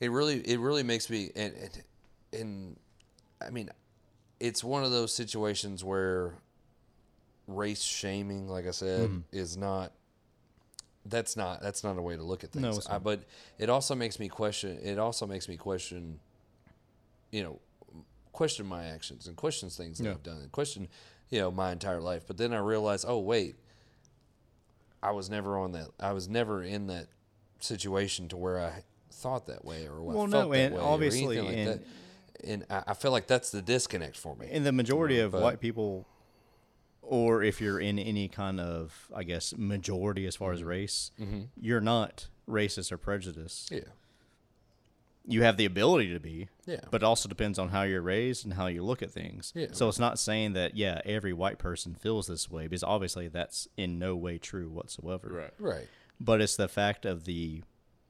it 0.00 0.10
really, 0.10 0.40
it 0.40 0.58
really 0.60 0.82
makes 0.82 1.08
me 1.08 1.30
and 1.34 1.54
and, 1.54 1.82
and 2.40 2.76
I 3.40 3.50
mean, 3.50 3.70
it's 4.38 4.62
one 4.62 4.84
of 4.84 4.90
those 4.90 5.14
situations 5.14 5.82
where 5.82 6.34
race 7.52 7.82
shaming, 7.82 8.48
like 8.48 8.66
I 8.66 8.70
said, 8.72 9.08
Mm-hmm. 9.08 9.18
is 9.36 9.56
not. 9.56 9.92
That's 11.04 11.36
not 11.36 11.60
that's 11.62 11.82
not 11.82 11.98
a 11.98 12.02
way 12.02 12.16
to 12.16 12.22
look 12.22 12.44
at 12.44 12.52
things. 12.52 12.88
No, 12.88 12.94
I, 12.94 12.98
but 12.98 13.24
it 13.58 13.68
also 13.68 13.94
makes 13.96 14.20
me 14.20 14.28
question. 14.28 14.78
It 14.82 14.98
also 14.98 15.26
makes 15.26 15.48
me 15.48 15.56
question. 15.56 16.20
You 17.32 17.42
know, 17.42 17.58
question 18.32 18.66
my 18.66 18.84
actions 18.84 19.26
and 19.26 19.36
questions 19.36 19.76
things 19.76 19.98
that 19.98 20.04
Yeah. 20.04 20.10
I've 20.12 20.22
done 20.22 20.38
and 20.42 20.52
question, 20.52 20.86
you 21.30 21.40
know, 21.40 21.50
my 21.50 21.72
entire 21.72 22.00
life. 22.00 22.24
But 22.26 22.36
then 22.36 22.52
I 22.52 22.58
realize, 22.58 23.04
oh 23.08 23.18
wait, 23.18 23.56
I 25.02 25.10
was 25.10 25.28
never 25.28 25.58
on 25.58 25.72
that. 25.72 25.88
I 25.98 26.12
was 26.12 26.28
never 26.28 26.62
in 26.62 26.86
that 26.86 27.08
situation 27.58 28.28
to 28.28 28.36
where 28.36 28.60
I 28.60 28.84
thought 29.10 29.46
that 29.46 29.64
way 29.64 29.86
or 29.86 30.00
Well, 30.02 30.22
I 30.22 30.26
no, 30.26 30.30
felt 30.30 30.52
that 30.52 30.58
and 30.58 30.74
way 30.76 30.80
obviously 30.80 31.40
like 31.40 31.56
in- 31.56 31.66
that. 31.66 31.80
And 32.44 32.66
I, 32.70 32.82
I 32.88 32.94
feel 32.94 33.10
like 33.12 33.26
that's 33.26 33.50
the 33.50 33.62
disconnect 33.62 34.16
for 34.16 34.34
me. 34.36 34.48
And 34.50 34.64
the 34.66 34.72
majority 34.72 35.18
of 35.20 35.32
But- 35.32 35.42
white 35.42 35.60
people, 35.60 36.06
or 37.02 37.42
if 37.42 37.60
you're 37.60 37.80
in 37.80 37.98
any 37.98 38.28
kind 38.28 38.60
of, 38.60 39.08
I 39.14 39.24
guess, 39.24 39.54
majority 39.56 40.26
as 40.26 40.34
Mm-hmm. 40.36 40.44
far 40.44 40.52
as 40.52 40.62
race, 40.64 41.10
you're 41.60 41.80
not 41.80 42.28
racist 42.48 42.90
or 42.92 42.96
prejudiced. 42.98 43.70
yeah, 43.70 43.80
You 45.24 45.42
have 45.42 45.56
the 45.56 45.64
ability 45.64 46.12
to 46.12 46.18
be, 46.20 46.48
Yeah. 46.66 46.80
but 46.90 47.02
it 47.02 47.04
also 47.04 47.28
depends 47.28 47.58
on 47.58 47.68
how 47.68 47.82
you're 47.82 48.02
raised 48.02 48.44
and 48.44 48.54
how 48.54 48.66
you 48.66 48.82
look 48.82 49.02
at 49.02 49.10
things. 49.12 49.52
Yeah. 49.54 49.68
So 49.72 49.88
it's 49.88 49.98
not 50.00 50.18
saying 50.18 50.54
that, 50.54 50.76
yeah, 50.76 51.00
every 51.04 51.32
white 51.32 51.58
person 51.58 51.94
feels 51.94 52.26
this 52.26 52.50
way, 52.50 52.66
because 52.66 52.82
obviously 52.82 53.28
that's 53.28 53.68
in 53.76 53.98
no 53.98 54.16
way 54.16 54.38
true 54.38 54.68
whatsoever. 54.68 55.28
Right. 55.28 55.54
right. 55.58 55.88
But 56.20 56.40
it's 56.40 56.56
the 56.56 56.68
fact 56.68 57.04
of 57.04 57.24
the 57.24 57.62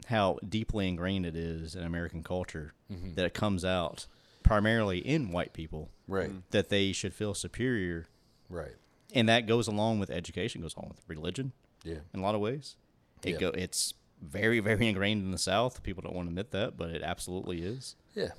how 0.09 0.39
deeply 0.47 0.89
ingrained 0.89 1.25
it 1.27 1.37
is 1.37 1.75
in 1.75 1.85
American 1.85 2.23
culture 2.23 2.73
Mm-hmm. 2.93 3.15
that 3.15 3.25
it 3.25 3.35
comes 3.35 3.65
out 3.65 4.07
primarily 4.43 4.99
in 4.99 5.31
white 5.33 5.53
people 5.53 5.91
Right. 6.09 6.31
that 6.51 6.69
they 6.69 6.93
should 6.93 7.15
feel 7.15 7.33
superior 7.35 8.07
Right. 8.51 8.75
And 9.15 9.29
that 9.29 9.47
goes 9.47 9.67
along 9.69 9.99
with 10.01 10.11
education 10.11 10.61
goes 10.63 10.75
along 10.77 10.89
with 10.89 11.01
religion 11.09 11.53
Yeah. 11.85 11.99
in 12.15 12.21
a 12.21 12.23
lot 12.23 12.35
of 12.35 12.41
ways 12.41 12.77
it 13.23 13.31
Yeah. 13.33 13.39
go 13.39 13.49
it's 13.49 13.95
very 14.21 14.61
very 14.61 14.89
ingrained 14.89 15.23
in 15.25 15.31
the 15.31 15.39
south 15.39 15.83
people 15.83 16.03
don't 16.03 16.15
want 16.15 16.27
to 16.29 16.31
admit 16.31 16.51
that 16.53 16.77
but 16.77 16.91
it 16.91 17.03
absolutely 17.03 17.63
is 17.63 17.97
Yeah. 18.15 18.31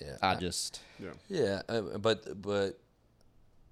Yeah. 0.00 0.16
i 0.22 0.34
just 0.34 0.80
Yeah. 0.98 1.10
Yeah, 1.28 1.62
uh, 1.68 1.98
but 1.98 2.40
but 2.40 2.78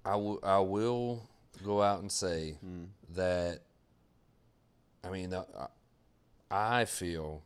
I 0.04 0.16
will 0.16 0.38
I 0.42 0.58
will 0.58 1.26
go 1.64 1.80
out 1.82 2.00
and 2.00 2.12
say 2.12 2.56
that 3.14 3.60
I 5.02 5.08
mean 5.10 5.32
uh, 5.32 5.44
I 6.50 6.84
feel 6.84 7.42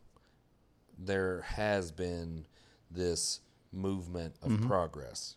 there 0.97 1.41
has 1.41 1.91
been 1.91 2.45
this 2.91 3.39
movement 3.71 4.35
of 4.41 4.61
progress, 4.61 5.35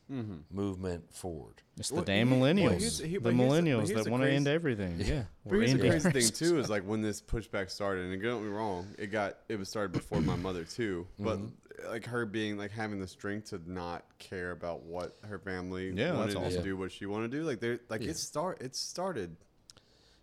movement 0.51 1.12
forward. 1.14 1.62
it's 1.76 1.89
the 1.91 1.97
Well, 1.97 2.05
damn 2.05 2.28
he- 2.28 2.33
well, 2.41 2.43
millennials 2.55 2.78
here's- 2.80 2.99
he- 2.99 3.14
the 3.14 3.20
but 3.20 3.35
here's 3.35 3.43
the- 3.43 3.49
but 3.49 3.55
millennials 3.55 3.89
here's 3.89 4.05
that 4.05 4.11
want 4.11 4.22
to 4.24 4.30
end 4.30 4.49
everything 4.49 5.01
yeah 5.01 5.24
But 5.45 5.57
here's 5.57 5.72
the 5.72 5.78
crazy 5.78 6.11
thing 6.11 6.28
too 6.28 6.59
is 6.59 6.70
like 6.70 6.83
when 6.85 7.03
this 7.03 7.20
pushback 7.20 7.70
started, 7.70 8.05
and 8.11 8.22
don't 8.22 8.41
get 8.41 8.47
me 8.49 8.55
wrong, 8.55 8.87
it 8.99 9.09
got 9.09 9.39
it 9.49 9.57
was 9.59 9.68
started 9.68 9.93
before 9.93 10.20
my 10.22 10.37
mother 10.37 10.64
too. 10.64 11.07
But 11.18 11.39
Mm-hmm. 11.39 11.89
like 11.91 12.07
her 12.07 12.24
being 12.24 12.57
like 12.57 12.70
having 12.70 13.01
the 13.01 13.07
strength 13.09 13.51
to 13.51 13.61
not 13.70 14.05
care 14.18 14.51
about 14.53 14.83
what 14.85 15.18
her 15.24 15.39
family 15.39 15.89
Yeah, 15.91 16.12
that's 16.12 16.16
wanted 16.18 16.33
to 16.33 16.39
awesome. 16.41 16.62
do, 16.64 16.76
what 16.76 16.93
she 16.93 17.07
wanted 17.07 17.30
to 17.33 17.39
do. 17.39 17.45
Like 17.45 17.61
they 17.61 17.78
like 17.91 18.03
Yeah. 18.03 18.11
it 18.11 18.16
start 18.16 18.62
it 18.62 18.74
started 18.76 19.37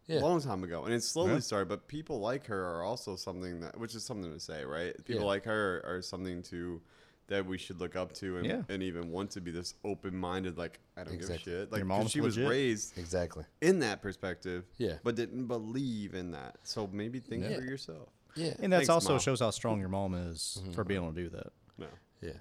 Yeah. 0.07 0.19
a 0.19 0.21
long 0.21 0.41
time 0.41 0.63
ago, 0.63 0.85
and 0.85 0.93
it 0.93 1.03
slowly 1.03 1.33
Yeah. 1.33 1.39
started. 1.41 1.69
But 1.69 1.87
people 1.87 2.19
like 2.19 2.47
her 2.47 2.63
are 2.65 2.81
also 2.81 3.15
something 3.15 3.59
that, 3.59 3.77
which 3.79 3.93
is 3.93 4.03
something 4.03 4.31
to 4.33 4.39
say, 4.39 4.65
right? 4.65 4.95
People 5.05 5.21
Yeah. 5.23 5.27
like 5.27 5.45
her 5.45 5.83
are 5.85 6.01
something 6.01 6.41
to 6.43 6.81
that 7.29 7.45
we 7.45 7.57
should 7.57 7.79
look 7.79 7.95
up 7.95 8.13
to 8.13 8.37
and, 8.37 8.45
Yeah. 8.45 8.61
and 8.69 8.83
even 8.83 9.09
want 9.11 9.31
to 9.31 9.41
be 9.41 9.49
this 9.51 9.73
open 9.83 10.15
minded. 10.15 10.57
Like 10.57 10.79
I 10.97 11.03
don't 11.03 11.13
Exactly. 11.13 11.51
give 11.51 11.53
a 11.53 11.61
shit. 11.63 11.71
Like 11.71 11.81
'cause 11.81 11.87
mom's 11.87 12.11
she 12.11 12.21
was 12.21 12.37
raised 12.37 12.97
Exactly. 12.97 13.45
in 13.61 13.79
that 13.79 14.01
perspective, 14.01 14.65
Yeah. 14.77 14.97
but 15.03 15.15
didn't 15.15 15.47
believe 15.47 16.13
in 16.13 16.31
that. 16.31 16.57
So 16.63 16.87
maybe 16.87 17.19
think 17.19 17.43
Yeah. 17.43 17.55
for 17.55 17.61
yourself. 17.63 18.09
Yeah. 18.35 18.53
and 18.59 18.71
that's 18.71 18.81
Thanks, 18.81 18.89
also 18.89 19.13
Mom. 19.13 19.19
shows 19.19 19.39
how 19.39 19.49
strong 19.49 19.79
your 19.79 19.89
mom 19.89 20.13
is 20.13 20.59
Mm-hmm. 20.61 20.71
for 20.73 20.83
being 20.83 21.01
able 21.01 21.13
to 21.13 21.21
do 21.23 21.29
that 21.29 21.51
No. 21.79 21.87
Yeah. 22.21 22.33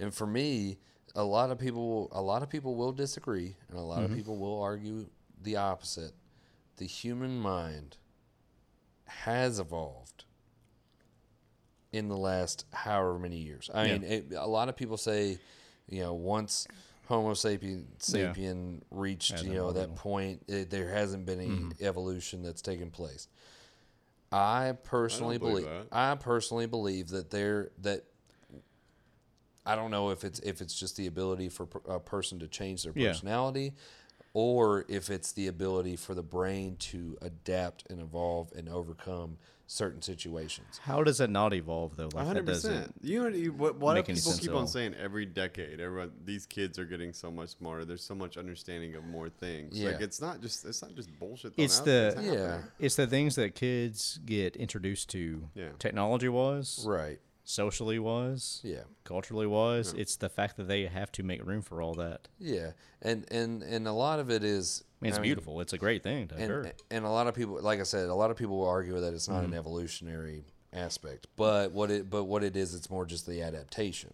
And 0.00 0.12
for 0.12 0.26
me, 0.26 0.78
a 1.14 1.22
lot 1.22 1.50
of 1.50 1.58
people 1.58 2.08
a 2.12 2.20
lot 2.20 2.42
of 2.42 2.50
people 2.50 2.74
will 2.74 2.92
disagree 2.92 3.56
and 3.68 3.78
a 3.78 3.80
lot 3.80 4.00
Mm-hmm. 4.02 4.12
of 4.12 4.16
people 4.18 4.36
will 4.38 4.60
argue 4.60 5.08
the 5.40 5.56
opposite. 5.56 6.14
The 6.78 6.86
human 6.86 7.38
mind 7.38 7.96
has 9.06 9.58
evolved 9.58 10.24
in 11.96 12.08
the 12.08 12.16
last 12.16 12.64
however 12.72 13.18
many 13.18 13.38
years. 13.38 13.70
I 13.72 13.86
Yeah. 13.86 13.92
mean, 13.98 14.04
it, 14.04 14.32
a 14.36 14.46
lot 14.46 14.68
of 14.68 14.76
people 14.76 14.96
say, 14.96 15.38
you 15.88 16.02
know, 16.02 16.14
once 16.14 16.66
Homo 17.08 17.32
sapien 17.32 17.84
Yeah. 18.08 18.32
sapien 18.32 18.82
reached, 18.90 19.32
As 19.34 19.44
you 19.44 19.54
know, 19.54 19.72
that 19.72 19.94
point, 19.94 20.42
it, 20.48 20.70
there 20.70 20.88
hasn't 20.90 21.24
been 21.26 21.40
any 21.40 21.50
Mm-hmm. 21.50 21.84
evolution 21.84 22.42
that's 22.42 22.62
taken 22.62 22.90
place. 22.90 23.28
I 24.32 24.74
personally 24.82 25.38
believe 25.38 25.64
believe. 25.66 25.86
I 25.92 26.14
personally 26.16 26.66
believe 26.66 27.08
that 27.10 27.30
there 27.30 27.70
that 27.82 28.04
I 29.64 29.74
don't 29.76 29.90
know 29.90 30.10
if 30.10 30.24
it's 30.24 30.38
if 30.40 30.60
it's 30.60 30.78
just 30.78 30.96
the 30.96 31.06
ability 31.06 31.48
for 31.48 31.68
a 31.88 31.98
person 32.00 32.38
to 32.40 32.48
change 32.48 32.82
their 32.84 32.92
Yeah. 32.94 33.12
Personality, 34.36 34.56
or 34.56 34.84
if 34.88 35.10
it's 35.10 35.32
the 35.32 35.46
ability 35.46 35.96
for 35.96 36.14
the 36.14 36.22
brain 36.22 36.76
to 36.76 37.16
adapt 37.22 37.84
and 37.90 38.00
evolve 38.00 38.52
and 38.56 38.68
overcome 38.68 39.38
certain 39.68 40.00
situations. 40.00 40.78
how 40.84 41.02
does 41.02 41.20
it 41.20 41.28
not 41.28 41.52
evolve 41.52 41.96
though 41.96 42.04
like 42.04 42.12
that 42.14 42.24
hundred 42.24 42.46
doesn't 42.46 42.70
percent. 42.72 42.94
You 43.02 43.22
know 43.24 43.28
you- 43.36 43.52
what? 43.52 43.74
What 43.80 43.94
make 43.94 44.08
any 44.08 44.16
people 44.16 44.34
keep 44.38 44.52
on 44.52 44.68
saying 44.68 44.94
every 44.94 45.26
decade. 45.26 45.80
Everyone, 45.80 46.12
these 46.24 46.46
kids 46.46 46.78
are 46.78 46.84
getting 46.84 47.12
so 47.12 47.32
much 47.32 47.48
smarter. 47.48 47.84
There's 47.84 48.04
so 48.04 48.14
much 48.14 48.36
understanding 48.36 48.94
of 48.94 49.02
more 49.04 49.28
things. 49.28 49.76
Yeah. 49.76 49.90
Like 49.90 50.02
it's 50.02 50.20
not 50.20 50.40
just 50.40 50.64
it's 50.66 50.82
not 50.82 50.94
just 50.94 51.10
bullshit. 51.18 51.52
It's 51.56 51.80
out 51.80 51.84
the- 51.84 52.14
there, 52.16 52.32
Yeah. 52.34 52.62
it's 52.78 52.94
the 52.94 53.08
things 53.08 53.34
that 53.34 53.56
kids 53.56 54.20
get 54.24 54.54
introduced 54.54 55.08
to 55.10 55.48
Yeah. 55.56 55.70
technology 55.80 56.28
wise 56.28 56.84
Right. 56.86 57.18
Socially 57.46 57.98
wise 57.98 58.60
Yeah. 58.64 58.82
culturally 59.04 59.46
wise 59.46 59.94
it's 59.96 60.16
the 60.16 60.28
fact 60.28 60.56
that 60.56 60.66
they 60.66 60.84
have 60.86 61.12
to 61.12 61.22
make 61.22 61.44
room 61.46 61.62
for 61.62 61.80
all 61.80 61.94
that 61.94 62.26
Yeah. 62.38 62.72
And 63.00 63.24
and 63.30 63.62
and 63.62 63.86
a 63.86 63.92
lot 63.92 64.18
of 64.18 64.30
it 64.30 64.42
is 64.44 64.82
I 65.00 65.04
mean, 65.04 65.08
it's 65.10 65.18
I 65.18 65.22
beautiful 65.22 65.60
it's 65.60 65.72
a 65.72 65.78
great 65.78 66.02
thing 66.02 66.26
to 66.28 66.34
and 66.36 66.44
occur 66.44 66.72
and 66.90 67.04
a 67.04 67.08
lot 67.10 67.28
of 67.28 67.34
people 67.34 67.60
like 67.62 67.78
i 67.80 67.84
said 67.84 68.08
a 68.08 68.14
lot 68.14 68.30
of 68.32 68.36
people 68.36 68.58
will 68.58 68.68
argue 68.68 68.98
that 69.00 69.14
it's 69.14 69.28
not 69.28 69.42
Mm-hmm. 69.42 69.52
an 69.52 69.58
evolutionary 69.58 70.44
aspect 70.72 71.28
but 71.36 71.70
what 71.72 71.90
it 71.90 72.10
but 72.10 72.24
what 72.24 72.42
it 72.42 72.56
is 72.56 72.74
it's 72.74 72.90
more 72.90 73.06
just 73.06 73.26
the 73.26 73.40
adaptation 73.42 74.12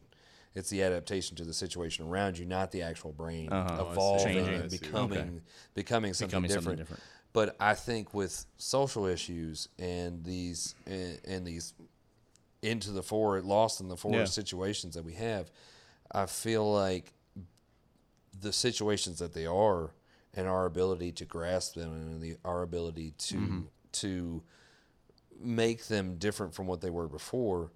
it's 0.55 0.69
the 0.69 0.83
adaptation 0.83 1.35
to 1.37 1.45
the 1.45 1.55
situation 1.55 2.07
around 2.07 2.37
you 2.37 2.45
not 2.45 2.71
the 2.71 2.83
actual 2.83 3.13
brain 3.13 3.49
Uh-huh. 3.51 3.77
Oh, 3.81 3.93
evolving 3.93 4.37
and 4.47 4.71
becoming 4.71 5.19
Okay. 5.21 5.41
becoming 5.75 6.13
something 6.13 6.29
Becoming 6.29 6.51
something 6.51 6.77
different. 6.77 6.79
different. 6.81 7.03
but 7.33 7.57
i 7.59 7.75
think 7.75 8.13
with 8.13 8.45
social 8.59 9.07
issues 9.07 9.69
and 9.79 10.23
these 10.23 10.75
and, 10.87 11.19
and 11.27 11.47
these 11.47 11.73
into 12.63 12.91
the 12.93 13.03
forest 13.03 13.45
lost 13.47 13.81
in 13.81 13.89
the 13.89 13.97
forest 13.97 14.37
Yeah. 14.37 14.43
situations 14.43 14.95
that 14.95 15.05
we 15.05 15.15
have 15.15 15.51
i 16.13 16.27
feel 16.27 16.73
like 16.73 17.13
the 18.41 18.53
situations 18.53 19.19
that 19.19 19.33
they 19.35 19.47
are 19.47 19.91
and 20.35 20.47
our 20.49 20.65
ability 20.65 21.13
to 21.13 21.25
grasp 21.27 21.75
them 21.75 21.93
and 21.93 22.21
the, 22.23 22.37
our 22.45 22.63
ability 22.63 23.13
to 23.19 23.37
Mm-hmm. 23.37 23.61
to 23.93 24.43
make 25.41 25.87
them 25.89 26.17
different 26.19 26.55
from 26.55 26.67
what 26.67 26.81
they 26.81 26.91
were 26.91 27.09
before 27.09 27.73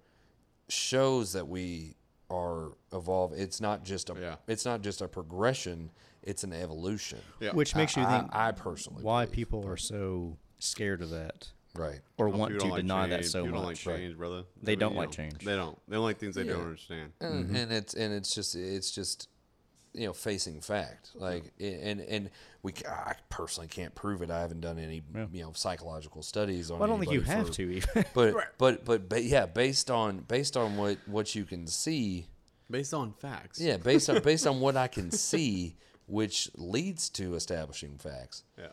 shows 0.69 1.33
that 1.33 1.47
we 1.47 1.95
are 2.29 2.71
evolving. 2.93 3.39
It's 3.39 3.59
not 3.61 3.83
just 3.83 4.09
a 4.09 4.15
Yeah. 4.19 4.35
it's 4.47 4.65
not 4.65 4.81
just 4.81 5.01
a 5.01 5.07
progression, 5.07 5.91
it's 6.23 6.43
an 6.43 6.53
evolution. 6.53 7.19
Yeah. 7.39 7.51
which 7.53 7.75
makes 7.75 7.95
you 7.97 8.03
I, 8.03 8.19
think 8.19 8.35
I, 8.35 8.49
I 8.49 8.51
personally 8.53 9.03
why 9.03 9.25
believe. 9.25 9.35
people 9.35 9.67
are 9.67 9.77
so 9.77 10.37
scared 10.59 11.01
of 11.01 11.09
that 11.11 11.49
right. 11.77 11.99
or 12.17 12.27
People 12.27 12.39
want 12.39 12.59
to 12.59 12.65
like 12.67 12.81
deny 12.81 13.07
that 13.07 13.25
so 13.25 13.43
People 13.43 13.61
much 13.63 13.83
don't 13.83 13.93
like 13.93 13.99
change, 14.01 14.17
brother. 14.17 14.43
They 14.61 14.73
I 14.73 14.75
don't 14.75 14.95
like 14.95 15.09
know, 15.09 15.13
change. 15.13 15.37
They 15.45 15.55
don't. 15.55 15.77
They 15.87 15.95
don't 15.95 16.03
like 16.03 16.17
things 16.19 16.35
they 16.35 16.43
Yeah. 16.43 16.53
don't 16.53 16.61
understand. 16.63 17.11
and, 17.21 17.45
Mm-hmm. 17.45 17.55
and 17.55 17.71
it's 17.71 17.93
and 17.93 18.13
it's 18.13 18.33
just 18.35 18.55
it's 18.55 18.91
just 18.91 19.29
you 19.93 20.05
know 20.05 20.13
facing 20.13 20.61
fact 20.61 21.11
like 21.15 21.53
and 21.59 22.01
and 22.01 22.29
we 22.61 22.73
I 22.87 23.15
personally 23.29 23.67
can't 23.67 23.95
prove 23.95 24.21
it 24.21 24.29
I 24.29 24.41
haven't 24.41 24.61
done 24.61 24.77
any 24.77 25.01
you 25.33 25.41
know 25.41 25.53
psychological 25.53 26.21
studies 26.21 26.69
on 26.69 26.77
well, 26.79 26.87
I 26.87 26.91
don't 26.91 26.99
think 26.99 27.11
you 27.13 27.21
anybody 27.21 27.37
have 27.37 27.47
for- 27.47 27.53
to 27.53 27.71
even 27.71 28.05
but 28.13 28.35
but 28.59 28.85
but 28.85 29.09
but 29.09 29.23
yeah 29.23 29.45
based 29.47 29.89
on 29.89 30.19
based 30.19 30.55
on 30.55 30.77
what 30.77 30.97
what 31.07 31.33
you 31.33 31.45
can 31.45 31.65
see 31.67 32.27
Based 32.69 32.93
on 32.93 33.13
facts. 33.13 33.59
yeah 33.61 33.77
based 33.77 34.09
on 34.09 34.21
based 34.21 34.45
on 34.45 34.59
what 34.59 34.75
I 34.77 34.87
can 34.87 35.09
see 35.31 35.77
which 36.05 36.51
leads 36.55 37.09
to 37.11 37.33
establishing 37.35 37.97
facts 37.97 38.43
Yeah. 38.57 38.67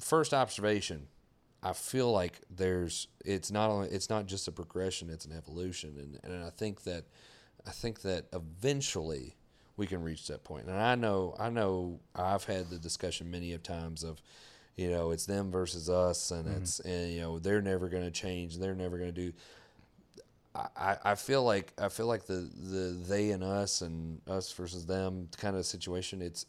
First 0.00 0.34
observation 0.34 1.06
i 1.62 1.72
feel 1.72 2.10
like 2.10 2.40
there's 2.54 3.08
it's 3.24 3.50
not 3.50 3.70
only 3.70 3.88
it's 3.88 4.10
not 4.10 4.26
just 4.26 4.48
a 4.48 4.52
progression 4.52 5.10
it's 5.10 5.24
an 5.24 5.32
evolution 5.32 6.18
and, 6.22 6.32
and 6.32 6.44
i 6.44 6.50
think 6.50 6.82
that 6.84 7.04
i 7.66 7.70
think 7.70 8.02
that 8.02 8.26
eventually 8.32 9.34
we 9.76 9.86
can 9.86 10.02
reach 10.02 10.26
that 10.26 10.42
point. 10.44 10.66
and 10.66 10.76
i 10.76 10.94
know 10.94 11.34
i 11.38 11.48
know 11.48 11.98
i've 12.14 12.44
had 12.44 12.70
the 12.70 12.78
discussion 12.78 13.30
many 13.30 13.52
of 13.52 13.62
times 13.62 14.02
of 14.02 14.20
you 14.76 14.90
know 14.90 15.10
it's 15.10 15.26
them 15.26 15.50
versus 15.50 15.88
us 15.88 16.30
and 16.30 16.46
mm-hmm. 16.46 16.62
it's 16.62 16.80
and 16.80 17.12
you 17.12 17.20
know 17.20 17.38
they're 17.38 17.62
never 17.62 17.88
going 17.88 18.04
to 18.04 18.10
change 18.10 18.58
they're 18.58 18.74
never 18.74 18.98
going 18.98 19.12
to 19.12 19.20
do 19.20 19.32
I, 20.56 20.68
I- 20.76 20.98
I 21.04 21.14
feel 21.14 21.42
like 21.44 21.72
I 21.78 21.88
feel 21.88 22.06
like 22.06 22.26
the, 22.26 22.50
the 22.54 22.96
they 23.06 23.30
and 23.30 23.44
us 23.44 23.82
and 23.82 24.20
us 24.28 24.50
versus 24.52 24.86
them 24.86 25.28
kind 25.36 25.56
of 25.56 25.66
situation. 25.66 26.22
It's 26.22 26.46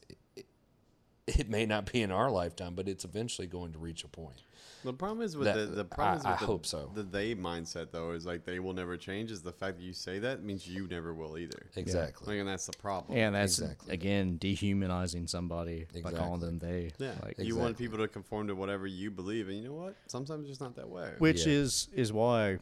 it 1.27 1.49
may 1.49 1.65
not 1.65 1.91
be 1.91 2.01
in 2.01 2.11
our 2.11 2.31
lifetime, 2.31 2.73
but 2.75 2.87
it's 2.87 3.03
eventually 3.05 3.47
going 3.47 3.73
to 3.73 3.79
reach 3.79 4.03
a 4.03 4.07
point. 4.07 4.41
The 4.83 4.93
problem 4.93 5.21
is 5.25 5.35
with 5.35 5.47
That- 5.47 5.55
the 5.57 5.65
the 5.77 5.83
problem 5.85 6.15
I- 6.15 6.19
is 6.19 6.25
I 6.25 6.39
the, 6.39 6.45
hope 6.45 6.65
so. 6.65 6.91
The 6.93 7.03
they 7.03 7.35
mindset 7.35 7.91
though 7.91 8.11
is 8.11 8.25
like 8.25 8.45
they 8.45 8.59
will 8.59 8.73
never 8.73 8.95
change. 8.95 9.31
Is 9.31 9.41
the 9.41 9.51
fact 9.51 9.77
that 9.77 9.83
you 9.83 9.91
say 9.91 10.19
that 10.19 10.43
means 10.43 10.67
you 10.67 10.87
never 10.87 11.13
will 11.13 11.37
either. 11.37 11.65
Exactly. 11.75 12.27
Like, 12.35 12.39
and 12.39 12.47
that's 12.47 12.67
the 12.67 12.77
problem. 12.77 13.17
Yeah, 13.17 13.27
and 13.27 13.35
that's 13.35 13.59
Exactly. 13.59 13.93
again 13.93 14.37
dehumanizing 14.37 15.27
somebody 15.27 15.87
by 16.03 16.11
calling 16.11 16.39
them 16.39 16.59
they. 16.59 16.91
Yeah. 16.99 17.15
Like, 17.23 17.39
you 17.39 17.57
want 17.57 17.77
people 17.77 17.97
to 17.97 18.07
conform 18.07 18.47
to 18.47 18.55
whatever 18.55 18.87
you 18.87 19.11
believe, 19.11 19.49
and 19.49 19.57
you 19.57 19.67
know 19.69 19.73
what? 19.75 19.95
Sometimes 20.07 20.49
it's 20.49 20.61
not 20.61 20.75
that 20.75 20.89
way. 20.89 21.11
which 21.17 21.45
Yeah. 21.45 21.53
is 21.53 21.89
is 21.93 22.13
why 22.13 22.59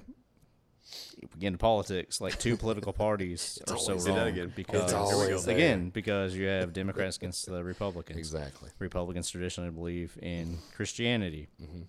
if 1.18 1.36
we 1.36 1.40
politics, 1.58 2.22
like 2.22 2.38
two 2.40 2.58
political 2.58 2.94
parties 2.94 3.60
are 3.70 3.78
so 3.78 3.92
always- 3.94 4.06
that 4.06 4.12
wrong 4.18 4.28
again. 4.28 4.54
because 4.56 4.84
It's 4.84 4.94
always 4.94 5.46
there. 5.46 5.56
again 5.56 5.90
because 5.90 6.36
you 6.36 6.46
have 6.48 6.74
Democrats 6.74 7.18
against 7.18 7.46
the 7.48 7.64
Republicans. 7.64 8.18
Exactly. 8.20 8.70
Republicans 8.80 9.30
traditionally 9.30 9.72
believe 9.72 10.18
in 10.22 10.60
Christianity 10.76 11.48
Mm-hmm. 11.62 11.82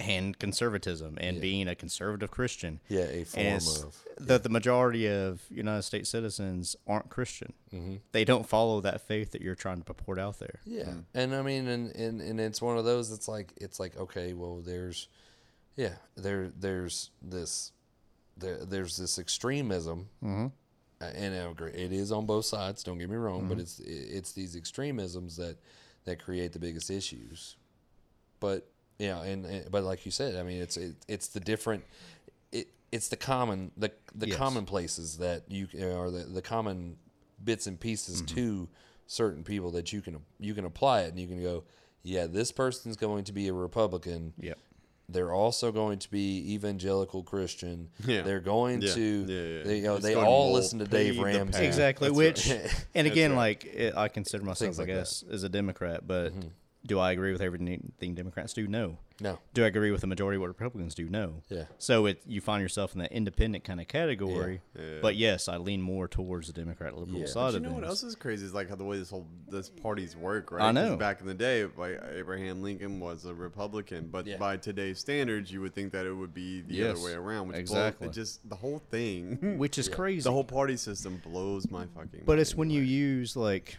and 0.00 0.36
conservatism 0.38 1.16
and 1.20 1.40
being 1.40 1.68
a 1.68 1.74
conservative 1.74 2.30
Christian. 2.30 2.80
Yeah, 2.88 3.02
a 3.04 3.24
form 3.24 3.46
And 3.46 3.56
it's 3.56 3.82
of 3.82 3.96
that 4.18 4.42
the 4.42 4.48
majority 4.48 5.06
of 5.08 5.42
United 5.50 5.82
States 5.82 6.10
citizens 6.10 6.74
aren't 6.86 7.08
Christian. 7.10 7.52
Mm-hmm. 7.72 7.96
They 8.12 8.24
don't 8.24 8.46
follow 8.46 8.80
that 8.80 9.00
faith 9.02 9.30
that 9.32 9.40
you're 9.40 9.54
trying 9.54 9.78
to 9.78 9.84
purport 9.84 10.18
out 10.18 10.38
there. 10.40 10.60
Yeah, 10.64 10.92
and 11.14 11.34
I 11.34 11.42
mean, 11.42 11.68
and, 11.68 11.94
and 11.94 12.20
and 12.20 12.40
it's 12.40 12.60
one 12.60 12.76
of 12.76 12.84
those. 12.84 13.12
It's 13.12 13.28
like 13.28 13.52
it's 13.56 13.78
like 13.78 13.96
okay, 13.96 14.32
well, 14.32 14.56
there's, 14.60 15.08
yeah, 15.76 15.94
there 16.16 16.50
there's 16.58 17.10
this, 17.22 17.70
there 18.36 18.64
there's 18.64 18.96
this 18.96 19.18
extremism, 19.18 20.08
mm-hmm. 20.22 20.46
Uh, 21.00 21.10
and 21.16 21.34
uh, 21.34 21.48
I 21.48 21.50
agree, 21.50 21.72
it 21.72 21.92
is 21.92 22.12
on 22.12 22.24
both 22.24 22.44
sides. 22.44 22.82
Don't 22.82 22.98
get 22.98 23.10
me 23.10 23.16
wrong, 23.16 23.48
but 23.48 23.58
mm-hmm. 23.58 23.60
it's 23.60 23.80
it's 23.80 24.32
these 24.32 24.56
extremisms 24.56 25.36
that 25.36 25.58
that 26.04 26.22
create 26.22 26.52
the 26.52 26.58
biggest 26.58 26.90
issues. 26.90 27.56
But 28.40 28.68
yeah, 28.98 29.22
and, 29.22 29.44
and 29.44 29.70
but 29.70 29.84
like 29.84 30.04
you 30.06 30.12
said, 30.12 30.36
I 30.36 30.42
mean, 30.42 30.60
it's 30.60 30.76
it, 30.76 30.96
it's 31.08 31.28
the 31.28 31.40
different. 31.40 31.84
It, 32.52 32.68
it's 32.92 33.08
the 33.08 33.16
common 33.16 33.72
the 33.76 33.90
the 34.14 34.28
Yes. 34.28 34.38
commonplaces 34.38 35.18
that 35.18 35.42
you 35.48 35.66
or 35.82 36.10
the, 36.10 36.24
the 36.24 36.42
common 36.42 36.96
bits 37.42 37.66
and 37.66 37.78
pieces 37.78 38.22
mm-hmm. 38.22 38.34
to 38.34 38.68
certain 39.06 39.44
people 39.44 39.70
that 39.72 39.92
you 39.92 40.00
can 40.00 40.18
you 40.38 40.54
can 40.54 40.64
apply 40.64 41.02
it 41.02 41.10
and 41.10 41.18
you 41.18 41.26
can 41.26 41.42
go 41.42 41.64
yeah 42.02 42.26
this 42.26 42.50
person's 42.50 42.96
going 42.96 43.24
to 43.24 43.32
be 43.32 43.48
a 43.48 43.52
republican 43.52 44.32
Yep. 44.40 44.58
They're 45.08 45.32
also 45.32 45.70
going 45.70 45.98
to 45.98 46.10
be 46.10 46.54
evangelical 46.54 47.22
christian 47.22 47.90
Yeah. 48.06 48.22
they're 48.22 48.40
going 48.40 48.80
Yeah. 48.82 48.94
to 48.94 49.24
Yeah, 49.26 49.56
yeah. 49.58 49.62
they, 49.64 49.76
you 49.76 49.82
know, 49.82 49.98
they 49.98 50.14
all 50.14 50.52
listen 50.52 50.78
to 50.78 50.86
dave 50.86 51.18
ramsey. 51.18 51.64
Exactly. 51.64 52.08
That's 52.08 52.16
Which, 52.16 52.50
right. 52.50 52.86
and 52.94 53.06
again, 53.06 53.32
right. 53.32 53.62
like 53.62 53.64
it, 53.66 53.96
I 53.96 54.08
consider 54.08 54.44
myself, 54.44 54.68
Things 54.68 54.78
I 54.78 54.82
like 54.82 54.88
that. 54.88 54.94
guess, 54.94 55.24
as 55.30 55.42
a 55.42 55.48
Democrat, 55.48 56.06
but 56.06 56.30
mm-hmm. 56.32 56.48
do 56.86 56.98
I 56.98 57.12
agree 57.12 57.32
with 57.32 57.42
everything 57.42 57.92
Democrats 58.14 58.52
do? 58.54 58.66
No. 58.66 58.98
No 59.20 59.38
Do 59.54 59.62
I 59.62 59.68
agree 59.68 59.90
with 59.92 60.00
the 60.00 60.06
majority 60.08 60.36
of 60.36 60.40
what 60.40 60.48
Republicans 60.48 60.94
do? 60.94 61.08
No. 61.08 61.42
Yeah. 61.48 61.66
So 61.78 62.06
it 62.06 62.20
you 62.26 62.40
find 62.40 62.60
yourself 62.62 62.94
in 62.94 62.98
that 62.98 63.12
independent 63.12 63.62
kind 63.62 63.80
of 63.80 63.86
category. 63.86 64.60
Yeah. 64.76 64.82
Yeah. 64.82 64.98
But 65.00 65.14
yes, 65.16 65.48
I 65.48 65.56
lean 65.58 65.80
more 65.82 66.08
towards 66.08 66.48
the 66.48 66.52
Democrat 66.52 66.96
liberal 66.98 67.20
Yeah. 67.20 67.26
side 67.26 67.50
you 67.52 67.56
of 67.58 67.62
know 67.62 67.68
things. 67.70 67.80
what 67.82 67.88
else 67.88 68.02
is 68.02 68.16
crazy 68.16 68.44
is 68.44 68.52
like 68.54 68.68
how 68.68 68.74
the 68.74 68.84
way 68.84 68.98
this 68.98 69.10
whole 69.10 69.26
this 69.48 69.68
parties 69.70 70.16
work, 70.16 70.50
right? 70.50 70.62
I 70.62 70.72
'Cause 70.72 70.74
know. 70.74 70.96
Back 70.96 71.20
in 71.20 71.26
the 71.28 71.34
day, 71.34 71.64
like 71.76 72.00
Abraham 72.12 72.60
Lincoln 72.62 72.98
was 72.98 73.24
a 73.24 73.32
Republican, 73.34 74.08
but 74.08 74.26
Yeah. 74.26 74.36
by 74.36 74.56
today's 74.56 74.98
standards, 74.98 75.52
you 75.52 75.60
would 75.60 75.74
think 75.74 75.92
that 75.92 76.06
it 76.06 76.12
would 76.12 76.34
be 76.34 76.62
the 76.62 76.74
Yes, 76.74 76.96
other 76.96 77.04
way 77.04 77.12
around. 77.12 77.48
Which 77.48 77.58
exactly. 77.58 78.06
Blow, 78.06 78.10
it 78.10 78.14
just 78.14 78.48
the 78.48 78.56
whole 78.56 78.80
thing, 78.90 79.38
Which 79.58 79.78
is 79.78 79.88
crazy. 79.88 80.24
the 80.24 80.32
whole 80.32 80.42
party 80.44 80.76
system 80.76 81.20
blows 81.24 81.70
my 81.70 81.86
fucking. 81.86 82.22
But 82.26 82.38
it's 82.40 82.50
mind, 82.52 82.58
when 82.58 82.70
you 82.70 82.82
use 82.82 83.36
like 83.36 83.76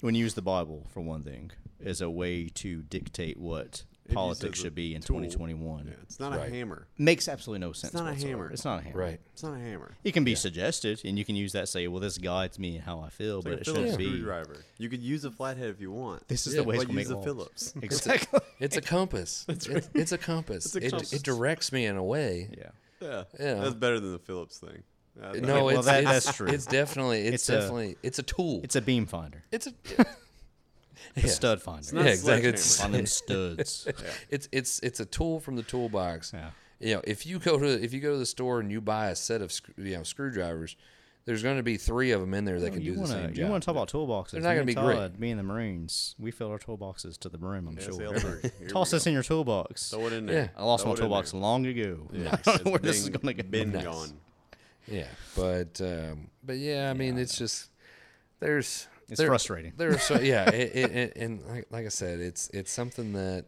when 0.00 0.14
you 0.14 0.22
use 0.22 0.34
the 0.34 0.42
Bible 0.42 0.86
for 0.90 1.00
one 1.00 1.24
thing 1.24 1.50
as 1.84 2.00
a 2.00 2.08
way 2.08 2.46
to 2.48 2.82
dictate 2.82 3.36
what 3.36 3.82
If 3.82 3.82
you 3.82 3.87
politics 4.14 4.60
should 4.60 4.74
be 4.74 4.94
in 4.94 5.02
tool, 5.02 5.16
2021. 5.20 5.86
Yeah, 5.86 5.92
it's 6.02 6.18
not 6.20 6.32
Right. 6.36 6.48
a 6.48 6.50
hammer. 6.54 6.86
Makes 6.98 7.28
absolutely 7.28 7.66
no 7.66 7.72
sense. 7.72 7.92
It's 7.92 8.00
not 8.02 8.12
a 8.12 8.14
hammer. 8.14 8.50
It's 8.50 8.64
not 8.64 8.80
a 8.80 8.82
hammer. 8.82 8.98
right 8.98 9.20
It's 9.32 9.42
not 9.42 9.54
a 9.54 9.58
hammer. 9.58 9.94
It 10.04 10.12
can 10.12 10.24
be 10.24 10.34
suggested, 10.34 11.00
and 11.04 11.18
you 11.18 11.24
can 11.24 11.36
use 11.36 11.52
that 11.52 11.68
say, 11.68 11.86
"Well, 11.88 12.00
this 12.00 12.18
guides 12.18 12.58
me 12.58 12.76
and 12.76 12.84
how 12.84 13.00
I 13.00 13.10
feel," 13.10 13.38
It's 13.38 13.44
but 13.44 13.50
like 13.52 13.60
it 13.60 13.64
shouldn't 13.66 13.98
be. 13.98 14.06
screwdriver. 14.06 14.64
You 14.78 14.88
could 14.88 15.02
use 15.02 15.24
a 15.24 15.30
flathead 15.30 15.70
if 15.70 15.80
you 15.80 15.90
want. 15.92 16.26
This 16.28 16.46
is 16.46 16.54
Yeah, 16.54 16.62
the 16.62 16.68
way 16.68 16.74
it's 16.76 16.84
but 16.84 16.88
gonna 16.94 16.96
make 17.08 17.10
a. 17.10 17.22
Phillips. 17.22 17.74
Exactly. 17.82 18.40
it's 18.60 18.76
a 18.76 18.80
compass 18.80 19.44
it's, 19.48 19.66
it's 19.66 20.12
a 20.12 20.18
compass 20.18 20.66
It's 20.66 20.74
a 20.76 20.78
it, 20.86 20.90
compass. 20.90 21.12
it 21.12 21.22
directs 21.22 21.72
me 21.72 21.86
in 21.86 21.96
a 21.96 22.04
way 22.04 22.50
yeah. 22.56 22.70
Yeah, 23.00 23.24
Yeah. 23.38 23.54
that's 23.54 23.74
better 23.74 24.00
than 24.00 24.12
the 24.12 24.18
Phillips 24.18 24.58
thing. 24.58 24.82
No 25.42 25.64
well, 25.64 25.78
it's, 25.78 25.86
that- 25.86 26.04
it's 26.04 26.26
that's 26.26 26.36
true. 26.36 26.46
it's 26.48 26.66
definitely 26.66 27.22
it's, 27.26 27.34
It's 27.34 27.48
a- 27.48 27.52
definitely 27.52 27.96
it's 28.02 28.18
a 28.18 28.22
tool 28.22 28.60
It's 28.62 28.76
a 28.76 28.80
beam 28.80 29.06
finder, 29.06 29.44
it's 29.52 29.66
a 29.66 29.72
a 31.16 31.20
Yeah. 31.20 31.26
stud 31.28 31.62
finder. 31.62 31.94
not 31.94 32.04
yeah 32.04 32.10
exactly 32.12 32.42
sledgehammer. 32.42 32.54
it's, 32.54 32.80
on 32.84 32.92
them 32.92 33.06
studs. 33.06 33.88
it's 34.30 34.48
it's 34.52 34.80
it's 34.80 35.00
a 35.00 35.06
tool 35.06 35.40
from 35.40 35.56
the 35.56 35.62
toolbox 35.62 36.32
Yeah. 36.34 36.50
you 36.80 36.94
know, 36.94 37.00
if 37.04 37.26
you 37.26 37.38
go 37.38 37.58
to 37.58 37.66
if 37.82 37.92
you 37.92 38.00
go 38.00 38.12
to 38.12 38.18
the 38.18 38.26
store 38.26 38.60
and 38.60 38.70
you 38.70 38.80
buy 38.80 39.08
a 39.10 39.16
set 39.16 39.42
of 39.42 39.50
screw- 39.52 39.74
you 39.78 39.96
know 39.96 40.02
screwdrivers, 40.02 40.76
there's 41.24 41.42
going 41.42 41.58
to 41.58 41.62
be 41.62 41.76
three 41.76 42.12
of 42.12 42.22
them 42.22 42.32
in 42.32 42.46
there 42.46 42.58
that 42.58 42.72
can 42.72 42.82
do 42.82 42.94
want 42.94 43.08
the 43.08 43.14
to 43.14 43.20
same 43.20 43.28
you 43.30 43.36
job. 43.36 43.50
want 43.50 43.62
to 43.62 43.66
talk 43.66 43.74
about 43.74 43.90
toolboxes? 43.90 44.30
They're 44.30 44.40
not 44.40 44.54
gonna 44.54 44.64
be 44.64 44.72
great. 44.74 45.18
Me 45.18 45.30
and 45.30 45.38
the 45.38 45.42
Marines, 45.42 46.14
we 46.18 46.30
fill 46.30 46.48
our 46.50 46.58
toolboxes 46.58 47.18
to 47.18 47.28
the 47.28 47.36
brim. 47.36 47.68
I'm 47.68 47.74
Yeah, 47.76 47.84
sure. 47.84 47.92
sailor. 47.92 48.40
Here 48.58 48.68
Toss 48.68 48.90
go. 48.90 48.96
this 48.96 49.06
in 49.06 49.12
your 49.12 49.22
toolbox. 49.22 49.90
Throw 49.90 50.06
it 50.06 50.12
in 50.14 50.24
there. 50.26 50.34
Yeah. 50.44 50.48
I 50.56 50.64
lost 50.64 50.84
Throw 50.84 50.92
my 50.94 50.98
toolbox 50.98 51.34
long 51.34 51.66
ago. 51.66 52.08
Yeah, 52.12 52.30
I 52.46 52.52
don't 52.52 52.64
know 52.64 52.70
where 52.72 52.78
this 52.80 52.98
is 53.02 53.10
going 53.10 53.26
to 53.36 53.42
go. 53.42 53.48
Been 53.48 53.72
Nice. 53.72 53.84
gone. 53.84 54.20
yeah, 54.86 55.08
but 55.36 55.80
um, 55.82 56.30
but 56.42 56.56
yeah, 56.56 56.88
I 56.88 56.94
mean, 56.94 57.18
it's 57.18 57.36
just 57.36 57.68
there's 58.40 58.88
It's 59.08 59.18
there- 59.18 59.28
frustrating. 59.28 59.72
There 59.76 59.90
are 59.90 59.98
so 59.98 60.18
yeah, 60.20 60.48
it, 60.50 60.76
it, 60.76 60.90
it, 60.96 61.12
and 61.16 61.42
like, 61.46 61.66
like 61.70 61.86
I 61.86 61.90
said, 61.90 62.20
it's 62.20 62.48
it's 62.52 62.70
something 62.70 63.12
that 63.14 63.46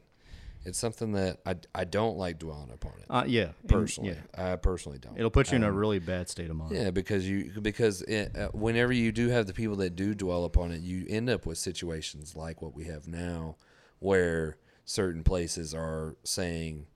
it's 0.65 0.79
something 0.79 1.13
that 1.13 1.39
I, 1.47 1.57
I 1.75 1.85
don't 1.85 2.19
like 2.19 2.39
dwelling 2.39 2.71
upon 2.71 2.93
it 2.99 3.07
Uh, 3.09 3.25
yeah. 3.27 3.53
and- 3.61 3.69
personally. 3.69 4.11
yeah. 4.37 4.53
I 4.53 4.57
personally 4.57 4.99
don't. 4.99 5.17
It'll 5.17 5.31
put 5.31 5.51
you 5.51 5.57
in 5.57 5.65
a 5.65 5.73
really 5.73 5.99
bad 6.01 6.29
state 6.29 6.51
of 6.51 6.57
mind. 6.57 6.75
Yeah, 6.77 6.91
because 6.91 7.27
you 7.29 7.51
because 7.63 8.03
it, 8.03 8.37
uh, 8.37 8.49
whenever 8.49 8.93
you 8.93 9.11
do 9.11 9.29
have 9.29 9.47
the 9.47 9.55
people 9.55 9.77
that 9.77 9.97
do 9.97 10.15
dwell 10.15 10.45
upon 10.45 10.71
it, 10.73 10.83
you 10.83 11.07
end 11.09 11.31
up 11.31 11.47
with 11.47 11.57
situations 11.59 12.37
like 12.37 12.61
what 12.61 12.75
we 12.75 12.85
have 12.85 13.09
now, 13.09 13.57
where 14.01 14.59
certain 14.85 15.23
places 15.25 15.73
are 15.75 16.17
saying, 16.25 16.87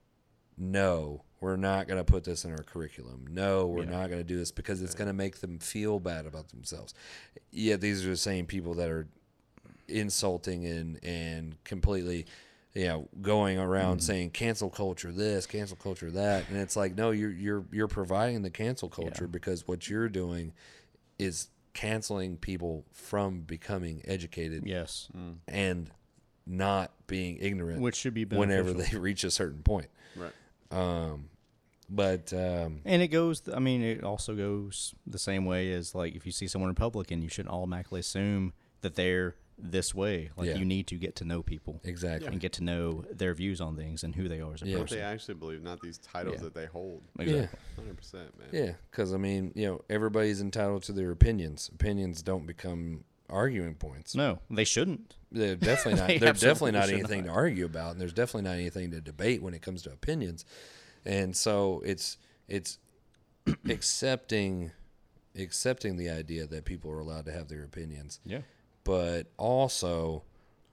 "No, 0.59 1.25
we're 1.45 1.57
not 1.57 1.87
going 1.87 1.99
to 1.99 2.05
put 2.05 2.25
this 2.25 2.45
in 2.45 2.51
our 2.53 2.63
curriculum. 2.63 3.27
No, 3.31 3.67
we're 3.67 3.85
not 3.85 4.09
going 4.09 4.21
to 4.21 4.25
do 4.25 4.37
this 4.39 4.51
because 4.51 4.81
it's 4.83 4.95
going 4.95 5.09
to 5.09 5.13
make 5.15 5.41
them 5.41 5.59
feel 5.59 6.01
bad 6.01 6.27
about 6.27 6.49
themselves." 6.49 6.95
Yet 7.51 7.81
these 7.81 8.05
are 8.07 8.11
the 8.11 8.17
same 8.17 8.47
people 8.47 8.75
that 8.75 8.89
are 8.91 9.07
insulting 9.89 10.65
and 10.65 10.99
and 11.05 11.63
completely 11.65 12.25
you 12.73 12.87
know 12.87 13.07
going 13.21 13.59
around 13.59 14.01
saying 14.01 14.31
cancel 14.31 14.71
culture 14.71 15.13
this 15.13 15.45
cancel 15.47 15.77
culture 15.77 16.11
that 16.11 16.49
and 16.49 16.57
it's 16.57 16.75
like 16.75 16.97
no 16.97 17.11
you're 17.11 17.31
you're 17.31 17.65
you're 17.71 17.87
providing 17.87 18.41
the 18.41 18.49
cancel 18.51 18.89
culture 18.89 19.27
because 19.29 19.69
what 19.69 19.89
you're 19.91 20.09
doing 20.09 20.53
is 21.19 21.49
canceling 21.75 22.37
people 22.39 22.83
from 22.93 23.41
becoming 23.43 24.01
educated 24.07 24.63
Yes. 24.67 25.09
and 25.47 25.91
not 26.47 26.93
being 27.07 27.37
ignorant 27.41 27.81
Which 27.83 27.97
should 27.97 28.15
be 28.15 28.25
whenever 28.25 28.73
they 28.73 28.97
reach 28.97 29.23
a 29.23 29.31
certain 29.31 29.63
point 29.63 29.89
Right. 30.17 30.33
um 30.71 31.29
but 31.89 32.33
um 32.33 32.81
And 32.85 33.03
it 33.03 33.09
goes. 33.09 33.43
I 33.53 33.59
mean, 33.59 33.83
it 33.83 34.05
also 34.05 34.35
goes 34.35 34.95
the 35.07 35.19
same 35.19 35.45
way 35.45 35.73
as 35.73 35.95
like 35.95 36.15
if 36.15 36.27
you 36.27 36.33
see 36.33 36.47
someone 36.47 36.69
Republican, 36.71 37.23
you 37.23 37.29
shouldn't 37.29 37.55
automatically 37.55 38.01
assume 38.01 38.53
that 38.81 38.95
they're 38.95 39.37
this 39.57 39.95
way. 39.95 40.31
Like 40.37 40.49
Yeah. 40.49 40.57
you 40.57 40.65
need 40.65 40.89
to 40.89 40.97
get 40.97 41.15
to 41.17 41.25
know 41.25 41.41
people 41.43 41.81
exactly 41.85 42.27
and 42.29 42.41
get 42.41 42.53
to 42.55 42.65
know 42.65 43.05
their 43.13 43.35
views 43.35 43.61
on 43.61 43.77
things 43.77 44.03
and 44.03 44.15
who 44.15 44.29
they 44.29 44.41
are 44.41 44.53
as 44.55 44.63
a 44.63 44.67
Yeah. 44.67 44.79
What 44.79 44.91
they 44.91 45.01
actually 45.01 45.35
believe, 45.35 45.63
not 45.63 45.81
these 45.81 45.99
titles 45.99 46.37
Yeah. 46.39 46.43
that 46.45 46.55
they 46.55 46.67
hold. 46.67 47.03
Exactly. 47.21 47.59
Hundred 47.77 47.97
percent, 47.97 48.39
man. 48.39 48.49
yeah 48.53 48.73
because 48.91 49.15
i 49.15 49.17
mean 49.17 49.53
you 49.55 49.67
know 49.67 49.81
everybody's 49.89 50.41
entitled 50.41 50.83
to 50.85 50.93
their 50.93 51.11
opinions 51.13 51.71
opinions 51.73 52.21
don't 52.23 52.47
become 52.47 53.05
arguing 53.31 53.75
points 53.75 54.15
No, 54.15 54.41
they 54.51 54.65
shouldn't. 54.65 55.17
They're 55.33 55.57
definitely 55.71 56.01
not. 56.01 56.09
They 56.09 56.19
they're 56.19 56.33
definitely 56.33 56.73
not 56.73 56.89
anything 56.91 57.25
not. 57.25 57.33
to 57.33 57.39
argue 57.39 57.65
about, 57.65 57.93
and 57.93 58.01
there's 58.01 58.13
definitely 58.13 58.43
not 58.51 58.57
anything 58.57 58.91
to 58.91 59.01
debate 59.01 59.41
when 59.43 59.55
it 59.55 59.63
comes 59.63 59.83
to 59.83 59.93
opinions. 59.93 60.45
And 61.07 61.37
so 61.37 61.83
it's 61.85 62.19
it's 62.49 62.79
accepting 63.69 64.73
accepting 65.37 65.97
the 65.97 66.09
idea 66.11 66.47
that 66.47 66.65
people 66.65 66.91
are 66.91 67.01
allowed 67.01 67.25
to 67.27 67.33
have 67.33 67.49
their 67.49 67.65
opinions, 67.65 68.21
Yeah. 68.25 68.43
but 68.85 69.27
also 69.37 70.23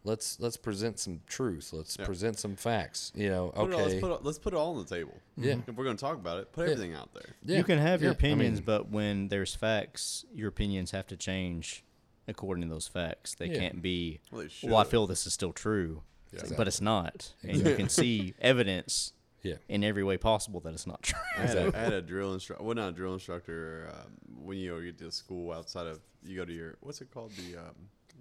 let's 0.04 0.40
let's 0.40 0.58
present 0.58 1.00
some 1.00 1.22
truth. 1.28 1.74
Let's 1.74 1.98
Yeah. 2.00 2.06
present 2.06 2.38
some 2.40 2.56
facts. 2.56 3.12
You 3.16 3.30
know, 3.30 3.50
Put 3.50 3.70
it 3.70 3.74
all, 3.74 3.80
okay, 3.82 3.84
let's, 3.90 4.02
put 4.02 4.12
it, 4.12 4.24
let's 4.24 4.40
put 4.40 4.54
it 4.54 4.58
all 4.58 4.78
on 4.78 4.86
the 4.86 4.96
table. 4.96 5.18
Yeah. 5.36 5.58
If 5.68 5.76
we're 5.76 5.84
going 5.84 5.98
to 5.98 6.02
talk 6.02 6.16
about 6.16 6.38
it, 6.40 6.52
put 6.52 6.68
Yeah. 6.68 6.74
everything 6.74 6.94
out 6.94 7.14
there. 7.14 7.36
yeah, 7.44 7.58
you 7.58 7.64
can 7.64 7.80
have 7.80 8.02
your 8.02 8.12
yeah, 8.12 8.18
I 8.20 8.22
mean, 8.24 8.32
opinions, 8.34 8.62
but 8.62 8.90
when 8.90 9.28
there's 9.30 9.56
facts, 9.56 10.26
your 10.34 10.50
opinions 10.50 10.92
have 10.92 11.08
to 11.08 11.18
change 11.18 11.84
according 12.28 12.64
to 12.64 12.70
those 12.70 12.88
facts. 12.88 13.36
They 13.36 13.48
Yeah. 13.48 13.60
can't 13.60 13.82
be. 13.82 14.22
Well, 14.32 14.44
they 14.62 14.68
Well, 14.68 14.78
I 14.78 14.84
feel 14.84 15.08
this 15.08 15.26
is 15.26 15.34
still 15.34 15.54
true, 15.54 16.04
but 16.32 16.42
Exactly. 16.44 16.68
it's 16.68 16.82
not, 16.82 17.34
and 17.44 17.58
you 17.58 17.76
can 17.76 17.90
see 17.90 18.36
evidence 18.42 19.14
yeah, 19.44 19.56
in 19.70 19.84
every 19.84 20.04
way 20.04 20.18
possible 20.18 20.60
that 20.62 20.74
it's 20.74 20.88
not 20.88 21.02
true. 21.04 21.20
I 21.38 21.42
had, 21.42 21.58
a, 21.58 21.78
I 21.78 21.80
had 21.80 21.94
a 21.94 22.02
drill 22.02 22.34
instructor. 22.34 22.64
Well, 22.64 22.76
not 22.76 22.90
a 22.90 22.94
drill 22.94 23.14
instructor. 23.14 23.90
Um, 23.92 24.12
when 24.44 24.58
you 24.58 24.72
go 24.72 24.82
get 24.82 24.98
to 25.00 25.12
school 25.12 25.52
outside 25.52 25.88
of, 25.88 26.00
you 26.24 26.38
go 26.38 26.46
to 26.46 26.54
your 26.54 26.76
what's 26.82 27.02
it 27.02 27.12
called? 27.12 27.32
The 27.32 27.58
um, 27.58 27.76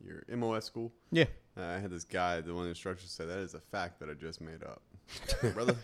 your 0.04 0.24
MOS 0.36 0.64
school. 0.64 0.92
Yeah. 1.10 1.24
Uh, 1.56 1.64
I 1.64 1.78
had 1.78 1.90
this 1.90 2.04
guy, 2.04 2.40
the 2.40 2.52
one 2.54 2.62
of 2.62 2.64
the 2.64 2.70
instructors 2.70 3.10
said, 3.10 3.28
that 3.28 3.38
is 3.38 3.54
a 3.54 3.60
fact 3.60 4.00
that 4.00 4.08
I 4.08 4.14
just 4.14 4.40
made 4.40 4.62
up. 4.62 4.82
Brother, 5.54 5.76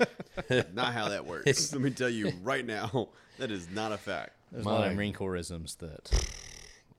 not 0.72 0.94
how 0.94 1.08
that 1.08 1.26
works. 1.26 1.72
Let 1.72 1.82
me 1.82 1.90
tell 1.90 2.08
you 2.08 2.32
right 2.42 2.64
now, 2.64 3.08
that 3.38 3.50
is 3.50 3.68
not 3.70 3.92
a 3.92 3.98
fact. 3.98 4.30
There's 4.52 4.64
a 4.64 4.68
lot 4.68 4.86
of 4.86 4.94
Marine 4.94 5.12
Corps 5.12 5.36
isms 5.36 5.74
that. 5.76 6.28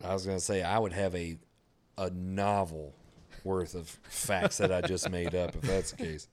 I 0.03 0.13
was 0.13 0.25
gonna 0.25 0.39
say 0.39 0.61
I 0.61 0.77
would 0.77 0.93
have 0.93 1.15
a 1.15 1.37
a 1.97 2.09
novel 2.11 2.93
worth 3.43 3.73
of 3.73 3.87
facts 3.87 4.57
that 4.57 4.71
I 4.71 4.81
just 4.81 5.09
made 5.09 5.33
up 5.33 5.55
if 5.55 5.61
that's 5.61 5.91
the 5.91 5.97
case. 5.97 6.27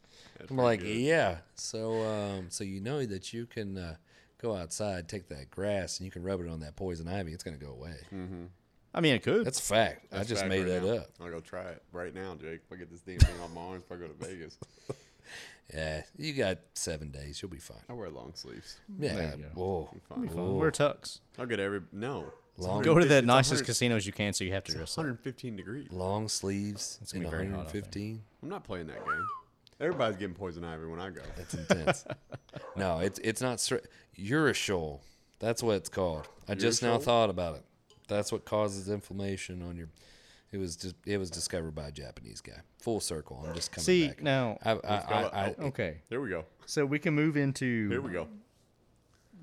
That's 0.48 0.50
I'm 0.52 0.56
like, 0.58 0.80
good. 0.80 0.88
yeah. 0.96 1.38
So, 1.56 2.02
um, 2.02 2.46
so 2.50 2.64
you 2.64 2.80
know 2.80 3.04
that 3.04 3.32
you 3.32 3.46
can 3.46 3.76
uh, 3.78 3.96
go 4.40 4.54
outside, 4.56 5.08
take 5.08 5.28
that 5.28 5.50
grass, 5.50 5.98
and 5.98 6.04
you 6.04 6.10
can 6.10 6.22
rub 6.22 6.40
it 6.40 6.48
on 6.48 6.60
that 6.60 6.76
poison 6.76 7.08
ivy. 7.08 7.32
It's 7.32 7.42
gonna 7.44 7.56
go 7.56 7.70
away. 7.72 7.96
I 8.96 9.00
mean, 9.00 9.14
it 9.14 9.22
could. 9.24 9.44
That's 9.44 9.58
a 9.58 9.62
fact. 9.62 10.06
I 10.12 10.22
just 10.22 10.42
fact 10.42 10.48
made 10.48 10.60
right 10.62 10.80
that 10.80 10.84
now. 10.84 10.92
up. 10.98 11.08
I'll 11.20 11.28
go 11.30 11.40
try 11.40 11.62
it 11.64 11.82
right 11.92 12.14
now, 12.14 12.36
Jake. 12.40 12.60
If 12.66 12.72
I 12.72 12.76
get 12.76 12.90
this 12.90 13.00
damn 13.00 13.18
thing 13.18 13.40
on 13.42 13.52
my 13.52 13.60
arms, 13.60 13.82
if 13.84 13.92
I 13.92 13.96
go 14.00 14.06
to 14.06 14.14
Vegas, 14.26 14.56
Yeah, 15.74 16.02
you 16.18 16.32
got 16.34 16.58
seven 16.74 17.10
days. 17.10 17.40
You'll 17.40 17.50
be 17.50 17.58
fine. 17.58 17.78
I 17.88 17.94
wear 17.94 18.10
long 18.10 18.32
sleeves. 18.34 18.76
Yeah. 18.98 19.14
There. 19.14 19.36
Whoa. 19.54 19.88
I'm 19.92 20.00
fine. 20.28 20.36
Whoa. 20.36 20.52
Wear 20.56 20.70
tux. 20.70 21.20
I'll 21.38 21.46
get 21.46 21.58
every 21.58 21.80
no. 21.90 22.26
Long- 22.58 22.82
Go 22.82 22.98
to 22.98 23.04
the 23.06 23.14
150 23.16 23.18
it's 23.18 23.26
nicest 23.26 23.64
casinos 23.64 24.06
you 24.06 24.12
can, 24.12 24.32
so 24.32 24.44
you 24.44 24.52
have 24.52 24.62
to 24.64 24.70
It's 24.72 24.76
dress 24.78 24.92
up. 24.92 24.98
115 24.98 25.56
degrees. 25.56 25.88
Long 25.90 26.28
sleeves 26.28 26.98
It's 27.02 27.12
gonna 27.12 27.24
be 27.24 27.30
very 27.30 27.46
hot 27.46 27.56
115. 27.66 28.22
I'm 28.42 28.48
not 28.48 28.62
playing 28.62 28.86
that 28.88 29.04
game. 29.04 29.26
Everybody's 29.80 30.16
getting 30.16 30.34
poison 30.34 30.64
ivy 30.64 30.86
when 30.86 31.00
I 31.00 31.10
go. 31.10 31.22
It's 31.38 31.54
intense. 31.54 32.04
no, 32.76 32.98
it's 33.00 33.18
it's 33.20 33.40
not 33.42 33.60
straight. 33.60 33.82
Urushiol. 34.18 35.00
That's 35.40 35.62
what 35.62 35.76
it's 35.76 35.88
called. 35.88 36.28
I 36.48 36.54
just 36.54 36.82
now 36.82 36.98
thought 36.98 37.28
about 37.30 37.56
it. 37.56 37.64
That's 38.08 38.30
what 38.30 38.44
causes 38.44 38.88
inflammation 38.88 39.62
on 39.62 39.76
your. 39.76 39.88
It 40.52 40.58
was 40.58 40.76
just 40.76 40.94
it 41.04 41.18
was 41.18 41.30
discovered 41.30 41.74
by 41.74 41.88
a 41.88 41.90
Japanese 41.90 42.40
guy. 42.40 42.60
Full 42.80 43.00
circle. 43.00 43.44
I'm 43.46 43.54
just 43.54 43.72
coming 43.72 43.84
See 43.84 44.06
back. 44.08 44.22
now. 44.22 44.58
I, 44.64 44.70
I, 44.70 44.74
go. 44.74 44.80
I, 44.84 45.22
I, 45.46 45.54
Okay, 45.64 45.96
There 46.08 46.20
we 46.20 46.28
go. 46.30 46.44
so 46.66 46.86
we 46.86 46.98
can 47.00 47.12
move 47.14 47.36
into 47.36 47.88
Here 47.88 48.00
we 48.00 48.12
go. 48.12 48.28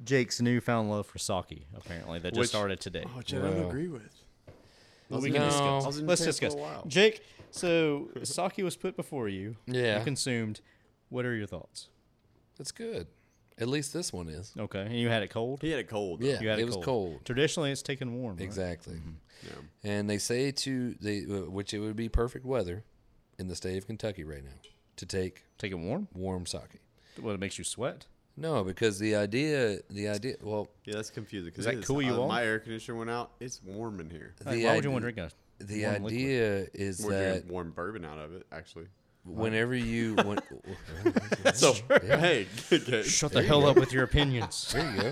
Jake's 0.05 0.41
newfound 0.41 0.89
love 0.89 1.05
for 1.05 1.19
sake. 1.19 1.67
Apparently, 1.75 2.19
that 2.19 2.29
just 2.29 2.39
Which- 2.39 2.49
started 2.49 2.79
today. 2.79 3.03
Oh, 3.05 3.21
Jed, 3.21 3.41
I 3.41 3.45
don't 3.47 3.59
Well. 3.59 3.69
agree 3.69 3.87
with. 3.89 4.23
Well, 5.09 5.19
was 5.19 5.23
we 5.23 5.31
can 5.31 5.41
No. 5.41 5.47
Discuss. 5.49 5.83
I 5.83 5.87
was 5.87 5.99
in 5.99 6.07
Let's 6.07 6.21
Japan 6.21 6.33
for 6.33 6.45
a 6.45 6.49
discuss. 6.49 6.55
while. 6.55 6.85
Jake, 6.87 7.21
so 7.51 8.09
sake 8.23 8.57
was 8.63 8.75
put 8.75 8.95
before 8.95 9.29
you. 9.29 9.55
Yeah. 9.67 9.99
You 9.99 10.03
consumed. 10.03 10.61
What 11.09 11.25
are 11.25 11.35
your 11.35 11.47
thoughts? 11.47 11.89
it's 12.59 12.71
good. 12.71 13.07
At 13.57 13.67
least 13.67 13.91
this 13.93 14.13
one 14.13 14.27
is. 14.29 14.53
Okay, 14.57 14.81
and 14.81 14.93
you 14.97 15.09
had 15.09 15.23
it 15.23 15.29
cold. 15.29 15.61
He 15.61 15.71
had 15.71 15.79
it 15.79 15.87
cold. 15.89 16.21
though. 16.21 16.27
Yeah, 16.27 16.39
You 16.41 16.49
had 16.49 16.59
it 16.59 16.65
was 16.65 16.77
cold. 16.77 17.25
Traditionally, 17.25 17.71
it's 17.71 17.81
taken 17.81 18.13
warm. 18.21 18.35
right? 18.37 18.43
Exactly. 18.43 18.95
Yeah. 19.43 19.51
And 19.83 20.09
they 20.09 20.17
say 20.19 20.51
to 20.51 20.93
they, 21.01 21.25
uh, 21.25 21.49
which 21.49 21.73
it 21.73 21.79
would 21.79 21.95
be 21.95 22.07
perfect 22.07 22.45
weather 22.45 22.83
in 23.39 23.47
the 23.47 23.55
state 23.55 23.77
of 23.77 23.87
Kentucky 23.87 24.23
right 24.23 24.43
now 24.43 24.51
to 24.97 25.05
take 25.05 25.43
Take 25.57 25.71
it 25.71 25.75
warm. 25.79 26.07
warm 26.13 26.45
sake. 26.45 26.79
What 27.19 27.33
it 27.33 27.39
makes 27.39 27.57
you 27.57 27.63
sweat? 27.63 28.05
No, 28.37 28.63
because 28.63 28.97
the 28.99 29.15
idea, 29.15 29.79
the 29.89 30.07
idea, 30.07 30.35
well, 30.41 30.69
Yeah, 30.85 30.93
that's 30.95 31.09
confusing. 31.09 31.51
'cause 31.51 31.57
Does 31.57 31.65
that 31.65 31.73
it 31.75 31.79
is- 31.79 31.85
cool 31.87 32.01
you 32.01 32.13
uh, 32.13 32.19
off? 32.21 32.29
My 32.29 32.43
air 32.45 32.59
conditioner 32.59 32.97
went 32.97 33.09
out. 33.09 33.31
It's 33.39 33.61
warm 33.63 33.99
in 33.99 34.09
here. 34.09 34.33
the 34.37 34.45
Like, 34.45 34.63
why 34.63 34.75
would 34.75 34.83
you 34.83 34.89
ide- 34.91 34.93
want 34.93 35.03
to 35.05 35.11
drink 35.11 35.17
a 35.17 35.31
the 35.67 35.83
warm 35.83 35.93
liquid? 36.03 36.13
idea 36.13 36.67
is 36.73 37.03
We're 37.05 37.11
that 37.11 37.29
drinking 37.31 37.51
warm 37.51 37.71
bourbon 37.71 38.05
out 38.05 38.19
of 38.19 38.33
it, 38.33 38.45
actually. 38.51 38.85
whenever 39.25 39.75
you 39.75 40.15
when, 40.15 40.39
So, 41.53 41.73
yeah, 42.03 42.17
hey, 42.17 42.47
okay. 42.71 43.03
Shut 43.03 43.31
the 43.31 43.41
hell 43.43 43.65
up 43.67 43.77
with 43.77 43.91
your 43.93 44.03
opinions. 44.03 44.71
there 44.73 44.89
you 44.95 45.01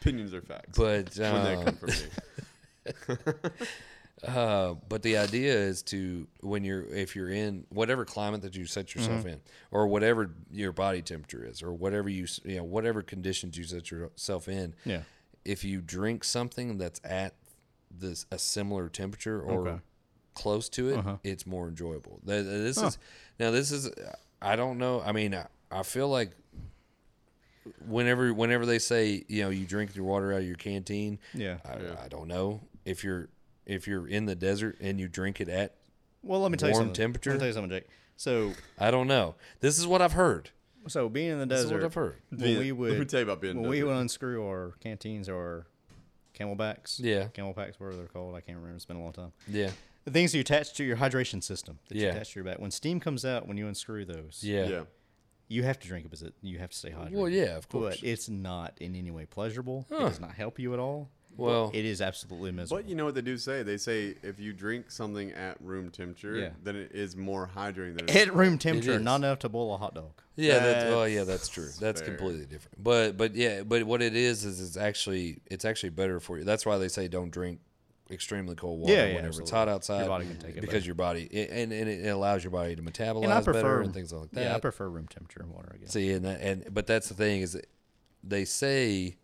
opinions 0.00 0.32
are 0.34 0.42
facts. 0.42 0.76
But 0.78 1.10
when 1.16 1.44
they 1.44 1.54
um, 1.54 1.64
come 1.64 1.74
from 1.76 1.88
me. 1.88 3.24
uh, 4.26 4.74
but 4.88 5.02
the 5.02 5.16
idea 5.16 5.54
is 5.54 5.82
to 5.84 6.26
when 6.40 6.64
you're 6.64 6.82
if 6.86 7.14
you're 7.14 7.30
in 7.30 7.64
whatever 7.68 8.04
climate 8.04 8.42
that 8.42 8.56
you 8.56 8.64
set 8.66 8.94
yourself 8.94 9.20
Mm-hmm. 9.20 9.28
in, 9.28 9.40
or 9.70 9.86
whatever 9.86 10.30
your 10.50 10.72
body 10.72 11.02
temperature 11.02 11.44
is, 11.44 11.62
or 11.62 11.72
whatever 11.72 12.08
you 12.08 12.26
you 12.44 12.56
know 12.56 12.64
whatever 12.64 13.02
conditions 13.02 13.56
you 13.56 13.64
set 13.64 13.90
yourself 13.90 14.48
in, 14.48 14.74
Yeah. 14.84 15.02
if 15.44 15.62
you 15.64 15.80
drink 15.80 16.24
something 16.24 16.78
that's 16.78 17.00
at 17.04 17.34
this 17.90 18.26
a 18.30 18.38
similar 18.38 18.88
temperature 18.88 19.40
or 19.40 19.68
Okay. 19.68 19.80
Uh-huh. 20.38 20.42
close 20.42 20.68
to 20.70 20.88
it, 20.90 21.04
it's 21.24 21.46
more 21.46 21.68
enjoyable. 21.68 22.20
Th- 22.26 22.44
th- 22.44 22.62
This 22.62 22.76
is 22.82 22.98
now 23.38 23.50
this 23.50 23.70
is 23.72 23.90
I 24.40 24.56
don't 24.56 24.78
know. 24.78 25.02
I 25.04 25.12
mean, 25.12 25.34
I, 25.34 25.46
I 25.70 25.82
feel 25.82 26.08
like 26.08 26.32
whenever 27.86 28.32
whenever 28.32 28.64
they 28.66 28.78
say 28.78 29.24
you 29.28 29.42
know 29.42 29.50
you 29.50 29.66
drink 29.66 29.94
your 29.94 30.04
water 30.04 30.32
out 30.32 30.40
of 30.40 30.46
your 30.46 30.56
canteen, 30.56 31.18
Yeah. 31.34 31.58
I, 31.64 32.04
I 32.04 32.08
don't 32.08 32.28
know 32.28 32.60
if 32.84 33.04
you're 33.04 33.28
if 33.66 33.86
you're 33.86 34.06
in 34.08 34.24
the 34.26 34.34
desert 34.34 34.78
and 34.80 34.98
you 34.98 35.08
drink 35.08 35.40
it 35.40 35.48
at 35.48 35.74
Well, 36.22 36.40
let 36.40 36.50
me 36.50 36.56
tell 36.56 36.70
you 36.70 36.74
something. 36.74 36.94
temperature? 36.94 37.30
Let 37.30 37.34
me 37.36 37.38
tell 37.40 37.46
you 37.48 37.52
something, 37.54 37.70
Jake. 37.70 37.88
So, 38.16 38.52
I 38.78 38.90
don't 38.90 39.06
know. 39.06 39.34
This 39.60 39.78
is 39.78 39.86
what 39.86 40.00
I've 40.02 40.14
heard. 40.14 40.50
so 40.88 41.08
being 41.08 41.30
in 41.32 41.38
the 41.38 41.46
This 41.46 41.60
is 41.60 41.66
what 41.66 41.74
desert, 41.76 41.86
I've 41.86 41.94
heard. 41.94 42.16
when 42.30 42.40
Being- 42.40 42.58
we 42.58 42.72
would 42.72 42.90
let 42.92 42.98
me 42.98 43.04
tell 43.04 43.20
you 43.20 43.24
about 43.24 43.40
being 43.40 43.52
in 43.52 43.56
when 43.58 43.64
the 43.64 43.68
we 43.70 43.76
desert. 43.76 43.86
would 43.88 43.96
unscrew 44.00 44.46
our 44.48 44.72
canteens 44.80 45.28
or 45.28 45.66
camelbacks. 46.36 46.98
Yeah. 46.98 47.28
camelbacks, 47.34 47.78
whatever 47.78 47.96
they're 47.96 48.06
called. 48.06 48.34
I 48.34 48.40
can't 48.40 48.56
remember. 48.56 48.74
It's 48.76 48.86
been 48.86 48.96
a 48.96 49.02
long 49.02 49.12
time. 49.12 49.32
Yeah. 49.46 49.70
The 50.08 50.12
things 50.12 50.32
that 50.32 50.38
you 50.38 50.42
attach 50.42 50.74
to 50.74 50.84
your 50.84 50.96
hydration 50.96 51.42
system 51.42 51.78
that 51.88 51.96
you 51.96 52.02
Yeah. 52.04 52.10
attach 52.14 52.32
to 52.32 52.36
your 52.40 52.44
back. 52.44 52.58
When 52.58 52.70
steam 52.70 53.00
comes 53.00 53.24
out, 53.24 53.46
when 53.46 53.56
you 53.56 53.66
unscrew 53.68 54.04
those, 54.04 54.40
Yeah. 54.42 54.68
yeah. 54.68 54.82
you 55.48 55.62
have 55.62 55.78
to 55.80 55.88
drink 55.88 56.04
it 56.04 56.08
because 56.10 56.22
it, 56.22 56.34
you 56.42 56.58
have 56.58 56.70
to 56.70 56.76
stay 56.76 56.90
hydrated. 56.90 57.12
Well, 57.12 57.28
yeah, 57.28 57.56
of 57.56 57.68
course. 57.68 57.96
But 58.00 58.08
it's 58.08 58.28
not 58.28 58.74
in 58.80 58.94
any 58.94 59.10
way 59.10 59.24
pleasurable. 59.26 59.86
It 59.90 59.98
does 59.98 60.20
not 60.20 60.34
help 60.34 60.58
you 60.58 60.74
at 60.74 60.78
all. 60.78 61.10
Well, 61.36 61.70
It 61.72 61.84
is 61.84 62.02
absolutely 62.02 62.50
miserable. 62.50 62.82
But 62.82 62.88
you 62.90 62.96
know 62.96 63.04
what 63.04 63.14
they 63.14 63.20
do 63.22 63.38
say? 63.38 63.62
They 63.62 63.76
say 63.76 64.16
if 64.24 64.40
you 64.40 64.52
drink 64.52 64.90
something 64.90 65.30
at 65.32 65.56
room 65.62 65.90
temperature, 65.90 66.36
Yeah. 66.36 66.50
then 66.64 66.74
it 66.74 66.90
is 66.92 67.14
more 67.16 67.48
hydrating 67.54 67.96
than 67.96 68.08
it 68.08 68.10
is 68.10 68.16
At 68.28 68.34
room 68.34 68.58
temperature, 68.58 68.94
is. 68.94 69.02
not 69.02 69.16
enough 69.16 69.38
to 69.40 69.48
boil 69.48 69.72
a 69.72 69.76
hot 69.78 69.94
dog. 69.94 70.20
yeah, 70.34 70.58
that's, 70.58 70.84
oh 70.86 71.00
That's 71.02 71.12
yeah, 71.14 71.24
that's 71.24 71.48
true. 71.48 71.68
That's 71.80 72.00
fair. 72.00 72.10
completely 72.16 72.44
different. 72.46 72.82
But 72.82 73.16
but 73.16 73.36
yeah, 73.36 73.62
but 73.62 73.84
what 73.84 74.02
it 74.02 74.16
is 74.16 74.44
is 74.44 74.60
it's 74.60 74.76
actually 74.76 75.38
it's 75.46 75.64
actually 75.64 75.90
better 75.90 76.18
for 76.18 76.38
you. 76.38 76.44
That's 76.44 76.66
why 76.66 76.76
they 76.78 76.88
say 76.88 77.06
don't 77.06 77.30
drink 77.30 77.60
extremely 78.10 78.54
cold 78.54 78.80
water 78.80 78.92
Yeah, 78.92 79.06
yeah, 79.06 79.14
whenever 79.16 79.40
it's 79.40 79.50
hot 79.50 79.68
outside. 79.68 80.00
Your 80.00 80.08
body 80.08 80.26
can 80.26 80.38
take 80.38 80.56
it 80.56 80.60
because 80.60 80.74
better. 80.74 80.86
your 80.86 80.94
body 80.94 81.22
it, 81.24 81.50
and 81.50 81.72
and 81.72 81.88
it 81.88 82.08
allows 82.08 82.42
your 82.44 82.50
body 82.50 82.74
to 82.76 82.82
metabolize 82.82 83.24
And 83.24 83.44
prefer 83.44 83.52
better 83.52 83.80
and 83.82 83.94
things 83.94 84.12
like 84.12 84.30
that. 84.32 84.40
Yeah, 84.40 84.56
I 84.56 84.60
prefer 84.60 84.88
room 84.88 85.06
temperature 85.08 85.44
water. 85.46 85.72
I 85.74 85.78
guess. 85.78 85.92
See, 85.92 86.10
and 86.12 86.24
that, 86.24 86.40
and 86.40 86.72
but 86.72 86.86
that's 86.86 87.08
the 87.08 87.14
thing 87.14 87.42
is 87.42 87.52
that 87.52 87.66
they 88.22 88.44
say. 88.44 89.16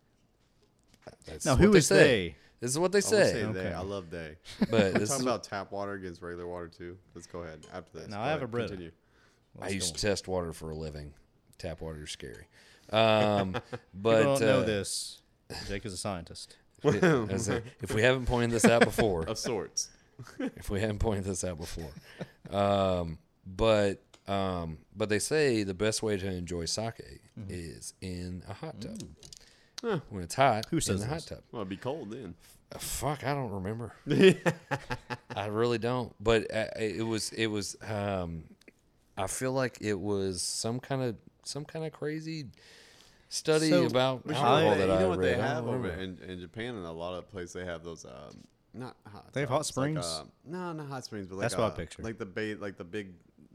That's 1.25 1.45
now, 1.45 1.53
what 1.53 1.61
who 1.61 1.71
they 1.71 1.77
is 1.79 1.87
say. 1.87 1.95
they? 1.95 2.35
This 2.61 2.71
is 2.71 2.79
what 2.79 2.91
they 2.91 2.97
I 2.99 3.01
say. 3.01 3.31
say 3.31 3.43
Okay. 3.45 3.63
they. 3.63 3.73
I 3.73 3.81
love 3.81 4.09
they. 4.09 4.37
But 4.59 4.69
We're 4.71 4.91
this 4.93 5.09
talking 5.09 5.21
is, 5.21 5.21
about 5.21 5.43
tap 5.43 5.71
water 5.71 5.93
against 5.93 6.21
regular 6.21 6.47
water 6.47 6.67
too. 6.67 6.97
Let's 7.13 7.27
go 7.27 7.39
ahead 7.39 7.67
after 7.73 7.99
this. 7.99 8.07
Now, 8.07 8.21
I 8.21 8.27
have 8.29 8.37
ahead, 8.37 8.43
a 8.43 8.47
Brita. 8.47 8.67
Continue. 8.69 8.91
I 9.59 9.61
Let's 9.63 9.73
used 9.75 9.93
go. 9.93 9.97
to 9.97 10.01
test 10.07 10.27
water 10.27 10.51
for 10.53 10.71
a 10.71 10.75
living. 10.75 11.13
Tap 11.57 11.81
water 11.81 12.03
is 12.03 12.11
scary. 12.11 12.47
Um, 12.91 13.53
People 13.53 13.69
but 13.93 14.23
don't 14.23 14.41
know 14.41 14.59
uh, 14.61 14.65
this. 14.65 15.21
Jake 15.67 15.85
is 15.85 15.93
a 15.93 15.97
scientist. 15.97 16.57
as 17.29 17.49
a- 17.49 17.61
if 17.81 17.93
we 17.93 18.01
haven't 18.01 18.25
pointed 18.25 18.51
this 18.51 18.65
out 18.65 18.83
before, 18.83 19.23
Of 19.27 19.37
sorts. 19.37 19.89
if 20.39 20.69
we 20.69 20.79
haven't 20.79 20.99
pointed 20.99 21.25
this 21.25 21.43
out 21.43 21.57
before, 21.57 21.89
um, 22.49 23.17
but 23.45 24.01
um, 24.27 24.77
but 24.95 25.09
they 25.09 25.19
say 25.19 25.63
the 25.63 25.73
best 25.73 26.01
way 26.01 26.17
to 26.17 26.27
enjoy 26.27 26.65
sake 26.65 27.21
Mm-hmm. 27.37 27.51
is 27.53 27.93
in 27.99 28.43
a 28.47 28.53
hot 28.53 28.79
tub. 28.79 29.03
Huh. 29.81 29.99
When 30.09 30.23
it's 30.23 30.35
hot, 30.35 30.67
Who 30.69 30.77
in 30.77 30.81
says 30.81 31.01
the 31.01 31.07
hot 31.07 31.25
tub. 31.27 31.39
Well, 31.51 31.63
it'd 31.63 31.69
be 31.69 31.75
cold 31.75 32.11
then. 32.11 32.33
Uh, 32.73 32.77
Fuck, 32.79 33.25
I 33.25 33.33
don't 33.33 33.51
remember. 33.51 33.91
I 35.35 35.47
really 35.47 35.77
don't. 35.79 36.13
But 36.23 36.43
uh, 36.55 36.67
it 36.79 37.05
was 37.05 37.31
it 37.33 37.47
was. 37.47 37.75
Um, 37.85 38.45
I 39.17 39.27
feel 39.27 39.51
like 39.51 39.77
it 39.81 39.99
was 39.99 40.41
some 40.41 40.79
kind 40.79 41.01
of 41.03 41.17
some 41.43 41.65
kind 41.65 41.85
of 41.85 41.91
crazy 41.91 42.45
study 43.35 43.69
So, 43.69 43.85
about 43.85 44.21
alcohol 44.27 44.59
They- 44.71 44.77
that 44.79 44.87
you 44.87 44.93
I 44.93 44.99
know 45.01 45.09
what 45.09 45.19
read. 45.19 45.35
they 45.37 45.41
have 45.41 45.67
over 45.67 45.89
in, 45.89 46.17
in 46.27 46.39
Japan 46.39 46.75
and 46.75 46.85
a 46.85 46.91
lot 46.91 47.17
of 47.17 47.29
places 47.31 47.53
they 47.53 47.65
have 47.65 47.83
those 47.83 48.05
um 48.05 48.43
not 48.73 48.95
hot 49.11 49.31
They 49.33 49.41
have 49.41 49.49
hot 49.49 49.57
tubs, 49.59 49.77
like, 49.77 49.87
springs? 49.89 50.05
uh, 50.05 50.23
no, 50.45 50.73
not 50.73 50.87
hot 50.87 51.05
springs, 51.05 51.27
but 51.27 51.35
like 51.37 51.43
That's 51.43 51.55
what 51.57 51.63
I 51.65 51.67
uh, 51.67 51.71
picture. 51.71 52.01
Like 52.03 52.17
the 52.17 52.25
ba- 52.25 52.57
like 52.59 52.77
the 52.77 52.83
big 52.83 53.13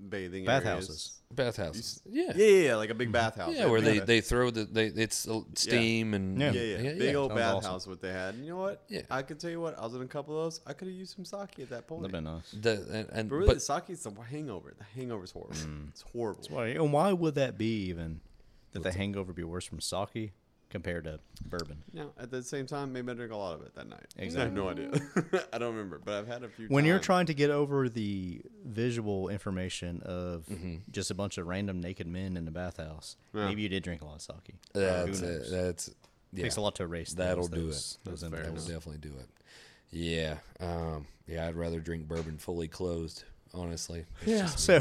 bathing 0.09 0.47
Bathhouses. 0.47 1.20
bathhouses. 1.31 2.01
Yeah. 2.09 2.32
Yeah, 2.35 2.47
yeah, 2.47 2.66
yeah, 2.69 2.74
like 2.77 2.89
a 2.89 2.94
big 2.94 3.12
bathhouse. 3.12 3.55
Yeah, 3.55 3.66
where 3.66 3.82
they, 3.82 3.98
big- 3.98 4.07
they 4.07 4.20
throw 4.23 4.51
the 4.51 4.65
they 4.65 4.86
it's 4.86 5.28
uh, 5.28 5.40
steam 5.55 6.15
and 6.15 6.40
Yeah. 6.40 6.52
yeah, 6.52 6.61
yeah, 6.62 6.78
yeah, 6.81 6.93
big 6.94 7.02
yeah. 7.12 7.15
old 7.19 7.32
Sounds 7.32 7.40
awesome. 7.43 7.61
bathhouse. 7.62 7.86
What 7.86 8.01
they 8.01 8.12
had. 8.12 8.35
And 8.36 8.44
you 8.47 8.52
know 8.52 8.61
what? 8.61 8.82
Yeah. 8.89 9.02
I 9.11 9.20
could 9.20 9.39
tell 9.39 9.51
you 9.51 9.61
what. 9.61 9.78
I 9.78 9.82
was 9.85 9.94
in 9.94 10.01
a 10.01 10.07
couple 10.07 10.39
of 10.39 10.44
those. 10.47 10.61
I 10.66 10.73
could 10.73 10.89
have 10.89 10.97
used 10.97 11.15
some 11.16 11.27
sake 11.27 11.59
at 11.59 11.69
that 11.69 11.86
point. 11.86 12.01
That'd 12.01 12.12
been 12.12 12.24
nice. 12.24 12.51
The, 12.52 12.73
and, 12.90 13.09
and 13.12 13.28
But 13.28 13.35
really, 13.36 13.47
but 13.48 13.55
the 13.57 13.61
sake 13.61 13.90
is 13.90 14.02
the 14.02 14.12
hangover. 14.23 14.73
The 14.78 14.85
hangover's 14.98 15.32
horrible. 15.32 15.57
It's 15.90 16.01
horrible. 16.12 16.44
Why, 16.48 16.69
and 16.69 16.93
why 16.94 17.12
would 17.12 17.35
that 17.35 17.59
be 17.59 17.89
even? 17.90 18.23
That 18.73 18.83
the 18.83 18.93
hangover 18.93 19.33
be 19.33 19.45
worse 19.45 19.65
from 19.65 19.81
sake 19.81 20.33
compared 20.69 21.03
to 21.05 21.19
bourbon? 21.47 21.83
Now, 21.93 22.11
at 22.19 22.31
the 22.31 22.43
same 22.43 22.67
time, 22.67 22.93
maybe 22.93 23.11
I 23.11 23.15
drink 23.15 23.33
a 23.33 23.37
lot 23.37 23.55
of 23.55 23.63
it 23.63 23.75
that 23.75 23.89
night. 23.89 24.07
I 24.19 24.23
Exactly. 24.23 24.45
have 24.45 24.53
no 24.53 24.69
idea. 24.69 25.45
I 25.53 25.59
don't 25.59 25.73
remember, 25.75 26.01
but 26.05 26.15
I've 26.15 26.29
had 26.29 26.45
a 26.45 26.49
few. 26.49 26.69
When 26.69 26.85
you're 26.85 27.01
trying 27.01 27.27
to 27.27 27.35
get 27.35 27.51
over 27.51 27.89
the 27.89 28.41
visual 28.65 29.29
information 29.29 30.03
of 30.05 30.47
Mm-hmm. 30.47 30.77
just 30.93 31.11
a 31.11 31.15
bunch 31.15 31.39
of 31.39 31.47
random 31.49 31.81
naked 31.81 32.07
men 32.07 32.37
in 32.37 32.45
the 32.45 32.51
bathhouse, 32.53 33.17
Yeah. 33.35 33.49
maybe 33.49 33.63
you 33.63 33.69
did 33.69 33.83
drink 33.83 34.03
a 34.03 34.05
lot 34.05 34.17
of 34.17 34.23
sake. 34.23 34.55
that's 34.73 35.21
Who 35.21 35.27
it. 35.27 35.43
That's 35.51 35.91
yeah. 36.33 36.45
Takes 36.45 36.57
a 36.57 36.61
lot 36.61 36.77
to 36.77 36.85
erase. 36.85 37.13
That'll 37.15 37.49
those, 37.49 37.51
do 37.51 37.67
those, 37.67 37.99
it. 38.05 38.09
Those 38.11 38.21
That's 38.21 38.33
That 38.43 38.53
will 38.55 38.61
definitely 38.81 38.99
do 38.99 39.15
it. 39.19 39.29
Yeah, 39.91 40.37
um, 40.61 41.07
yeah. 41.27 41.49
I'd 41.49 41.57
rather 41.57 41.81
drink 41.81 42.07
bourbon 42.07 42.39
fully 42.39 42.69
closed. 42.69 43.25
Honestly. 43.53 44.05
Yeah. 44.25 44.47
So, 44.47 44.79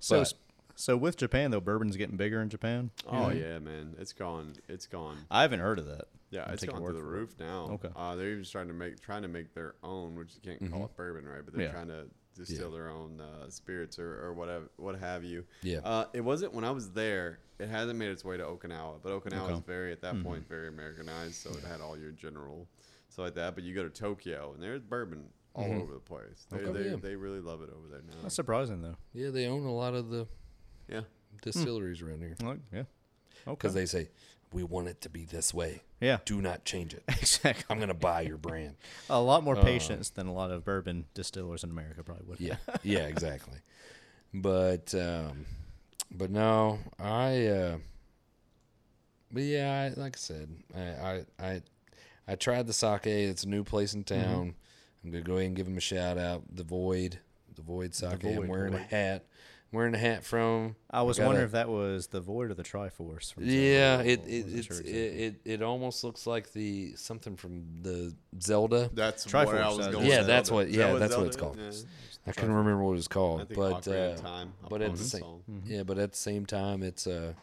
so, 0.00 0.20
But- 0.20 0.32
so 0.76 0.96
with 0.96 1.16
Japan 1.16 1.50
though, 1.50 1.60
bourbon's 1.60 1.96
getting 1.96 2.16
bigger 2.16 2.40
in 2.40 2.48
Japan. 2.48 2.90
Oh 3.08 3.30
yeah, 3.30 3.58
man, 3.58 3.94
it's 3.98 4.12
gone. 4.12 4.52
It's 4.68 4.86
gone. 4.86 5.16
I 5.30 5.42
haven't 5.42 5.60
heard 5.60 5.78
of 5.78 5.86
that. 5.86 6.04
Yeah, 6.30 6.44
I'm 6.46 6.52
it's 6.54 6.60
taking 6.62 6.76
gone 6.76 6.84
through 6.84 6.94
the 6.94 7.00
for 7.00 7.16
it. 7.16 7.18
roof 7.20 7.34
now. 7.38 7.68
Okay. 7.72 7.88
Uh, 7.96 8.14
they're 8.16 8.30
even 8.30 8.44
trying 8.44 8.68
to 8.68 8.74
make 8.74 9.00
trying 9.00 9.22
to 9.22 9.28
make 9.28 9.54
their 9.54 9.74
own, 9.82 10.14
which 10.16 10.30
you 10.34 10.40
can't 10.42 10.70
call 10.72 10.84
it 10.84 10.96
bourbon, 10.96 11.24
right? 11.26 11.42
But 11.44 11.54
they're 11.54 11.68
Mm-hmm. 11.68 11.76
Yeah. 11.76 11.84
trying 11.84 11.88
to 11.88 12.10
distill 12.34 12.70
their 12.70 12.90
own 12.90 13.20
uh, 13.20 13.48
spirits 13.48 13.98
or, 13.98 14.22
or 14.22 14.34
whatever, 14.34 14.68
what 14.76 14.98
have 14.98 15.24
you. 15.24 15.44
Yeah. 15.62 15.78
Uh, 15.82 16.04
it 16.12 16.20
wasn't 16.20 16.52
when 16.52 16.64
I 16.64 16.70
was 16.70 16.90
there. 16.90 17.38
It 17.58 17.68
hasn't 17.70 17.98
made 17.98 18.10
its 18.10 18.22
way 18.26 18.36
to 18.36 18.42
Okinawa, 18.44 18.96
but 19.02 19.10
Okinawa 19.12 19.40
Okay. 19.44 19.52
was 19.52 19.60
very 19.66 19.90
at 19.92 20.02
that 20.02 20.14
Mm-hmm. 20.16 20.24
point 20.24 20.48
very 20.48 20.68
Americanized, 20.68 21.36
so 21.36 21.48
it 21.50 21.64
had 21.64 21.80
all 21.80 21.96
your 21.96 22.10
general 22.10 22.66
stuff 23.08 23.24
like 23.26 23.34
that. 23.36 23.54
But 23.54 23.64
you 23.64 23.74
go 23.74 23.84
to 23.84 23.88
Tokyo 23.88 24.50
and 24.52 24.62
there's 24.62 24.82
bourbon 24.82 25.24
all 25.54 25.64
over 25.72 25.94
the 25.94 26.00
place. 26.00 26.46
They 26.50 26.58
Okay. 26.58 26.72
they, 26.82 26.90
Yeah. 26.90 26.96
they 27.00 27.16
really 27.16 27.40
love 27.40 27.62
it 27.62 27.70
over 27.74 27.88
there 27.90 28.02
now. 28.06 28.20
That's 28.22 28.34
surprising 28.34 28.82
though. 28.82 28.96
Yeah, 29.14 29.30
they 29.30 29.46
own 29.46 29.64
a 29.64 29.72
lot 29.72 29.94
of 29.94 30.10
the 30.10 30.26
yeah. 30.88 31.00
distilleries 31.42 32.02
around 32.02 32.20
here 32.20 32.34
Like, 32.42 32.58
yeah. 32.72 32.80
Okay. 33.46 33.56
because 33.56 33.74
they 33.74 33.86
say 33.86 34.08
we 34.52 34.62
want 34.62 34.88
it 34.88 35.00
to 35.02 35.08
be 35.08 35.24
this 35.24 35.52
way. 35.52 35.82
yeah. 36.00 36.18
Do 36.24 36.40
not 36.40 36.64
change 36.64 36.94
it. 36.94 37.02
Exactly. 37.20 37.64
I'm 37.68 37.78
gonna 37.80 37.94
buy 37.94 38.22
your 38.22 38.38
brand. 38.38 38.76
A 39.10 39.20
lot 39.20 39.42
more 39.44 39.56
patience 39.56 40.10
than 40.10 40.26
a 40.26 40.32
lot 40.32 40.50
of 40.50 40.64
bourbon 40.64 41.04
distillers 41.14 41.62
in 41.64 41.70
America 41.70 42.02
probably 42.02 42.24
would. 42.26 42.40
Yeah, 42.40 42.56
yeah, 42.82 43.06
exactly. 43.06 43.58
But 44.32 44.94
um, 44.94 45.46
but 46.10 46.30
no, 46.30 46.78
I. 46.98 47.46
Uh, 47.46 47.76
but 49.32 49.42
yeah, 49.42 49.90
I, 49.96 50.00
like 50.00 50.16
I 50.16 50.18
said, 50.18 50.48
I, 50.74 50.80
I 50.80 51.24
I 51.38 51.62
I 52.28 52.34
tried 52.36 52.66
the 52.66 52.72
sake. 52.72 53.06
It's 53.06 53.44
a 53.44 53.48
new 53.48 53.64
place 53.64 53.94
in 53.94 54.04
Mm-hmm. 54.04 54.22
town. 54.24 54.54
I'm 55.04 55.10
gonna 55.10 55.22
go 55.24 55.34
ahead 55.34 55.46
and 55.46 55.56
give 55.56 55.66
them 55.66 55.76
a 55.76 55.80
shout 55.80 56.18
out. 56.18 56.42
The 56.54 56.64
Void, 56.64 57.18
the 57.54 57.62
Void 57.62 57.94
sake. 57.94 58.24
I'm 58.24 58.34
Void, 58.36 58.48
wearing 58.48 58.74
a 58.74 58.78
hat. 58.78 59.24
I'm 59.76 59.78
wearing 59.78 59.94
a 59.94 59.98
hat 59.98 60.24
from. 60.24 60.74
I 60.90 61.02
was 61.02 61.18
got 61.18 61.24
a- 61.24 61.26
wondering 61.26 61.44
if 61.46 61.52
that 61.52 61.68
was 61.68 62.06
the 62.06 62.20
Void 62.20 62.50
or 62.50 62.54
the 62.54 62.62
Triforce. 62.62 63.34
From 63.34 63.44
Yeah, 63.44 63.96
Zelda. 63.98 64.08
it 64.08 64.20
it 64.26 64.44
wasn't 64.44 64.58
it's, 64.58 64.66
sure 64.66 64.80
it, 64.80 64.86
it 64.86 65.34
it 65.44 65.62
almost 65.62 66.02
looks 66.02 66.26
like 66.26 66.52
the 66.52 66.94
something 66.96 67.36
from 67.36 67.82
the 67.82 68.14
Zelda. 68.40 68.88
That's 68.94 69.26
Triforce, 69.26 69.46
where 69.46 69.62
I 69.62 69.68
was 69.68 69.86
uh, 69.86 69.90
going. 69.90 70.06
Yeah, 70.06 70.18
with 70.18 70.26
that's 70.28 70.48
Zelda. 70.48 70.62
what- 70.64 70.68
Is 70.70 70.76
yeah, 70.76 70.86
that 70.86 70.92
what 70.92 70.98
that's 71.00 71.16
what 71.16 71.26
it's 71.26 71.36
called. 71.36 71.58
Yeah. 71.58 71.70
I 72.26 72.32
couldn't 72.32 72.54
remember 72.54 72.82
what 72.82 72.92
it 72.92 72.96
was 72.96 73.08
I 73.10 73.12
called, 73.14 73.38
think 73.48 73.54
but 73.54 73.86
uh, 73.88 74.16
Time. 74.16 74.52
but 74.68 74.80
at 74.80 74.92
the 74.94 74.94
Opponent's 74.94 75.10
same 75.12 75.20
song. 75.20 75.42
yeah, 75.66 75.82
but 75.84 75.98
at 75.98 76.10
the 76.12 76.18
same 76.18 76.44
time, 76.46 76.82
it's 76.82 77.06
a 77.06 77.36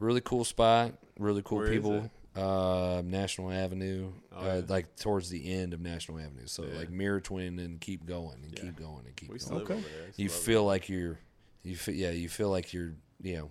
really 0.00 0.20
cool 0.20 0.44
spot, 0.44 0.92
really 1.18 1.42
cool 1.44 1.58
Where 1.58 1.68
is 1.68 1.76
people. 1.76 2.10
Uh, 2.36 3.02
National 3.04 3.50
Avenue, 3.50 4.12
Oh, 4.36 4.38
uh, 4.40 4.62
like 4.68 4.94
towards 4.96 5.30
the 5.30 5.52
end 5.52 5.72
of 5.74 5.80
National 5.80 6.18
Avenue. 6.18 6.46
So 6.46 6.64
Yeah. 6.64 6.78
like 6.78 6.90
mirror 6.90 7.20
twin 7.20 7.58
and 7.58 7.80
keep 7.80 8.04
going 8.06 8.38
and 8.44 8.52
Yeah. 8.56 8.64
keep 8.64 8.76
going 8.76 9.04
and 9.06 9.16
keep 9.16 9.30
We 9.30 9.34
used 9.36 9.46
to 9.48 9.54
going. 9.54 9.62
live 9.66 9.70
over 9.78 9.80
there. 9.88 10.02
I 10.02 10.06
used 10.06 10.16
to 10.16 10.22
You 10.22 10.28
love 10.28 10.36
it. 10.38 10.42
feel 10.42 10.64
like 10.64 10.88
you're, 10.88 11.18
you 11.62 11.76
feel 11.76 11.94
yeah, 11.94 12.10
you 12.10 12.28
feel 12.28 12.50
like 12.50 12.72
you're 12.72 12.94
you 13.22 13.36
know 13.36 13.50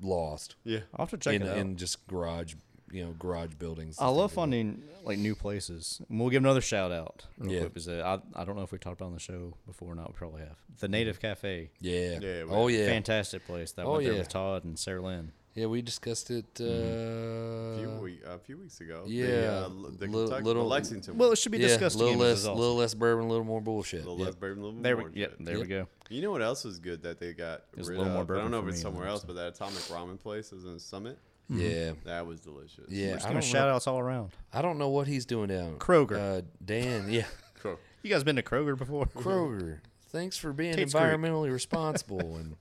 lost 0.00 0.56
Yeah. 0.64 0.80
I'll 0.94 1.04
have 1.06 1.10
to 1.10 1.16
check 1.18 1.34
in 1.34 1.42
it 1.42 1.48
out. 1.48 1.56
in 1.58 1.76
just 1.76 2.06
garage 2.06 2.54
you 2.90 3.04
know 3.04 3.12
garage 3.18 3.54
buildings. 3.54 3.96
I 3.98 4.06
love 4.08 4.30
things 4.30 4.36
like 4.36 4.44
finding 4.44 4.82
like 5.04 5.18
new 5.18 5.34
places. 5.34 6.00
And 6.08 6.20
we'll 6.20 6.30
give 6.30 6.42
another 6.42 6.60
shout 6.60 6.92
out. 6.92 7.24
Yeah. 7.42 7.60
quick, 7.60 7.74
because 7.74 7.88
uh, 7.88 8.18
I 8.36 8.40
I 8.40 8.44
don't 8.44 8.56
know 8.56 8.62
if 8.62 8.72
we 8.72 8.78
talked 8.78 9.00
about 9.00 9.06
on 9.08 9.14
the 9.14 9.20
show 9.20 9.54
before 9.66 9.92
or 9.92 9.94
not. 9.94 10.08
We 10.08 10.14
probably 10.16 10.40
have 10.42 10.56
the 10.80 10.88
Native 10.88 11.20
Cafe. 11.20 11.70
Yeah. 11.80 12.18
Yeah, 12.20 12.44
oh 12.48 12.68
yeah. 12.68 12.86
Fantastic 12.86 13.46
place. 13.46 13.72
That 13.72 13.84
Oh, 13.86 13.92
went 13.94 14.04
there 14.04 14.12
yeah. 14.14 14.18
with 14.20 14.28
Todd 14.28 14.64
and 14.64 14.78
Sarah 14.78 15.02
Lynn. 15.02 15.32
Yeah, 15.54 15.66
we 15.66 15.82
discussed 15.82 16.30
it. 16.32 16.46
Uh, 16.60 16.64
a 16.64 17.76
few, 17.78 17.88
we, 18.02 18.18
a 18.26 18.38
few 18.38 18.58
weeks 18.58 18.80
ago. 18.80 19.04
yeah, 19.06 19.26
the, 19.26 19.46
uh, 19.46 19.68
the, 19.68 19.74
li- 19.74 19.90
Kentucky, 19.98 20.28
the 20.42 20.44
little- 20.48 20.66
Lexington. 20.66 21.16
Well, 21.16 21.30
it 21.30 21.36
should 21.38 21.52
be 21.52 21.58
yeah, 21.58 21.68
discussed 21.68 21.94
little 21.96 22.14
again. 22.14 22.18
this 22.18 22.28
less, 22.30 22.38
is 22.38 22.46
awesome. 22.48 22.58
little 22.60 22.76
less 22.76 22.94
bourbon, 22.94 23.24
a 23.26 23.28
little 23.28 23.44
more 23.44 23.60
bullshit. 23.60 24.00
A 24.00 24.02
little 24.02 24.18
Yep. 24.18 24.26
less 24.26 24.34
bourbon, 24.34 24.62
a 24.62 24.66
little 24.66 24.80
There 24.82 24.96
we, 24.96 25.02
more 25.04 25.12
yeah, 25.14 25.26
shit. 25.26 25.44
there 25.44 25.60
we 25.60 25.66
go. 25.66 25.86
You 26.10 26.22
know 26.22 26.32
what 26.32 26.42
else 26.42 26.64
was 26.64 26.80
good 26.80 27.02
that 27.02 27.20
they 27.20 27.32
got 27.34 27.62
There's 27.72 27.86
a 27.88 27.92
rid 27.92 27.98
little 27.98 28.12
more 28.12 28.22
of? 28.22 28.28
But 28.28 28.38
I 28.38 28.40
don't 28.40 28.50
know 28.50 28.60
if 28.60 28.68
it's 28.68 28.80
somewhere 28.82 29.06
else, 29.06 29.22
but 29.24 29.36
that 29.36 29.46
Atomic 29.54 29.78
Ramen 29.84 30.18
place 30.18 30.52
is 30.52 30.64
in 30.64 30.78
Summit. 30.80 31.18
Yeah, 31.48 31.92
That 32.04 32.26
was 32.26 32.40
delicious. 32.40 32.86
yeah. 32.88 33.12
Just 33.12 33.26
I 33.26 33.28
giving 33.28 33.42
don't 33.42 33.44
shout 33.44 33.68
know. 33.68 33.74
outs 33.74 33.86
all 33.86 33.98
around. 34.00 34.30
I 34.52 34.60
don't 34.62 34.78
know 34.78 34.88
what 34.88 35.06
he's 35.06 35.24
doing 35.26 35.48
down 35.48 35.76
Kroger. 35.78 36.38
Uh, 36.38 36.42
Dan, 36.64 37.08
yeah, 37.10 37.26
Cool. 37.62 37.78
You 38.02 38.10
guys 38.10 38.24
been 38.24 38.36
to 38.36 38.42
Kroger 38.42 38.76
before? 38.76 39.06
Kroger. 39.06 39.78
Thanks 40.14 40.36
for 40.38 40.52
being 40.52 40.74
Tate's 40.76 40.94
Creek. 40.94 41.02
environmentally 41.04 41.52
responsible 41.52 42.36
and 42.36 42.54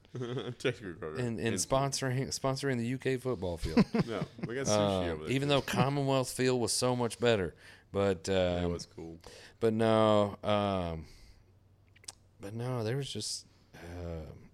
Take 0.59 0.81
your 0.81 0.95
Kroger. 0.95 1.19
and, 1.19 1.39
and 1.39 1.55
sponsoring 1.57 2.27
sponsoring 2.37 2.79
the 2.79 2.93
UK 3.13 3.21
football 3.21 3.57
field. 3.57 3.85
No, 4.07 4.21
we 4.47 4.55
got 4.55 4.65
sushi 4.65 4.69
Uh, 4.77 5.11
over 5.11 5.23
there. 5.25 5.31
even 5.31 5.49
though 5.49 5.61
Commonwealth 5.61 6.31
Field 6.31 6.59
was 6.59 6.73
so 6.73 6.95
much 6.95 7.19
better, 7.19 7.53
but 7.91 8.23
that 8.23 8.63
um, 8.65 8.71
was 8.73 8.87
cool. 8.95 9.19
but 9.59 9.71
no, 9.71 10.35
um, 10.43 11.05
but 12.41 12.55
no, 12.55 12.83
there 12.83 12.97
was 12.97 13.07
just 13.13 13.45
um 13.83 14.49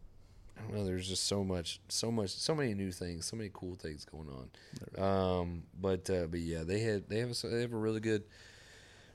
I 0.58 0.62
don't 0.64 0.74
know. 0.76 0.86
There's 0.86 1.08
just 1.08 1.24
so 1.24 1.42
much, 1.46 1.80
so 1.88 2.12
much, 2.12 2.32
so 2.32 2.54
many 2.54 2.74
new 2.74 2.92
things, 2.92 3.26
so 3.28 3.38
many 3.38 3.50
cool 3.54 3.76
things 3.76 4.04
going 4.04 4.28
on. 4.30 5.02
Um, 5.02 5.64
but 5.80 6.10
uh, 6.10 6.26
but 6.30 6.42
yeah, 6.42 6.64
they 6.64 6.80
had 6.82 7.08
they 7.08 7.20
have 7.20 7.32
a, 7.32 7.48
they 7.48 7.62
have 7.62 7.72
a 7.72 7.78
really 7.78 8.02
good, 8.02 8.24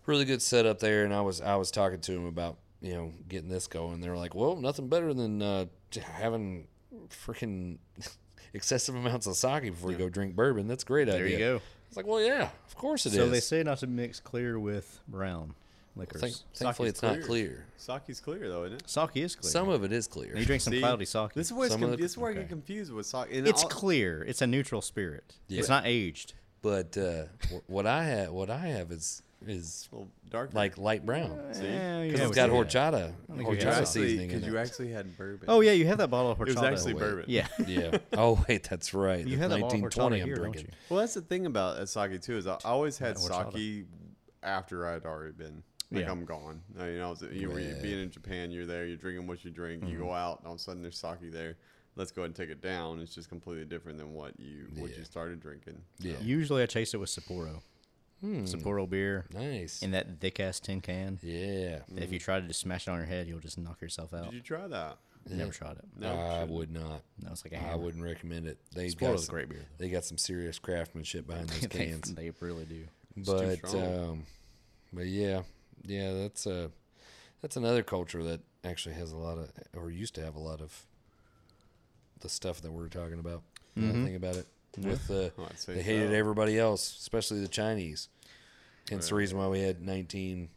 really 0.07 0.25
good 0.25 0.41
setup 0.41 0.79
there, 0.79 1.05
and 1.05 1.13
I 1.13 1.21
was 1.21 1.43
I 1.43 1.57
was 1.57 1.71
talking 1.71 2.01
to 2.01 2.13
them 2.13 2.25
about 2.25 2.57
you 2.85 2.95
know 2.95 3.13
getting 3.29 3.49
this 3.49 3.67
going. 3.67 4.01
They 4.01 4.09
were 4.09 4.17
like, 4.17 4.35
well, 4.35 4.57
nothing 4.57 4.89
better 4.89 5.13
than 5.15 5.41
uh, 5.43 5.67
having 6.01 6.67
freaking 7.11 7.79
excessive 8.53 8.95
amounts 8.95 9.27
of 9.27 9.37
sake 9.37 9.63
before 9.65 9.91
you 9.93 9.99
go 9.99 10.09
drink 10.09 10.37
bourbon. 10.37 10.67
That's 10.69 10.83
a 10.83 10.87
great 10.87 11.07
There 11.07 11.17
idea. 11.25 11.39
There 11.39 11.49
you 11.49 11.55
go. 11.59 11.61
It's 11.89 11.97
like, 11.97 12.07
well, 12.07 12.21
yeah, 12.21 12.49
of 12.67 12.75
course 12.77 13.07
it 13.07 13.11
is. 13.11 13.15
so 13.17 13.29
they 13.29 13.41
say 13.41 13.63
not 13.63 13.79
to 13.79 13.87
mix 13.87 14.21
clear 14.21 14.59
with 14.59 15.01
brown 15.09 15.55
liquors. 15.97 16.21
Thank- 16.21 16.35
thankfully, 16.55 16.89
Sake's 16.89 16.99
it's 16.99 17.03
not 17.03 17.13
clear. 17.23 17.27
clear. 17.27 17.67
Sake's 17.77 18.21
clear 18.21 18.49
though, 18.49 18.65
isn't 18.65 18.83
it? 18.83 18.91
Sake 18.91 19.11
is 19.17 19.37
clear. 19.37 19.51
Some 19.51 19.69
of 19.69 19.85
it 19.85 19.93
is 19.93 20.07
clear. 20.09 20.31
And 20.31 20.41
you 20.41 20.45
drink 20.45 20.63
some 20.63 20.73
See, 20.73 20.81
cloudy 20.81 21.05
sake. 21.05 21.33
This 21.35 21.47
is 21.49 21.53
where, 21.53 21.67
it's 21.67 21.75
Some 21.75 21.83
of 21.85 21.89
conf- 21.91 21.99
the- 21.99 22.03
this 22.03 22.11
is 22.13 22.19
where 22.19 22.31
I 22.33 22.35
get 22.35 22.49
confused 22.49 22.93
with 22.93 23.07
sake. 23.07 23.29
And 23.33 23.47
it's 23.47 23.63
I'll- 23.63 23.69
clear. 23.69 24.23
It's 24.25 24.43
a 24.43 24.47
neutral 24.47 24.83
spirit. 24.83 25.37
It's 25.49 25.69
not 25.69 25.87
aged. 25.87 26.35
But 26.63 26.97
uh, 26.97 27.25
what 27.67 27.87
I 27.87 28.05
have, 28.05 28.33
what 28.33 28.49
I 28.51 28.59
have 28.69 28.91
is 28.91 29.23
is 29.49 29.89
well, 29.93 30.09
dark. 30.31 30.55
like 30.55 30.79
light 30.79 31.05
brown 31.07 31.39
See? 31.53 31.67
Eh, 31.67 32.05
because 32.07 32.21
yeah, 32.21 32.27
it's 32.27 32.31
we 32.31 32.35
got 32.35 32.51
see 32.51 32.79
horchata, 32.79 33.13
think 33.37 33.49
we 33.49 33.57
you 33.57 33.61
horchata 33.63 33.67
actually, 33.67 33.85
seasoning 33.87 34.31
in 34.31 34.37
because 34.41 34.47
you 34.53 34.59
actually 34.59 34.91
had 34.93 35.17
bourbon. 35.17 35.45
Oh 35.49 35.61
yeah, 35.61 35.73
you 35.73 35.87
have 35.87 35.99
that 35.99 36.11
bottle 36.11 36.31
of 36.31 36.39
horchata. 36.39 36.49
it 36.49 36.55
was 36.55 36.63
actually 36.65 36.95
wait. 36.95 37.01
bourbon. 37.01 37.25
Yeah. 37.29 37.47
yeah. 37.67 37.99
Oh 38.15 38.45
wait, 38.49 38.63
that's 38.69 38.95
right. 38.95 39.19
You 39.27 39.37
That's 39.37 39.41
have 39.43 39.51
that 39.51 39.61
bottle 39.61 39.77
of 39.79 39.83
1920 39.83 40.19
horchata 40.19 40.21
I'm 40.23 40.27
here, 40.27 40.35
don't 40.37 40.43
drinking. 40.53 40.67
you? 40.67 40.73
Well, 40.89 41.01
that's 41.01 41.15
the 41.15 41.23
thing 41.23 41.47
about 41.47 41.77
uh, 41.77 41.87
sake 41.87 42.21
too 42.23 42.37
is 42.37 42.47
I 42.47 42.57
always 42.65 42.99
had 42.99 43.17
Yeah, 43.21 43.29
horchata. 43.29 43.53
sake 43.53 43.87
after 44.43 44.87
I'd 44.87 45.05
already 45.05 45.33
been. 45.33 45.63
Like 45.91 46.07
Yeah. 46.07 46.11
I'm 46.13 46.25
gone. 46.25 46.61
Uh, 46.81 46.85
You 46.87 46.99
know, 46.99 47.13
it's- 47.13 47.33
you 47.33 47.51
were 47.51 47.61
Yeah. 47.61 47.75
being 47.81 48.03
in 48.03 48.11
Japan, 48.11 48.51
you're 48.51 48.67
there, 48.67 48.85
you're 48.87 48.97
drinking 48.97 49.27
what 49.27 49.45
you 49.45 49.51
drink. 49.51 49.83
You 49.85 49.91
Mm-hmm. 49.91 50.03
go 50.05 50.13
out, 50.13 50.39
and 50.39 50.47
all 50.49 50.55
of 50.55 50.59
a 50.59 50.63
sudden 50.63 50.83
there's 50.83 50.99
sake 50.99 51.31
there. 51.31 51.57
Let's 51.97 52.11
go 52.11 52.23
ahead 52.23 52.31
and 52.31 52.35
take 52.35 52.51
it 52.51 52.61
down. 52.61 52.99
It's 53.01 53.15
just 53.15 53.29
completely 53.29 53.65
different 53.67 53.99
than 53.99 54.13
what 54.15 54.39
you 54.41 54.67
what 54.77 54.91
Yeah. 54.91 54.97
you 54.99 55.05
started 55.05 55.39
drinking. 55.41 55.81
Yeah. 56.01 56.15
Usually 56.21 56.63
I 56.63 56.67
chase 56.67 56.93
it 56.95 56.97
with 56.97 57.11
Sapporo. 57.11 57.61
Hmm, 58.25 58.45
Sapporo 58.45 58.89
beer 58.89 59.27
nice. 59.35 59.83
in 59.83 59.91
that 59.91 60.19
thick 60.19 60.41
ass 60.41 60.59
tin 60.59 60.81
can. 60.81 61.19
yeah. 61.23 61.81
If 61.95 62.11
you 62.11 62.19
try 62.19 62.41
to 62.41 62.47
just 62.47 62.61
smash 62.61 62.89
it 62.89 62.91
on 62.91 62.97
your 62.97 63.07
head, 63.07 63.27
you'll 63.29 63.39
just 63.41 63.59
knock 63.59 63.83
yourself 63.83 64.15
out. 64.15 64.25
Did 64.31 64.35
you 64.35 64.41
try 64.41 64.67
that? 64.67 64.97
Never 65.31 65.53
tried 65.53 65.73
it. 65.77 65.85
No, 65.99 66.11
I 66.13 66.45
would 66.45 66.71
not. 66.71 67.03
No, 67.23 67.31
it's 67.33 67.45
like 67.45 67.53
a 67.53 67.63
I 67.63 67.75
wouldn't 67.75 68.03
recommend 68.03 68.47
it. 68.47 68.59
They 68.75 68.91
got 68.91 69.21
some, 69.21 69.33
great 69.35 69.49
beer. 69.49 69.67
they 69.79 69.89
got 69.91 70.05
some 70.05 70.17
serious 70.19 70.59
craftsmanship 70.59 71.27
behind 71.27 71.49
those 71.51 71.67
cans. 71.67 72.15
they 72.15 72.31
really 72.41 72.65
do. 72.65 72.85
It's 73.17 73.31
too 73.31 73.59
but 73.63 73.75
um, 73.75 74.25
but 74.93 75.07
yeah, 75.07 75.43
yeah, 75.85 76.13
that's 76.15 76.47
uh 76.47 76.69
that's 77.43 77.57
another 77.57 77.83
culture 77.83 78.23
that 78.23 78.41
actually 78.65 78.95
has 78.95 79.13
a 79.13 79.17
lot 79.19 79.37
of 79.39 79.51
or 79.77 79.91
used 79.91 80.15
to 80.15 80.25
have 80.25 80.35
a 80.35 80.41
lot 80.41 80.61
of 80.63 80.87
the 82.21 82.29
stuff 82.29 82.61
that 82.63 82.73
we're 82.73 82.89
talking 82.89 83.19
about. 83.19 83.43
Now 83.77 83.89
that 83.93 83.97
I 83.97 84.01
Mhm. 84.01 84.05
think 84.05 84.17
about 84.17 84.37
it, 84.37 84.47
with 84.79 85.07
the 85.09 85.33
they 85.67 85.83
hated 85.83 86.11
so. 86.11 86.15
everybody 86.15 86.59
else, 86.59 86.97
especially 86.99 87.41
the 87.41 87.49
Chinese. 87.49 88.09
Hence 88.91 89.09
the 89.09 89.15
reason 89.15 89.39
why 89.39 89.49
we 89.49 89.61
had 89.61 89.81
nineteen. 89.81 90.49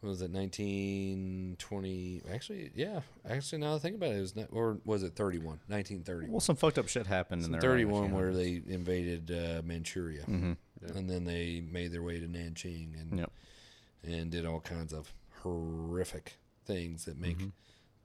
What 0.00 0.08
was 0.10 0.22
it? 0.22 0.32
Nineteen 0.32 1.56
twenty. 1.58 2.22
Actually, 2.32 2.70
yeah. 2.74 3.00
Actually, 3.28 3.58
now 3.58 3.70
that 3.70 3.76
I 3.76 3.78
think 3.80 3.96
about 3.96 4.10
it, 4.10 4.16
it 4.16 4.20
was 4.20 4.34
not, 4.36 4.46
or 4.50 4.78
was 4.84 5.02
it 5.04 5.14
thirty-one? 5.14 5.60
Nineteen 5.68 6.02
thirty. 6.02 6.28
Well, 6.28 6.40
some 6.40 6.56
fucked 6.56 6.78
up 6.78 6.88
shit 6.88 7.06
happened 7.06 7.40
in 7.42 7.44
Some 7.44 7.52
there. 7.52 7.60
31 7.60 8.10
where 8.12 8.32
they 8.32 8.62
invaded 8.66 9.30
uh, 9.30 9.62
Manchuria, 9.64 10.22
hmm 10.24 10.52
Yeah. 10.82 10.96
and 10.96 11.08
then 11.08 11.24
they 11.24 11.60
made 11.70 11.92
their 11.92 12.02
way 12.02 12.18
to 12.18 12.26
Nanjing 12.26 13.00
and 13.00 13.18
Yep. 13.20 13.30
and 14.04 14.30
did 14.30 14.44
all 14.46 14.60
kinds 14.60 14.92
of 14.92 15.12
horrific 15.42 16.34
things 16.64 17.04
that 17.04 17.18
make 17.20 17.38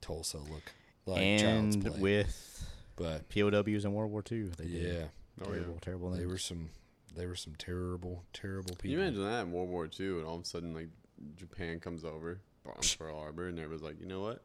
Tulsa 0.01 0.37
look 0.37 0.73
like 1.05 1.39
child's 1.39 1.75
and 1.75 1.85
play. 1.85 1.99
with 1.99 2.69
but 2.97 3.29
POWs 3.29 3.85
in 3.85 3.93
World 3.93 4.11
War 4.11 4.23
II, 4.29 4.43
they 4.57 4.65
did 4.65 4.71
yeah, 4.95 5.05
Oh, 5.41 5.45
yeah. 5.53 5.59
terrible, 5.59 5.77
terrible 5.81 6.09
they 6.11 6.25
were 6.25 6.37
some 6.37 6.69
they 7.15 7.25
were 7.25 7.35
some 7.35 7.55
terrible, 7.57 8.25
terrible 8.33 8.75
Can 8.75 8.89
people. 8.89 8.91
you 8.91 8.99
imagine 8.99 9.23
that 9.23 9.41
in 9.45 9.51
World 9.53 9.69
War 9.69 9.87
II, 9.99 10.07
and 10.17 10.25
all 10.25 10.35
of 10.35 10.41
a 10.41 10.45
sudden, 10.45 10.73
like 10.73 10.89
Japan 11.35 11.79
comes 11.79 12.03
over, 12.03 12.41
bombs 12.65 12.95
Pearl 12.99 13.17
Harbor, 13.17 13.47
and 13.47 13.57
everybody's 13.57 13.81
like, 13.83 13.99
you 13.99 14.05
know 14.05 14.21
what? 14.21 14.43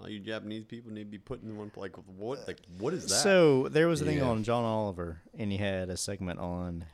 All 0.00 0.08
you 0.08 0.18
Japanese 0.18 0.64
people 0.64 0.90
need 0.90 1.04
to 1.04 1.10
be 1.10 1.18
put 1.18 1.42
in 1.42 1.56
one. 1.58 1.70
Like 1.76 1.94
what? 2.16 2.46
Like 2.48 2.60
what 2.78 2.94
is 2.94 3.02
that? 3.08 3.16
So 3.22 3.68
there 3.68 3.86
was 3.86 4.00
a 4.00 4.06
thing 4.06 4.18
Yeah. 4.18 4.24
on 4.24 4.42
John 4.44 4.64
Oliver, 4.64 5.20
and 5.36 5.52
he 5.52 5.58
had 5.58 5.90
a 5.90 5.96
segment 5.96 6.40
on 6.40 6.86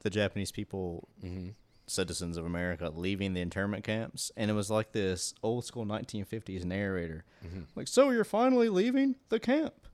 the 0.00 0.10
Japanese 0.10 0.52
people 0.52 1.08
hmm 1.20 1.50
citizens 1.88 2.36
of 2.36 2.44
America 2.44 2.90
leaving 2.92 3.32
the 3.32 3.40
internment 3.40 3.84
camps, 3.84 4.32
and 4.36 4.50
it 4.50 4.54
was 4.54 4.68
like 4.70 4.90
this 4.90 5.32
old 5.42 5.64
school 5.64 5.86
1950s 5.86 6.64
narrator, 6.64 7.24
Mm-hmm. 7.46 7.60
like, 7.76 7.86
"So 7.88 8.10
you're 8.10 8.24
finally 8.24 8.68
leaving 8.68 9.14
the 9.28 9.38
camp." 9.38 9.86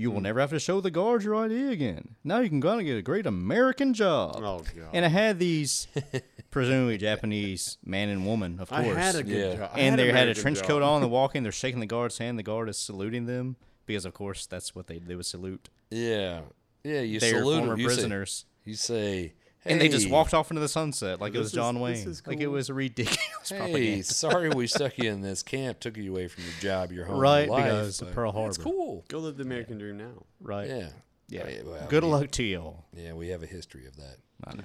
You 0.00 0.10
will 0.10 0.18
hmm. 0.18 0.24
never 0.24 0.40
have 0.40 0.48
to 0.50 0.58
show 0.58 0.80
the 0.80 0.90
guards 0.90 1.26
your 1.26 1.36
ID 1.36 1.70
again. 1.72 2.16
Now 2.24 2.40
you 2.40 2.48
can 2.48 2.58
go 2.58 2.70
out 2.70 2.78
and 2.78 2.86
get 2.86 2.96
a 2.96 3.02
great 3.02 3.26
American 3.26 3.92
job. 3.92 4.36
Oh 4.38 4.58
god. 4.58 4.88
And 4.94 5.04
I 5.04 5.08
had 5.08 5.38
these 5.38 5.88
presumably 6.50 6.96
Japanese 6.96 7.76
man 7.84 8.08
and 8.08 8.24
woman, 8.24 8.60
of 8.60 8.70
course. 8.70 8.80
I 8.80 8.98
had 8.98 9.14
a 9.14 9.22
good 9.22 9.50
Yeah. 9.50 9.56
job. 9.56 9.70
I 9.74 9.80
and 9.80 9.98
they 9.98 10.10
had 10.10 10.28
a 10.28 10.34
trench 10.34 10.60
job. 10.60 10.68
coat 10.68 10.82
on. 10.82 11.02
They're 11.02 11.10
walking. 11.20 11.42
They're 11.42 11.52
shaking 11.52 11.80
the 11.80 11.86
guard's 11.86 12.16
hand. 12.16 12.38
The 12.38 12.42
guard 12.42 12.70
is 12.70 12.78
saluting 12.78 13.26
them 13.26 13.56
because, 13.84 14.06
of 14.06 14.14
course, 14.14 14.46
that's 14.46 14.74
what 14.74 14.86
they 14.86 15.00
they 15.00 15.16
would 15.16 15.26
salute 15.26 15.68
Yeah, 15.90 16.40
yeah. 16.82 17.00
You 17.02 17.20
salute 17.20 17.58
former 17.58 17.76
You 17.76 17.90
say- 17.90 17.94
prisoners. 17.94 18.46
You 18.64 18.74
say, 18.76 19.34
and 19.64 19.80
they 19.80 19.88
just 19.88 20.08
walked 20.10 20.32
off 20.34 20.50
into 20.50 20.60
the 20.60 20.68
sunset 20.68 21.20
like 21.20 21.34
it 21.34 21.38
was 21.38 21.52
John 21.52 21.74
this 21.74 21.82
Wayne. 21.82 22.08
is 22.08 22.22
Like 22.26 22.40
it 22.40 22.44
cool. 22.44 22.52
was 22.54 22.70
ridiculous 22.70 23.18
Hey, 23.48 23.56
propaganda. 23.58 24.04
sorry 24.04 24.48
we 24.50 24.66
stuck 24.68 24.96
you 24.98 25.10
in 25.10 25.20
this 25.20 25.42
camp, 25.42 25.80
took 25.80 25.96
you 25.96 26.10
away 26.10 26.28
from 26.28 26.44
your 26.44 26.52
job, 26.60 26.92
your 26.92 27.04
home, 27.04 27.16
your 27.16 27.22
Right, 27.22 27.48
life, 27.48 27.64
because 27.64 28.02
of 28.02 28.12
Pearl 28.12 28.32
That's 28.32 28.56
Harbor. 28.56 28.70
cool. 28.70 29.04
Go 29.08 29.18
live 29.18 29.36
the 29.36 29.42
American 29.44 29.78
dream 29.78 29.98
now. 29.98 30.24
Right. 30.40 30.68
Yeah, 30.68 30.88
Yeah. 31.28 31.42
I- 31.44 31.62
well, 31.64 31.86
Good 31.88 32.04
we- 32.04 32.10
luck 32.10 32.30
to 32.32 32.42
y'all. 32.42 32.84
Yeah, 32.96 33.12
we 33.14 33.28
have 33.28 33.42
a 33.42 33.46
history 33.46 33.86
of 33.86 33.96
that. 33.96 34.16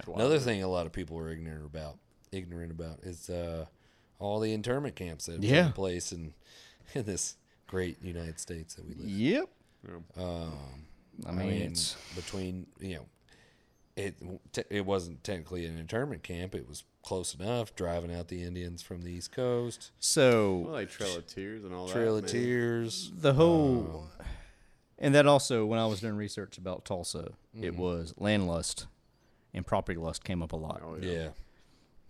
Another 0.08 0.40
thing 0.40 0.64
a 0.64 0.68
lot 0.70 0.86
of 0.86 0.94
people 0.94 1.18
are 1.18 1.30
ignorant 1.30 1.66
about, 1.66 1.98
ignorant 2.32 2.72
about, 2.72 3.00
is 3.04 3.30
uh, 3.30 3.66
all 4.20 4.40
the 4.40 4.54
internment 4.54 4.96
camps 4.96 5.26
that 5.26 5.34
have 5.34 5.44
Yeah. 5.44 5.56
taken 5.64 5.74
place 5.74 6.12
in 6.14 6.34
in 6.94 7.04
this 7.04 7.36
great 7.68 8.02
United 8.02 8.40
States 8.40 8.76
that 8.76 8.86
we 8.88 8.94
live. 8.94 9.04
in. 9.06 9.10
Yep. 9.10 9.50
Um, 10.18 10.86
I 11.28 11.32
mean, 11.32 11.50
it's 11.62 11.96
between 12.16 12.68
you 12.80 12.96
know, 12.96 13.06
it 13.96 14.16
te- 14.52 14.64
it 14.70 14.86
wasn't 14.86 15.24
technically 15.24 15.66
an 15.66 15.78
internment 15.78 16.24
camp. 16.24 16.54
It 16.56 16.68
was 16.68 16.84
close 17.02 17.34
enough, 17.36 17.76
driving 17.76 18.14
out 18.14 18.28
the 18.30 18.44
Indians 18.44 18.82
from 18.82 19.04
the 19.04 19.12
East 19.12 19.32
Coast, 19.32 19.92
So 20.00 20.58
Well, 20.58 20.66
so 20.68 20.72
like 20.74 20.90
Trail 20.90 21.18
of 21.18 21.28
Tears 21.28 21.64
and 21.64 21.74
all 21.74 21.88
Trail 21.88 22.16
that. 22.16 22.26
of 22.26 22.34
man. 22.34 22.44
Tears. 22.44 23.12
the 23.16 23.34
whole, 23.34 24.10
and 24.98 25.14
that 25.16 25.28
also 25.28 25.66
when 25.66 25.80
I 25.80 25.86
was 25.86 26.02
doing 26.02 26.16
research 26.16 26.58
about 26.58 26.84
Tulsa, 26.86 27.34
it 27.60 27.76
was 27.76 28.14
land 28.18 28.48
lust 28.48 28.88
and 29.54 29.66
property 29.66 29.98
lust 30.00 30.24
came 30.24 30.42
up 30.42 30.52
a 30.52 30.58
lot. 30.58 30.82
Oh, 30.84 30.98
Yeah, 31.00 31.30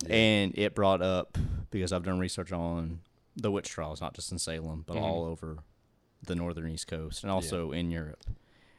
and 0.10 0.57
it 0.57 0.74
brought 0.76 1.02
up 1.02 1.38
because 1.72 1.91
I've 1.94 2.03
done 2.03 2.20
research 2.20 2.52
on 2.52 3.02
the 3.36 3.52
witch 3.52 3.70
trials, 3.70 4.02
not 4.02 4.14
just 4.14 4.32
in 4.32 4.40
Salem, 4.40 4.84
but 4.88 4.95
Mhm. 4.95 5.02
all 5.02 5.24
over 5.26 5.60
the 6.24 6.36
northern 6.36 6.70
East 6.72 6.88
Coast 6.88 7.22
and 7.24 7.32
also 7.32 7.72
in 7.72 7.91
Europe. 7.91 8.24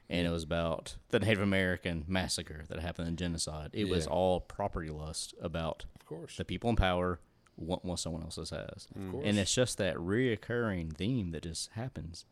And 0.08 0.26
it 0.26 0.30
was 0.30 0.44
about 0.44 0.96
the 1.08 1.18
Native 1.18 1.42
American 1.42 2.04
massacre 2.06 2.64
that 2.68 2.78
happened 2.78 3.08
in 3.08 3.16
genocide. 3.16 3.70
It 3.72 3.88
was 3.88 4.06
all 4.06 4.40
property 4.40 4.88
lust 4.88 5.34
about 5.40 5.84
of 5.96 6.06
course. 6.06 6.36
the 6.36 6.44
people 6.44 6.70
in 6.70 6.76
power 6.76 7.18
want 7.56 7.84
what 7.84 7.98
someone 7.98 8.22
else 8.22 8.36
has. 8.36 8.50
Of 8.94 9.10
course. 9.10 9.24
And 9.26 9.38
it's 9.38 9.52
just 9.54 9.78
that 9.78 9.96
reoccurring 9.96 10.94
theme 10.96 11.30
that 11.32 11.42
just 11.42 11.70
happens 11.72 12.24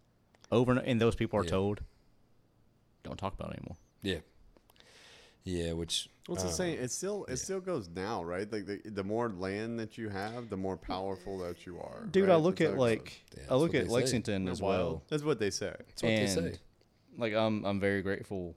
over 0.53 0.73
and, 0.73 0.81
and 0.83 1.01
those 1.01 1.17
people 1.17 1.39
are 1.41 1.45
Yeah. 1.45 1.51
told, 1.51 1.81
don't 3.03 3.19
talk 3.19 3.35
about 3.35 3.51
it 3.51 3.59
anymore. 3.59 3.77
yeah, 4.03 4.19
yeah. 5.45 5.73
Which 5.73 6.09
Well, 6.29 6.37
it's 6.37 6.45
uh, 6.45 6.49
the 6.49 6.53
same. 6.53 6.79
It 6.79 6.91
still 6.91 7.25
it 7.27 7.37
still 7.39 7.61
goes 7.61 7.89
now, 7.89 8.23
right? 8.23 8.51
Like 8.51 8.67
the, 8.67 8.81
the 8.85 9.05
more 9.05 9.29
land 9.31 9.79
that 9.81 9.99
you 9.99 10.09
have, 10.11 10.49
the 10.49 10.57
more 10.57 10.77
powerful 10.77 11.39
that 11.39 11.67
you 11.67 11.79
are. 11.79 12.07
Dude, 12.11 12.29
right? 12.29 12.35
I 12.35 12.37
look 12.37 12.57
That's 12.57 12.71
at 12.71 12.75
how 12.75 12.81
like. 12.81 13.23
Yeah, 13.37 13.43
I 13.51 13.57
look 13.57 13.75
at. 13.75 13.89
Lexington 13.89 14.49
as 14.49 14.59
that 14.59 14.65
wild? 14.65 14.79
well. 14.93 15.03
That's 15.09 15.23
what 15.23 15.39
they 15.39 15.51
say. 15.51 15.75
That's 15.77 16.03
what 16.03 16.09
they 16.09 16.27
say. 16.27 16.59
And, 17.15 17.21
Like 17.21 17.35
I'm 17.35 17.65
I'm 17.65 17.81
very 17.81 18.03
grateful 18.03 18.57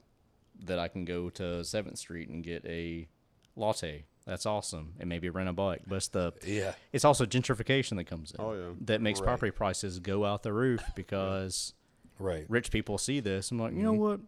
that 0.64 0.78
I 0.78 0.88
can 0.88 1.04
go 1.04 1.30
to 1.30 1.64
Seventh 1.64 1.98
Street 1.98 2.28
and 2.28 2.42
get 2.42 2.64
a 2.66 3.08
latte. 3.56 4.04
That's 4.26 4.44
awesome, 4.44 4.92
and 5.00 5.08
maybe 5.08 5.30
rent 5.30 5.48
a 5.48 5.54
bike. 5.54 5.82
But 5.86 5.96
it's 5.96 6.08
the 6.08 6.32
Yeah, 6.44 6.74
it's 6.92 7.04
also 7.06 7.24
gentrification 7.24 7.96
that 7.96 8.04
comes 8.04 8.32
in. 8.32 8.36
Oh, 8.40 8.52
yeah. 8.52 8.74
that 8.82 9.00
makes 9.00 9.20
Right. 9.20 9.26
property 9.26 9.50
prices 9.52 10.00
go 10.00 10.24
out 10.26 10.42
the 10.42 10.52
roof 10.52 10.82
because 10.94 11.72
right. 12.18 12.44
rich 12.48 12.70
people 12.70 12.98
see 12.98 13.20
this. 13.20 13.50
I'm 13.50 13.58
like, 13.58 13.72
you 13.72 13.82
know 13.82 13.92
Mm-hmm. 13.92 14.00
what? 14.02 14.20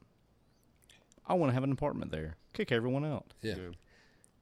I 1.27 1.35
want 1.35 1.51
to 1.51 1.55
have 1.55 1.65
an 1.65 1.73
apartment 1.73 2.11
there. 2.13 2.37
Kick 2.55 2.73
everyone 2.73 3.05
out. 3.05 3.35
Yeah. 3.43 3.57
Yeah. 3.57 3.69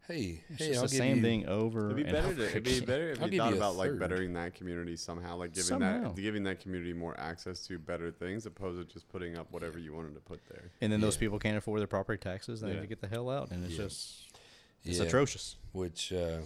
Hey, 0.09 0.43
It's 0.49 0.59
hey, 0.63 0.69
just 0.69 0.77
I'll 0.79 0.83
the 0.85 0.89
give 0.89 0.99
same 0.99 1.17
you, 1.19 1.23
thing 1.23 1.47
over. 1.49 1.85
It'd 1.91 1.97
be 1.97 2.03
and 2.05 2.13
better. 2.13 2.27
over 2.29 2.35
To, 2.37 2.47
it'd 2.49 2.65
be 2.65 2.81
better 2.81 3.11
if 3.13 3.21
I'll 3.23 3.29
you 3.29 3.39
thought 3.39 3.49
you 3.51 3.55
a 3.55 3.57
about 3.59 3.77
like 3.77 3.99
bettering 3.99 4.33
that 4.33 4.55
community 4.55 4.97
somehow, 4.97 5.37
like 5.37 5.51
giving 5.53 5.65
Somehow. 5.69 6.13
that 6.15 6.17
giving 6.17 6.43
that 6.45 6.61
community 6.61 6.95
more 6.95 7.15
access 7.21 7.61
to 7.67 7.79
better 7.79 8.11
things, 8.11 8.47
opposed 8.47 8.79
to 8.89 8.93
just 8.95 9.07
putting 9.11 9.37
up 9.37 9.49
whatever 9.53 9.79
you 9.79 9.93
wanted 9.93 10.15
to 10.15 10.21
put 10.21 10.41
there. 10.49 10.71
And 10.81 10.91
then 10.91 11.01
those 11.03 11.19
people 11.19 11.39
can't 11.39 11.59
afford 11.59 11.81
their 11.81 11.87
property 11.87 12.19
taxes. 12.19 12.63
They 12.63 12.69
Yeah. 12.69 12.75
need 12.77 12.81
to 12.81 12.87
get 12.87 13.01
the 13.03 13.09
hell 13.09 13.29
out, 13.29 13.51
and 13.51 13.63
it's 13.65 13.75
Yeah. 13.75 13.85
just 13.85 14.39
it's 14.85 14.99
Yeah. 14.99 15.05
atrocious. 15.05 15.57
which 15.73 16.13
uh, 16.13 16.39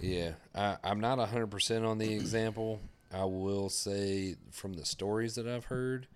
yeah 0.00 0.32
I, 0.54 0.76
i'm 0.84 1.00
not 1.00 1.18
100% 1.18 1.84
on 1.88 1.98
the 1.98 2.12
example 2.12 2.80
i 3.12 3.24
will 3.24 3.68
say 3.68 4.36
from 4.50 4.74
the 4.74 4.84
stories 4.84 5.34
that 5.36 5.46
i've 5.46 5.66
heard 5.66 6.06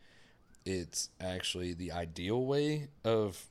it's 0.65 1.11
actually 1.21 1.75
the 1.75 1.93
ideal 1.93 2.45
way 2.45 2.89
of 3.05 3.47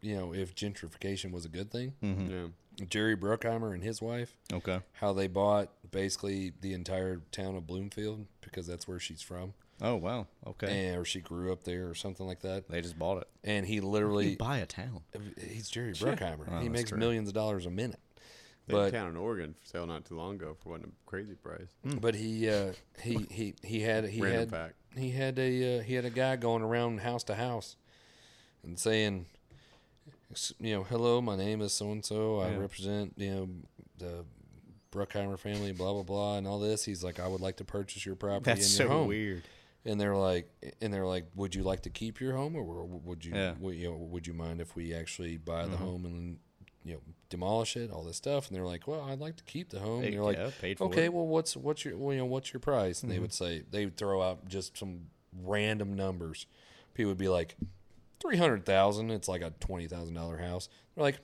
you 0.00 0.16
know 0.16 0.32
if 0.34 0.54
gentrification 0.54 1.30
was 1.32 1.44
a 1.44 1.48
good 1.48 1.70
thing 1.70 1.92
Mm-hmm. 2.02 2.30
Yeah. 2.30 2.84
jerry 2.88 3.16
bruckheimer 3.16 3.74
and 3.74 3.82
his 3.82 4.00
wife 4.00 4.36
Okay. 4.52 4.80
how 4.94 5.12
they 5.12 5.26
bought 5.26 5.70
basically 5.90 6.52
the 6.60 6.72
entire 6.74 7.20
town 7.32 7.56
of 7.56 7.66
bloomfield 7.66 8.26
because 8.40 8.66
that's 8.66 8.86
where 8.88 8.98
she's 9.00 9.22
from 9.22 9.54
Oh 9.80 9.94
wow. 9.94 10.26
Okay. 10.44 10.88
and, 10.88 10.96
or 10.98 11.04
she 11.04 11.20
grew 11.20 11.52
up 11.52 11.62
there 11.62 11.88
or 11.88 11.94
something 11.94 12.26
like 12.26 12.40
that 12.40 12.68
they 12.68 12.80
just 12.80 12.98
bought 12.98 13.18
it. 13.22 13.28
and 13.44 13.64
he 13.66 13.76
You 13.76 13.82
literally 13.82 14.34
buy 14.34 14.58
a 14.58 14.66
town. 14.66 15.02
he's 15.40 15.68
jerry 15.68 15.92
bruckheimer 15.92 16.46
Oh, 16.50 16.58
he 16.60 16.68
makes 16.68 16.90
true. 16.90 16.98
millions 16.98 17.28
of 17.28 17.34
dollars 17.34 17.64
a 17.66 17.70
minute 17.70 18.00
They 18.66 18.74
had 18.74 18.80
But- 18.82 18.88
a 18.88 18.90
town 18.98 19.08
in 19.10 19.16
Oregon 19.16 19.54
for 19.60 19.66
sale 19.66 19.86
not 19.86 20.04
too 20.04 20.16
long 20.16 20.34
ago 20.34 20.56
for 20.60 20.70
what 20.70 20.80
a 20.82 20.88
crazy 21.06 21.34
price. 21.34 21.68
But 21.84 22.14
he 22.16 22.48
uh, 22.50 22.72
he 23.02 23.26
he 23.30 23.54
he 23.62 23.80
had 23.80 24.04
he 24.08 24.20
Random 24.20 24.40
had 24.40 24.50
fact. 24.50 24.74
he 24.96 25.10
had 25.10 25.38
a 25.38 25.78
uh, 25.78 25.82
he 25.82 25.94
had 25.94 26.04
a 26.04 26.10
guy 26.10 26.36
going 26.36 26.62
around 26.62 27.00
house 27.00 27.22
to 27.24 27.34
house 27.36 27.76
and 28.64 28.78
saying, 28.78 29.24
"S- 29.32 29.37
you 30.58 30.74
know, 30.74 30.82
hello, 30.84 31.20
my 31.20 31.36
name 31.36 31.60
is 31.60 31.72
so 31.72 31.90
and 31.90 32.04
so. 32.04 32.40
I 32.40 32.54
represent 32.54 33.14
you 33.16 33.30
know 33.30 33.48
the 33.98 34.24
Bruckheimer 34.92 35.38
family, 35.38 35.72
blah 35.72 35.92
blah 35.92 36.02
blah, 36.02 36.36
and 36.36 36.46
all 36.46 36.58
this. 36.58 36.84
He's 36.84 37.02
like, 37.04 37.20
I 37.20 37.26
would 37.28 37.40
like 37.40 37.56
to 37.56 37.64
purchase 37.64 38.04
your 38.04 38.14
property 38.16 38.44
That's 38.44 38.60
and 38.78 38.88
so 38.88 38.88
home. 38.88 39.08
weird. 39.08 39.42
And 39.84 39.98
they're 40.00 40.16
like, 40.16 40.50
and 40.82 40.92
they're 40.92 41.06
like, 41.06 41.26
would 41.34 41.54
you 41.54 41.62
like 41.62 41.82
to 41.82 41.90
keep 41.90 42.20
your 42.20 42.34
home, 42.34 42.56
or 42.56 42.84
would 42.84 43.24
you, 43.24 43.32
Yeah. 43.34 43.52
Mm-hmm. 43.52 43.62
would, 43.62 43.74
you 43.76 43.90
know, 43.90 43.96
would 43.96 44.26
you 44.26 44.34
mind 44.34 44.60
if 44.60 44.76
we 44.76 44.92
actually 44.92 45.38
buy 45.38 45.66
the 45.66 45.76
home 45.76 46.04
and 46.04 46.38
you 46.84 46.94
know 46.94 47.00
demolish 47.30 47.76
it, 47.76 47.90
all 47.90 48.02
this 48.04 48.16
stuff? 48.16 48.48
And 48.48 48.56
they're 48.56 48.66
like, 48.66 48.86
well, 48.86 49.02
I'd 49.02 49.20
like 49.20 49.36
to 49.36 49.44
keep 49.44 49.70
the 49.70 49.78
home. 49.78 50.04
And 50.04 50.12
you're 50.12 50.24
like, 50.24 50.36
yeah, 50.36 50.50
paid 50.60 50.78
for 50.78 50.84
okay, 50.88 51.04
it. 51.04 51.12
well, 51.12 51.26
what's 51.26 51.56
what's 51.56 51.84
your 51.84 51.96
well, 51.96 52.12
you 52.12 52.18
know 52.20 52.26
what's 52.26 52.52
your 52.52 52.60
price? 52.60 52.98
Mm-hmm. 52.98 53.06
And 53.06 53.16
they 53.16 53.18
would 53.20 53.32
say 53.32 53.62
they 53.70 53.84
would 53.86 53.96
throw 53.96 54.20
out 54.20 54.46
just 54.46 54.76
some 54.76 55.06
random 55.42 55.94
numbers. 55.94 56.46
People 56.92 57.10
would 57.10 57.18
be 57.18 57.28
like, 57.28 57.56
three 58.20 58.36
hundred 58.36 58.64
thousand. 58.66 59.10
It's 59.10 59.28
like 59.28 59.42
a 59.42 59.52
twenty 59.60 59.86
thousand 59.88 60.14
dollar 60.14 60.38
house. 60.38 60.68
They're 60.94 61.02
like, 61.04 61.18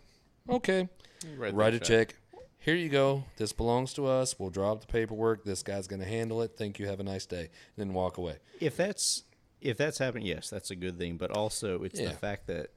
okay, 0.48 0.88
Write, 1.36 1.54
write 1.54 1.74
a 1.74 1.80
check. 1.80 2.14
Here 2.58 2.74
you 2.74 2.88
go. 2.88 3.24
This 3.36 3.52
belongs 3.52 3.92
to 3.94 4.06
us. 4.06 4.38
We'll 4.38 4.48
drop 4.50 4.80
the 4.80 4.86
paperwork. 4.86 5.44
This 5.44 5.62
guy's 5.62 5.86
going 5.86 6.00
to 6.00 6.06
handle 6.08 6.40
it. 6.40 6.52
Thank 6.56 6.78
you. 6.78 6.86
Have 6.86 6.98
a 6.98 7.02
nice 7.02 7.26
day. 7.26 7.40
And 7.40 7.48
then 7.76 7.92
walk 7.92 8.16
away. 8.16 8.38
If 8.60 8.76
that's 8.76 9.24
if 9.60 9.76
that's 9.76 9.98
happening, 9.98 10.26
yes, 10.26 10.48
that's 10.50 10.70
a 10.70 10.76
good 10.76 10.98
thing. 10.98 11.16
But 11.18 11.30
also, 11.30 11.82
it's 11.82 12.00
Yeah. 12.00 12.08
the 12.08 12.14
fact 12.14 12.46
that 12.46 12.68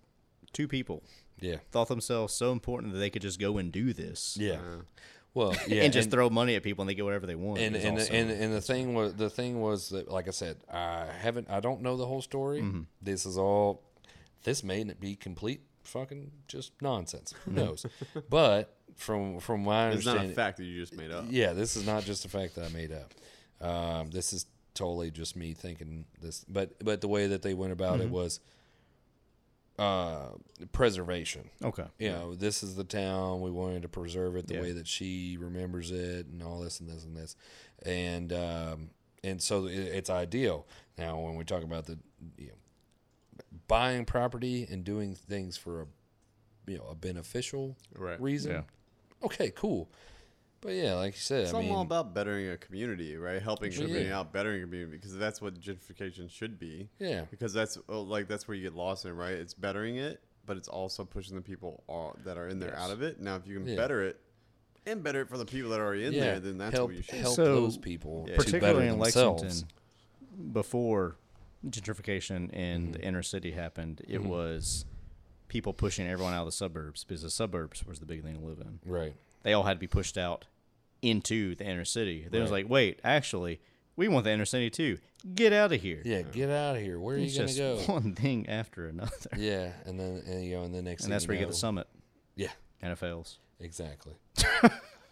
two 0.54 0.68
people 0.68 1.04
Yeah. 1.40 1.58
thought 1.72 1.88
themselves 1.88 2.34
so 2.34 2.52
important 2.52 2.94
that 2.94 3.00
they 3.00 3.10
could 3.10 3.22
just 3.22 3.40
go 3.40 3.58
and 3.58 3.72
do 3.72 3.94
this. 3.94 4.36
Yeah. 4.40 4.54
Uh, 4.56 4.82
Well, 5.34 5.54
yeah. 5.68 5.84
and 5.84 5.94
just 5.94 6.10
throw 6.12 6.30
money 6.30 6.56
at 6.56 6.64
people 6.64 6.82
and 6.82 6.90
they 6.90 6.96
get 6.96 7.06
whatever 7.06 7.26
they 7.28 7.36
want. 7.36 7.60
and 7.62 7.76
and, 7.76 8.00
also- 8.00 8.12
and 8.14 8.30
and 8.30 8.54
the 8.54 8.62
thing 8.62 8.94
was 8.94 9.14
the 9.16 9.30
thing 9.30 9.62
was 9.62 9.90
that 9.90 10.10
like 10.10 10.28
I 10.28 10.32
said 10.32 10.58
I 10.72 11.06
haven't 11.18 11.50
I 11.50 11.60
don't 11.62 11.82
know 11.82 11.96
the 11.96 12.08
whole 12.08 12.22
story. 12.22 12.62
Mm-hmm. 12.62 12.82
This 13.02 13.26
is 13.26 13.38
all 13.38 13.84
this 14.44 14.64
may 14.64 14.84
not 14.84 15.00
be 15.00 15.16
complete 15.16 15.62
fucking 15.84 16.32
just 16.48 16.72
nonsense. 16.82 17.34
Who 17.46 17.52
knows? 17.52 17.86
but 18.30 18.76
from 18.96 19.40
from 19.40 19.64
my 19.64 19.90
It's 19.92 20.06
not 20.06 20.26
a 20.26 20.30
fact 20.30 20.58
that 20.58 20.66
you 20.66 20.80
just 20.80 20.96
made 20.96 21.12
up. 21.12 21.26
yeah, 21.30 21.54
this 21.54 21.76
is 21.76 21.86
not 21.86 22.04
just 22.04 22.26
a 22.26 22.30
fact 22.30 22.56
that 22.56 22.66
I 22.66 22.70
made 22.70 22.92
up. 22.92 23.14
Um, 23.66 24.10
this 24.12 24.34
is 24.34 24.46
totally 24.74 25.10
just 25.12 25.36
me 25.36 25.54
thinking 25.54 26.06
this. 26.22 26.46
But 26.48 26.84
but 26.84 27.02
the 27.02 27.08
way 27.08 27.28
that 27.28 27.42
they 27.42 27.54
went 27.54 27.74
about 27.74 27.96
Mm-hmm. 28.00 28.08
it 28.08 28.10
was 28.12 28.40
uh, 29.80 30.30
preservation 30.72 31.50
okay. 31.64 31.86
you 32.00 32.10
know, 32.10 32.34
this 32.34 32.64
is 32.64 32.76
the 32.76 32.84
town. 32.84 33.42
We 33.42 33.52
wanted 33.52 33.84
to 33.84 33.88
preserve 33.88 34.36
it 34.36 34.48
the 34.48 34.56
Yeah. 34.56 34.62
way 34.62 34.72
that 34.72 34.88
she 34.88 35.38
remembers 35.40 35.92
it, 35.92 36.26
and 36.26 36.42
all 36.42 36.60
this 36.60 36.80
and 36.80 36.90
this 36.90 37.04
and 37.04 37.16
this, 37.16 37.36
and 37.86 38.34
um, 38.34 38.90
and 39.24 39.40
so 39.42 39.68
it, 39.68 39.76
it's 39.78 40.10
ideal. 40.10 40.66
Now, 40.98 41.20
when 41.20 41.36
we 41.36 41.44
talk 41.44 41.62
about 41.64 41.86
the 41.86 42.00
you 42.40 42.48
know, 42.48 42.54
buying 43.68 44.06
property 44.06 44.68
and 44.70 44.84
doing 44.84 45.16
things 45.16 45.58
for 45.58 45.82
a 45.82 45.88
you 46.70 46.78
know 46.78 46.86
a 46.90 46.96
beneficial 46.96 47.78
Right. 47.98 48.20
reason, 48.22 48.52
Yeah. 48.52 48.62
okay, 49.24 49.50
cool. 49.52 49.90
But 50.60 50.74
yeah, 50.74 50.96
like 50.96 51.14
you 51.14 51.20
said, 51.20 51.44
It's 51.44 51.54
I 51.54 51.60
mean, 51.62 51.72
all 51.72 51.82
about 51.84 52.14
bettering 52.16 52.50
a 52.50 52.58
community, 52.58 53.16
right? 53.16 53.42
Helping 53.42 53.70
Well, 53.70 53.80
community 53.82 54.08
yeah. 54.08 54.20
out, 54.20 54.34
bettering 54.34 54.62
a 54.64 54.66
community, 54.66 54.98
because 54.98 55.16
that's 55.16 55.40
what 55.40 55.60
gentrification 55.62 56.30
should 56.30 56.58
be. 56.60 56.90
yeah, 57.00 57.26
Because 57.30 57.54
that's 57.54 57.78
oh, 57.88 58.02
like 58.02 58.28
that's 58.28 58.48
where 58.48 58.56
you 58.58 58.64
get 58.64 58.74
lost 58.76 59.06
in, 59.06 59.16
right? 59.16 59.34
It's 59.36 59.54
bettering 59.54 59.98
it, 59.98 60.20
but 60.48 60.58
it's 60.58 60.68
also 60.68 61.06
pushing 61.06 61.36
the 61.36 61.42
people 61.44 61.84
all, 61.88 62.16
that 62.26 62.38
are 62.38 62.48
in 62.50 62.60
there 62.60 62.72
Yes. 62.72 62.80
out 62.80 62.92
of 62.92 63.02
it. 63.04 63.20
Now, 63.22 63.36
if 63.36 63.46
you 63.48 63.60
can 63.60 63.68
Yeah. 63.68 63.76
better 63.76 64.02
it 64.02 64.20
and 64.88 65.04
better 65.04 65.22
it 65.22 65.30
for 65.30 65.38
the 65.38 65.46
people 65.46 65.70
that 65.70 65.80
are 65.80 65.86
already 65.86 66.06
in 66.06 66.14
yeah, 66.14 66.22
there, 66.22 66.40
then 66.40 66.58
that's 66.58 66.74
help 66.76 66.90
what 66.90 66.98
you 66.98 67.04
should. 67.04 67.20
help 67.20 67.36
So, 67.36 67.46
those 67.46 67.78
people 67.78 68.26
Yeah. 68.28 68.36
to 68.36 68.38
better 68.38 68.44
particularly 68.46 68.88
in 68.88 69.00
themselves. 69.00 69.44
Lexington, 69.44 70.52
before 70.54 71.18
gentrification 71.66 72.52
in 72.54 72.92
the 72.92 73.02
inner 73.02 73.24
city 73.24 73.52
happened, 73.52 74.02
it 74.08 74.22
Mhm. 74.22 74.26
was 74.28 74.86
people 75.48 75.74
pushing 75.74 76.08
everyone 76.08 76.34
out 76.34 76.42
of 76.42 76.48
the 76.48 76.52
suburbs 76.52 77.04
because 77.04 77.22
the 77.22 77.30
suburbs 77.30 77.86
was 77.86 78.00
the 78.00 78.06
big 78.06 78.24
thing 78.24 78.36
to 78.40 78.46
live 78.46 78.60
in. 78.60 78.80
Right. 78.86 79.16
They 79.44 79.54
all 79.54 79.64
had 79.64 79.74
to 79.76 79.80
be 79.80 79.88
pushed 79.88 80.18
out 80.18 80.46
into 81.02 81.56
the 81.56 81.66
inner 81.66 81.86
city. 81.86 82.28
Then 82.30 82.40
it 82.40 82.44
was 82.44 82.52
like, 82.52 82.68
wait, 82.70 83.00
actually, 83.04 83.62
we 83.96 84.08
want 84.08 84.26
the 84.26 84.32
inner 84.32 84.46
city 84.46 84.70
too. 84.70 84.98
Get 85.36 85.54
out 85.54 85.72
of 85.72 85.82
here. 85.82 86.02
Yeah, 86.06 86.22
get 86.22 86.50
out 86.50 86.76
of 86.76 86.82
here. 86.82 87.00
Where 87.00 87.16
are 87.16 87.20
it's 87.20 87.34
you 87.34 87.40
gonna 87.40 87.54
just 87.54 87.88
go? 87.88 87.94
one 87.94 88.14
thing 88.14 88.48
after 88.50 88.88
another, 88.88 89.12
Yeah, 89.38 89.72
and 89.86 90.00
then 90.00 90.22
and, 90.28 90.44
you 90.46 90.56
know, 90.58 90.64
and 90.64 90.74
the 90.76 90.82
next 90.82 91.04
and 91.04 91.08
thing 91.08 91.12
that's 91.12 91.28
where 91.28 91.36
you 91.36 91.40
get 91.42 91.50
the 91.50 91.56
summit. 91.56 91.88
Yeah, 92.36 92.52
NFLs. 92.84 93.38
exactly. 93.60 94.14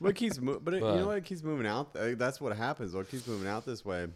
But 0.02 0.10
it 0.10 0.16
keeps, 0.16 0.40
mo- 0.42 0.60
but 0.62 0.74
it, 0.74 0.82
you 0.82 0.84
know 0.84 1.08
what? 1.08 1.18
It 1.18 1.24
keeps 1.24 1.42
moving 1.42 1.66
out. 1.66 1.94
That's 1.94 2.42
what 2.42 2.56
happens. 2.56 2.94
Or 2.94 3.02
it 3.04 3.10
keeps 3.10 3.26
moving 3.28 3.48
out 3.48 3.66
this 3.66 3.86
way, 3.86 4.08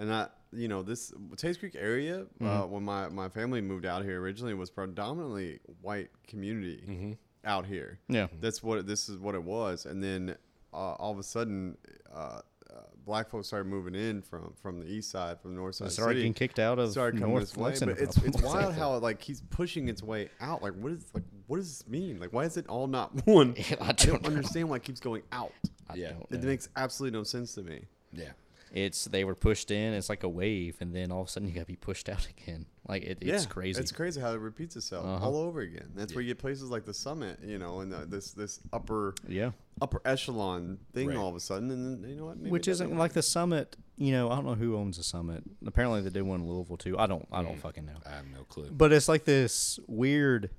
and 0.00 0.12
I, 0.12 0.26
you 0.52 0.66
know, 0.66 0.82
this 0.82 1.12
Tate's 1.36 1.58
Creek 1.58 1.76
area. 1.78 2.22
Uh, 2.22 2.44
Mm-hmm. 2.44 2.72
when 2.72 2.82
my 2.82 3.08
my 3.08 3.28
family 3.28 3.60
moved 3.60 3.86
out 3.86 4.02
here 4.02 4.20
originally, 4.20 4.54
was 4.54 4.70
predominantly 4.70 5.60
white 5.82 6.10
community 6.26 6.82
Mm-hmm. 6.88 7.12
out 7.44 7.66
here. 7.66 7.98
Yeah. 8.08 8.26
That's 8.40 8.62
what 8.62 8.86
this 8.86 9.08
is 9.08 9.18
what 9.18 9.34
it 9.34 9.42
was, 9.42 9.86
and 9.86 10.02
then 10.02 10.36
uh, 10.72 10.76
all 11.02 11.12
of 11.12 11.18
a 11.18 11.22
sudden, 11.22 11.76
uh, 12.12 12.40
uh, 12.70 12.74
black 13.04 13.28
folks 13.28 13.48
started 13.48 13.68
moving 13.68 13.94
in 13.94 14.22
from 14.22 14.52
from 14.62 14.78
the 14.80 14.86
east 14.86 15.10
side, 15.10 15.40
from 15.40 15.50
the 15.54 15.60
north 15.60 15.74
side. 15.74 15.88
it 15.88 15.90
started 15.90 16.14
getting 16.16 16.34
kicked 16.34 16.58
out 16.60 16.78
of 16.78 16.90
started 16.92 17.18
coming 17.20 17.34
North 17.34 17.52
this 17.52 17.56
way, 17.56 17.72
but 17.94 17.98
it's 17.98 18.16
it's 18.18 18.40
wild 18.42 18.74
how 18.74 18.94
it 18.96 19.02
like 19.02 19.18
keeps 19.20 19.42
pushing 19.50 19.88
its 19.88 20.02
way 20.02 20.28
out. 20.40 20.62
Like 20.62 20.74
what 20.74 20.92
is 20.92 21.04
like 21.12 21.24
what 21.48 21.56
does 21.56 21.78
this 21.78 21.88
mean? 21.88 22.20
Like 22.20 22.32
why 22.32 22.44
is 22.44 22.56
it 22.56 22.66
all 22.68 22.86
not 22.86 23.10
one? 23.26 23.54
I 23.80 23.88
I 23.88 23.92
don't 23.92 24.22
don't 24.22 24.26
understand 24.26 24.68
why 24.68 24.76
it 24.76 24.82
keeps 24.84 25.00
going 25.00 25.22
out. 25.32 25.52
I 25.88 25.94
Yeah. 25.94 26.12
don't 26.12 26.26
It 26.30 26.44
makes 26.44 26.68
absolutely 26.76 27.18
no 27.18 27.24
sense 27.24 27.54
to 27.54 27.62
me. 27.62 27.84
Yeah. 28.12 28.30
It's 28.72 29.06
they 29.06 29.24
were 29.24 29.34
pushed 29.34 29.70
in. 29.72 29.94
It's 29.94 30.08
like 30.08 30.22
a 30.22 30.28
wave, 30.28 30.76
and 30.80 30.94
then 30.94 31.10
all 31.10 31.22
of 31.22 31.26
a 31.28 31.30
sudden 31.30 31.48
you 31.48 31.54
got 31.54 31.62
to 31.62 31.66
be 31.66 31.74
pushed 31.76 32.08
out 32.08 32.28
again. 32.38 32.66
Like 32.88 33.02
it, 33.02 33.18
it's 33.20 33.44
yeah, 33.44 33.50
crazy. 33.50 33.80
It's 33.80 33.90
crazy 33.92 34.20
how 34.20 34.32
it 34.32 34.38
repeats 34.40 34.76
itself 34.76 35.04
Uh-huh. 35.04 35.24
all 35.26 35.36
over 35.38 35.60
again. 35.60 35.90
That's 35.94 36.14
where 36.14 36.22
you 36.22 36.28
get 36.28 36.38
places 36.38 36.70
like 36.70 36.84
the 36.84 36.94
summit, 36.94 37.40
you 37.44 37.58
know, 37.58 37.80
and 37.80 37.90
the, 37.92 38.06
this 38.06 38.30
this 38.32 38.60
upper 38.72 39.14
yeah, 39.28 39.50
upper 39.82 40.00
echelon 40.04 40.78
thing 40.92 41.08
Right. 41.08 41.16
all 41.16 41.28
of 41.28 41.34
a 41.34 41.40
sudden, 41.40 41.70
and 41.72 42.02
then 42.04 42.08
you 42.10 42.16
know 42.16 42.26
what? 42.26 42.36
Maybe 42.38 42.50
which 42.50 42.68
isn't 42.68 42.96
like 42.96 43.12
the 43.12 43.22
summit. 43.22 43.76
You 43.96 44.12
know, 44.12 44.30
I 44.30 44.36
don't 44.36 44.46
know 44.46 44.54
who 44.54 44.76
owns 44.76 44.96
the 44.98 45.02
summit. 45.02 45.42
Apparently, 45.66 46.00
they 46.00 46.10
did 46.10 46.22
one 46.22 46.40
in 46.42 46.48
Louisville 46.48 46.76
too. 46.76 46.96
I 46.98 47.06
don't. 47.06 47.26
I 47.32 47.42
don't 47.42 47.56
Mm. 47.56 47.60
fucking 47.60 47.86
know. 47.86 47.96
I 48.06 48.10
have 48.10 48.26
no 48.32 48.44
clue. 48.44 48.70
But 48.70 48.92
it's 48.92 49.08
like 49.08 49.24
this 49.24 49.78
weird 49.88 50.50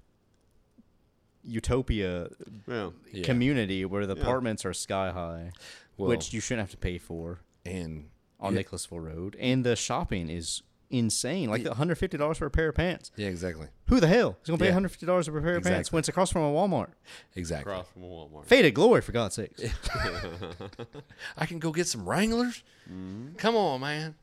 utopia 1.44 2.30
Yeah. 2.68 2.92
Yeah. 3.12 3.24
community 3.24 3.84
where 3.86 4.06
the 4.06 4.16
Yeah. 4.16 4.22
apartments 4.22 4.64
are 4.66 4.74
sky 4.74 5.12
high, 5.12 5.52
Well, 5.98 6.10
which 6.10 6.34
you 6.34 6.40
shouldn't 6.40 6.62
have 6.68 6.72
to 6.72 6.78
pay 6.78 6.98
for 6.98 7.40
and 7.66 8.10
on 8.40 8.54
yeah, 8.54 8.60
Nicholasville 8.60 9.00
Road, 9.00 9.36
and 9.40 9.64
the 9.66 9.76
shopping 9.76 10.30
is 10.30 10.62
insane. 10.90 11.50
Like 11.50 11.64
the 11.64 11.70
one 11.70 11.78
hundred 11.78 11.96
fifty 12.00 12.18
dollars 12.18 12.38
for 12.38 12.46
a 12.48 12.52
pair 12.52 12.70
of 12.70 12.76
pants. 12.76 13.12
yeah, 13.16 13.28
exactly, 13.28 13.68
Who 13.88 14.00
the 14.00 14.08
hell 14.08 14.38
is 14.42 14.48
gonna 14.48 14.58
pay 14.58 14.66
Yeah. 14.66 14.72
one 14.72 14.74
hundred 14.76 14.90
fifty 14.90 15.06
dollars 15.06 15.28
for 15.28 15.38
a 15.38 15.42
pair 15.42 15.56
of 15.58 15.64
pants 15.64 15.92
when 15.92 16.00
it's 16.00 16.10
across 16.10 16.32
from 16.32 16.42
a 16.44 16.52
Walmart? 16.52 16.90
exactly. 17.36 17.72
Across 17.72 17.88
from 17.94 18.04
a 18.04 18.08
Walmart. 18.08 18.46
Faded 18.46 18.74
glory, 18.74 19.02
for 19.02 19.12
God's 19.12 19.36
sakes. 19.36 19.62
I 21.38 21.46
can 21.46 21.60
go 21.60 21.72
get 21.72 21.88
some 21.88 22.08
Wranglers. 22.08 22.64
Mm-hmm. 22.92 23.36
Come 23.38 23.56
on, 23.56 23.82
man. 23.82 24.16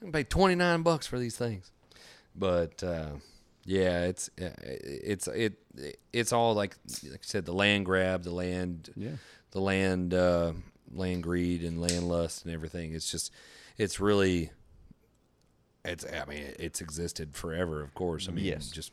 I 0.00 0.04
can 0.04 0.12
pay 0.12 0.24
twenty 0.24 0.54
nine 0.54 0.82
bucks 0.82 1.06
for 1.06 1.18
these 1.18 1.36
things. 1.36 1.70
But 2.34 2.82
uh, 2.82 3.12
yeah, 3.64 4.04
it's 4.04 4.30
uh, 4.40 4.50
it's 4.60 5.26
it 5.28 5.54
it's 6.12 6.32
all 6.32 6.54
like 6.54 6.76
like 7.02 7.14
I 7.14 7.18
said, 7.22 7.44
the 7.46 7.52
land 7.54 7.86
grab, 7.86 8.22
the 8.22 8.30
land, 8.32 8.90
Yeah. 8.96 9.12
the 9.52 9.60
land 9.60 10.14
uh, 10.14 10.52
land 10.92 11.22
greed 11.22 11.62
and 11.62 11.80
land 11.80 12.08
lust 12.08 12.44
and 12.44 12.52
everything. 12.54 12.94
It's 12.94 13.10
just 13.10 13.32
it's 13.78 14.00
really 14.00 14.50
it's 15.84 16.04
I 16.04 16.24
mean 16.28 16.44
it's 16.58 16.80
existed 16.80 17.34
forever, 17.36 17.82
of 17.82 17.94
course. 17.94 18.28
I 18.28 18.32
mean, 18.32 18.44
Yes. 18.44 18.70
just 18.70 18.92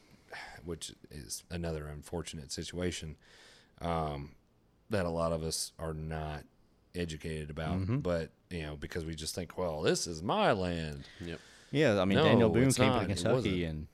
which 0.66 0.94
is 1.12 1.44
another 1.52 1.88
unfortunate 1.88 2.52
situation 2.52 3.16
um, 3.82 4.32
that 4.90 5.06
a 5.06 5.10
lot 5.10 5.32
of 5.34 5.44
us 5.44 5.72
are 5.80 5.94
not 5.94 6.44
educated 6.96 7.50
about. 7.50 7.80
Mm-hmm. 7.80 7.98
But 7.98 8.30
you 8.50 8.62
know, 8.64 8.76
because 8.76 9.06
we 9.06 9.16
just 9.16 9.36
think, 9.36 9.58
well, 9.58 9.82
this 9.82 10.08
is 10.08 10.22
my 10.24 10.52
land. 10.52 11.04
Yep. 11.24 11.40
Yeah, 11.72 12.00
I 12.00 12.06
mean 12.06 12.18
No, 12.20 12.24
Daniel 12.26 12.50
Boone 12.50 12.72
came 12.72 12.88
not. 12.88 13.00
to 13.02 13.06
Kentucky 13.08 13.64
and 13.66 13.88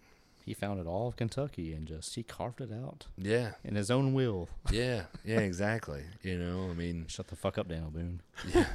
he 0.50 0.56
founded 0.56 0.88
all 0.88 1.10
of 1.10 1.16
Kentucky 1.16 1.74
and 1.74 1.88
just 1.88 2.16
he 2.16 2.24
carved 2.24 2.60
it 2.60 2.72
out 2.74 3.06
Yeah, 3.20 3.52
in 3.64 3.76
his 3.76 3.92
own 3.92 4.16
will. 4.16 4.50
yeah, 4.72 5.04
yeah, 5.24 5.42
exactly. 5.42 6.02
You 6.24 6.40
know, 6.40 6.72
I 6.72 6.74
mean, 6.74 7.06
Shut 7.08 7.28
the 7.28 7.36
fuck 7.36 7.60
up, 7.60 7.68
Daniel 7.68 7.92
Boone. 7.92 8.22
Yeah, 8.52 8.66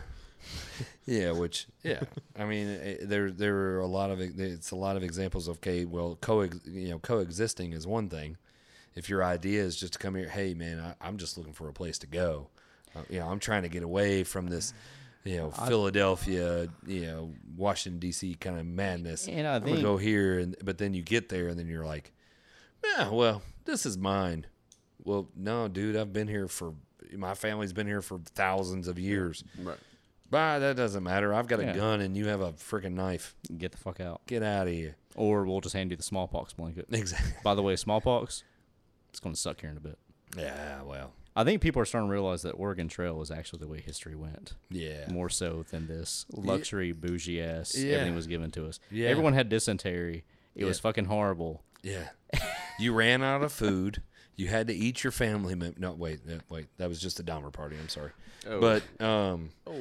yeah, 1.04 1.30
which 1.32 1.66
yeah, 1.82 2.02
I 2.38 2.44
mean 2.44 2.68
eh, 2.68 2.96
there 3.02 3.32
there 3.32 3.56
are 3.56 3.80
a 3.80 3.88
lot 3.88 4.12
of 4.12 4.20
it's 4.20 4.70
a 4.70 4.76
lot 4.76 4.96
of 4.96 5.02
examples 5.02 5.48
of 5.48 5.56
okay, 5.56 5.84
well, 5.84 6.16
co 6.20 6.42
you 6.42 6.90
know 6.90 7.00
coexisting 7.00 7.72
is 7.72 7.88
one 7.88 8.08
thing. 8.08 8.36
If 8.94 9.08
your 9.08 9.24
idea 9.24 9.64
is 9.64 9.74
just 9.74 9.94
to 9.94 9.98
come 9.98 10.14
here, 10.14 10.28
hey 10.28 10.54
man, 10.54 10.78
I, 10.78 10.94
I'm 11.04 11.16
just 11.16 11.36
looking 11.36 11.54
for 11.54 11.68
a 11.68 11.72
place 11.72 11.98
to 11.98 12.06
go. 12.06 12.46
Uh, 12.94 13.00
you 13.10 13.18
know, 13.18 13.26
I'm 13.26 13.40
trying 13.40 13.62
to 13.64 13.68
get 13.68 13.82
away 13.82 14.22
from 14.22 14.46
this, 14.46 14.72
you 15.24 15.36
know, 15.38 15.50
Philadelphia, 15.50 16.68
you 16.86 17.02
know, 17.06 17.32
Washington 17.56 17.98
D.C. 17.98 18.34
kind 18.34 18.58
of 18.58 18.66
madness. 18.66 19.26
And 19.28 19.46
I 19.46 19.56
I'm 19.56 19.62
gonna 19.62 19.72
think- 19.74 19.84
go 19.84 19.96
here, 19.96 20.38
and 20.38 20.56
but 20.62 20.78
then 20.78 20.94
you 20.94 21.02
get 21.02 21.28
there, 21.28 21.48
and 21.48 21.58
then 21.58 21.66
you're 21.68 21.84
like, 21.86 22.12
yeah, 22.84 23.08
well, 23.10 23.42
this 23.64 23.86
is 23.86 23.96
mine. 23.96 24.46
Well, 25.02 25.28
no, 25.36 25.68
dude, 25.68 25.96
I've 25.96 26.12
been 26.12 26.28
here 26.28 26.48
for 26.48 26.74
my 27.16 27.34
family's 27.34 27.72
been 27.72 27.86
here 27.86 28.02
for 28.02 28.18
thousands 28.34 28.88
of 28.88 28.98
years. 28.98 29.44
Right. 29.58 29.76
Bah, 30.30 30.58
that 30.58 30.74
doesn't 30.76 31.02
matter. 31.04 31.32
I've 31.32 31.46
got 31.46 31.60
a 31.60 31.64
Yeah. 31.64 31.76
gun 31.76 32.00
and 32.00 32.16
you 32.16 32.26
have 32.28 32.40
a 32.40 32.52
freaking 32.54 32.94
knife. 32.94 33.36
Get 33.56 33.70
the 33.72 33.78
fuck 33.78 34.00
out. 34.00 34.22
Get 34.26 34.42
out 34.42 34.66
of 34.66 34.72
here. 34.72 34.96
Or 35.14 35.44
we'll 35.44 35.60
just 35.60 35.74
hand 35.74 35.90
you 35.90 35.96
the 35.96 36.02
smallpox 36.02 36.54
blanket. 36.54 36.86
Exactly. 36.92 37.34
By 37.44 37.54
the 37.54 37.62
way, 37.62 37.76
smallpox, 37.76 38.42
it's 39.10 39.20
going 39.20 39.34
to 39.34 39.40
suck 39.40 39.60
here 39.60 39.70
in 39.70 39.76
a 39.76 39.80
bit. 39.80 39.98
Yeah, 40.36 40.82
well, 40.82 41.12
I 41.36 41.42
think 41.44 41.60
people 41.60 41.82
are 41.82 41.84
starting 41.84 42.08
to 42.08 42.12
realize 42.12 42.42
that 42.42 42.52
Oregon 42.52 42.86
Trail 42.88 43.14
was 43.16 43.30
actually 43.30 43.58
the 43.58 43.66
way 43.68 43.80
history 43.80 44.14
went, 44.14 44.54
yeah. 44.70 45.10
more 45.10 45.28
so 45.28 45.64
than 45.70 45.88
this 45.88 46.26
luxury 46.32 46.92
bougie 46.92 47.42
ass. 47.42 47.74
Yeah. 47.76 47.94
Everything 47.94 48.14
was 48.14 48.26
given 48.28 48.50
to 48.52 48.66
us. 48.66 48.78
Yeah. 48.90 49.08
Everyone 49.08 49.32
had 49.32 49.48
dysentery. 49.48 50.24
It 50.54 50.64
was 50.64 50.78
fucking 50.78 51.06
horrible. 51.06 51.64
Yeah. 51.82 52.08
you 52.78 52.92
ran 52.94 53.22
out 53.24 53.42
of 53.42 53.52
food. 53.52 54.02
You 54.36 54.46
had 54.48 54.68
to 54.68 54.74
eat 54.74 55.02
your 55.02 55.10
family 55.10 55.54
mem- 55.56 55.74
No, 55.78 55.92
wait, 55.92 56.20
wait. 56.48 56.66
That 56.78 56.88
was 56.88 57.00
just 57.00 57.18
a 57.18 57.24
Dahmer 57.24 57.52
party. 57.52 57.76
I'm 57.80 57.88
sorry. 57.88 58.10
Oh. 58.48 58.60
But, 58.60 59.04
um, 59.04 59.50
Oh. 59.66 59.74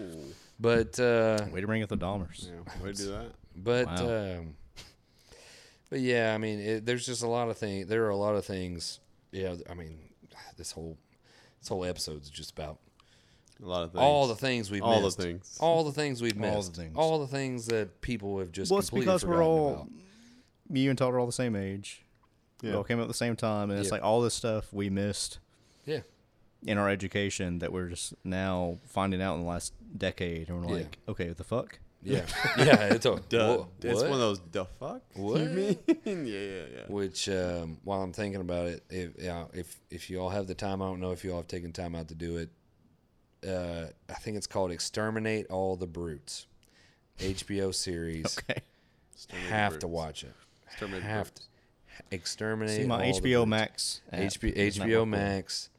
but, 0.60 1.00
uh, 1.00 1.46
Way 1.52 1.62
to 1.62 1.68
bring 1.68 1.84
up 1.84 1.90
the 1.90 1.98
Dahmers. 1.98 2.48
Yeah. 2.48 2.84
Way 2.84 2.94
to 2.94 2.98
do 2.98 3.12
that. 3.12 3.32
But 3.56 3.86
Wow. 3.86 4.38
um, 4.40 4.56
but 5.92 6.00
yeah, 6.00 6.34
I 6.34 6.40
mean, 6.40 6.60
it, 6.60 6.86
there's 6.88 7.06
just 7.06 7.22
a 7.22 7.28
lot 7.28 7.50
of 7.50 7.58
things. 7.58 7.88
There 7.88 8.06
are 8.06 8.10
a 8.10 8.16
lot 8.18 8.36
of 8.36 8.44
things. 8.46 9.00
Yeah, 9.32 9.56
I 9.70 9.76
mean, 9.76 9.98
this 10.58 10.72
whole 10.72 10.98
this 11.64 11.70
whole 11.70 11.86
episode 11.86 12.22
is 12.22 12.30
just 12.30 12.52
about 12.52 12.78
A 13.62 13.66
lot 13.66 13.84
of 13.84 13.92
things. 13.94 14.02
all 14.02 14.28
the 14.28 14.36
things 14.36 14.70
we've 14.70 14.84
All 14.84 15.00
the 15.00 15.08
missed. 15.08 15.18
things. 15.18 15.58
all 15.62 15.84
the 15.86 15.92
things 15.94 16.22
we've 16.22 16.36
missed, 16.36 16.56
All 16.56 16.62
the 16.64 16.72
things. 16.82 16.94
all 16.98 17.20
the 17.20 17.28
things 17.28 17.66
that 17.68 18.02
people 18.02 18.38
have 18.40 18.52
just 18.52 18.70
Well, 18.72 18.80
it's 18.80 18.90
completely 18.90 19.06
because 19.14 19.26
we're 19.26 19.34
forgotten 19.36 19.52
all, 19.52 19.74
about. 19.74 19.88
you 20.78 20.90
and 20.90 20.98
Todd 21.00 21.14
are 21.14 21.20
all 21.20 21.26
the 21.26 21.32
same 21.32 21.56
age. 21.56 22.04
We 22.62 22.70
Yeah. 22.70 22.76
all 22.76 22.84
came 22.84 23.00
up 23.00 23.04
at 23.04 23.08
the 23.08 23.14
same 23.14 23.36
time, 23.36 23.70
and 23.70 23.80
it's 23.80 23.88
Yeah. 23.90 23.96
like 23.96 24.04
all 24.04 24.22
this 24.22 24.34
stuff 24.34 24.72
we 24.74 24.90
missed 24.90 25.40
Yeah, 25.86 26.02
in 26.66 26.78
our 26.78 26.90
education 26.90 27.60
that 27.60 27.72
we're 27.72 27.90
just 27.90 28.14
now 28.26 28.80
finding 28.86 29.22
out 29.22 29.36
in 29.36 29.42
the 29.42 29.48
last 29.48 29.74
decade, 29.98 30.50
and 30.50 30.62
we're 30.62 30.68
Yeah. 30.70 30.84
like, 30.84 31.00
okay, 31.08 31.28
what 31.30 31.38
the 31.38 31.44
fuck? 31.46 31.80
Yeah, 32.04 32.26
yeah. 32.58 32.94
It's 32.94 33.06
a 33.06 33.20
Duh. 33.30 33.56
wha- 33.58 33.66
It's 33.82 34.02
what? 34.02 34.10
one 34.10 34.14
of 34.14 34.20
those 34.20 34.42
the 34.52 34.66
fuck 34.66 35.02
What? 35.16 35.40
you 35.42 35.50
mean? 35.50 35.78
yeah, 36.06 36.14
yeah, 36.40 36.64
yeah. 36.76 36.82
Which, 36.88 37.30
um, 37.30 37.78
while 37.84 38.02
I'm 38.02 38.14
thinking 38.14 38.42
about 38.42 38.68
it, 38.68 38.84
if 38.90 39.12
yeah, 39.18 39.46
if 39.54 39.80
if 39.90 40.10
you 40.10 40.20
all 40.20 40.30
have 40.30 40.48
the 40.48 40.56
time, 40.56 40.82
I 40.82 40.86
don't 40.86 41.00
know 41.00 41.12
if 41.12 41.24
you 41.24 41.32
all 41.32 41.38
have 41.38 41.48
taken 41.48 41.72
time 41.72 41.96
out 41.96 42.08
to 42.10 42.16
do 42.16 42.38
it. 42.38 42.50
Uh, 43.48 43.88
I 44.10 44.14
think 44.14 44.38
it's 44.38 44.48
called 44.48 44.72
"Exterminate 44.72 45.48
All 45.50 45.76
the 45.76 45.88
Brutes," 45.88 46.48
HBO 47.20 47.74
series. 47.74 48.38
Okay. 48.50 48.62
Have 49.50 49.74
birds. 49.74 49.82
to 49.82 49.88
watch 49.88 50.24
it. 50.24 50.34
Exterminate 50.68 51.04
have 51.04 51.28
birds. 51.34 51.40
to 52.00 52.16
exterminate. 52.16 52.82
See 52.82 52.88
my 52.88 52.96
all 53.08 53.14
the 53.14 53.20
HBO 53.20 53.46
brutes. 53.46 53.48
Max. 53.48 54.02
app 54.12 54.20
HBO, 54.22 54.58
HBO. 54.58 55.08
Max. 55.08 55.70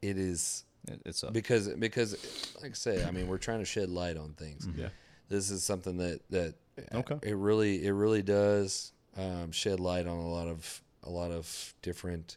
It 0.00 0.18
is 0.18 0.64
it's 1.04 1.22
up. 1.22 1.32
because 1.32 1.68
because 1.68 2.16
like 2.62 2.72
I 2.72 2.74
say, 2.74 3.04
I 3.04 3.10
mean, 3.12 3.28
we're 3.28 3.38
trying 3.38 3.60
to 3.60 3.64
shed 3.64 3.88
light 3.90 4.16
on 4.16 4.32
things. 4.32 4.66
Yeah. 4.76 4.88
This 5.32 5.50
is 5.50 5.64
something 5.64 5.96
that 5.96 6.20
that 6.30 6.54
Okay. 6.94 7.16
it 7.22 7.34
really 7.36 7.84
it 7.86 7.92
really 7.92 8.22
does 8.22 8.92
um, 9.16 9.50
shed 9.52 9.80
light 9.80 10.06
on 10.06 10.18
a 10.18 10.28
lot 10.28 10.46
of 10.48 10.82
a 11.02 11.10
lot 11.10 11.30
of 11.30 11.74
different 11.82 12.36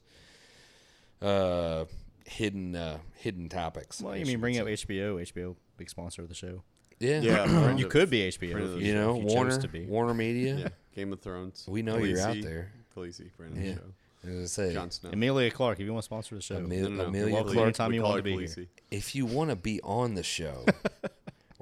uh, 1.22 1.86
hidden 2.26 2.76
uh, 2.76 2.98
hidden 3.16 3.50
topics. 3.50 4.02
Well, 4.02 4.14
you 4.16 4.20
guess 4.22 4.28
mean 4.28 4.36
could 4.38 4.42
bring 4.42 4.60
up. 4.60 4.68
HBO? 4.68 5.22
HBO, 5.22 5.56
big 5.78 5.90
sponsor 5.90 6.22
of 6.22 6.30
the 6.30 6.36
show. 6.36 6.64
Yeah, 7.00 7.20
Yeah. 7.22 7.76
You 7.78 7.88
could 7.88 8.10
be 8.10 8.22
HBO 8.30 8.76
if 8.76 8.82
you, 8.82 8.88
you 8.88 8.94
know 8.94 9.18
if 9.18 9.24
you 9.24 9.30
chose 9.30 9.36
Warner 9.36 9.62
to 9.62 9.68
be. 9.68 9.86
Warner 9.88 10.14
Media. 10.14 10.56
Yeah. 10.56 10.68
Game 10.96 11.12
of 11.14 11.20
Thrones. 11.22 11.66
We 11.68 11.82
know 11.82 11.98
you're 11.98 12.22
out 12.22 12.42
there. 12.42 12.72
Khaleesi, 12.96 13.32
friend 13.34 13.58
of 13.58 13.64
Yeah. 13.64 13.72
the 13.74 13.78
show. 13.80 14.32
As 14.42 14.44
I 14.60 14.64
say, 14.68 14.74
Jon 14.74 14.90
Snow. 14.90 15.10
Emilia 15.12 15.52
Clarke, 15.52 15.80
if 15.80 15.86
you 15.86 15.92
want 15.94 16.02
to 16.02 16.06
sponsor 16.06 16.34
the 16.36 16.42
show, 16.42 16.56
Emil- 16.56 16.90
No, 16.90 16.90
no, 16.90 17.04
no. 17.04 17.10
Emilia 17.10 17.44
Clarke. 17.44 17.58
anytime 17.58 17.94
you 17.94 18.02
want 18.02 18.18
to 18.18 18.24
be 18.24 18.36
Khaleesi. 18.38 18.68
if 18.90 19.14
you 19.14 19.26
want 19.28 19.52
to 19.52 19.56
be 19.56 19.80
on 19.84 20.16
the 20.16 20.24
show, 20.24 20.66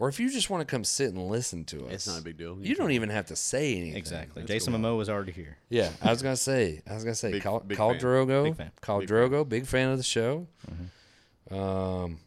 or 0.03 0.09
if 0.09 0.19
you 0.19 0.29
just 0.29 0.49
want 0.49 0.59
to 0.59 0.65
come 0.65 0.83
sit 0.83 1.13
and 1.13 1.29
listen 1.29 1.63
to 1.63 1.85
us, 1.85 1.93
It's 1.93 2.07
not 2.07 2.19
a 2.19 2.21
big 2.21 2.35
deal. 2.35 2.57
You 2.59 2.75
don't 2.75 2.91
even 2.91 3.07
have 3.07 3.27
to 3.27 3.37
say 3.37 3.77
anything. 3.77 3.95
Exactly. 3.95 4.41
That's 4.41 4.51
Jason 4.51 4.73
cool. 4.73 4.81
Momoa 4.81 5.01
is 5.01 5.07
already 5.07 5.31
here. 5.31 5.55
Yeah, 5.69 5.91
I 6.01 6.09
was 6.09 6.21
gonna 6.21 6.35
say. 6.35 6.81
I 6.85 6.93
was 6.93 7.05
gonna 7.05 7.15
say. 7.15 7.31
Big- 7.31 7.43
call 7.43 7.61
big 7.61 7.77
call 7.77 7.91
fan. 7.91 8.01
Drogo. 8.01 8.43
Big 8.43 8.57
fan. 8.57 8.71
Khal 8.81 8.99
Big 8.99 9.09
Drogo. 9.09 9.47
Big 9.47 9.65
fan 9.65 9.91
of 9.91 9.97
the 9.97 10.03
show. 10.03 10.45
Mm-hmm. 10.69 11.55
Um, 11.55 12.19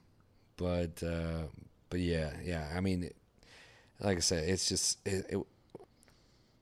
but 0.56 1.02
uh, 1.02 1.48
but 1.90 2.00
yeah, 2.00 2.30
yeah. 2.42 2.66
I 2.74 2.80
mean, 2.80 3.10
like 4.00 4.16
I 4.16 4.20
said, 4.20 4.48
it's 4.48 4.70
just 4.70 5.06
it, 5.06 5.26
it. 5.28 5.38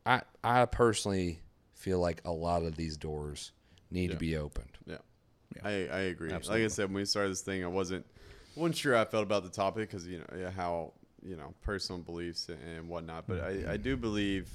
I 0.05 0.23
I 0.43 0.65
personally 0.65 1.39
feel 1.75 2.01
like 2.01 2.23
a 2.25 2.33
lot 2.33 2.65
of 2.65 2.75
these 2.75 2.97
doors 2.97 3.53
need 3.89 4.11
to 4.11 4.17
be 4.17 4.37
opened. 4.37 4.79
Yeah, 4.85 4.97
I, 5.63 5.71
I 5.71 6.01
agree. 6.11 6.33
Absolutely. 6.33 6.65
Like 6.65 6.73
I 6.73 6.75
said, 6.75 6.87
when 6.87 6.95
we 6.95 7.05
started 7.05 7.31
this 7.31 7.43
thing, 7.43 7.63
I 7.63 7.69
wasn't 7.69 8.05
wasn't 8.57 8.79
sure 8.79 8.97
how 8.97 9.03
I 9.03 9.05
felt 9.05 9.23
about 9.23 9.45
the 9.45 9.51
topic 9.51 9.89
because 9.89 10.09
you 10.09 10.19
know 10.19 10.27
yeah, 10.37 10.51
how 10.51 10.93
you 11.25 11.37
know 11.37 11.55
personal 11.63 12.01
beliefs 12.01 12.49
and, 12.49 12.59
and 12.63 12.89
whatnot. 12.89 13.27
But 13.27 13.41
I, 13.41 13.73
I 13.73 13.77
do 13.77 13.97
believe 13.97 14.49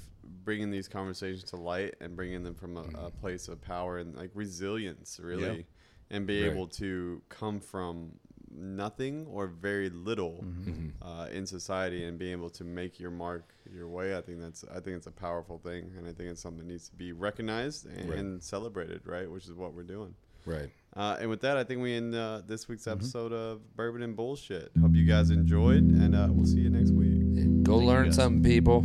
bringing 0.44 0.70
these 0.70 0.88
conversations 0.88 1.44
to 1.44 1.56
light 1.56 1.94
and 2.00 2.14
bringing 2.14 2.42
them 2.42 2.54
from 2.54 2.76
a, 2.76 2.84
a 3.06 3.10
place 3.10 3.48
of 3.48 3.60
power 3.60 3.98
and 3.98 4.14
like 4.16 4.30
resilience, 4.34 5.18
really, 5.22 5.66
and 6.10 6.26
be 6.26 6.42
Right. 6.42 6.52
able 6.52 6.66
to 6.68 7.22
come 7.28 7.60
from 7.60 8.12
nothing 8.52 9.26
or 9.26 9.46
very 9.46 9.88
little 9.90 10.44
Mm-hmm. 10.44 10.88
uh, 11.02 11.26
in 11.26 11.46
society 11.46 12.04
and 12.04 12.18
being 12.18 12.32
able 12.32 12.50
to 12.50 12.64
make 12.64 12.98
your 13.00 13.10
mark 13.10 13.54
your 13.72 13.88
way. 13.88 14.16
I 14.16 14.20
think 14.20 14.40
that's 14.40 14.64
I 14.64 14.80
think 14.80 14.96
it's 14.96 15.06
a 15.06 15.12
powerful 15.12 15.58
thing, 15.58 15.92
and 15.96 16.06
I 16.06 16.12
think 16.12 16.30
it's 16.30 16.42
something 16.42 16.66
that 16.66 16.72
needs 16.72 16.88
to 16.88 16.96
be 16.96 17.12
recognized 17.12 17.86
and, 17.86 18.10
Right. 18.10 18.18
and 18.18 18.42
celebrated, 18.42 19.02
right? 19.06 19.30
Which 19.30 19.44
is 19.46 19.52
what 19.54 19.72
we're 19.74 19.82
doing. 19.84 20.14
Right. 20.46 20.70
Uh, 20.96 21.16
and 21.20 21.30
with 21.30 21.40
that, 21.42 21.56
I 21.56 21.64
think 21.64 21.80
we 21.80 21.94
end 21.94 22.14
uh, 22.14 22.42
this 22.46 22.68
week's 22.68 22.82
Mm-hmm. 22.84 22.98
episode 22.98 23.32
of 23.32 23.76
Bourbon 23.76 24.02
and 24.02 24.16
Bullshit. 24.16 24.72
Hope 24.80 24.94
you 24.94 25.06
guys 25.06 25.30
enjoyed, 25.30 25.82
and 25.84 26.14
uh, 26.16 26.26
we'll 26.30 26.46
see 26.46 26.60
you 26.60 26.70
next 26.70 26.90
week. 26.90 27.62
Go 27.62 27.76
Thank 27.78 27.88
learn 27.88 28.04
guys. 28.06 28.16
something, 28.16 28.42
people. 28.42 28.84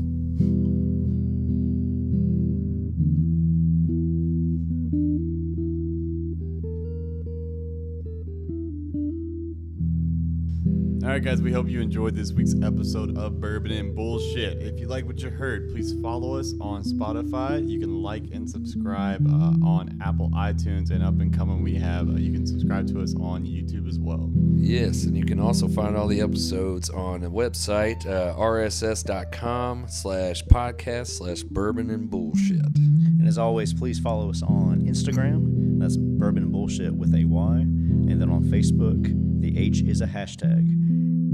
Right, 11.15 11.23
guys, 11.23 11.41
we 11.41 11.53
hope 11.53 11.69
you 11.69 11.79
enjoyed 11.79 12.13
this 12.13 12.33
week's 12.33 12.55
episode 12.61 13.17
of 13.17 13.39
Bourbon 13.39 13.71
and 13.71 13.95
Bullshit. 13.95 14.61
If 14.61 14.77
you 14.81 14.87
like 14.87 15.05
what 15.05 15.21
you 15.21 15.29
heard, 15.29 15.71
please 15.71 15.93
follow 16.01 16.37
us 16.37 16.53
on 16.59 16.83
Spotify. 16.83 17.65
You 17.65 17.79
can 17.79 18.01
like 18.01 18.23
and 18.33 18.49
subscribe 18.49 19.25
uh, 19.25 19.65
on 19.65 19.97
Apple 20.03 20.29
iTunes, 20.31 20.91
and 20.91 21.01
up 21.01 21.21
and 21.21 21.33
coming, 21.33 21.63
we 21.63 21.73
have 21.75 22.09
uh, 22.09 22.17
you 22.17 22.33
can 22.33 22.45
subscribe 22.45 22.85
to 22.89 23.01
us 23.01 23.15
on 23.15 23.45
YouTube 23.45 23.87
as 23.87 23.97
well. 23.97 24.29
Yes, 24.55 25.05
and 25.05 25.15
you 25.15 25.23
can 25.23 25.39
also 25.39 25.69
find 25.69 25.95
all 25.95 26.07
the 26.07 26.19
episodes 26.19 26.89
on 26.89 27.21
the 27.21 27.31
website, 27.31 28.05
uh, 28.05 28.35
rss.com 28.35 29.85
slash 29.87 30.43
podcast 30.43 31.07
slash 31.17 31.43
bourbon 31.43 31.91
and 31.91 32.09
bullshit. 32.09 32.75
And 32.75 33.25
as 33.25 33.37
always, 33.37 33.73
please 33.73 33.99
follow 33.99 34.29
us 34.29 34.43
on 34.43 34.81
Instagram. 34.81 35.79
That's 35.79 35.95
Bourbon 35.95 36.43
and 36.43 36.51
Bullshit 36.51 36.93
with 36.93 37.15
a 37.15 37.23
Y. 37.23 37.55
And 37.55 38.21
then 38.21 38.29
on 38.29 38.43
Facebook, 38.43 39.01
the 39.39 39.57
H 39.57 39.81
is 39.83 40.01
a 40.01 40.07
hashtag. 40.07 40.84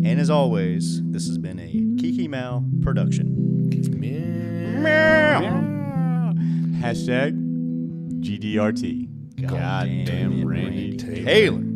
And 0.04 0.20
as 0.20 0.30
always, 0.30 1.02
this 1.12 1.28
has 1.28 1.38
been 1.38 1.60
a 1.60 1.68
Kiki 2.02 2.28
Mao 2.28 2.64
production. 2.82 3.70
Meow. 4.00 5.40
Meow. 5.40 6.34
Hashtag 6.82 7.34
GDRT. 8.22 9.08
Goddamn 9.42 10.06
Goddamn 10.06 10.48
Randy 10.48 10.98
Randy 10.98 10.98
Taylor. 10.98 11.71